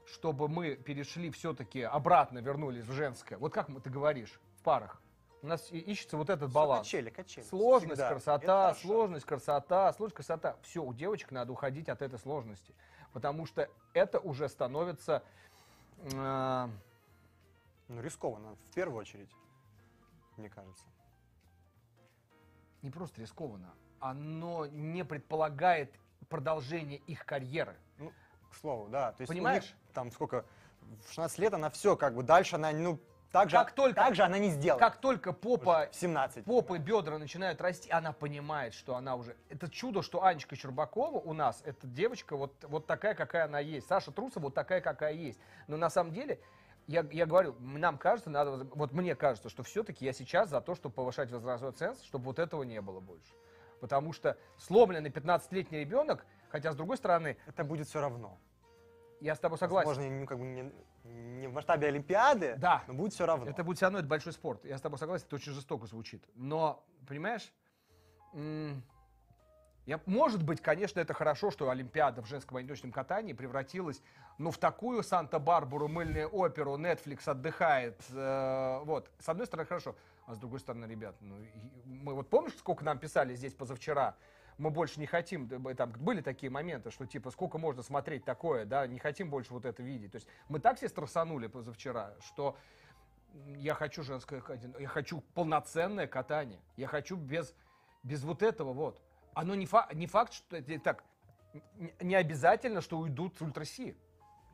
чтобы 0.07 0.49
мы 0.49 0.75
перешли 0.75 1.31
все-таки 1.31 1.83
обратно 1.83 2.39
вернулись 2.39 2.85
в 2.85 2.93
женское. 2.93 3.39
Вот 3.39 3.53
как 3.53 3.69
ты 3.83 3.91
говоришь, 3.91 4.41
в 4.59 4.63
парах. 4.63 5.01
У 5.43 5.47
нас 5.49 5.71
ищется 5.73 6.17
вот 6.17 6.31
этот 6.31 6.53
баланс. 6.53 6.87
качели, 6.87 7.11
качели. 7.11 7.45
Сложность, 7.45 7.95
Всегда. 7.95 8.07
Это 8.07 8.15
красота, 8.15 8.63
хорошо. 8.69 8.81
сложность, 8.81 9.27
красота, 9.27 9.93
сложность, 9.93 10.17
красота. 10.17 10.57
Все, 10.63 10.83
у 10.83 10.95
девочек 10.95 11.33
надо 11.33 11.53
уходить 11.53 11.89
от 11.89 12.01
этой 12.01 12.19
сложности. 12.21 12.73
Потому 13.13 13.45
что 13.47 13.69
это 13.93 14.21
уже 14.21 14.49
становится... 14.49 15.23
э, 15.99 16.69
Ну, 17.89 18.01
рискованно, 18.01 18.55
в 18.71 18.75
первую 18.75 18.99
очередь, 19.01 19.31
мне 20.37 20.49
кажется. 20.49 20.87
не 22.83 22.91
просто 22.91 23.21
рискованно, 23.21 23.75
оно 24.01 24.67
не 24.67 25.05
предполагает 25.05 25.93
продолжение 26.29 26.99
их 27.07 27.25
карьеры. 27.27 27.77
Ну, 27.99 28.13
к 28.51 28.55
слову, 28.55 28.89
да. 28.89 29.13
То 29.13 29.23
есть 29.23 29.29
Понимаешь? 29.33 29.65
них 29.65 29.75
там 29.93 30.11
сколько, 30.13 30.45
в 30.81 31.09
16 31.09 31.39
лет 31.39 31.53
она 31.55 31.69
все, 31.71 31.97
как 31.97 32.15
бы 32.15 32.23
дальше 32.23 32.57
она, 32.57 32.73
ну, 32.73 32.99
так 33.33 33.49
же, 33.51 33.57
Как 33.57 33.73
только- 33.73 33.95
так 33.97 34.15
же 34.15 34.23
она 34.23 34.39
не 34.39 34.51
сделает. 34.51 34.79
Как 34.79 34.97
только 34.99 35.33
попа, 35.33 35.89
В 35.91 35.95
17. 35.97 36.45
попа 36.45 36.75
и 36.75 36.79
бедра 36.79 37.19
начинают 37.19 37.61
расти, 37.61 37.91
она 37.91 38.13
понимает, 38.13 38.75
что 38.75 38.95
она 38.95 39.17
уже... 39.17 39.37
Это 39.49 39.71
чудо, 39.71 40.03
что 40.03 40.23
Анечка 40.23 40.55
Щербакова 40.55 41.19
у 41.19 41.33
нас, 41.33 41.63
эта 41.65 41.87
девочка 41.87 42.37
вот, 42.37 42.53
вот 42.63 42.87
такая, 42.87 43.15
какая 43.15 43.47
она 43.47 43.59
есть. 43.59 43.89
Саша 43.89 44.13
Трусова 44.13 44.45
вот 44.45 44.55
такая, 44.55 44.81
какая 44.83 45.15
есть. 45.15 45.41
Но 45.67 45.79
на 45.79 45.89
самом 45.89 46.13
деле, 46.13 46.41
я, 46.87 47.07
я 47.11 47.25
говорю, 47.27 47.57
нам 47.59 47.97
кажется, 47.97 48.29
надо, 48.29 48.69
вот 48.75 48.93
мне 48.93 49.15
кажется, 49.15 49.49
что 49.49 49.63
все-таки 49.63 50.05
я 50.05 50.13
сейчас 50.13 50.51
за 50.51 50.61
то, 50.61 50.75
чтобы 50.75 50.95
повышать 50.95 51.31
возрастной 51.31 51.73
ценз, 51.73 52.03
чтобы 52.03 52.27
вот 52.27 52.39
этого 52.39 52.63
не 52.65 52.81
было 52.83 53.01
больше. 53.01 53.33
Потому 53.81 54.13
что 54.13 54.37
сломленный 54.59 55.11
15-летний 55.11 55.79
ребенок, 55.79 56.27
хотя 56.51 56.73
с 56.73 56.77
другой 56.77 56.99
стороны, 56.99 57.37
Это 57.47 57.65
будет 57.65 57.89
все 57.89 58.01
равно. 58.01 58.39
Я 59.23 59.37
с 59.37 59.39
тобой 59.39 59.57
согласен. 59.57 59.87
Возможно, 59.89 60.11
ну, 60.11 60.27
как 60.27 60.39
бы 60.39 60.45
не, 60.45 60.73
не 61.05 61.47
в 61.47 61.53
масштабе 61.53 61.87
Олимпиады, 61.87 62.57
Да. 62.59 62.83
но 62.89 62.95
будет 62.95 63.13
все 63.13 63.25
равно. 63.25 63.49
Это 63.49 63.63
будет 63.63 63.77
все 63.77 63.87
равно, 63.87 64.01
это 64.01 64.09
большой 64.09 64.33
спорт. 64.33 64.65
Я 64.65 64.77
с 64.77 64.81
тобой 64.81 64.99
согласен, 64.99 65.27
это 65.27 65.37
очень 65.37 65.53
жестоко 65.53 65.87
звучит. 65.87 66.25
Но, 66.35 66.85
понимаешь, 67.07 67.53
я, 69.87 70.01
может 70.07 70.43
быть, 70.43 70.61
конечно, 70.61 70.99
это 70.99 71.15
хорошо, 71.15 71.53
что 71.53 71.71
Олимпиада 71.71 72.21
в 72.21 72.27
женском 72.27 72.57
одиночном 72.57 72.91
катании 72.91 73.33
превратилась, 73.33 74.03
ну, 74.39 74.51
в 74.51 74.59
такую 74.59 75.05
Санта-Барбару, 75.05 75.87
мыльную 75.87 76.29
оперу, 76.29 76.77
Netflix 76.77 77.29
отдыхает. 77.29 78.01
э, 78.11 78.81
вот. 78.85 79.09
С 79.21 79.29
одной 79.29 79.47
стороны, 79.47 79.67
хорошо. 79.69 79.95
А 80.27 80.35
с 80.35 80.39
другой 80.39 80.59
стороны, 80.59 80.87
ребят, 80.87 81.15
ну, 81.21 81.37
мы 81.85 82.15
вот 82.15 82.29
помнишь, 82.29 82.57
сколько 82.57 82.85
нам 82.85 82.99
писали 82.99 83.35
здесь 83.37 83.55
позавчера? 83.55 84.17
Мы 84.59 84.71
больше 84.71 85.01
не 85.01 85.07
хотим, 85.07 85.49
там 85.75 85.93
были 85.93 86.21
такие 86.21 86.51
моменты, 86.51 86.91
что 86.91 87.07
типа 87.07 87.31
сколько 87.31 87.59
можно 87.59 87.83
смотреть 87.83 88.25
такое, 88.25 88.65
да, 88.65 88.87
не 88.87 88.99
хотим 88.99 89.31
больше 89.31 89.53
вот 89.53 89.65
это 89.65 89.83
видеть. 89.83 90.13
То 90.13 90.17
есть 90.17 90.29
мы 90.49 90.61
так 90.61 90.77
все 90.77 90.89
стрессанули 90.89 91.47
позавчера, 91.47 92.15
что 92.21 92.57
я 93.57 93.75
хочу 93.75 94.03
женское 94.03 94.41
катание, 94.41 94.77
я 94.79 94.89
хочу 94.89 95.23
полноценное 95.35 96.07
катание, 96.07 96.61
я 96.77 96.87
хочу 96.87 97.17
без, 97.17 97.55
без 98.03 98.23
вот 98.25 98.43
этого 98.43 98.73
вот. 98.73 99.01
Оно 99.35 99.55
не, 99.55 99.65
фа- 99.65 99.89
не 99.95 100.07
факт, 100.07 100.35
что 100.35 100.59
это 100.59 100.79
так, 100.79 101.05
не 102.01 102.15
обязательно, 102.15 102.83
что 102.83 102.99
уйдут 102.99 103.39
с 103.39 103.41
ультраси. 103.41 103.97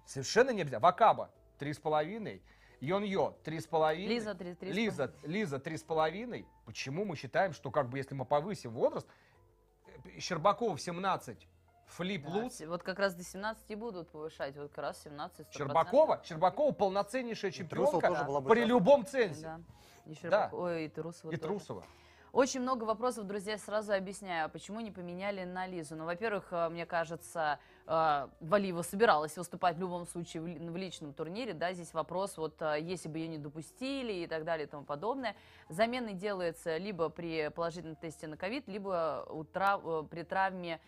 Совершенно 0.07 0.51
не 0.51 0.63
обязательно. 0.63 0.81
Вакаба 0.81 1.31
три 1.59 1.73
с 1.73 1.79
половиной, 1.79 2.41
Йон-Йо 2.81 3.35
три 3.43 3.59
с 3.59 3.67
половиной. 3.67 4.15
Лиза, 4.15 4.35
три- 4.37 4.55
три 4.55 4.73
с 4.73 4.77
Лиза, 4.77 5.15
Лиза 5.25 5.59
три 5.59 5.77
с 5.77 5.83
половиной. 5.83 6.47
Почему 6.65 7.05
мы 7.05 7.17
считаем, 7.17 7.53
что 7.53 7.73
как 7.73 7.89
бы 7.89 7.99
если 7.99 8.15
мы 8.15 8.25
повысим 8.25 8.71
возраст, 8.71 9.09
э, 10.05 10.19
Щербакова 10.21 10.77
в 10.77 10.81
17, 10.81 11.49
Флип 11.87 12.25
Да, 12.25 12.31
Луц, 12.31 12.61
Вот 12.61 12.83
как 12.83 12.99
раз 12.99 13.15
до 13.15 13.25
17 13.25 13.71
и 13.71 13.75
будут 13.75 14.11
повышать, 14.11 14.57
вот 14.57 14.69
как 14.71 14.79
раз 14.79 15.03
17 15.03 15.47
100%. 15.47 15.53
Щербакова, 15.53 16.21
Щербакова 16.25 16.73
полноценнейшая 16.73 17.51
чемпионка 17.51 18.09
тоже 18.09 18.25
была 18.25 18.41
бы 18.41 18.51
при 18.51 18.65
любом 18.65 19.07
цензе. 19.07 19.43
Да. 19.43 19.61
И 20.07 20.15
Щербак- 20.15 20.53
Ой, 20.53 20.85
и 20.85 20.89
Трусова 20.89 21.33
И 21.33 21.37
тоже. 21.37 21.49
Трусова. 21.49 21.85
Очень 22.33 22.61
много 22.61 22.85
вопросов, 22.85 23.27
друзья, 23.27 23.57
сразу 23.57 23.95
объясняю, 23.95 24.51
почему 24.51 24.81
не 24.81 24.91
поменяли 24.91 25.45
на 25.45 25.67
Лизу. 25.67 25.97
Ну, 25.97 26.05
во-первых, 26.05 26.49
э, 26.51 26.69
мне 26.69 26.85
кажется, 26.85 27.59
э, 27.87 28.29
Валиева 28.41 28.83
собиралась 28.83 29.35
выступать 29.39 29.77
в 29.77 29.81
любом 29.81 30.07
случае 30.07 30.43
в 30.43 30.47
ли- 30.47 30.59
в 30.59 30.77
личном 30.77 31.15
турнире, 31.15 31.55
да, 31.55 31.73
здесь 31.73 31.95
вопрос, 31.95 32.37
вот, 32.37 32.61
э, 32.61 32.81
если 32.83 33.09
бы 33.09 33.19
ее 33.19 33.29
не 33.29 33.39
допустили 33.39 34.13
и 34.13 34.27
так 34.27 34.45
далее 34.45 34.67
и 34.67 34.71
тому 34.71 34.85
подобное. 34.85 35.37
Замены 35.71 36.13
делаются 36.13 36.77
либо 36.77 37.09
при 37.09 37.49
положительном 37.49 37.97
тесте 37.97 38.27
на 38.27 38.37
ковид, 38.37 38.69
либо 38.69 39.27
у 39.31 39.45
трав- 39.45 40.07
при 40.09 40.23
травме 40.23 40.81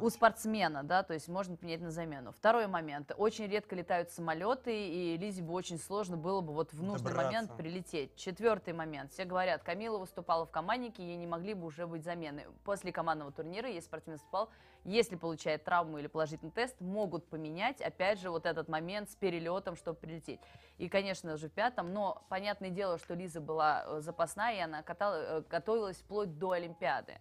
у 0.00 0.10
спортсмена, 0.10 0.82
да, 0.82 1.02
то 1.02 1.14
есть 1.14 1.28
можно 1.28 1.56
поменять 1.56 1.80
на 1.80 1.90
замену. 1.90 2.32
Второй 2.32 2.66
момент. 2.66 3.12
Очень 3.16 3.46
редко 3.46 3.74
летают 3.74 4.10
самолеты, 4.10 4.88
и 4.88 5.16
Лизе 5.16 5.42
бы 5.42 5.52
очень 5.52 5.78
сложно 5.78 6.16
было 6.16 6.40
бы 6.40 6.52
вот 6.52 6.72
в 6.72 6.82
нужный 6.82 7.08
Добраться. 7.08 7.32
момент 7.32 7.56
прилететь. 7.56 8.16
Четвертый 8.16 8.72
момент. 8.74 9.12
Все 9.12 9.24
говорят, 9.24 9.62
Камила 9.62 9.98
выступала 9.98 10.46
в 10.46 10.50
команднике, 10.50 11.02
ей 11.02 11.16
не 11.16 11.26
могли 11.26 11.54
бы 11.54 11.66
уже 11.66 11.86
быть 11.86 12.04
замены. 12.04 12.46
После 12.64 12.92
командного 12.92 13.32
турнира, 13.32 13.68
если 13.68 13.86
спортсмен 13.86 14.16
выступал, 14.16 14.50
если 14.84 15.16
получает 15.16 15.64
травму 15.64 15.98
или 15.98 16.06
положительный 16.06 16.52
тест, 16.52 16.80
могут 16.80 17.28
поменять, 17.28 17.80
опять 17.80 18.18
же, 18.20 18.30
вот 18.30 18.46
этот 18.46 18.68
момент 18.68 19.10
с 19.10 19.14
перелетом, 19.14 19.76
чтобы 19.76 19.98
прилететь. 19.98 20.40
И, 20.78 20.88
конечно 20.88 21.36
же, 21.36 21.48
в 21.48 21.52
пятом, 21.52 21.92
но 21.92 22.24
понятное 22.28 22.70
дело, 22.70 22.98
что 22.98 23.14
Лиза 23.14 23.40
была 23.40 23.84
э, 23.84 24.00
запасная, 24.00 24.56
и 24.56 24.60
она 24.60 24.82
катала, 24.82 25.14
э, 25.14 25.42
готовилась 25.48 25.98
вплоть 25.98 26.38
до 26.38 26.52
Олимпиады 26.52 27.18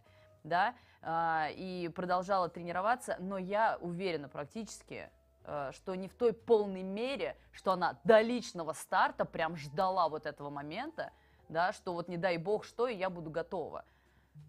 да, 0.50 0.76
а, 1.02 1.48
и 1.52 1.88
продолжала 1.88 2.50
тренироваться, 2.50 3.16
но 3.20 3.38
я 3.38 3.78
уверена 3.80 4.28
практически, 4.28 5.10
э, 5.46 5.72
что 5.74 5.96
не 5.96 6.10
в 6.10 6.14
той 6.14 6.34
полной 6.34 6.84
мере, 6.84 7.38
что 7.54 7.72
она 7.72 7.98
до 8.04 8.20
личного 8.20 8.74
старта 8.74 9.24
прям 9.24 9.56
ждала 9.56 10.10
вот 10.10 10.26
этого 10.26 10.50
момента, 10.50 11.14
да, 11.48 11.72
что 11.72 11.94
вот 11.94 12.10
не 12.10 12.18
дай 12.18 12.38
бог 12.38 12.66
что, 12.66 12.88
и 12.88 12.98
я 12.98 13.10
буду 13.10 13.30
готова. 13.30 13.86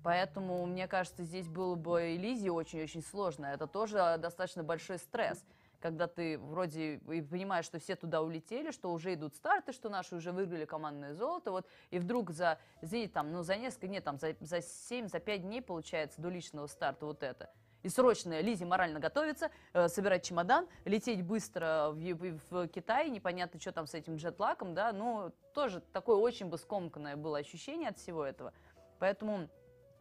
Поэтому, 0.03 0.67
мне 0.67 0.89
кажется, 0.89 1.25
здесь 1.25 1.47
было 1.47 1.75
бы 1.75 2.15
и 2.15 2.17
Лизе 2.17 2.51
очень-очень 2.51 3.03
сложно. 3.03 3.47
Это 3.47 3.67
тоже 3.67 4.17
достаточно 4.19 4.63
большой 4.63 4.99
стресс, 4.99 5.45
когда 5.81 6.07
ты 6.07 6.39
вроде 6.39 6.97
и 6.97 7.23
понимаешь, 7.23 7.65
что 7.65 7.79
все 7.79 7.97
туда 7.97 8.23
улетели, 8.23 8.71
что 8.71 8.93
уже 8.93 9.15
идут 9.15 9.35
старты, 9.35 9.73
что 9.73 9.89
наши 9.89 10.15
уже 10.15 10.33
выиграли 10.33 10.65
командное 10.65 11.15
золото, 11.15 11.51
вот, 11.51 11.67
и 11.91 11.99
вдруг 11.99 12.31
за, 12.31 12.59
извините, 12.83 13.13
там, 13.13 13.33
ну, 13.33 13.43
за 13.43 13.57
несколько, 13.57 13.89
нет, 13.89 14.05
там, 14.05 14.19
за, 14.19 14.37
за 14.41 14.61
7, 14.61 15.09
за 15.09 15.19
5 15.19 15.43
дней, 15.43 15.63
получается, 15.63 16.21
до 16.21 16.29
личного 16.29 16.67
старта 16.67 17.07
вот 17.07 17.23
это. 17.23 17.51
И 17.83 17.89
срочно 17.89 18.41
Лизе 18.41 18.67
морально 18.67 19.01
готовиться, 19.01 19.51
э, 19.73 19.89
собирать 19.89 20.23
чемодан, 20.23 20.69
лететь 20.85 21.23
быстро 21.23 21.91
в, 21.93 21.99
Ю- 21.99 22.39
в 22.51 22.69
Китай, 22.69 23.09
непонятно, 23.09 23.59
что 23.59 23.73
там 23.73 23.87
с 23.87 23.95
этим 23.95 24.17
джетлаком, 24.17 24.75
да, 24.75 24.93
ну, 24.93 25.33
тоже 25.55 25.81
такое 25.81 26.17
очень 26.17 26.47
бы 26.47 26.59
скомканное 26.59 27.17
было 27.17 27.39
ощущение 27.39 27.89
от 27.89 27.99
всего 27.99 28.23
этого. 28.23 28.53
Поэтому 28.99 29.49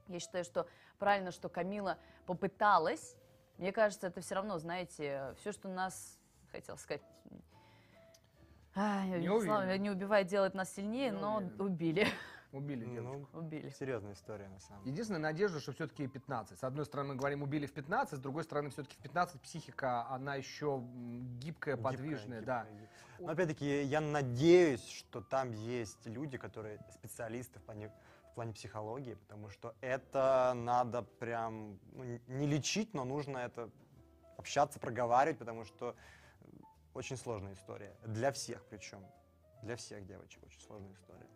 я 0.07 0.19
считаю, 0.19 0.43
что 0.43 0.67
правильно, 0.97 1.31
что 1.31 1.47
Камила 1.47 1.97
попыталась. 2.25 3.15
Мне 3.59 3.71
кажется, 3.73 4.07
это 4.07 4.21
все 4.21 4.35
равно, 4.35 4.57
знаете, 4.57 5.35
все, 5.39 5.51
что 5.51 5.67
нас, 5.69 6.17
хотел 6.51 6.77
сказать, 6.77 7.01
а, 8.73 9.05
Не 9.05 9.27
Слава, 9.41 9.77
не 9.77 9.89
убивает, 9.89 10.27
делает 10.27 10.53
нас 10.53 10.73
сильнее, 10.73 11.11
Не 11.11 11.17
но 11.17 11.35
уверен. 11.37 11.61
убили. 11.61 12.07
Убили 12.51 12.85
девушку. 12.85 13.27
Ну, 13.33 13.39
Убили. 13.39 13.69
серьезная 13.69 14.13
история, 14.13 14.47
на 14.47 14.59
самом 14.59 14.81
деле. 14.83 14.93
Единственная 14.93 15.21
надежда, 15.21 15.59
что 15.59 15.71
все-таки 15.71 16.07
15. 16.07 16.57
С 16.57 16.63
одной 16.63 16.85
стороны, 16.85 17.09
мы 17.09 17.15
говорим, 17.15 17.43
убили 17.43 17.67
в 17.67 17.73
15, 17.73 18.17
с 18.17 18.21
другой 18.21 18.43
стороны, 18.43 18.69
все-таки 18.71 18.95
в 18.95 18.99
15 19.03 19.39
психика, 19.41 20.07
она 20.07 20.33
еще 20.35 20.81
гибкая, 21.41 21.77
подвижная, 21.77 22.39
Гибкая, 22.39 22.63
да. 22.63 22.69
гибкая. 22.71 22.89
Но 23.19 23.31
опять-таки, 23.33 23.83
я 23.83 24.01
надеюсь, 24.01 24.87
что 24.87 25.21
там 25.21 25.51
есть 25.51 26.03
люди, 26.07 26.37
которые 26.39 26.79
специалисты 26.91 27.59
в 27.59 27.63
плане, 27.63 27.91
плане 28.39 28.53
психологии, 28.53 29.15
потому 29.15 29.49
что 29.49 29.75
это 29.81 30.53
надо 30.55 31.01
прям 31.01 31.77
ну, 31.91 32.05
не 32.27 32.47
лечить, 32.47 32.93
но 32.93 33.03
нужно 33.03 33.37
это 33.39 33.69
общаться, 34.37 34.79
проговаривать, 34.79 35.37
потому 35.39 35.65
что 35.65 35.93
очень 36.93 37.17
сложная 37.17 37.53
история. 37.53 37.93
Для 38.05 38.31
всех 38.31 38.63
причем. 38.69 39.05
Для 39.61 39.75
всех 39.75 40.05
девочек 40.05 40.41
очень 40.45 40.61
сложная 40.61 40.93
история. 40.93 41.27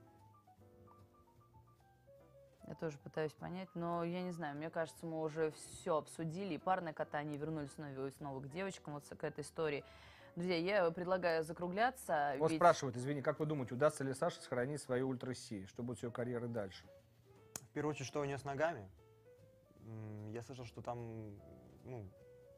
Я 2.70 2.76
тоже 2.76 2.98
пытаюсь 3.00 3.34
понять, 3.34 3.68
но 3.76 4.06
я 4.06 4.22
не 4.22 4.32
знаю, 4.32 4.56
мне 4.56 4.70
кажется, 4.70 5.06
мы 5.06 5.22
уже 5.22 5.52
все 5.52 5.98
обсудили, 5.98 6.54
и 6.54 6.58
парное 6.58 6.94
катание, 6.94 7.38
вернулись 7.38 7.74
снова, 7.74 8.10
снова 8.12 8.40
к 8.40 8.50
девочкам, 8.50 8.94
вот 8.94 9.04
к 9.06 9.24
этой 9.26 9.42
истории. 9.42 9.84
Друзья, 10.36 10.58
я 10.58 10.92
предлагаю 10.92 11.44
закругляться. 11.44 12.36
Вот 12.40 12.50
ведь- 12.50 12.60
спрашивают, 12.60 12.98
извини, 12.98 13.22
как 13.22 13.40
вы 13.40 13.46
думаете, 13.46 13.76
удастся 13.76 14.04
ли 14.04 14.14
Саше 14.14 14.42
сохранить 14.42 14.82
свою 14.82 15.10
ультра-Си? 15.10 15.66
Что 15.68 15.84
будет 15.84 16.00
с 16.00 16.04
ее 16.04 16.12
карьерой 16.12 16.50
дальше? 16.50 16.86
В 17.62 17.70
первую 17.74 17.92
очередь, 17.92 18.08
что 18.08 18.20
у 18.22 18.26
нее 18.26 18.38
с 18.38 18.44
ногами? 18.44 18.90
Я 20.32 20.42
слышал, 20.42 20.66
что 20.66 20.82
там, 20.82 20.98
ну, 21.84 22.10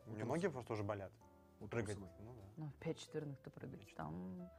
у 0.07 0.11
нее 0.11 0.26
ноги 0.26 0.47
просто 0.47 0.73
уже 0.73 0.84
болят. 0.84 1.11
У 1.60 1.68
Прыгать. 1.68 1.97
Ну, 1.97 2.06
да. 2.34 2.43
Ну, 2.57 2.72
5 2.80 2.97
четверных 2.99 3.39
ты 3.41 3.49
прыгать. 3.49 3.80
5 3.85 3.95
Там... 3.95 4.49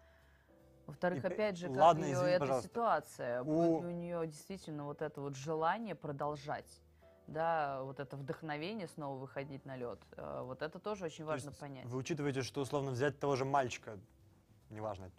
Во-вторых, 0.87 1.25
И 1.25 1.27
опять 1.27 1.57
же, 1.57 1.67
как 1.69 1.77
ладно, 1.79 2.05
ее 2.05 2.13
извини, 2.15 2.31
эта 2.31 2.41
пожалуйста. 2.41 2.69
ситуация. 2.69 3.43
У- 3.43 3.45
Будет 3.45 3.83
ли 3.83 3.87
у 3.89 3.91
нее 3.99 4.27
действительно 4.27 4.85
вот 4.85 5.03
это 5.03 5.21
вот 5.21 5.35
желание 5.37 5.95
продолжать, 5.97 6.81
да, 7.27 7.83
вот 7.83 8.01
это 8.01 8.17
вдохновение 8.17 8.89
снова 8.89 9.19
выходить 9.19 9.65
на 9.67 9.77
лед. 9.77 9.99
Э, 10.17 10.43
Вот 10.43 10.63
это 10.63 10.79
тоже 10.79 11.05
очень 11.07 11.25
То 11.25 11.31
важно 11.31 11.49
есть 11.49 11.61
понять. 11.61 11.85
Вы 11.87 11.99
учитываете, 11.99 12.43
что 12.43 12.61
условно 12.61 12.91
взять 12.93 13.19
того 13.19 13.37
же 13.37 13.45
мальчика, 13.45 13.99
неважно, 14.71 15.11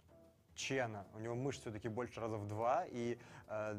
Чена, 0.54 1.06
у 1.14 1.20
него 1.20 1.34
мышц 1.36 1.60
все-таки 1.60 1.88
больше 1.88 2.20
раза 2.20 2.36
в 2.36 2.48
два, 2.48 2.84
и 2.86 3.16
э, 3.48 3.74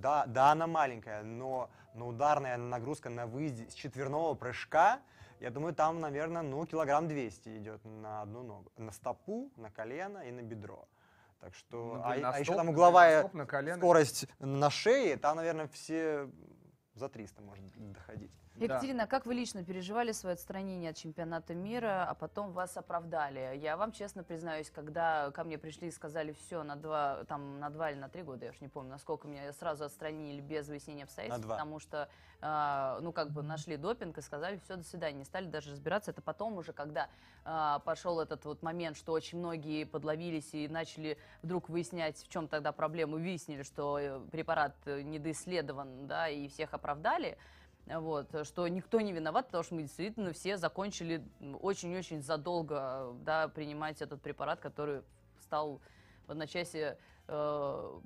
да, 0.00 0.26
да, 0.26 0.50
она 0.52 0.66
маленькая, 0.66 1.22
но, 1.22 1.70
но 1.94 2.08
ударная 2.08 2.56
нагрузка 2.56 3.08
на 3.08 3.26
выезде 3.26 3.70
с 3.70 3.74
четверного 3.74 4.34
прыжка, 4.34 5.00
я 5.38 5.50
думаю, 5.50 5.74
там, 5.74 6.00
наверное, 6.00 6.42
ну, 6.42 6.64
килограмм 6.66 7.06
200 7.06 7.58
идет 7.58 7.84
на 7.84 8.22
одну 8.22 8.42
ногу, 8.42 8.72
на 8.76 8.90
стопу, 8.90 9.52
на 9.56 9.70
колено 9.70 10.18
и 10.26 10.32
на 10.32 10.40
бедро. 10.42 10.88
Так 11.40 11.54
что, 11.54 11.96
Ну, 11.96 12.02
а, 12.02 12.16
на 12.16 12.30
а 12.30 12.38
еще 12.38 12.54
там 12.56 12.66
на 12.66 12.72
угловая 12.72 13.20
стоп, 13.20 13.34
на 13.34 13.46
колено. 13.46 13.76
скорость 13.76 14.26
на 14.40 14.70
шее, 14.70 15.16
там, 15.18 15.36
наверное, 15.36 15.68
все 15.68 16.30
за 16.94 17.08
300 17.08 17.42
может 17.42 17.64
доходить. 17.92 18.38
Да. 18.54 18.66
Екатерина, 18.66 19.04
а 19.04 19.06
как 19.06 19.26
вы 19.26 19.34
лично 19.34 19.64
переживали 19.64 20.12
свое 20.12 20.34
отстранение 20.34 20.90
от 20.90 20.96
чемпионата 20.96 21.54
мира, 21.54 22.06
а 22.08 22.14
потом 22.14 22.52
вас 22.52 22.76
оправдали? 22.76 23.56
Я 23.56 23.76
вам 23.76 23.90
честно 23.90 24.22
признаюсь, 24.22 24.70
когда 24.70 25.32
ко 25.32 25.42
мне 25.42 25.58
пришли 25.58 25.88
и 25.88 25.90
сказали, 25.90 26.32
все, 26.32 26.62
на 26.62 26.76
два, 26.76 27.24
там, 27.24 27.58
на 27.58 27.68
два 27.70 27.90
или 27.90 27.98
на 27.98 28.08
три 28.08 28.22
года, 28.22 28.44
я 28.44 28.52
уж 28.52 28.60
не 28.60 28.68
помню, 28.68 28.90
насколько 28.90 29.26
меня 29.26 29.52
сразу 29.52 29.84
отстранили 29.84 30.40
без 30.40 30.68
выяснения 30.68 31.02
обстоятельств, 31.02 31.48
потому 31.48 31.80
что, 31.80 32.08
а, 32.40 33.00
ну, 33.00 33.12
как 33.12 33.32
бы 33.32 33.42
нашли 33.42 33.76
допинг 33.76 34.18
и 34.18 34.22
сказали, 34.22 34.60
все, 34.64 34.76
до 34.76 34.84
свидания, 34.84 35.18
не 35.18 35.24
стали 35.24 35.46
даже 35.46 35.72
разбираться. 35.72 36.12
Это 36.12 36.22
потом 36.22 36.56
уже, 36.56 36.72
когда 36.72 37.08
а, 37.44 37.80
пошел 37.80 38.20
этот 38.20 38.44
вот 38.44 38.62
момент, 38.62 38.96
что 38.96 39.12
очень 39.12 39.38
многие 39.38 39.84
подловились 39.84 40.54
и 40.54 40.68
начали 40.68 41.18
вдруг 41.42 41.68
выяснять, 41.68 42.18
в 42.18 42.28
чем 42.28 42.46
тогда 42.46 42.70
проблема, 42.70 43.16
выяснили, 43.16 43.64
что 43.64 43.98
э, 43.98 44.20
препарат 44.30 44.76
э, 44.86 45.02
недоисследован, 45.02 46.06
да, 46.06 46.28
и 46.28 46.48
всех 46.48 46.72
оправдали, 46.72 47.36
Вот, 47.86 48.46
что 48.46 48.66
никто 48.68 49.00
не 49.00 49.12
виноват, 49.12 49.46
потому 49.46 49.62
что 49.62 49.74
мы 49.74 49.82
действительно 49.82 50.32
все 50.32 50.56
закончили 50.56 51.22
очень-очень 51.60 52.22
задолго 52.22 53.14
да, 53.24 53.48
принимать 53.48 54.00
этот 54.00 54.22
препарат, 54.22 54.60
который 54.60 55.02
стал 55.42 55.80
в 56.26 56.30
одночасье 56.30 56.96
э, 57.28 58.00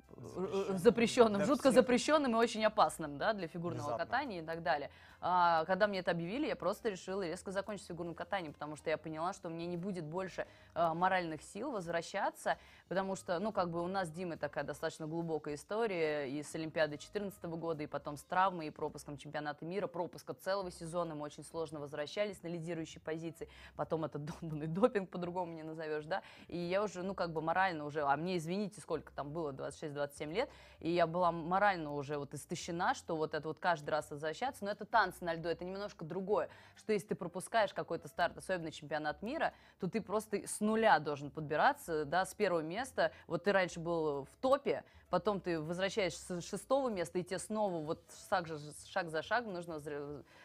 Запрещенным 0.75 1.45
жутко 1.45 1.71
всех. 1.71 1.75
запрещенным 1.75 2.33
и 2.33 2.35
очень 2.35 2.65
опасным 2.65 3.17
да, 3.17 3.33
для 3.33 3.47
фигурного 3.47 3.87
Внезапно. 3.87 4.05
катания 4.05 4.41
и 4.41 4.45
так 4.45 4.63
далее. 4.63 4.91
А, 5.21 5.65
когда 5.65 5.87
мне 5.87 5.99
это 5.99 6.11
объявили, 6.11 6.47
я 6.47 6.55
просто 6.55 6.89
решила 6.89 7.25
резко 7.25 7.51
закончить 7.51 7.87
фигурным 7.87 8.15
катанием, 8.15 8.53
потому 8.53 8.75
что 8.75 8.89
я 8.89 8.97
поняла, 8.97 9.33
что 9.33 9.49
мне 9.49 9.65
не 9.65 9.75
будет 9.75 10.05
больше 10.05 10.47
э, 10.75 10.93
моральных 10.93 11.41
сил 11.43 11.71
возвращаться, 11.71 12.57
потому 12.87 13.15
что, 13.15 13.39
ну, 13.39 13.51
как 13.51 13.69
бы 13.69 13.81
у 13.81 13.87
нас 13.87 14.07
с 14.07 14.11
Димой 14.11 14.37
такая 14.37 14.63
достаточно 14.63 15.07
глубокая 15.07 15.55
история 15.55 16.29
и 16.29 16.41
с 16.41 16.55
Олимпиады 16.55 16.91
2014 16.91 17.43
года, 17.45 17.83
и 17.83 17.87
потом 17.87 18.15
с 18.15 18.23
травмой, 18.23 18.67
и 18.67 18.69
пропуском 18.69 19.17
чемпионата 19.17 19.65
мира, 19.65 19.87
пропуска 19.87 20.33
целого 20.33 20.71
сезона, 20.71 21.15
мы 21.15 21.23
очень 21.23 21.43
сложно 21.43 21.79
возвращались 21.79 22.41
на 22.41 22.47
лидирующей 22.47 23.01
позиции, 23.01 23.49
потом 23.75 24.05
этот 24.05 24.23
долбанный 24.23 24.67
допинг, 24.67 25.09
по-другому 25.09 25.51
не 25.53 25.63
назовешь, 25.63 26.05
да, 26.05 26.21
и 26.47 26.57
я 26.57 26.81
уже, 26.81 27.03
ну, 27.03 27.13
как 27.13 27.33
бы 27.33 27.41
морально 27.41 27.85
уже, 27.85 28.03
а 28.03 28.15
мне, 28.15 28.37
извините, 28.37 28.79
сколько 28.79 29.11
там 29.11 29.31
было, 29.31 29.51
26-27 29.51 30.33
лет, 30.33 30.49
и 30.79 30.89
я 30.89 31.07
была 31.07 31.33
морально 31.33 31.93
уже 31.93 32.17
вот 32.17 32.33
истощена, 32.33 32.95
что 32.95 33.17
вот 33.17 33.33
это 33.33 33.49
вот 33.49 33.59
каждый 33.59 33.89
раз 33.89 34.09
возвращаться, 34.09 34.63
но 34.63 34.71
это 34.71 34.85
танцы 34.85 35.08
на 35.21 35.33
льду, 35.33 35.49
это 35.49 35.65
немножко 35.65 36.05
другое, 36.05 36.49
что 36.75 36.93
если 36.93 37.09
ты 37.09 37.15
пропускаешь 37.15 37.73
какой-то 37.73 38.07
старт, 38.07 38.37
особенно 38.37 38.71
чемпионат 38.71 39.21
мира, 39.21 39.53
то 39.79 39.87
ты 39.87 40.01
просто 40.01 40.47
с 40.47 40.59
нуля 40.59 40.99
должен 40.99 41.31
подбираться, 41.31 42.05
да, 42.05 42.25
с 42.25 42.33
первого 42.33 42.61
места, 42.61 43.11
вот 43.27 43.43
ты 43.43 43.51
раньше 43.51 43.79
был 43.79 44.25
в 44.25 44.35
топе, 44.41 44.83
потом 45.09 45.41
ты 45.41 45.59
возвращаешься 45.59 46.39
с 46.39 46.45
шестого 46.45 46.89
места, 46.89 47.19
и 47.19 47.23
тебе 47.23 47.39
снова 47.39 47.83
вот 47.83 48.03
шаг, 48.29 48.47
шаг 48.87 49.09
за 49.09 49.21
шагом 49.21 49.53
нужно 49.53 49.79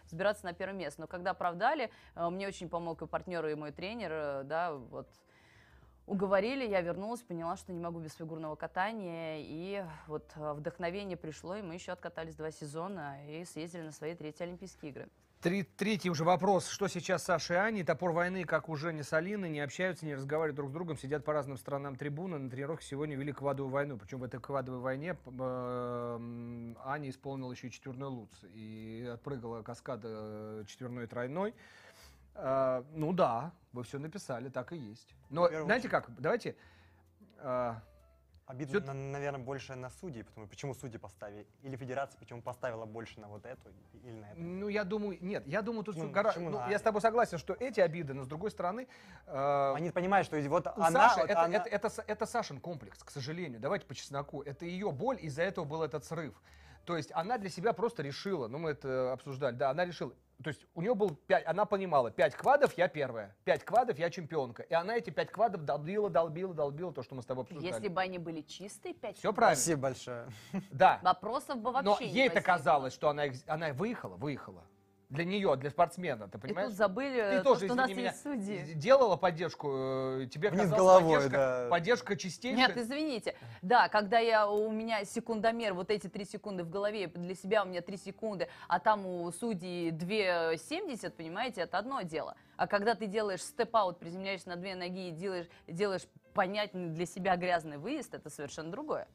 взбираться 0.07 0.45
на 0.45 0.53
первое 0.53 0.77
место. 0.77 1.03
Но 1.03 1.07
когда 1.07 1.31
оправдали, 1.31 1.91
э, 2.15 2.29
мне 2.31 2.49
очень 2.49 2.69
помог 2.69 3.03
и 3.03 3.07
партнер, 3.07 3.47
и 3.47 3.55
мой 3.55 3.73
тренер, 3.73 4.11
э, 4.13 4.43
да, 4.45 4.73
вот 4.73 5.09
уговорили, 6.07 6.67
я 6.67 6.81
вернулась, 6.81 7.23
поняла, 7.23 7.57
что 7.57 7.73
не 7.73 7.81
могу 7.81 8.01
без 8.01 8.15
фигурного 8.15 8.57
катания, 8.57 9.39
и 9.39 9.85
вот 10.07 10.31
э, 10.37 10.53
вдохновение 10.53 11.17
пришло, 11.17 11.57
и 11.57 11.63
мы 11.63 11.75
еще 11.75 11.93
откатались 11.93 12.35
два 12.35 12.51
сезона 12.51 13.17
и 13.29 13.45
съездили 13.45 13.83
на 13.83 13.93
свои 13.93 14.15
третьи 14.15 14.43
Олимпийские 14.43 14.91
игры. 14.91 15.09
Третий 15.77 16.09
уже 16.09 16.25
вопрос. 16.25 16.69
Что 16.69 16.89
сейчас 16.89 17.23
с 17.23 17.27
Сашей 17.27 17.57
и 17.57 17.59
Аней? 17.59 17.85
Топор 17.85 18.13
войны, 18.13 18.45
как 18.45 18.71
уже 18.71 18.95
не 18.95 19.03
с 19.03 19.13
Алиной, 19.13 19.51
не 19.51 19.61
общаются, 19.61 20.07
не 20.07 20.15
разговаривают 20.15 20.57
друг 20.57 20.71
с 20.71 20.73
другом, 20.73 20.97
сидят 20.97 21.23
по 21.23 21.35
разным 21.35 21.59
сторонам 21.59 21.97
трибуны. 21.97 22.39
На 22.39 22.49
тренировке 22.49 22.87
сегодня 22.87 23.15
вели 23.15 23.31
квадовую 23.31 23.71
войну. 23.71 23.99
Причем 23.99 24.21
в 24.21 24.25
этой 24.25 24.41
квадовой 24.41 24.81
войне 24.81 25.19
эм, 25.27 26.79
Аня 26.83 27.11
исполнила 27.11 27.53
еще 27.53 27.67
и 27.67 27.71
четверной 27.71 28.09
луц. 28.09 28.31
И 28.55 29.07
отпрыгала 29.13 29.61
каскада 29.61 30.09
э, 30.11 30.65
четверной 30.67 31.05
и 31.05 31.07
тройной. 31.09 31.55
Э, 32.35 32.83
ну 32.93 33.13
да, 33.13 33.53
вы 33.73 33.83
все 33.85 33.99
написали, 33.99 34.49
так 34.49 34.73
и 34.73 34.77
есть. 34.77 35.15
Но 35.31 35.45
В 35.45 35.49
первую 35.49 35.67
знаете 35.67 35.89
как, 35.89 36.11
давайте... 36.21 36.57
э, 37.39 37.75
Обидно, 38.47 38.79
Всё- 38.83 38.93
наверное, 38.93 39.41
больше 39.41 39.75
на 39.75 39.89
судей, 39.89 40.23
потому 40.23 40.47
почему 40.47 40.75
судьи 40.75 40.99
поставили, 40.99 41.47
или 41.63 41.77
федерация 41.77 42.19
почему 42.19 42.43
поставила 42.43 42.85
больше 42.85 43.19
на 43.19 43.27
вот 43.27 43.47
эту 43.47 43.71
или 44.03 44.21
на 44.21 44.27
эту. 44.33 44.39
Ну, 44.43 44.69
я 44.69 44.85
думаю, 44.85 45.17
нет, 45.23 45.47
я 45.47 45.63
думаю, 45.63 45.83
тут 45.83 45.97
Ну, 45.97 46.11
гора- 46.11 46.35
ну, 46.37 46.51
на 46.51 46.69
я 46.69 46.79
с 46.79 46.83
тобой 46.83 47.01
согласен, 47.01 47.39
что 47.39 47.55
эти 47.55 47.81
обиды, 47.81 48.13
но 48.13 48.23
с 48.25 48.27
другой 48.29 48.51
стороны, 48.51 48.87
э, 49.27 49.73
Они 49.75 49.91
понимают, 49.91 50.27
что 50.27 50.39
вот 50.43 50.67
У 50.67 50.71
она, 50.83 51.09
Саши 51.09 51.21
вот 51.21 51.31
это, 51.31 51.41
она- 51.43 51.57
это, 51.57 51.71
это, 51.71 52.05
это 52.07 52.27
Сашин 52.27 52.61
комплекс, 52.61 53.03
к 53.03 53.11
сожалению. 53.11 53.61
Давайте 53.61 53.87
по 53.87 53.95
чесноку. 53.95 54.43
Это 54.43 54.67
ее 54.67 54.93
боль, 54.93 55.17
из-за 55.23 55.43
этого 55.43 55.65
был 55.65 55.83
этот 55.83 56.05
срыв. 56.05 56.39
То 56.85 56.99
есть 56.99 57.13
она 57.15 57.39
для 57.39 57.49
себя 57.49 57.73
просто 57.73 58.03
решила, 58.03 58.47
ну 58.47 58.59
мы 58.59 58.73
это 58.73 59.15
обсуждали, 59.15 59.57
да, 59.57 59.71
она 59.71 59.87
решила, 59.87 60.13
то 60.45 60.49
есть 60.49 60.67
у 60.75 60.83
нее 60.83 60.95
был 60.95 61.11
пять, 61.27 61.47
она 61.47 61.65
понимала, 61.65 62.11
пять 62.11 62.35
квадов 62.35 62.77
я 62.77 62.87
первая, 62.87 63.35
пять 63.45 63.65
квадов 63.65 63.99
я 63.99 64.11
чемпионка. 64.11 64.63
И 64.63 64.75
она 64.75 64.95
эти 64.97 65.09
пять 65.09 65.31
квадов 65.31 65.65
долбила, 65.65 66.11
долбила, 66.11 66.53
долбила, 66.53 66.93
то, 66.93 67.03
что 67.03 67.15
мы 67.15 67.23
с 67.23 67.27
тобой 67.27 67.45
обсуждали. 67.45 67.73
Если 67.73 67.89
бы 67.89 68.01
они 68.03 68.19
были 68.19 68.43
чистые, 68.43 68.95
5 68.95 69.17
Все 69.17 69.33
правильно. 69.33 69.57
Спасибо 69.57 69.81
большое. 69.81 70.27
Да. 70.71 71.01
Вопросов 71.03 71.59
бы 71.61 71.73
вообще 71.73 71.89
Но 71.89 71.99
не 72.01 72.09
ей-то 72.09 72.35
возникло. 72.35 72.53
казалось, 72.53 72.93
что 72.93 73.09
она, 73.09 73.25
их- 73.25 73.43
она 73.47 73.73
выехала, 73.73 74.17
выехала. 74.17 74.63
Для 75.15 75.25
нее, 75.25 75.55
для 75.55 75.71
спортсмена, 75.71 76.27
ты 76.27 76.39
И 76.39 76.41
понимаешь? 76.41 76.69
тут 76.71 76.77
забыли, 76.77 77.21
Ты 77.31 77.37
то, 77.39 77.43
тоже, 77.45 77.67
что 77.67 77.73
у 77.75 77.77
нас 77.77 77.89
меня, 77.89 78.03
есть 78.11 78.23
судьи. 78.25 78.75
делала 78.75 79.15
поддержку, 79.15 79.69
э, 80.23 80.27
тебе 80.29 80.51
Вниз 80.51 80.63
казалось 80.63 80.77
головой, 80.81 81.15
поддержка, 81.15 81.37
да. 81.37 81.69
поддержка 81.71 82.17
чистейшая. 82.17 82.67
Нет, 82.69 82.77
извините. 82.77 83.37
Да, 83.63 83.89
когда 83.89 84.19
я, 84.19 84.49
у 84.51 84.73
меня 84.73 85.05
секундомер, 85.05 85.75
вот 85.75 85.93
эти 85.93 86.09
три 86.09 86.25
секунды 86.25 86.65
в 86.65 86.69
голове, 86.71 87.07
для 87.07 87.37
себя 87.37 87.63
у 87.63 87.67
меня 87.69 87.81
три 87.81 87.97
секунды, 87.97 88.49
а 88.67 88.81
там 88.81 89.07
у 89.07 89.31
судей 89.31 89.91
2,70, 89.93 91.11
понимаете, 91.11 91.61
это 91.61 91.79
одно 91.79 92.03
дело. 92.03 92.35
А 92.57 92.67
когда 92.67 92.97
ты 92.97 93.07
делаешь 93.07 93.43
степ-аут, 93.43 94.01
приземляешься 94.01 94.49
на 94.49 94.57
две 94.57 94.75
ноги 94.75 95.09
и 95.09 95.11
делаешь, 95.13 95.47
делаешь 95.69 96.03
понятный 96.35 96.89
для 96.89 97.07
себя 97.07 97.37
грязный 97.37 97.79
выезд, 97.79 98.15
это 98.15 98.31
совершенно 98.31 98.73
другое. 98.73 99.07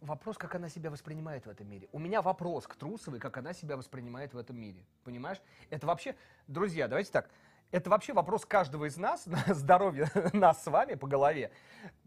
Вопрос, 0.00 0.38
как 0.38 0.54
она 0.54 0.68
себя 0.70 0.90
воспринимает 0.90 1.44
в 1.44 1.50
этом 1.50 1.68
мире. 1.68 1.88
У 1.92 1.98
меня 1.98 2.22
вопрос 2.22 2.66
к 2.66 2.74
Трусовой, 2.74 3.20
как 3.20 3.36
она 3.36 3.52
себя 3.52 3.76
воспринимает 3.76 4.32
в 4.32 4.38
этом 4.38 4.58
мире. 4.58 4.84
Понимаешь? 5.04 5.40
Это 5.68 5.86
вообще, 5.86 6.16
друзья, 6.46 6.88
давайте 6.88 7.10
так. 7.10 7.28
Это 7.70 7.90
вообще 7.90 8.14
вопрос 8.14 8.46
каждого 8.46 8.86
из 8.86 8.96
нас, 8.96 9.26
на 9.46 9.54
здоровье 9.54 10.10
нас 10.32 10.62
с 10.62 10.66
вами 10.66 10.94
по 10.94 11.06
голове. 11.06 11.52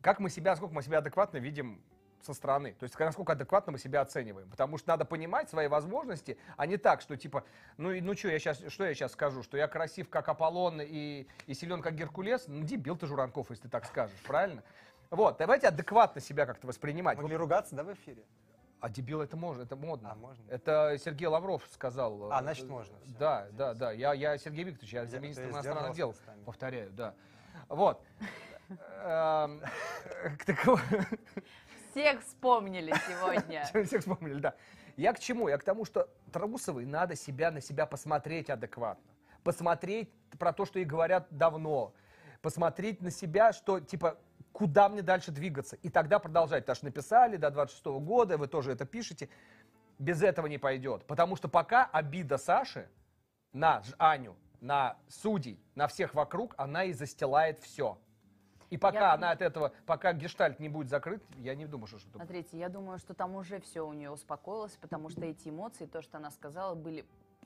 Как 0.02 0.20
мы 0.20 0.30
себя, 0.30 0.56
сколько 0.56 0.74
мы 0.74 0.82
себя 0.82 0.98
адекватно 0.98 1.38
видим 1.38 1.84
со 2.24 2.34
стороны. 2.34 2.74
То 2.80 2.84
есть 2.84 2.98
насколько 2.98 3.34
адекватно 3.34 3.74
мы 3.74 3.78
себя 3.78 4.02
оцениваем. 4.02 4.50
Потому 4.50 4.78
что 4.78 4.90
надо 4.90 5.06
понимать 5.06 5.50
свои 5.50 5.68
возможности, 5.68 6.38
а 6.58 6.66
не 6.66 6.78
так, 6.78 7.02
что 7.02 7.16
типа, 7.16 7.44
ну, 7.78 7.92
ну 8.02 8.16
что 8.16 8.30
я 8.30 8.40
сейчас, 8.40 8.64
что 8.70 8.86
я 8.86 8.94
сейчас 8.94 9.12
скажу, 9.12 9.44
что 9.44 9.58
я 9.58 9.68
красив 9.68 10.10
как 10.10 10.30
Аполлон 10.30 10.82
и, 10.82 11.28
и 11.46 11.54
силен 11.54 11.82
как 11.82 11.96
Геркулес? 11.96 12.46
Ну, 12.48 12.64
дебил 12.64 12.98
ты, 12.98 13.08
Журанков, 13.08 13.50
если 13.50 13.64
ты 13.64 13.70
так 13.70 13.86
скажешь, 13.86 14.20
правильно? 14.26 14.64
Вот, 15.14 15.38
давайте 15.38 15.68
адекватно 15.68 16.20
себя 16.20 16.48
как-то 16.48 16.66
воспринимать. 16.66 17.20
Могли 17.20 17.36
ругаться, 17.36 17.76
да, 17.76 17.84
в 17.84 17.94
эфире? 17.94 18.24
А 18.80 18.90
дебил 18.90 19.22
это 19.22 19.38
можно, 19.38 19.62
это 19.62 19.76
модно. 19.76 20.12
А, 20.12 20.16
можно? 20.16 20.44
Это 20.50 20.98
Сергей 20.98 21.28
Лавров 21.28 21.64
сказал. 21.72 22.32
А, 22.32 22.40
э, 22.40 22.42
значит, 22.42 22.68
можно, 22.68 22.98
всё. 23.06 23.18
Да, 23.20 23.48
да, 23.52 23.76
да. 23.76 23.92
Я, 23.92 24.14
я 24.14 24.38
Сергей 24.40 24.64
Викторович, 24.64 24.94
я 24.94 25.06
замминистра 25.06 25.48
иностранных 25.48 25.96
дел. 25.96 26.10
местами. 26.10 26.44
Повторяю, 26.44 26.92
да. 26.92 27.14
Вот. 27.70 28.04
Эм, 29.04 29.62
вот, 30.66 30.82
Всех 31.92 32.24
вспомнили 32.24 32.92
сегодня. 33.08 33.66
Все 33.86 34.00
вспомнили, 34.00 34.40
да. 34.40 34.56
Я 34.98 35.14
к 35.14 35.20
чему? 35.20 35.48
Я 35.48 35.60
к 35.60 35.64
тому, 35.64 35.86
что 35.86 36.10
Трусовой 36.32 36.86
надо 36.86 37.16
себя 37.16 37.52
на 37.52 37.62
себя 37.62 37.86
посмотреть 37.86 38.50
адекватно. 38.50 39.14
Посмотреть 39.44 40.10
про 40.40 40.54
то, 40.54 40.66
что 40.66 40.80
ей 40.80 40.86
говорят 40.86 41.28
давно. 41.30 41.94
Посмотреть 42.42 43.00
на 43.02 43.12
себя, 43.12 43.54
что 43.54 43.80
типа 43.80 44.18
куда 44.54 44.88
мне 44.88 45.02
дальше 45.02 45.32
двигаться. 45.32 45.76
И 45.78 45.90
тогда 45.90 46.20
продолжать. 46.20 46.64
Потому 46.64 46.76
что 46.76 46.86
написали 46.86 47.38
до 47.38 47.50
26 47.52 47.86
года, 48.06 48.38
вы 48.38 48.48
тоже 48.48 48.72
это 48.72 48.86
пишете. 48.86 49.28
Без 50.00 50.22
этого 50.22 50.48
не 50.48 50.58
пойдет. 50.58 51.06
Потому 51.06 51.36
что 51.36 51.50
пока 51.50 51.86
обида 51.86 52.38
Саши 52.38 52.88
на 53.52 53.84
Аню, 53.98 54.36
на 54.62 54.96
судей, 55.10 55.60
на 55.76 55.88
всех 55.88 56.14
вокруг, 56.14 56.54
она 56.58 56.86
и 56.86 56.94
застилает 56.94 57.60
все. 57.60 57.98
И 58.70 58.78
пока 58.78 59.00
Я- 59.00 59.14
она 59.14 59.32
от 59.32 59.42
этого, 59.42 59.72
пока 59.86 60.14
гештальт 60.14 60.60
не 60.60 60.70
будет 60.70 60.90
закрыт, 60.90 61.24
я 61.38 61.54
не 61.54 61.66
думаю, 61.66 61.88
что 61.88 62.00
что-то. 62.00 62.18
Смотрите, 62.18 62.58
я 62.58 62.70
думаю, 62.70 62.98
что 62.98 63.14
там 63.14 63.36
уже 63.36 63.60
все 63.60 63.86
у 63.86 63.94
нее 63.94 64.10
успокоилось, 64.10 64.76
потому 64.82 65.10
что 65.10 65.26
эти 65.26 65.50
эмоции, 65.50 65.86
то, 65.86 66.02
что 66.02 66.18
она 66.18 66.32
сказала, 66.32 66.74
были 66.74 67.06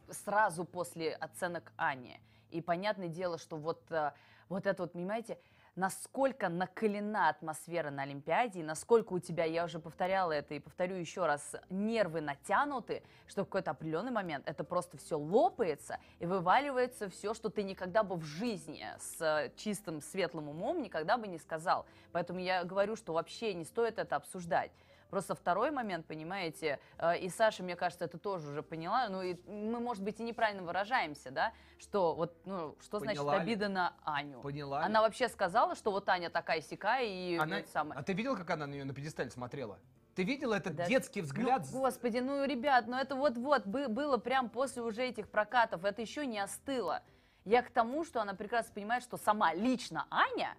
сразу 0.09 0.63
после 0.63 1.13
оценок 1.13 1.73
Ани. 1.75 2.21
И 2.49 2.61
понятное 2.61 3.09
дело, 3.09 3.37
что 3.37 3.57
вот, 3.57 3.91
э, 3.91 4.13
вот 4.47 4.65
это 4.67 4.83
вот, 4.83 4.93
понимаете, 4.93 5.37
насколько 5.77 6.49
накалена 6.49 7.29
атмосфера 7.29 7.91
на 7.91 8.01
Олимпиаде, 8.01 8.59
и 8.59 8.63
насколько 8.63 9.13
у 9.13 9.19
тебя, 9.19 9.45
я 9.45 9.63
уже 9.63 9.79
повторяла 9.79 10.31
это 10.31 10.55
и 10.55 10.59
повторю 10.59 10.95
еще 10.95 11.25
раз, 11.25 11.55
нервы 11.69 12.19
натянуты, 12.19 13.03
что 13.27 13.43
в 13.43 13.45
какой-то 13.45 13.71
определенный 13.71 14.11
момент 14.11 14.43
это 14.47 14.63
просто 14.63 14.97
все 14.97 15.17
лопается 15.17 15.99
и 16.19 16.25
вываливается 16.25 17.09
все, 17.09 17.35
что 17.35 17.49
ты 17.49 17.61
никогда 17.61 18.01
бы 18.03 18.15
в 18.15 18.23
жизни 18.23 18.85
с 18.97 19.21
э, 19.21 19.51
чистым 19.55 20.01
светлым 20.01 20.49
умом 20.49 20.81
никогда 20.81 21.15
бы 21.15 21.27
не 21.27 21.37
сказал. 21.37 21.85
Поэтому 22.11 22.39
я 22.39 22.63
говорю, 22.63 22.95
что 22.95 23.13
вообще 23.13 23.53
не 23.53 23.63
стоит 23.63 23.99
это 23.99 24.15
обсуждать. 24.15 24.71
Просто 25.09 25.35
второй 25.35 25.71
момент, 25.71 26.05
понимаете, 26.05 26.79
э, 26.97 27.19
и 27.19 27.29
Саша, 27.29 27.63
мне 27.63 27.75
кажется, 27.75 28.05
это 28.05 28.17
тоже 28.17 28.49
уже 28.49 28.61
поняла, 28.61 29.07
ну 29.09 29.21
и 29.21 29.35
мы, 29.47 29.79
может 29.79 30.03
быть, 30.03 30.19
и 30.19 30.23
неправильно 30.23 30.63
выражаемся, 30.63 31.31
да, 31.31 31.53
что 31.79 32.13
вот, 32.13 32.35
ну, 32.45 32.75
что 32.81 32.99
значит 32.99 33.19
Поняла 33.19 33.35
ли? 33.37 33.41
обида 33.43 33.69
на 33.69 33.93
Аню? 34.03 34.41
Поняла 34.41 34.79
ли? 34.81 34.85
Она 34.85 35.01
вообще 35.01 35.29
сказала, 35.29 35.75
что 35.75 35.91
вот 35.91 36.09
Аня 36.09 36.29
такая 36.29 36.61
сякая 36.61 37.05
и 37.05 37.37
Она- 37.37 37.59
это 37.59 37.69
самое. 37.69 37.99
А 37.99 38.03
ты 38.03 38.13
видел, 38.13 38.35
как 38.35 38.49
она 38.49 38.67
на 38.67 38.71
нее 38.71 38.83
на 38.85 38.93
пьедестале 38.93 39.29
смотрела? 39.29 39.79
Ты 40.15 40.23
видел 40.23 40.51
этот 40.51 40.73
Подожди. 40.73 40.93
детский 40.93 41.21
взгляд? 41.21 41.63
Ну, 41.71 41.79
господи, 41.79 42.17
ну, 42.17 42.43
ребят, 42.43 42.87
ну 42.87 42.97
это 42.97 43.15
вот-вот 43.15 43.65
бы- 43.65 43.87
было 43.87 44.17
прям 44.17 44.49
после 44.49 44.81
уже 44.81 45.03
этих 45.03 45.29
прокатов, 45.29 45.85
это 45.85 46.01
еще 46.01 46.25
не 46.25 46.39
остыло. 46.39 47.01
Я 47.45 47.61
к 47.61 47.69
тому, 47.69 48.03
что 48.03 48.19
она 48.21 48.33
прекрасно 48.33 48.73
понимает, 48.73 49.03
что 49.03 49.15
сама 49.17 49.53
лично 49.53 50.05
Аня 50.09 50.55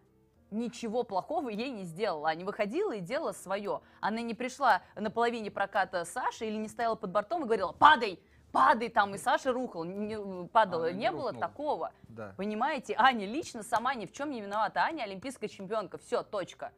ничего 0.50 1.02
плохого 1.02 1.48
ей 1.48 1.70
не 1.70 1.84
сделала. 1.84 2.30
Она 2.30 2.44
выходила 2.44 2.92
и 2.92 3.00
делала 3.00 3.32
свое. 3.32 3.80
Она 4.00 4.20
не 4.20 4.34
пришла 4.34 4.82
на 4.96 5.10
половине 5.10 5.50
проката 5.50 6.04
Саши 6.04 6.46
или 6.46 6.56
не 6.56 6.68
стояла 6.68 6.94
под 6.94 7.10
бортом 7.10 7.42
и 7.42 7.44
говорила 7.44 7.72
«падай!» 7.72 8.18
падай 8.52 8.88
там, 8.88 9.14
и 9.14 9.18
Саша 9.18 9.52
рухал, 9.52 9.84
не, 9.84 10.48
падала. 10.48 10.84
Она 10.84 10.92
не 10.92 11.00
не 11.00 11.12
было 11.12 11.32
такого. 11.32 11.92
Да. 12.08 12.34
Понимаете, 12.36 12.94
Аня 12.96 13.26
лично 13.26 13.62
сама 13.62 13.94
ни 13.94 14.06
в 14.06 14.12
чем 14.12 14.30
не 14.30 14.40
виновата. 14.40 14.80
Аня 14.80 15.02
олимпийская 15.02 15.48
чемпионка. 15.48 15.98
Все, 15.98 16.22
точка. 16.22 16.72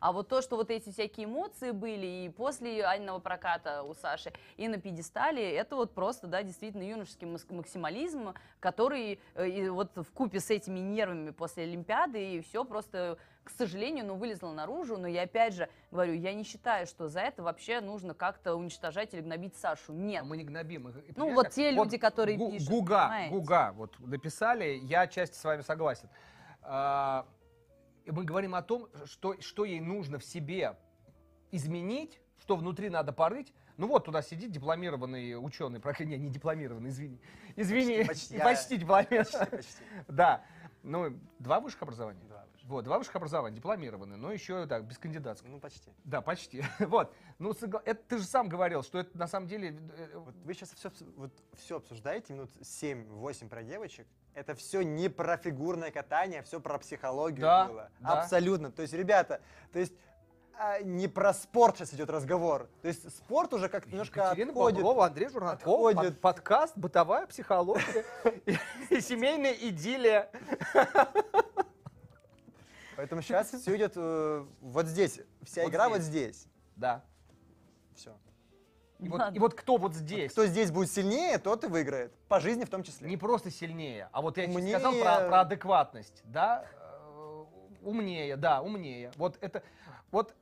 А 0.00 0.12
вот 0.12 0.28
то, 0.28 0.42
что 0.42 0.56
вот 0.56 0.70
эти 0.70 0.90
всякие 0.90 1.26
эмоции 1.26 1.72
были 1.72 2.06
и 2.06 2.28
после 2.28 2.84
Аниного 2.84 3.18
проката 3.18 3.82
у 3.82 3.94
Саши, 3.94 4.32
и 4.56 4.68
на 4.68 4.78
пьедестале, 4.78 5.54
это 5.56 5.76
вот 5.76 5.92
просто, 5.94 6.26
да, 6.26 6.42
действительно 6.42 6.82
юношеский 6.82 7.26
максимализм, 7.50 8.34
который 8.60 9.20
э, 9.34 9.48
и 9.48 9.68
вот 9.68 9.90
в 9.96 10.12
купе 10.12 10.40
с 10.40 10.50
этими 10.50 10.78
нервами 10.78 11.30
после 11.30 11.64
Олимпиады, 11.64 12.34
и 12.34 12.40
все 12.42 12.64
просто, 12.64 13.18
к 13.42 13.50
сожалению, 13.50 14.06
ну, 14.06 14.14
вылезло 14.14 14.52
наружу. 14.52 14.98
Но 14.98 15.08
я 15.08 15.22
опять 15.22 15.54
же 15.54 15.68
говорю, 15.90 16.12
я 16.14 16.32
не 16.32 16.44
считаю, 16.44 16.86
что 16.86 17.08
за 17.08 17.20
это 17.20 17.42
вообще 17.42 17.80
нужно 17.80 18.14
как-то 18.14 18.54
уничтожать 18.54 19.14
или 19.14 19.20
гнобить 19.20 19.56
Сашу. 19.56 19.92
Нет. 19.92 20.22
А 20.22 20.24
мы 20.24 20.36
не 20.36 20.44
гнобим. 20.44 20.88
их. 20.88 20.96
И 21.08 21.12
Ну, 21.16 21.34
вот 21.34 21.50
те 21.50 21.72
люди, 21.72 21.98
которые 21.98 22.36
Гу- 22.38 22.52
пишут, 22.52 22.68
Гуга, 22.68 23.02
понимаете? 23.08 23.34
Гуга, 23.34 23.72
вот 23.72 23.98
написали, 23.98 24.78
я 24.82 25.02
отчасти 25.02 25.36
с 25.36 25.42
вами 25.42 25.62
согласен. 25.62 26.08
А, 26.62 27.26
мы 28.12 28.24
говорим 28.24 28.54
о 28.54 28.62
том, 28.62 28.88
что, 29.04 29.40
что 29.40 29.64
ей 29.64 29.80
нужно 29.80 30.18
в 30.18 30.24
себе 30.24 30.76
изменить, 31.50 32.20
что 32.38 32.56
внутри 32.56 32.88
надо 32.90 33.12
порыть. 33.12 33.52
Ну 33.76 33.86
вот 33.86 34.04
туда 34.06 34.22
сидит 34.22 34.50
дипломированный 34.50 35.34
ученый, 35.42 35.80
про- 35.80 35.94
не, 36.04 36.16
не 36.18 36.30
дипломированный, 36.30 36.90
извини. 36.90 37.20
Извини, 37.56 38.04
Почти, 38.04 38.38
почти, 38.38 38.74
я- 38.74 38.80
дипломированный. 38.80 39.24
Почти, 39.46 39.56
почти. 39.56 39.82
Да, 40.08 40.44
ну 40.82 41.16
два 41.38 41.60
высших 41.60 41.82
образования. 41.82 42.20
Два 42.24 42.44
выше. 42.52 42.66
Вот, 42.66 42.84
два 42.84 42.98
высших 42.98 43.14
образования, 43.16 43.56
дипломированные, 43.56 44.16
но 44.16 44.32
еще, 44.32 44.66
так, 44.66 44.84
без 44.84 44.98
кандидатского. 44.98 45.50
Ну, 45.50 45.60
почти. 45.60 45.90
Да, 46.04 46.20
почти. 46.20 46.62
Вот. 46.80 47.14
Ну, 47.38 47.52
согла- 47.52 47.82
это 47.84 48.02
ты 48.08 48.18
же 48.18 48.24
сам 48.24 48.48
говорил, 48.48 48.82
что 48.82 48.98
это 48.98 49.16
на 49.16 49.28
самом 49.28 49.46
деле... 49.46 49.78
э, 49.96 50.18
Вот 50.18 50.34
вы 50.44 50.54
сейчас 50.54 50.72
все, 50.72 50.90
вот 51.16 51.32
все 51.54 51.76
обсуждаете, 51.76 52.32
минут 52.32 52.50
7-8 52.60 53.48
про 53.48 53.62
девочек. 53.62 54.06
Это 54.34 54.54
все 54.54 54.82
не 54.82 55.08
про 55.08 55.36
фигурное 55.36 55.90
катание, 55.90 56.42
все 56.42 56.60
про 56.60 56.78
психологию 56.78 57.40
Да, 57.42 57.64
было. 57.66 57.90
да. 58.00 58.22
Абсолютно. 58.22 58.70
То 58.70 58.82
есть, 58.82 58.94
ребята, 58.94 59.40
то 59.72 59.78
есть 59.80 59.92
а, 60.56 60.80
не 60.80 61.08
про 61.08 61.32
спорт 61.34 61.76
сейчас 61.76 61.92
идет 61.94 62.08
разговор. 62.10 62.68
То 62.82 62.88
есть 62.88 63.08
спорт 63.16 63.52
уже 63.54 63.68
как 63.68 63.86
немножко 63.86 64.20
Екатерина 64.20 64.50
отходит. 64.52 64.80
Боброва, 64.80 65.06
Андрей 65.06 65.28
Журнаков, 65.28 65.60
отходит. 65.60 66.14
под- 66.14 66.20
подкаст 66.20 66.76
«Бытовая 66.76 67.26
психология» 67.26 68.04
и- 68.90 69.00
семейная 69.00 69.52
идиллия. 69.52 70.30
Поэтому 72.96 73.22
сейчас 73.22 73.50
все 73.50 73.76
идет 73.76 73.92
э, 73.96 74.44
вот 74.60 74.86
здесь. 74.86 75.20
Вся 75.42 75.64
игра 75.64 75.88
вот 75.88 76.00
здесь. 76.00 76.46
Да. 76.74 77.04
Все. 77.94 78.16
И 78.98 79.08
вот, 79.08 79.22
и 79.34 79.38
вот 79.38 79.54
кто 79.54 79.76
вот 79.76 79.94
здесь, 79.94 80.32
Кто 80.32 80.46
здесь 80.46 80.70
будет 80.72 80.90
сильнее, 80.90 81.38
тот 81.38 81.62
и 81.64 81.68
выиграет. 81.68 82.12
По 82.28 82.40
жизни 82.40 82.64
в 82.64 82.68
том 82.68 82.82
числе. 82.82 83.08
не 83.08 83.16
просто 83.16 83.50
сильнее, 83.50 84.08
а 84.12 84.20
вот 84.22 84.36
я 84.38 84.44
Умнее. 84.46 84.78
сказал 84.78 84.92
про, 85.00 85.28
про 85.28 85.40
адекватность, 85.42 86.20
да, 86.24 86.64
э, 86.72 87.44
умнее, 87.82 88.36
да, 88.36 88.60
умнее. 88.60 89.12
Вот 89.16 89.38
это, 89.40 89.62
вот, 90.10 90.34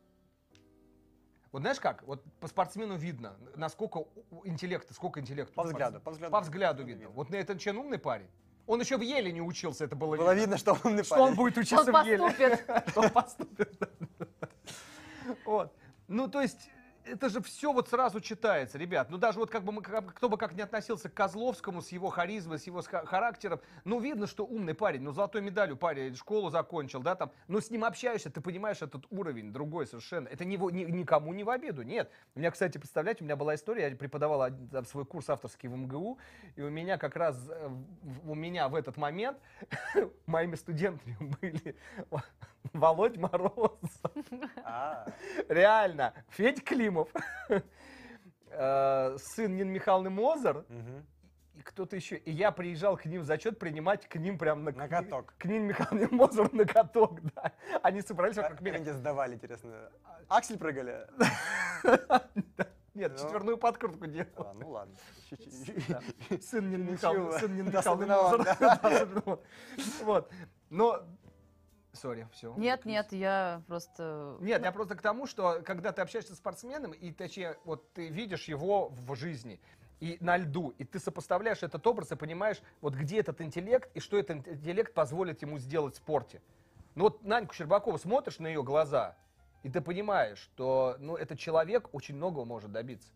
вот 1.53 1.61
знаешь 1.61 1.81
как, 1.81 2.03
вот 2.05 2.23
по 2.41 2.49
спортсмену 2.49 2.97
видно, 2.97 3.37
насколько 3.57 3.99
у 4.31 4.47
интеллекта, 4.47 4.95
сколько 4.95 5.21
интеллекта. 5.21 5.53
у 5.53 5.57
По 5.57 5.63
взгляду, 5.65 5.99
спортсмена. 6.01 6.01
по 6.01 6.11
взгляду. 6.11 6.33
По 6.33 6.41
взгляду 6.41 6.85
видно. 6.85 7.09
Вот 7.11 7.29
на 7.31 7.37
этот 7.37 7.61
чен 7.61 7.77
умный 7.77 7.99
парень. 7.99 8.29
Он 8.67 8.81
еще 8.81 8.97
в 8.97 9.03
Еле 9.03 9.31
не 9.33 9.41
учился, 9.43 9.85
это 9.85 9.95
было, 9.97 10.17
Было 10.17 10.35
видно, 10.35 10.57
что 10.59 10.73
он 10.73 10.81
умный 10.83 11.05
Что 11.05 11.17
он 11.17 11.21
парень. 11.21 11.37
будет 11.37 11.59
учиться 11.59 11.93
Он 11.93 12.03
в 12.03 12.07
Еле. 12.07 12.19
поступит. 12.19 12.65
Что 12.89 13.01
он 13.03 13.11
поступит. 13.11 13.81
Вот. 15.45 15.73
Ну, 16.09 16.29
то 16.29 16.41
есть, 16.41 16.71
это 17.07 17.29
же 17.29 17.41
все 17.41 17.73
вот 17.73 17.89
сразу 17.89 18.21
читается, 18.21 18.79
ребят. 18.79 19.11
Ну, 19.11 19.19
даже 19.19 19.39
вот 19.39 19.51
как 19.51 19.65
бы 19.65 19.73
мы, 19.73 19.83
как- 19.83 20.15
кто 20.15 20.29
бы 20.29 20.37
как 20.37 20.53
ни 20.55 20.61
относился 20.61 21.09
к 21.09 21.15
Козловскому 21.15 21.81
с 21.83 21.91
его 21.91 22.09
харизмой, 22.11 22.59
с 22.59 22.65
его 22.67 22.83
характером, 22.83 23.61
ну, 23.85 24.01
видно, 24.01 24.27
что 24.27 24.45
умный 24.45 24.75
парень, 24.75 25.03
ну, 25.03 25.13
золотой 25.13 25.43
медалью 25.43 25.77
парень, 25.77 26.15
школу 26.15 26.51
закончил, 26.51 27.01
да, 27.03 27.15
там, 27.15 27.33
ну, 27.49 27.61
с 27.61 27.71
ним 27.71 27.85
общаешься, 27.85 28.31
ты 28.31 28.41
понимаешь, 28.41 28.83
этот 28.83 29.05
уровень 29.11 29.53
другой 29.53 29.87
совершенно. 29.87 30.29
Это 30.29 30.45
не, 30.45 30.57
ни- 30.57 30.91
никому 30.91 31.33
не 31.33 31.45
в 31.45 31.51
обиду, 31.51 31.83
нет. 31.83 32.11
У 32.35 32.39
меня, 32.39 32.51
кстати, 32.51 32.79
представляете, 32.79 33.23
у 33.23 33.25
меня 33.25 33.37
была 33.37 33.55
история, 33.55 33.89
я 33.89 33.97
преподавал 33.97 34.51
там 34.73 34.85
свой 34.85 35.05
курс 35.05 35.31
авторский 35.31 35.69
в 35.69 35.77
МГУ, 35.77 36.19
и 36.57 36.63
у 36.63 36.71
меня 36.71 36.99
как 36.99 37.17
раз, 37.17 37.49
э, 37.49 37.71
у 38.25 38.35
меня 38.35 38.69
в 38.69 38.75
этот 38.75 38.97
момент 38.97 39.39
моими 40.27 40.57
студентами 40.57 41.17
были 41.41 41.77
Володь 42.73 43.17
Мороз, 43.17 43.79
А, 44.65 45.07
реально, 45.49 46.13
Федь 46.31 46.65
Климов, 46.65 47.09
э, 48.51 49.17
сын 49.19 49.57
Нины 49.57 49.71
Михайловны 49.71 50.11
Мозер, 50.11 50.65
и 51.55 51.63
кто-то 51.63 51.97
еще. 51.97 52.17
И 52.17 52.31
я 52.31 52.53
приезжал 52.53 52.97
к 52.99 53.07
ним 53.07 53.23
в 53.23 53.25
зачет 53.25 53.59
принимать 53.59 54.07
к 54.07 54.17
ним 54.17 54.37
прям 54.39 54.65
на, 54.65 54.73
На 54.73 54.89
каток. 54.89 55.35
К 55.39 55.47
Нине 55.47 55.69
Михайловне 55.69 56.09
Мозер 56.11 56.53
на 56.53 56.67
каток, 56.67 57.21
да. 57.35 57.53
Они 57.83 58.03
собрались 58.03 58.37
вокруг 58.37 58.59
Как 58.59 58.61
меня. 58.67 58.77
они 58.77 58.91
сдавали, 58.91 59.35
интересно. 59.35 59.91
Аксель 60.29 60.59
прыгали? 60.59 61.07
Нет, 62.93 63.13
Ну. 63.13 63.19
четверную 63.19 63.59
подкрутку 63.59 64.07
делал. 64.07 64.27
А, 64.37 64.55
ну 64.55 64.71
ладно. 64.71 64.95
Сын 66.41 66.71
Ничего. 66.71 66.93
Михайловны, 66.93 67.39
сын 67.39 67.77
особенно 67.77 68.19
он. 68.19 69.41
Вот. 70.03 70.31
Но... 70.71 71.07
Сори, 71.97 72.29
все. 72.33 72.55
Нет, 72.57 72.85
нет, 72.85 73.13
я 73.13 73.63
просто... 73.67 74.37
Нет, 74.41 74.63
я 74.63 74.71
просто 74.71 74.95
к 74.95 75.03
тому, 75.03 75.27
что 75.27 75.63
когда 75.65 75.93
ты 75.93 76.03
общаешься 76.03 76.35
с 76.35 76.39
спортсменом, 76.39 76.93
и 76.93 77.11
точнее, 77.13 77.57
вот 77.65 77.93
ты 77.93 78.09
видишь 78.09 78.49
его 78.49 78.91
в 78.91 79.17
жизни, 79.17 79.61
и 80.01 80.19
на 80.21 80.37
льду, 80.37 80.75
и 80.79 80.85
ты 80.85 80.99
сопоставляешь 80.99 81.63
этот 81.63 81.87
образ 81.87 82.13
и 82.13 82.17
понимаешь, 82.17 82.61
вот 82.81 82.95
где 82.95 83.21
этот 83.21 83.41
интеллект, 83.41 83.91
и 83.95 84.01
что 84.01 84.19
этот 84.19 84.47
интеллект 84.47 84.93
позволит 84.95 85.43
ему 85.43 85.59
сделать 85.59 85.95
в 85.95 85.99
спорте. 85.99 86.43
Ну 86.95 87.05
вот 87.05 87.25
Наньку 87.25 87.55
Щербакову 87.55 87.99
смотришь 87.99 88.39
на 88.39 88.47
ее 88.47 88.63
глаза, 88.63 89.17
и 89.63 89.71
ты 89.71 89.81
понимаешь, 89.81 90.39
что 90.39 90.97
ну, 90.99 91.17
этот 91.17 91.39
человек 91.39 91.89
очень 91.93 92.15
многого 92.15 92.45
может 92.45 92.71
добиться. 92.73 93.13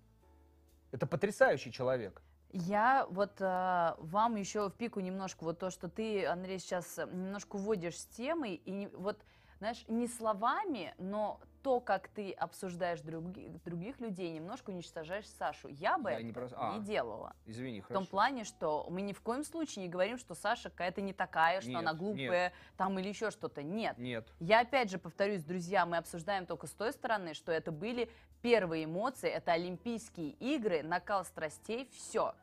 Это 0.91 1.07
потрясающий 1.07 1.71
человек. 1.71 2.23
Я 2.53 3.07
вот 3.11 3.41
а, 3.41 3.97
вам 4.01 4.35
еще 4.35 4.69
в 4.69 4.73
пику 4.73 4.99
немножко 4.99 5.45
вот 5.45 5.61
то, 5.61 5.71
что 5.71 5.89
ты, 5.89 6.27
Андрей, 6.27 6.59
сейчас 6.59 6.99
э, 6.99 7.07
немножко 7.07 7.57
уводишь 7.57 7.97
с 7.97 8.07
темой, 8.07 8.61
и 8.65 8.89
вот, 8.93 9.25
знаешь, 9.61 9.85
не 9.89 10.09
словами, 10.09 10.95
но 10.97 11.39
то, 11.63 11.81
как 11.81 12.09
ты 12.09 12.33
обсуждаешь 12.33 13.01
други- 13.01 13.61
других 13.67 14.01
людей, 14.01 14.33
немножко 14.33 14.71
уничтожаешь 14.71 15.29
Сашу. 15.29 15.69
Я 15.69 15.99
бы 15.99 16.09
Я 16.11 16.17
это 16.17 16.23
не 16.25 16.33
не 16.33 16.35
а. 16.57 16.79
делала. 16.79 17.37
Извини, 17.45 17.83
В 17.83 17.87
том 17.89 17.97
хорошо. 17.97 18.11
плане, 18.11 18.45
что 18.45 18.87
мы 18.89 19.03
ни 19.03 19.13
в 19.13 19.21
коем 19.21 19.45
случае 19.45 19.85
не 19.85 19.91
говорим, 19.91 20.17
что 20.17 20.35
Саша 20.35 20.71
какая-то 20.71 21.03
не 21.03 21.13
такая, 21.13 21.61
что 21.61 21.69
Нет, 21.69 21.79
она 21.81 21.93
глупая, 21.93 22.55
там 22.79 22.99
или 22.99 23.09
еще 23.09 23.31
что-то. 23.31 23.63
Нет. 23.63 23.99
Нет. 23.99 24.27
Я 24.41 24.61
опять 24.61 24.91
же 24.91 24.97
повторюсь, 24.99 25.45
друзья, 25.45 25.85
мы 25.85 25.99
обсуждаем 25.99 26.47
только 26.47 26.67
с 26.67 26.71
той 26.73 26.93
стороны, 26.95 27.35
что 27.35 27.53
это 27.53 27.71
были 27.71 28.11
первые 28.41 28.87
эмоции, 28.87 29.29
это 29.29 29.53
Олимпийские 29.53 30.31
игры, 30.41 30.83
накал 30.83 31.27
страстей, 31.27 31.87
все. 31.93 32.35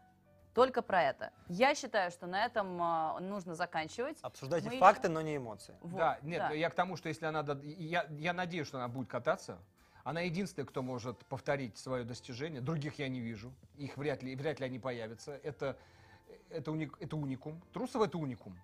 Только 0.57 0.81
про 0.81 1.03
это. 1.03 1.31
Я 1.49 1.75
считаю, 1.75 2.09
что 2.09 2.25
на 2.25 2.43
этом 2.43 2.81
а, 2.81 3.19
нужно 3.19 3.53
заканчивать. 3.53 4.17
Обсуждайте 4.23 4.71
Мы- 4.71 4.79
факты, 4.79 5.07
но 5.07 5.21
не 5.21 5.37
эмоции. 5.37 5.75
Вот, 5.81 5.99
да, 5.99 6.17
нет, 6.23 6.39
да. 6.39 6.51
я 6.51 6.71
к 6.71 6.73
тому, 6.73 6.97
что 6.97 7.09
если 7.09 7.27
она... 7.27 7.43
дод- 7.43 7.63
Я, 7.63 8.07
я 8.17 8.33
надеюсь, 8.33 8.65
что 8.65 8.79
она 8.79 8.87
будет 8.87 9.07
кататься. 9.07 9.59
Она 10.03 10.21
единственная, 10.21 10.65
кто 10.65 10.81
может 10.81 11.23
повторить 11.27 11.77
свое 11.77 12.03
достижение. 12.03 12.59
Других 12.59 12.97
я 12.97 13.07
не 13.07 13.19
вижу. 13.19 13.53
Их 13.75 13.97
вряд 13.97 14.23
ли, 14.23 14.35
вряд 14.35 14.59
ли 14.59 14.65
они 14.65 14.79
появятся. 14.79 15.39
Это, 15.43 15.77
это, 16.49 16.71
уник, 16.71 16.97
это 16.99 17.17
уникум. 17.17 17.61
Трусов 17.71 18.01
это 18.01 18.17
уникум. 18.17 18.59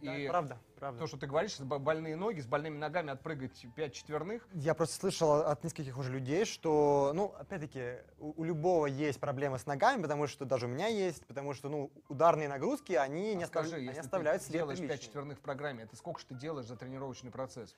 Да, 0.00 0.16
И 0.16 0.26
правда, 0.26 0.58
правда. 0.84 1.00
то, 1.00 1.06
что 1.06 1.16
ты 1.16 1.26
говоришь, 1.26 1.58
больные 1.60 2.16
ноги, 2.16 2.40
с 2.40 2.46
больными 2.46 2.76
ногами 2.78 3.10
отпрыгать 3.10 3.66
5 3.74 3.92
четверных. 3.92 4.46
Я 4.52 4.74
просто 4.74 4.96
слышал 4.96 5.32
от 5.32 5.64
нескольких 5.64 5.96
уже 5.98 6.12
людей, 6.12 6.44
что, 6.44 7.12
ну, 7.14 7.34
опять-таки, 7.38 7.98
у, 8.18 8.40
у 8.40 8.44
любого 8.44 8.86
есть 8.86 9.18
проблемы 9.20 9.58
с 9.58 9.66
ногами, 9.66 10.02
потому 10.02 10.26
что 10.26 10.44
даже 10.44 10.66
у 10.66 10.68
меня 10.68 10.86
есть, 10.88 11.26
потому 11.26 11.54
что, 11.54 11.68
ну, 11.68 11.90
ударные 12.08 12.48
нагрузки, 12.48 12.92
они, 12.92 13.34
не 13.34 13.44
А 13.44 13.46
остав- 13.46 13.66
скажи, 13.66 13.76
они 13.76 13.86
если 13.86 14.00
оставляют 14.00 14.42
ты 14.42 14.48
след 14.48 14.60
делаешь 14.60 14.78
5 14.78 14.88
приличный. 14.88 15.06
четверных 15.06 15.38
в 15.38 15.40
программе, 15.40 15.84
это 15.84 15.96
сколько 15.96 16.20
же 16.20 16.26
ты 16.26 16.34
делаешь 16.34 16.66
за 16.66 16.76
тренировочный 16.76 17.30
процесс? 17.30 17.74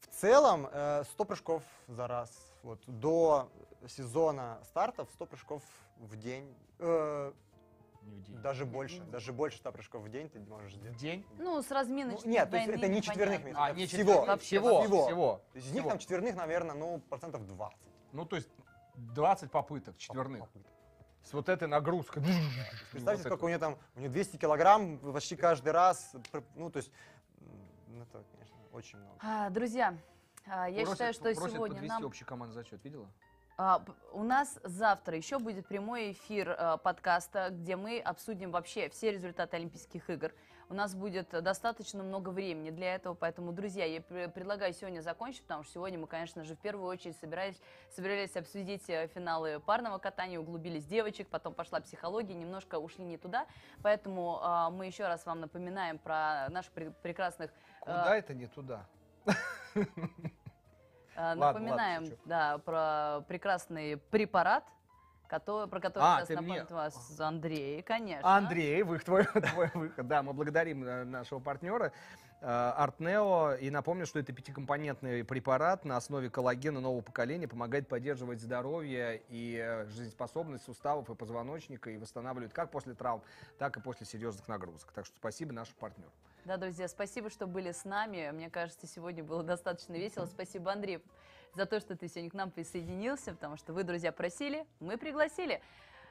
В 0.00 0.14
целом, 0.14 0.68
э, 0.72 1.04
100 1.12 1.24
прыжков 1.24 1.62
за 1.88 2.06
раз. 2.06 2.30
Вот 2.62 2.80
до 2.86 3.50
сезона 3.86 4.60
стартов 4.64 5.08
100 5.14 5.26
прыжков 5.26 5.62
в 5.98 6.16
день. 6.16 6.54
Э, 6.78 7.32
Не 8.02 8.16
в 8.16 8.22
день. 8.22 8.36
даже 8.40 8.64
больше, 8.66 9.00
даже 9.04 9.32
больше 9.32 9.58
100 9.58 9.72
прыжков 9.72 10.02
в 10.04 10.08
день 10.08 10.28
ты 10.30 10.40
можешь 10.40 10.72
В 10.72 10.76
сделать. 10.76 10.96
день? 10.98 11.26
Ну, 11.38 11.60
с 11.62 11.68
Ну, 11.68 11.74
разминочными 11.76 12.32
нет, 12.32 12.50
то 12.50 12.56
есть 12.56 12.68
это 12.68 12.88
не 12.88 13.02
четверных 13.02 13.40
месяцев. 13.44 13.60
А, 13.62 13.70
это 13.70 13.78
не 13.78 13.86
всего. 13.86 14.12
четверных, 14.14 14.40
всего, 14.42 14.82
всего. 14.82 15.06
всего. 15.06 15.42
То 15.52 15.56
есть 15.56 15.66
из 15.68 15.72
них 15.72 15.80
всего. 15.82 15.90
там 15.90 15.98
четверных, 15.98 16.34
наверное, 16.36 16.74
ну, 16.74 16.98
процентов 17.08 17.46
20. 17.46 17.78
Ну, 18.12 18.24
то 18.24 18.36
есть 18.36 18.48
20 18.94 19.50
попыток 19.50 19.96
четверных. 19.98 20.40
попыток. 20.40 20.72
С 21.22 21.32
вот 21.34 21.48
этой 21.50 21.68
нагрузкой. 21.68 22.22
Представьте, 22.92 23.24
сколько 23.24 23.44
у 23.44 23.48
нее 23.48 23.58
там, 23.58 23.76
у 23.94 24.00
нее 24.00 24.08
200 24.08 24.36
килограмм 24.38 24.98
почти 25.12 25.36
каждый 25.36 25.70
раз. 25.72 26.14
Пр- 26.32 26.42
Ну, 26.54 26.70
то 26.70 26.78
есть, 26.78 26.90
м, 27.40 27.46
ну, 27.88 28.02
это, 28.02 28.24
конечно, 28.32 28.56
очень 28.72 28.98
много. 28.98 29.16
А, 29.20 29.50
друзья, 29.50 29.94
а, 30.46 30.68
я 30.70 30.76
Просят- 30.84 30.92
считаю, 30.94 31.12
что 31.12 31.22
просят 31.34 31.52
сегодня 31.52 31.74
подвести 31.76 31.88
нам... 31.94 32.04
общий 32.06 32.24
командный 32.24 32.54
зачет, 32.54 32.82
видела? 32.82 33.06
А, 33.62 33.84
у 34.12 34.22
нас 34.22 34.58
завтра 34.64 35.18
еще 35.18 35.38
будет 35.38 35.66
прямой 35.66 36.12
эфир 36.12 36.48
э, 36.48 36.78
подкаста, 36.82 37.48
где 37.50 37.76
мы 37.76 38.00
обсудим 38.00 38.52
вообще 38.52 38.88
все 38.88 39.12
результаты 39.12 39.58
Олимпийских 39.58 40.08
игр. 40.08 40.32
У 40.70 40.74
нас 40.74 40.94
будет 40.94 41.34
э, 41.34 41.42
достаточно 41.42 42.02
много 42.02 42.30
времени 42.30 42.70
для 42.70 42.94
этого, 42.94 43.12
поэтому, 43.12 43.52
друзья, 43.52 43.84
я 43.84 44.00
пр- 44.00 44.30
предлагаю 44.30 44.72
сегодня 44.72 45.02
закончить, 45.02 45.42
потому 45.42 45.64
что 45.64 45.74
сегодня 45.74 45.98
мы, 45.98 46.06
конечно 46.06 46.42
же, 46.42 46.56
в 46.56 46.58
первую 46.58 46.88
очередь 46.88 47.18
собирались, 47.18 47.60
собирались 47.90 48.34
обсудить 48.34 48.88
э, 48.88 49.08
финалы 49.08 49.60
парного 49.60 49.98
катания, 49.98 50.40
углубились 50.40 50.86
девочек, 50.86 51.28
потом 51.28 51.52
пошла 51.52 51.80
психология, 51.80 52.32
немножко 52.32 52.78
ушли 52.78 53.04
не 53.04 53.18
туда, 53.18 53.46
поэтому 53.82 54.38
а, 54.40 54.70
мы 54.70 54.86
еще 54.86 55.06
раз 55.06 55.26
вам 55.26 55.40
напоминаем 55.40 55.98
про 55.98 56.48
наших 56.48 56.72
пре- 56.72 56.94
прекрасных 57.02 57.50
э, 57.50 57.84
Куда 57.84 58.16
это 58.16 58.32
не 58.32 58.46
туда? 58.46 58.86
Э, 61.20 61.34
Напоминаем, 61.34 62.02
ладно, 62.04 62.16
да, 62.24 62.58
про 62.58 63.20
прекрасный 63.28 63.98
препарат, 63.98 64.64
который, 65.28 65.68
про 65.68 65.78
который 65.78 66.02
А, 66.04 66.16
сейчас 66.18 66.28
ты 66.28 66.36
мне- 66.38 66.46
напомнит 66.46 66.70
вас 66.70 67.20
Андрей, 67.20 67.82
конечно. 67.82 68.36
Андрей, 68.36 68.82
вы, 68.82 68.98
твой, 69.00 69.24
твой 69.54 69.70
выход. 69.74 70.08
Да, 70.08 70.22
мы 70.22 70.32
благодарим 70.32 70.82
э, 70.82 71.04
нашего 71.04 71.38
партнера 71.38 71.92
э, 72.40 72.46
Артнео. 72.46 73.52
И 73.60 73.68
напомню, 73.70 74.06
что 74.06 74.18
это 74.18 74.32
пятикомпонентный 74.32 75.22
препарат 75.22 75.84
на 75.84 75.98
основе 75.98 76.30
коллагена 76.30 76.80
нового 76.80 77.02
поколения, 77.02 77.46
помогает 77.46 77.86
поддерживать 77.86 78.40
здоровье 78.40 79.20
и 79.28 79.84
жизнеспособность 79.90 80.64
суставов 80.64 81.10
и 81.10 81.14
позвоночника 81.14 81.90
и 81.90 81.98
восстанавливает 81.98 82.54
как 82.54 82.70
после 82.70 82.94
травм, 82.94 83.22
так 83.58 83.76
и 83.76 83.80
после 83.80 84.06
серьезных 84.06 84.48
нагрузок. 84.48 84.90
Так 84.92 85.04
что 85.04 85.14
спасибо 85.18 85.52
нашему 85.52 85.76
партнеру. 85.80 86.10
Да, 86.44 86.56
друзья, 86.56 86.88
спасибо, 86.88 87.28
что 87.30 87.46
были 87.46 87.70
с 87.70 87.84
нами. 87.84 88.30
Мне 88.32 88.48
кажется, 88.50 88.86
сегодня 88.86 89.22
было 89.22 89.42
достаточно 89.42 89.92
весело. 89.94 90.24
Спасибо, 90.26 90.72
Андрей, 90.72 91.02
за 91.54 91.66
то, 91.66 91.80
что 91.80 91.96
ты 91.96 92.08
сегодня 92.08 92.30
к 92.30 92.34
нам 92.34 92.50
присоединился, 92.50 93.32
потому 93.32 93.56
что 93.56 93.72
вы, 93.72 93.84
друзья, 93.84 94.10
просили, 94.10 94.66
мы 94.80 94.96
пригласили. 94.96 95.60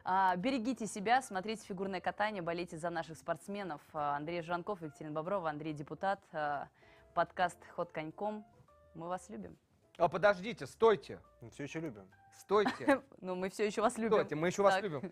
А, 0.04 0.36
берегите 0.36 0.86
себя, 0.88 1.22
смотрите 1.22 1.66
фигурное 1.66 2.00
катание, 2.00 2.42
болейте 2.42 2.78
за 2.78 2.90
наших 2.90 3.18
спортсменов. 3.18 3.82
А, 3.94 4.16
Андрей 4.16 4.42
Жранков, 4.42 4.82
Екатерина 4.82 5.14
Боброва, 5.14 5.50
Андрей 5.50 5.74
Депутат, 5.74 6.22
а, 6.32 6.68
подкаст 7.14 7.58
«Ход 7.76 7.92
коньком». 7.92 8.46
Мы 8.94 9.08
вас 9.08 9.30
любим. 9.30 9.58
А 9.98 10.08
подождите, 10.08 10.68
стойте, 10.68 11.20
Мы 11.42 11.50
все 11.50 11.64
еще 11.64 11.80
любим. 11.80 12.08
стойте, 12.40 13.02
Ну, 13.22 13.36
мы 13.36 13.50
все 13.50 13.66
еще 13.66 13.82
вас 13.82 13.98
любим. 13.98 14.14
стойте, 14.14 14.36
мы 14.36 14.48
еще 14.48 14.62
вас 14.62 14.82
любим. 14.82 15.12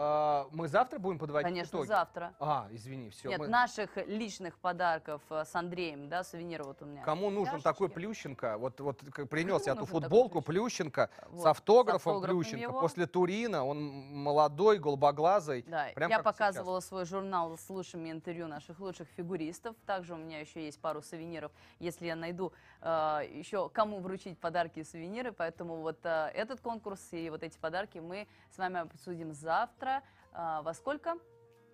А, 0.00 0.46
Мы 0.52 0.68
завтра 0.68 1.00
будем 1.00 1.18
подводить 1.18 1.48
Конечно, 1.48 1.76
итоги? 1.78 1.88
завтра. 1.88 2.32
А, 2.38 2.68
извини, 2.70 3.10
все. 3.10 3.30
Нет, 3.30 3.48
наших 3.48 3.96
личных 4.06 4.56
подарков 4.58 5.20
э, 5.28 5.44
с 5.44 5.52
Андреем, 5.56 6.08
да, 6.08 6.22
сувениры 6.22 6.62
вот 6.62 6.80
у 6.82 6.84
меня. 6.84 7.02
Кому 7.02 7.30
нужен 7.30 7.46
Чашечки. 7.54 7.64
такой 7.64 7.88
Плющенко? 7.88 8.58
Вот, 8.58 8.78
вот 8.80 9.00
принес 9.28 9.66
я 9.66 9.72
эту 9.72 9.80
нужен 9.80 9.86
такой 9.86 10.00
футболку 10.02 10.40
Плющенко 10.40 11.10
Вот, 11.30 11.42
с 11.42 11.46
автографом 11.46 11.98
с 11.98 12.06
автографом 12.06 12.36
Плющенко. 12.36 12.62
его. 12.62 12.80
После 12.80 13.06
Турина 13.06 13.64
он 13.64 13.82
молодой, 13.82 14.78
голубоглазый. 14.78 15.64
Да, 15.66 15.88
Прям 15.96 16.10
я 16.10 16.18
как 16.18 16.26
сейчас. 16.26 16.36
показывала 16.36 16.78
свой 16.78 17.04
журнал 17.04 17.58
с 17.58 17.68
лучшими 17.68 18.12
интервью 18.12 18.46
наших 18.46 18.78
лучших 18.78 19.08
фигуристов. 19.16 19.74
Также 19.84 20.14
у 20.14 20.16
меня 20.16 20.38
еще 20.38 20.64
есть 20.64 20.80
пару 20.80 21.02
сувениров, 21.02 21.50
если 21.80 22.06
я 22.06 22.14
найду 22.14 22.52
э, 22.82 23.22
еще 23.32 23.68
кому 23.70 23.98
вручить 23.98 24.38
подарки 24.38 24.78
и 24.78 24.84
сувениры. 24.84 25.32
Поэтому 25.32 25.78
вот 25.80 25.98
э, 26.04 26.30
этот 26.34 26.60
конкурс 26.60 27.00
и 27.10 27.30
вот 27.30 27.42
эти 27.42 27.58
подарки 27.58 27.98
мы 27.98 28.28
с 28.50 28.58
вами 28.58 28.78
обсудим 28.78 29.32
завтра. 29.32 29.87
Э, 30.32 30.60
во 30.62 30.74
сколько? 30.74 31.18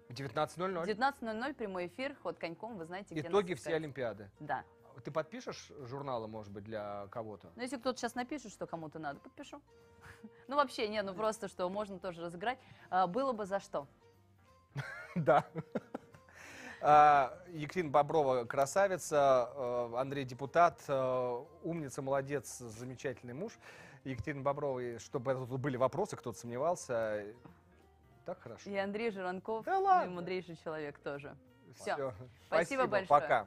19.00. 0.08 0.86
19.00 0.86 1.54
прямой 1.54 1.86
эфир, 1.86 2.14
ход 2.22 2.38
коньком, 2.38 2.76
вы 2.76 2.84
знаете, 2.84 3.14
где 3.14 3.26
Итоги 3.26 3.52
нас 3.52 3.60
все 3.60 3.70
искать. 3.70 3.74
Олимпиады. 3.74 4.30
Да. 4.40 4.64
Ты 5.02 5.10
подпишешь 5.10 5.72
журналы, 5.80 6.28
может 6.28 6.52
быть, 6.52 6.64
для 6.64 7.08
кого-то? 7.10 7.50
Ну, 7.56 7.62
если 7.62 7.78
кто-то 7.78 7.98
сейчас 7.98 8.14
напишет, 8.14 8.52
что 8.52 8.66
кому-то 8.66 8.98
надо, 8.98 9.20
подпишу. 9.20 9.60
Ну, 10.48 10.56
вообще, 10.56 10.88
не, 10.88 11.02
ну 11.02 11.14
просто, 11.14 11.48
что 11.48 11.68
можно 11.68 11.98
тоже 11.98 12.22
разыграть. 12.22 12.58
А, 12.90 13.06
Было 13.06 13.32
бы 13.32 13.46
за 13.46 13.60
что. 13.60 13.86
Да. 15.14 15.44
А, 16.80 17.38
Екатерина 17.48 17.90
Боброва 17.90 18.44
красавица, 18.44 19.50
э, 19.54 19.94
Андрей 19.96 20.24
депутат, 20.24 20.82
умница, 21.62 22.02
молодец, 22.02 22.58
замечательный 22.58 23.32
муж. 23.32 23.58
Екатерина 24.04 24.42
Боброва, 24.42 24.98
чтобы 24.98 25.34
тут 25.34 25.60
были 25.60 25.76
вопросы, 25.76 26.16
кто-то 26.16 26.38
сомневался. 26.38 27.24
Так 28.24 28.40
хорошо. 28.40 28.70
И 28.70 28.76
Андрей 28.76 29.10
Жиранков, 29.10 29.64
Да 29.64 29.78
ладно. 29.78 30.12
мудрейший 30.12 30.56
человек 30.62 30.98
тоже. 30.98 31.36
Всё. 31.76 32.12
Спасибо 32.46 32.86
большое. 32.86 33.06
Пока. 33.08 33.46